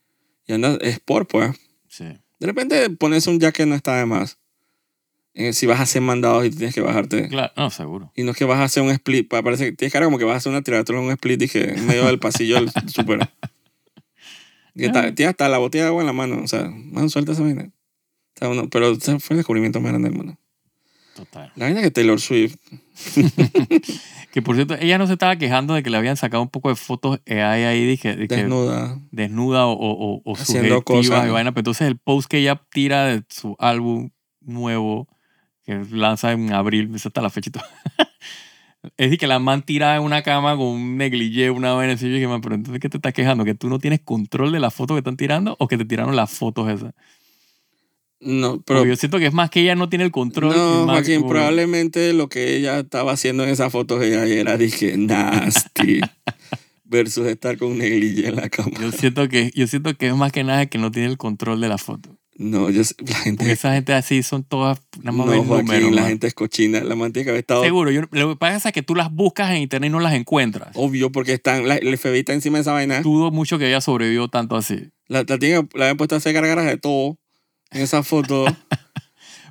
y 0.45 0.53
anda 0.53 0.77
sport, 0.81 1.29
pues. 1.31 1.55
Sí. 1.87 2.05
De 2.39 2.47
repente 2.47 2.89
ponerse 2.91 3.29
un 3.29 3.39
jacket 3.39 3.67
no 3.67 3.75
está 3.75 3.97
de 3.97 4.05
más. 4.05 4.37
Eh, 5.41 5.53
si 5.53 5.65
vas 5.67 5.79
a 5.79 5.83
hacer 5.83 6.01
mandados 6.01 6.45
y 6.45 6.49
tienes 6.49 6.75
que 6.75 6.81
bajarte. 6.81 7.29
Claro, 7.29 7.53
no, 7.55 7.69
seguro. 7.69 8.11
Y 8.15 8.23
no 8.23 8.31
es 8.31 8.37
que 8.37 8.43
vas 8.43 8.59
a 8.59 8.65
hacer 8.65 8.83
un 8.83 8.89
split, 8.89 9.29
pa- 9.29 9.41
parece 9.41 9.65
que 9.65 9.71
tienes 9.71 9.93
cara 9.93 10.05
como 10.05 10.17
que 10.17 10.25
vas 10.25 10.33
a 10.33 10.37
hacer 10.37 10.51
una 10.51 10.61
tiratura, 10.63 10.99
un 10.99 11.11
split 11.11 11.39
dije, 11.39 11.75
en 11.77 11.87
medio 11.87 12.05
del 12.05 12.19
pasillo. 12.19 12.57
Que 14.75 14.85
está- 14.85 15.13
Tienes 15.13 15.31
hasta 15.31 15.49
la 15.49 15.57
botella 15.57 15.85
de 15.85 15.89
agua 15.89 16.01
en 16.01 16.07
la 16.07 16.13
mano, 16.13 16.41
o 16.43 16.47
sea, 16.47 16.69
más 16.69 17.11
suelta 17.11 17.31
esa 17.33 17.41
vaina. 17.43 17.63
O 18.35 18.39
sea, 18.39 18.49
uno- 18.49 18.69
pero 18.69 18.91
ese 18.91 19.19
fue 19.19 19.33
el 19.35 19.37
descubrimiento 19.39 19.79
más 19.81 19.91
grande 19.91 20.09
del 20.09 20.17
mundo. 20.17 20.37
Total. 21.15 21.51
La 21.55 21.65
vaina 21.65 21.81
que 21.81 21.91
Taylor 21.91 22.19
Swift, 22.21 22.55
Que 24.31 24.41
por 24.43 24.55
cierto, 24.55 24.75
ella 24.79 24.97
no 24.99 25.07
se 25.07 25.13
estaba 25.13 25.35
quejando 25.37 25.73
de 25.73 25.81
que 25.83 25.89
le 25.89 25.97
habían 25.97 26.15
sacado 26.15 26.43
un 26.43 26.49
poco 26.49 26.69
de 26.69 26.75
fotos 26.75 27.19
AI 27.27 27.63
ahí, 27.63 27.85
dije, 27.85 28.15
desnuda, 28.15 28.99
desnuda 29.11 29.65
o, 29.65 29.73
o, 29.73 30.21
o 30.23 30.35
Haciendo 30.35 30.83
cosas. 30.83 31.25
y 31.27 31.29
vaina. 31.31 31.51
Pero 31.51 31.61
entonces 31.61 31.87
el 31.87 31.97
post 31.97 32.29
que 32.29 32.37
ella 32.37 32.61
tira 32.71 33.05
de 33.05 33.23
su 33.29 33.55
álbum 33.57 34.11
nuevo, 34.41 35.07
que 35.69 35.95
lanza 35.95 36.31
en 36.31 36.51
abril, 36.53 36.91
esa 36.95 37.09
está 37.09 37.21
la 37.21 37.29
fecha 37.29 37.49
y 37.49 37.51
todo. 37.53 37.63
es 38.97 39.09
de 39.11 39.17
que 39.17 39.27
la 39.27 39.39
man 39.39 39.61
tira 39.63 39.95
en 39.95 40.03
una 40.03 40.21
cama 40.21 40.55
con 40.55 40.67
un 40.67 40.97
negligé, 40.97 41.49
una 41.51 41.73
vaina 41.73 41.93
así. 41.93 42.07
Yo 42.07 42.13
dije, 42.15 42.27
man, 42.27 42.41
pero 42.41 42.55
entonces, 42.55 42.79
¿qué 42.79 42.89
te 42.89 42.97
estás 42.97 43.13
quejando? 43.13 43.45
¿Que 43.45 43.53
tú 43.55 43.69
no 43.69 43.79
tienes 43.79 43.99
control 44.01 44.51
de 44.51 44.59
las 44.59 44.73
fotos 44.73 44.95
que 44.95 44.99
están 44.99 45.17
tirando 45.17 45.55
o 45.59 45.67
que 45.67 45.77
te 45.77 45.85
tiraron 45.85 46.15
las 46.15 46.31
fotos 46.31 46.69
esas? 46.69 46.93
no, 48.21 48.61
pero 48.61 48.79
Porque 48.79 48.89
yo 48.89 48.95
siento 48.97 49.17
que 49.17 49.27
es 49.27 49.33
más 49.33 49.49
que 49.49 49.61
ella 49.61 49.75
no 49.75 49.87
tiene 49.87 50.03
el 50.03 50.11
control. 50.11 50.53
no, 50.55 50.85
más 50.85 50.97
Joaquín, 50.97 51.19
como- 51.21 51.29
probablemente 51.29 52.11
lo 52.13 52.27
que 52.27 52.57
ella 52.57 52.79
estaba 52.79 53.13
haciendo 53.13 53.43
en 53.43 53.49
esas 53.49 53.71
fotos 53.71 54.03
ella 54.03 54.25
era, 54.25 54.57
dije, 54.57 54.97
nasty, 54.97 56.01
versus 56.83 57.27
estar 57.27 57.57
con 57.57 57.69
un 57.69 57.77
negligé 57.77 58.27
en 58.27 58.35
la 58.35 58.49
cama. 58.49 58.71
Yo 58.81 58.91
siento, 58.91 59.29
que, 59.29 59.51
yo 59.55 59.67
siento 59.67 59.95
que 59.95 60.07
es 60.07 60.15
más 60.15 60.31
que 60.33 60.43
nada 60.43 60.65
que 60.65 60.77
no 60.77 60.91
tiene 60.91 61.07
el 61.07 61.17
control 61.17 61.61
de 61.61 61.69
la 61.69 61.77
foto. 61.77 62.17
No, 62.41 62.69
yo, 62.69 62.85
sé- 62.85 62.95
la 63.05 63.15
gente 63.15 63.39
Porque 63.39 63.51
esa 63.51 63.73
gente 63.73 63.91
así 63.93 64.23
son 64.23 64.45
todas 64.45 64.79
nada 65.03 65.11
más 65.11 65.27
no, 65.27 65.43
Joaquín, 65.43 65.93
la 65.93 66.01
man. 66.03 66.09
gente 66.11 66.25
es 66.27 66.33
cochina. 66.33 66.79
La 66.81 66.95
man 66.95 67.11
tiene 67.11 67.25
que 67.25 67.29
haber 67.31 67.41
estado 67.41 67.63
Seguro, 67.63 67.91
yo, 67.91 68.03
lo 68.11 68.29
que 68.29 68.35
pasa 68.37 68.69
es 68.69 68.73
que 68.73 68.81
tú 68.81 68.95
las 68.95 69.11
buscas 69.11 69.51
en 69.51 69.57
internet 69.57 69.89
y 69.89 69.91
no 69.91 69.99
las 69.99 70.13
encuentras. 70.13 70.69
obvio 70.75 71.11
porque 71.11 71.33
están, 71.33 71.67
la, 71.67 71.75
el 71.75 71.97
FBI 71.97 72.19
está 72.19 72.31
encima 72.33 72.57
de 72.57 72.61
esa 72.61 72.71
vaina. 72.71 73.01
Dudo 73.01 73.29
mucho 73.29 73.59
que 73.59 73.67
ella 73.67 73.81
sobrevivió 73.81 74.29
tanto 74.29 74.55
así. 74.55 74.89
La, 75.09 75.25
la, 75.27 75.37
tiene, 75.37 75.67
la 75.73 75.83
habían 75.85 75.97
puesto 75.97 76.15
a 76.15 76.19
hacer 76.19 76.31
gargaras 76.33 76.65
de 76.65 76.77
todo 76.77 77.17
en 77.71 77.81
esa 77.81 78.03
foto. 78.03 78.45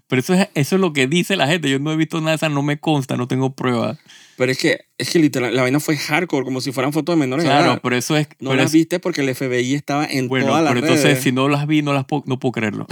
Pero 0.09 0.21
eso 0.21 0.33
es, 0.35 0.49
eso 0.55 0.75
es 0.77 0.81
lo 0.81 0.93
que 0.95 1.07
dice 1.07 1.37
la 1.37 1.47
gente. 1.47 1.69
Yo 1.69 1.79
no 1.79 1.93
he 1.93 1.97
visto 1.97 2.19
nada 2.21 2.31
de 2.31 2.37
esa, 2.37 2.49
no 2.49 2.63
me 2.63 2.79
consta, 2.81 3.17
no 3.19 3.29
tengo 3.29 3.55
pruebas. 3.55 3.99
Pero 4.39 4.51
es 4.53 4.59
que, 4.59 4.81
es 4.97 5.11
que 5.11 5.19
literal, 5.19 5.55
la 5.55 5.63
vaina 5.63 5.81
fue 5.81 5.97
hardcore, 5.97 6.45
como 6.45 6.61
si 6.63 6.73
fueran 6.73 6.93
fotos 6.93 7.15
de 7.15 7.19
menores 7.21 7.45
Claro, 7.45 7.73
edad. 7.73 7.81
pero 7.83 7.97
eso 7.97 8.17
es. 8.17 8.27
No 8.41 8.55
las 8.55 8.67
es- 8.67 8.73
viste 8.73 9.01
porque 9.01 9.21
el 9.21 9.29
FBI 9.35 9.75
estaba 9.75 10.07
en 10.07 10.29
bueno, 10.29 10.47
todas 10.47 10.63
las 10.65 10.73
pero 10.73 10.87
entonces 10.87 11.05
redes. 11.11 11.23
si 11.25 11.33
no 11.33 11.49
las 11.49 11.67
vi, 11.67 11.83
no 11.83 11.93
las 11.93 12.05
puedo, 12.07 12.23
no 12.27 12.39
puedo 12.39 12.53
creerlo. 12.53 12.87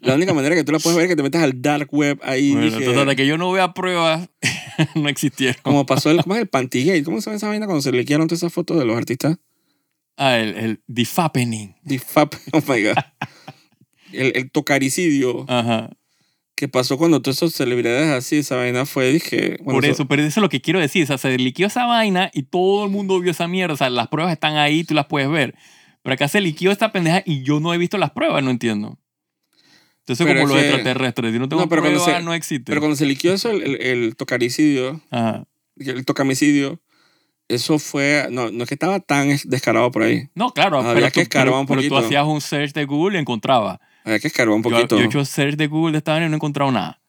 La 0.00 0.14
única 0.16 0.34
manera 0.34 0.54
que 0.54 0.64
tú 0.64 0.72
la 0.72 0.80
puedes 0.80 0.96
ver 0.96 1.04
es 1.06 1.10
que 1.10 1.16
te 1.16 1.22
metas 1.22 1.42
al 1.42 1.62
dark 1.62 1.88
web 1.94 2.18
ahí. 2.24 2.50
Bueno, 2.50 2.66
dije, 2.66 2.76
entonces, 2.78 3.00
hasta 3.02 3.14
que 3.16 3.26
yo 3.26 3.38
no 3.38 3.50
vea 3.52 3.72
pruebas, 3.72 4.28
no 4.96 5.08
existieron. 5.08 5.56
como 5.62 5.86
pasó 5.86 6.10
el, 6.10 6.22
¿cómo 6.22 6.34
es 6.34 6.42
el 6.42 6.48
Pantygate? 6.48 7.04
¿Cómo 7.04 7.20
se 7.22 7.26
llama 7.30 7.36
esa 7.36 7.48
vaina 7.48 7.66
cuando 7.66 7.80
se 7.80 7.92
le 7.92 8.04
quedaron 8.04 8.26
todas 8.28 8.40
esas 8.42 8.52
fotos 8.52 8.78
de 8.78 8.84
los 8.84 8.96
artistas? 8.98 9.38
Ah, 10.18 10.38
el, 10.38 10.56
el 10.56 10.80
The 10.92 11.04
Fappening. 11.06 11.76
The 11.86 11.98
Fap, 12.00 12.34
oh 12.52 12.60
my 12.68 12.82
God. 12.82 12.94
El, 14.12 14.32
el 14.36 14.50
tocaricidio 14.50 15.44
Ajá. 15.48 15.90
Que 16.56 16.68
pasó 16.68 16.96
cuando 16.98 17.20
todas 17.20 17.38
esas 17.38 17.52
celebridades 17.54 18.08
así, 18.10 18.36
esa 18.38 18.56
vaina 18.56 18.86
fue, 18.86 19.12
dije... 19.12 19.56
bueno, 19.62 19.78
Por 19.80 19.84
eso, 19.86 20.06
pero 20.06 20.22
eso 20.22 20.40
es 20.40 20.42
lo 20.42 20.48
que 20.48 20.60
quiero 20.60 20.78
decir. 20.78 21.02
O 21.02 21.06
sea, 21.06 21.18
se 21.18 21.36
liquió 21.36 21.66
esa 21.66 21.84
vaina 21.86 22.30
y 22.32 22.44
todo 22.44 22.84
el 22.84 22.90
mundo 22.90 23.18
vio 23.20 23.32
esa 23.32 23.48
mierda. 23.48 23.74
O 23.74 23.76
sea, 23.76 23.90
las 23.90 24.08
pruebas 24.08 24.32
están 24.32 24.56
ahí, 24.56 24.84
tú 24.84 24.94
las 24.94 25.06
puedes 25.06 25.28
ver. 25.28 25.54
Pero 26.02 26.14
acá 26.14 26.28
se 26.28 26.40
liquió 26.40 26.70
esta 26.70 26.92
pendeja 26.92 27.22
y 27.26 27.42
yo 27.42 27.58
no 27.60 27.74
he 27.74 27.78
visto 27.78 27.98
las 27.98 28.12
pruebas, 28.12 28.44
no 28.44 28.50
entiendo. 28.50 28.98
Entonces, 30.00 30.26
Pero 30.26 30.40
como 30.42 30.54
los 30.54 30.62
que- 30.62 30.68
extraterrestres, 30.68 31.32
si 31.32 31.38
no 31.38 31.48
tengo 31.48 31.62
No, 31.62 31.68
pero 31.68 31.82
cuando 31.82 31.98
pruebas, 32.02 32.20
se- 32.20 32.24
no 32.26 32.34
existe. 32.34 32.64
Pero 32.70 32.80
cuando 32.80 32.96
se 32.96 33.06
liquió 33.06 33.32
eso, 33.32 33.50
el, 33.50 33.62
el, 33.62 33.82
el 33.82 34.16
tocaricidio, 34.16 35.00
Ajá. 35.10 35.46
el 35.78 36.04
tocamicidio, 36.04 36.80
eso 37.48 37.78
fue... 37.78 38.28
No, 38.30 38.50
no 38.52 38.62
es 38.64 38.68
que 38.68 38.74
estaba 38.74 39.00
tan 39.00 39.28
descarado 39.46 39.90
por 39.90 40.02
ahí. 40.02 40.28
No, 40.34 40.50
claro, 40.52 40.78
Había 40.80 40.94
pero, 40.94 41.10
que 41.10 41.24
tú, 41.24 41.30
pero- 41.32 41.58
un 41.60 41.66
pero 41.66 41.80
tú 41.82 41.88
poquito. 41.88 42.06
hacías 42.06 42.26
un 42.26 42.40
search 42.40 42.74
de 42.74 42.84
Google 42.84 43.16
y 43.18 43.20
encontraba. 43.22 43.80
Había 44.04 44.18
que 44.20 44.28
escarbar 44.28 44.54
un 44.56 44.62
Yo, 44.62 44.70
poquito. 44.70 44.96
yo 44.98 45.02
he 45.02 45.06
hecho 45.06 45.24
search 45.24 45.56
de 45.56 45.66
Google 45.66 45.92
de 45.92 45.98
esta 45.98 46.12
vaina 46.12 46.26
y 46.26 46.28
no 46.28 46.34
he 46.34 46.36
encontrado 46.36 46.70
nada. 46.70 47.00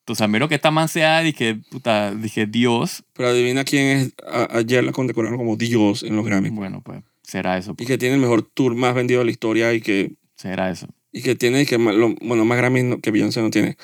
Entonces, 0.00 0.22
a 0.22 0.28
menos 0.28 0.48
que 0.48 0.54
esta 0.54 0.70
man 0.70 0.88
sea, 0.88 1.20
dije, 1.20 1.54
puta, 1.70 2.14
dije, 2.14 2.46
Dios. 2.46 3.04
Pero 3.14 3.28
adivina 3.30 3.64
quién 3.64 3.86
es. 3.98 4.14
a- 4.26 4.58
ayer 4.58 4.84
la 4.84 4.92
condecoraron 4.92 5.38
como 5.38 5.56
Dios 5.56 6.02
en 6.02 6.16
los 6.16 6.24
Grammy. 6.26 6.50
Bueno, 6.50 6.82
pues, 6.82 7.02
será 7.22 7.56
eso. 7.56 7.72
Y 7.72 7.74
pues, 7.76 7.88
que 7.88 7.98
tiene 7.98 8.16
el 8.16 8.20
mejor 8.20 8.42
tour 8.42 8.74
más 8.74 8.94
vendido 8.94 9.20
de 9.20 9.26
la 9.26 9.30
historia 9.30 9.72
y 9.72 9.80
que, 9.80 10.14
será 10.36 10.70
eso. 10.70 10.88
y 11.12 11.22
que 11.22 11.34
tiene 11.36 11.64
que 11.64 11.78
más- 11.78 11.94
lo- 11.94 12.14
bueno, 12.20 12.44
más 12.44 12.58
Grammy 12.58 12.82
no- 12.82 13.00
que 13.00 13.10
Beyoncé 13.10 13.40
no 13.40 13.50
tiene. 13.50 13.76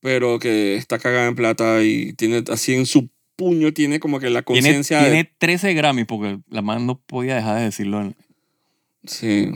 Pero 0.00 0.40
que 0.40 0.74
está 0.74 0.98
cagada 0.98 1.28
en 1.28 1.36
plata 1.36 1.80
y 1.82 2.12
tiene 2.14 2.42
así 2.50 2.74
en 2.74 2.86
su 2.86 3.08
puño, 3.36 3.72
tiene 3.72 4.00
como 4.00 4.18
que 4.18 4.30
la 4.30 4.42
Tiene, 4.42 4.60
conciencia 4.62 4.98
de. 4.98 5.04
tiene 5.10 5.32
13 5.38 5.74
Grammy 5.74 6.04
porque 6.04 6.40
la 6.48 6.62
man 6.62 6.86
no 6.86 6.98
podía 7.00 7.36
dejar 7.36 7.58
de 7.58 7.64
decirlo. 7.64 8.00
en- 8.00 8.16
Sí. 9.04 9.48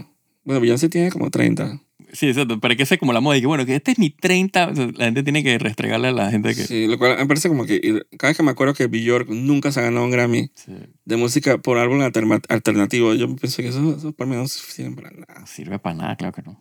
Bueno, 0.44 0.60
Beyoncé 0.60 0.88
tiene 0.88 1.10
como 1.10 1.30
30. 1.30 1.80
Sí, 2.16 2.28
exacto. 2.28 2.58
Pero 2.58 2.72
hay 2.72 2.76
que 2.76 2.86
ser 2.86 2.98
como 2.98 3.12
la 3.12 3.20
moda. 3.20 3.36
Y 3.36 3.40
que 3.42 3.46
bueno, 3.46 3.66
que 3.66 3.76
este 3.76 3.92
es 3.92 3.98
mi 3.98 4.10
30. 4.10 4.68
o 4.68 4.74
sea, 4.74 4.88
La 4.94 5.04
gente 5.06 5.22
tiene 5.22 5.42
que 5.44 5.58
restregarle 5.58 6.08
a 6.08 6.12
la 6.12 6.30
gente 6.30 6.54
que. 6.54 6.64
Sí, 6.64 6.86
lo 6.86 6.98
cual 6.98 7.16
me 7.18 7.26
parece 7.26 7.48
como 7.48 7.66
que. 7.66 8.00
Cada 8.18 8.30
vez 8.30 8.36
que 8.36 8.42
me 8.42 8.50
acuerdo 8.50 8.74
que 8.74 8.86
Bjork 8.86 9.28
nunca 9.28 9.70
se 9.70 9.80
ha 9.80 9.82
ganado 9.84 10.04
un 10.04 10.10
Grammy 10.10 10.50
Sí, 10.54 10.72
de 11.04 11.16
música 11.16 11.58
por 11.58 11.78
álbum 11.78 12.00
alternativo, 12.00 13.14
yo 13.14 13.34
pienso 13.36 13.62
que 13.62 13.68
eso, 13.68 13.96
eso 13.96 14.12
para 14.12 14.30
mí 14.30 14.36
no 14.36 14.48
sirve 14.48 14.96
para 14.96 15.10
nada. 15.10 15.46
sirve 15.46 15.78
para 15.78 15.94
nada, 15.94 16.16
claro 16.16 16.32
que 16.34 16.42
no. 16.42 16.60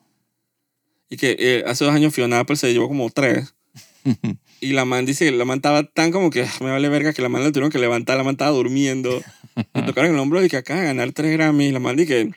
Y 1.09 1.17
que 1.17 1.35
eh, 1.39 1.63
hace 1.65 1.85
dos 1.85 1.93
años 1.93 2.13
Fiona 2.13 2.39
Apple 2.39 2.55
se 2.55 2.71
llevó 2.73 2.87
como 2.87 3.09
tres. 3.09 3.55
Y 4.61 4.71
la 4.71 4.85
man 4.85 5.05
dice 5.05 5.25
que 5.25 5.31
la 5.31 5.45
man 5.45 5.57
estaba 5.57 5.83
tan 5.83 6.11
como 6.11 6.29
que 6.29 6.43
"Ah, 6.43 6.51
me 6.61 6.71
vale 6.71 6.89
verga 6.89 7.13
que 7.13 7.21
la 7.21 7.29
man 7.29 7.43
la 7.43 7.51
tuvieron 7.51 7.69
que 7.71 7.77
levantar, 7.77 8.17
la 8.17 8.23
man 8.23 8.33
estaba 8.33 8.51
durmiendo. 8.51 9.21
Le 9.73 9.81
tocaron 9.83 10.11
el 10.13 10.19
hombro 10.19 10.43
y 10.43 10.47
que 10.49 10.57
de 10.61 10.63
ganar 10.63 11.11
tres 11.11 11.33
Grammys. 11.33 11.73
La 11.73 11.79
man 11.79 11.95
dice 11.97 12.07
que... 12.25 12.31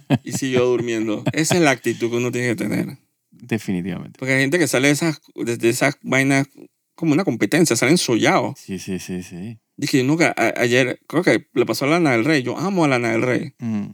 Y 0.24 0.32
siguió 0.32 0.64
durmiendo. 0.66 1.24
Esa 1.32 1.54
es 1.56 1.60
la 1.60 1.70
actitud 1.70 2.10
que 2.10 2.16
uno 2.16 2.30
tiene 2.32 2.48
que 2.48 2.56
tener. 2.56 2.98
Definitivamente. 3.30 4.18
Porque 4.18 4.34
hay 4.34 4.40
gente 4.42 4.58
que 4.58 4.68
sale 4.68 4.88
de 4.88 4.94
esas, 4.94 5.20
de, 5.34 5.68
esas 5.68 5.96
vainas 6.02 6.48
como 6.94 7.12
una 7.12 7.24
competencia, 7.24 7.74
salen 7.76 7.98
sollados. 7.98 8.58
Sí, 8.58 8.78
sí, 8.78 8.98
sí, 8.98 9.22
sí. 9.22 9.58
Dije, 9.76 9.98
yo 9.98 10.04
nunca, 10.04 10.34
a- 10.36 10.60
ayer, 10.60 11.00
creo 11.08 11.22
que 11.22 11.46
le 11.54 11.66
pasó 11.66 11.86
a 11.86 11.88
Lana 11.88 12.12
del 12.12 12.24
Rey. 12.24 12.42
Yo 12.42 12.56
amo 12.58 12.84
a 12.84 12.88
Lana 12.88 13.10
del 13.12 13.22
Rey. 13.22 13.52
Mm, 13.58 13.86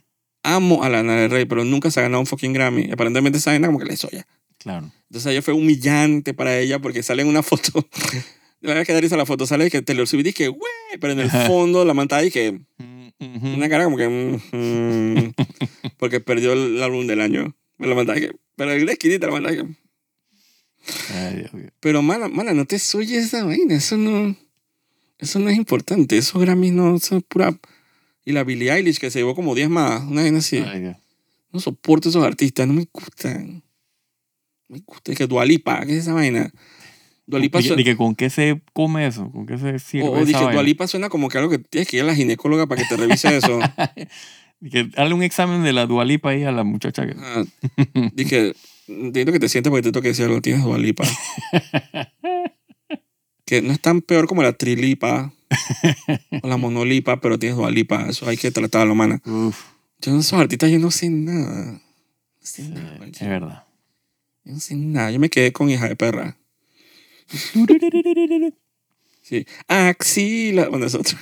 Amo 0.45 0.85
a 0.85 0.89
Lana 0.89 1.17
del 1.17 1.31
Rey, 1.31 1.45
pero 1.47 1.65
nunca 1.65 1.91
se 1.91 2.01
ha 2.01 2.05
ganado 2.05 2.21
un 2.21 2.27
fucking 2.27 2.53
Grammy. 2.53 2.87
Y 2.87 2.93
aparentemente 2.93 3.39
esa 3.39 3.51
vaina 3.51 3.67
como 3.69 3.79
que 3.79 3.85
le 3.87 3.97
soya. 3.97 4.27
claro. 4.59 4.91
Entonces 5.09 5.27
ayer 5.31 5.43
fue 5.43 5.55
humillante 5.55 6.33
para 6.35 6.59
ella 6.59 6.79
porque 6.79 7.03
sale 7.03 7.23
en 7.23 7.29
una 7.29 7.43
foto. 7.43 7.87
La 8.61 8.71
verdad 8.75 8.85
que 8.87 8.93
da 8.93 9.01
risa 9.01 9.17
la 9.17 9.25
foto. 9.27 9.47
Sale 9.47 9.71
que 9.71 9.83
Taylor 9.83 10.07
Swift 10.09 10.27
y 10.27 10.33
que, 10.33 10.49
güey, 10.49 10.61
pero 11.01 11.13
en 11.13 11.21
el 11.21 11.31
fondo 11.47 11.85
la 11.85 11.95
manta 11.95 12.25
y 12.25 12.31
que 12.31 12.61
Ujú. 13.21 13.49
una 13.55 13.69
cara 13.69 13.85
como 13.85 13.97
que, 13.97 14.09
mm, 14.09 14.57
mm, 14.57 15.35
porque 15.99 16.21
perdió 16.21 16.53
el 16.53 16.83
álbum 16.83 17.07
del 17.07 17.21
año. 17.21 17.55
La 17.79 17.95
manta 17.95 18.15
que, 18.15 18.33
pero 18.57 18.77
la 18.77 18.93
esquinita 18.93 19.27
la 19.27 19.33
manta 19.33 19.51
que, 19.51 19.65
Ay, 21.15 21.37
Dios 21.37 21.53
mío. 21.55 21.71
pero 21.81 22.03
mana, 22.03 22.29
mana, 22.29 22.55
no 22.55 22.65
te 22.65 22.79
soy 22.79 23.15
esa 23.15 23.45
vaina. 23.45 23.75
Eso 23.75 23.97
no, 23.97 24.37
eso 25.19 25.39
no 25.39 25.49
es 25.49 25.57
importante. 25.57 26.17
Esos 26.17 26.41
Grammys 26.41 26.73
no, 26.73 26.97
es 26.97 27.11
pura. 27.29 27.59
Y 28.25 28.33
la 28.33 28.45
Billie 28.45 28.71
Eilish 28.73 28.99
que 28.99 29.11
se 29.11 29.19
llevó 29.21 29.35
como 29.35 29.55
10 29.55 29.69
más, 29.71 30.03
una 30.05 30.23
vaina 30.23 30.39
así. 30.39 30.59
Ay, 30.59 30.81
Dios. 30.81 30.97
No 31.53 31.61
soporto 31.61 32.09
esos 32.09 32.25
artistas, 32.25 32.67
no 32.67 32.75
me 32.75 32.87
gustan. 32.93 33.63
No 34.69 34.77
me 34.77 34.83
gusta. 34.85 35.13
Es 35.13 35.19
que 35.19 35.27
Dualipa, 35.27 35.85
¿qué 35.87 35.93
es 35.93 35.99
esa 36.03 36.13
vaina? 36.13 36.53
Dualipa 37.29 37.59
Dije- 37.59 37.77
dije, 37.77 37.97
¿con 37.97 38.15
qué 38.15 38.31
se 38.31 38.63
come 38.73 39.07
eso? 39.07 39.31
¿Con 39.31 39.45
qué 39.47 39.59
se 39.59 39.79
sirve 39.79 40.09
O, 40.09 40.13
o 40.13 40.25
dije, 40.25 40.33
vaina? 40.39 40.53
Dua 40.53 40.63
Lipa 40.63 40.87
suena 40.87 41.11
como 41.11 41.29
que 41.29 41.37
algo 41.37 41.51
que 41.51 41.59
tienes 41.59 41.87
que 41.87 41.99
ir 41.99 42.03
a 42.03 42.07
la 42.07 42.15
ginecóloga 42.15 42.67
para 42.67 42.81
que 42.83 42.89
te 42.89 42.97
revise 42.97 43.37
eso. 43.37 43.61
Dije, 44.61 44.89
dale 44.97 45.15
un 45.15 45.23
examen 45.23 45.63
de 45.63 45.73
la 45.73 45.87
dualipa 45.87 46.31
ahí 46.31 46.43
a 46.43 46.51
la 46.51 46.65
muchacha. 46.65 47.07
Que... 47.07 47.15
Ah, 47.17 47.45
dije, 48.13 48.55
entiendo 48.89 49.31
que 49.31 49.39
te 49.39 49.49
sientes 49.49 49.71
porque 49.71 49.83
te 49.83 49.93
tengo 49.93 50.03
que 50.03 50.09
decir 50.09 50.25
algo, 50.25 50.41
tienes 50.41 50.65
Dua 50.65 50.79
Lipa. 50.79 51.05
que 53.45 53.63
no 53.63 53.73
es 53.73 53.81
tan 53.81 54.03
peor 54.03 54.27
como 54.27 54.43
la 54.43 54.53
trilipa 54.55 55.33
o 56.43 56.49
la 56.49 56.57
monolipa, 56.57 57.21
pero 57.21 57.39
tienes 57.39 57.57
Dua 57.57 57.71
Lipa. 57.71 58.07
Eso 58.09 58.29
hay 58.29 58.37
que 58.37 58.51
tratarlo, 58.51 58.95
mana. 58.95 59.21
Uf, 59.27 59.65
Yo 60.01 60.13
no 60.13 60.23
soy 60.23 60.41
artista, 60.41 60.69
yo 60.69 60.79
no 60.79 60.91
sé 60.91 61.09
nada. 61.11 61.73
No 61.73 61.81
sé 62.41 62.69
nada, 62.69 62.99
es 63.07 63.21
verdad. 63.29 63.65
Yo 64.45 64.53
no 64.55 64.61
sé 64.61 64.75
nada. 64.77 65.11
Yo 65.11 65.19
me 65.21 65.31
quedé 65.31 65.53
con 65.53 65.71
hija 65.71 65.89
de 65.89 65.97
perra. 65.97 66.37
Sí. 69.23 69.47
Axila. 69.67 70.69
Bueno, 70.71 70.87
es 70.87 70.95
otro. 70.95 71.19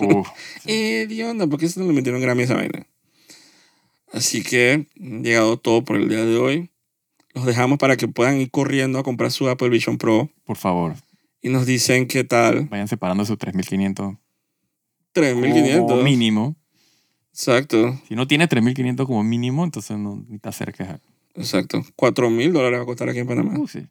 Uf, 0.00 0.28
Eh, 0.66 1.24
onda, 1.28 1.46
¿por 1.46 1.58
qué 1.58 1.66
eso 1.66 1.80
no 1.80 1.86
le 1.86 1.92
metieron 1.92 2.20
Grammy 2.20 2.42
a 2.42 2.44
esa 2.44 2.54
vaina? 2.54 2.86
Así 4.12 4.42
que, 4.42 4.86
llegado 4.96 5.58
todo 5.58 5.84
por 5.84 5.96
el 5.96 6.08
día 6.08 6.24
de 6.24 6.36
hoy, 6.36 6.70
los 7.34 7.44
dejamos 7.44 7.78
para 7.78 7.96
que 7.96 8.08
puedan 8.08 8.40
ir 8.40 8.50
corriendo 8.50 8.98
a 8.98 9.02
comprar 9.02 9.30
su 9.30 9.48
Apple 9.48 9.68
Vision 9.68 9.98
Pro 9.98 10.30
por 10.44 10.56
favor, 10.56 10.94
y 11.42 11.50
nos 11.50 11.66
dicen 11.66 12.06
qué 12.06 12.24
tal. 12.24 12.66
vayan 12.66 12.88
separando 12.88 13.24
sus 13.24 13.36
3.500 13.38 14.18
3.500. 15.14 15.86
como 15.86 16.02
mínimo. 16.02 16.56
Exacto, 17.32 18.00
Si 18.08 18.16
no 18.16 18.26
tienes 18.26 18.48
3.500 18.48 19.06
como 19.06 19.22
mínimo, 19.22 19.64
entonces 19.64 19.96
no 19.98 20.24
ni 20.28 20.38
te 20.38 20.48
acerques 20.48 20.88
a... 20.88 21.00
exacto. 21.34 21.84
4.000 21.96 22.52
dólares 22.52 22.78
va 22.78 22.82
a 22.82 22.86
costar 22.86 23.08
aquí 23.08 23.18
en 23.20 23.26
Panamá. 23.26 23.58
Uh, 23.58 23.68
sí. 23.68 23.86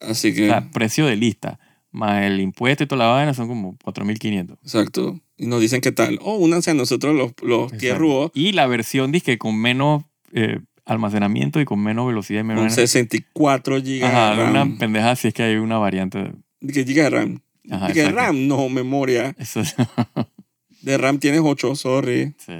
Así 0.00 0.30
O 0.30 0.34
que, 0.34 0.46
sea, 0.46 0.70
precio 0.70 1.06
de 1.06 1.16
lista, 1.16 1.58
más 1.92 2.22
el 2.24 2.40
impuesto 2.40 2.84
y 2.84 2.86
toda 2.86 3.04
la 3.06 3.12
vaina 3.12 3.34
son 3.34 3.48
como 3.48 3.76
4.500. 3.78 4.52
exacto. 4.62 5.20
Y 5.36 5.46
nos 5.46 5.60
dicen 5.60 5.80
qué 5.80 5.92
tal. 5.92 6.18
O 6.22 6.36
únanse 6.36 6.70
a 6.70 6.74
nosotros 6.74 7.14
los, 7.16 7.32
los 7.42 7.72
Exacto. 7.72 8.30
Y 8.34 8.52
la 8.52 8.66
versión 8.66 9.10
dice 9.12 9.38
con 9.38 9.56
menos 9.60 10.04
eh, 10.32 10.60
almacenamiento 10.84 11.60
y 11.60 11.64
con 11.64 11.80
menos 11.82 12.06
velocidad 12.06 12.40
y 12.40 12.44
menos... 12.44 12.62
con 12.64 12.70
64 12.70 13.76
GB 13.80 14.04
Ajá, 14.04 14.30
de 14.36 14.36
RAM. 14.44 14.50
una 14.50 14.78
pendeja 14.78 15.16
si 15.16 15.28
es 15.28 15.34
que 15.34 15.42
hay 15.44 15.56
una 15.56 15.78
variante. 15.78 16.18
de- 16.60 16.72
¿Qué 16.72 16.84
giga 16.84 17.04
de 17.04 17.10
RAM? 17.10 17.40
Ajá, 17.70 17.86
¿Qué 17.92 18.00
exacto. 18.00 18.18
RAM? 18.20 18.46
No, 18.48 18.68
memoria. 18.68 19.34
Eso 19.38 19.60
es- 19.60 19.74
De 20.82 20.96
RAM 20.98 21.18
tienes 21.18 21.40
8, 21.44 21.74
sorry. 21.74 22.34
sí. 22.38 22.52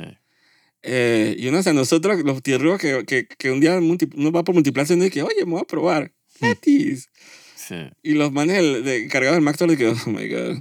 Eh, 0.83 1.37
y 1.39 1.47
unos 1.49 1.67
a 1.67 1.73
nosotros, 1.75 2.19
los 2.25 2.43
tierros 2.43 2.79
que, 2.81 3.05
que, 3.07 3.27
que 3.27 3.51
un 3.51 3.61
día 3.61 3.79
uno 3.79 4.33
va 4.33 4.45
por 4.45 4.55
multiplaza 4.55 4.95
y 4.95 4.97
uno 4.97 5.05
dice, 5.05 5.23
oye, 5.23 5.45
me 5.45 5.53
voy 5.53 5.61
a 5.61 5.65
probar. 5.65 6.13
Gratis. 6.41 7.09
sí. 7.57 7.77
Y 8.03 8.15
los 8.15 8.33
manes 8.33 8.57
del- 8.57 8.85
de, 8.85 9.05
encargados 9.05 9.37
del 9.37 9.45
Mac 9.45 9.55
Store 9.55 9.77
que, 9.77 9.87
oh 9.89 9.97
my 10.07 10.29
God, 10.29 10.59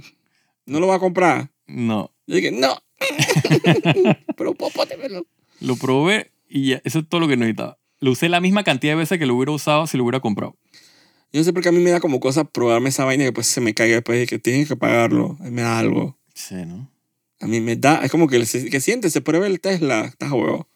no 0.66 0.80
lo 0.80 0.86
va 0.86 0.96
a 0.96 1.00
comprar. 1.00 1.50
No, 1.66 2.12
Yo 2.26 2.36
dije, 2.36 2.50
no. 2.52 2.76
Pero 4.36 4.54
pótemelo. 4.54 5.26
lo 5.60 5.76
probé 5.76 6.30
y 6.48 6.68
ya, 6.70 6.80
eso 6.84 7.00
es 7.00 7.08
todo 7.08 7.20
lo 7.20 7.28
que 7.28 7.36
necesitaba. 7.36 7.78
Lo 8.00 8.12
usé 8.12 8.28
la 8.28 8.40
misma 8.40 8.64
cantidad 8.64 8.92
de 8.94 8.98
veces 8.98 9.18
que 9.18 9.26
lo 9.26 9.34
hubiera 9.36 9.52
usado 9.52 9.86
si 9.86 9.96
lo 9.96 10.04
hubiera 10.04 10.20
comprado. 10.20 10.56
Yo 11.32 11.40
no 11.40 11.44
sé 11.44 11.52
por 11.52 11.62
qué 11.62 11.68
a 11.68 11.72
mí 11.72 11.78
me 11.80 11.90
da 11.90 12.00
como 12.00 12.18
cosa 12.18 12.44
probarme 12.44 12.88
esa 12.88 13.04
vaina 13.04 13.22
y 13.22 13.26
después 13.26 13.46
se 13.46 13.60
me 13.60 13.72
caiga 13.74 13.96
después 13.96 14.18
de 14.18 14.26
que 14.26 14.38
tienes 14.38 14.66
que 14.68 14.76
pagarlo. 14.76 15.36
A 15.40 15.44
mí 15.44 15.50
me 15.50 15.62
da 15.62 15.78
algo. 15.78 16.18
Sí, 16.34 16.56
¿no? 16.66 16.90
A 17.40 17.46
mí 17.46 17.60
me 17.60 17.76
da, 17.76 18.04
es 18.04 18.10
como 18.10 18.26
que, 18.26 18.38
que 18.38 18.80
siente, 18.80 19.10
se 19.10 19.20
pruebe 19.20 19.46
el 19.46 19.60
Tesla. 19.60 20.06
Estás 20.06 20.32
huevo. 20.32 20.68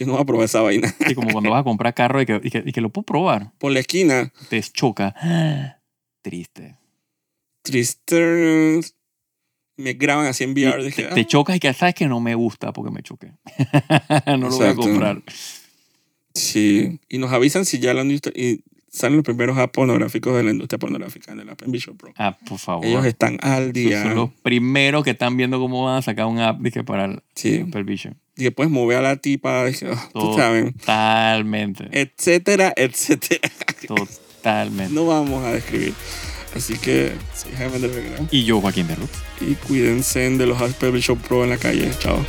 Yo 0.00 0.06
no 0.06 0.12
voy 0.14 0.22
a 0.22 0.24
probar 0.24 0.46
esa 0.46 0.62
vaina. 0.62 0.92
Y 1.08 1.14
como 1.14 1.30
cuando 1.30 1.50
vas 1.50 1.60
a 1.60 1.64
comprar 1.64 1.92
carro 1.94 2.20
y 2.22 2.26
que, 2.26 2.40
y 2.42 2.50
que, 2.50 2.62
y 2.66 2.72
que 2.72 2.80
lo 2.80 2.88
puedo 2.88 3.04
probar, 3.04 3.52
Por 3.58 3.70
la 3.70 3.80
esquina, 3.80 4.32
te 4.48 4.60
choca. 4.62 5.14
Triste. 6.22 6.76
Triste. 7.62 8.80
Me 9.76 9.92
graban 9.94 10.26
así 10.26 10.44
en 10.44 10.52
VR. 10.52 10.82
Dije, 10.82 11.04
te, 11.04 11.14
te 11.14 11.20
"Ah". 11.20 11.26
chocas 11.26 11.56
y 11.56 11.60
que 11.60 11.72
sabes 11.74 11.94
que 11.94 12.06
no 12.06 12.18
me 12.20 12.34
gusta 12.34 12.72
porque 12.72 12.90
me 12.90 13.02
choqué. 13.02 13.32
no 14.26 14.48
lo 14.48 14.56
voy 14.56 14.66
a 14.68 14.74
comprar. 14.74 15.22
Sí, 16.34 17.00
y 17.08 17.18
nos 17.18 17.32
avisan 17.32 17.64
si 17.64 17.78
ya 17.78 17.92
lo 17.94 18.00
han 18.00 18.10
insta- 18.10 18.32
y 18.34 18.64
salen 18.90 19.16
los 19.16 19.24
primeros 19.24 19.56
apps 19.56 19.72
pornográficos 19.72 20.36
de 20.36 20.42
la 20.42 20.50
industria 20.50 20.78
pornográfica 20.78 21.32
en 21.32 21.40
el 21.40 21.48
Apple 21.48 21.68
Vision 21.70 21.96
Pro. 21.96 22.12
Ah, 22.18 22.36
por 22.46 22.58
favor. 22.58 22.84
Ellos 22.84 23.04
están 23.06 23.38
al 23.40 23.72
día. 23.72 24.02
son 24.02 24.14
los 24.16 24.30
primeros 24.42 25.04
que 25.04 25.10
están 25.10 25.36
viendo 25.36 25.58
cómo 25.58 25.84
van 25.84 25.96
a 25.98 26.02
sacar 26.02 26.26
un 26.26 26.38
app 26.40 26.60
dije, 26.60 26.84
para 26.84 27.04
el 27.06 27.22
Sí. 27.34 27.64
Apple 27.66 27.84
Vision. 27.84 28.18
Y 28.36 28.50
puedes 28.50 28.70
mover 28.72 28.98
a 28.98 29.02
la 29.02 29.16
tipa, 29.16 29.64
oh, 29.64 30.20
tú 30.20 30.34
sabes, 30.36 30.74
Totalmente. 30.78 31.88
etcétera, 31.92 32.72
etcétera. 32.76 33.48
Totalmente. 33.86 34.94
No 34.94 35.06
vamos 35.06 35.44
a 35.44 35.52
describir. 35.52 35.94
Así 36.56 36.76
que, 36.78 37.12
soy 37.34 37.52
Jaime 37.52 37.78
del 37.78 37.90
Belgrano. 37.90 38.28
Y 38.32 38.44
yo, 38.44 38.60
Joaquín 38.60 38.88
de 38.88 38.96
Ruth. 38.96 39.08
Y 39.40 39.54
cuídense 39.54 40.30
de 40.30 40.46
los 40.46 40.60
Apple 40.60 40.90
Vision 40.90 41.18
Pro 41.18 41.44
en 41.44 41.50
la 41.50 41.58
calle. 41.58 41.90
Chao. 42.00 42.24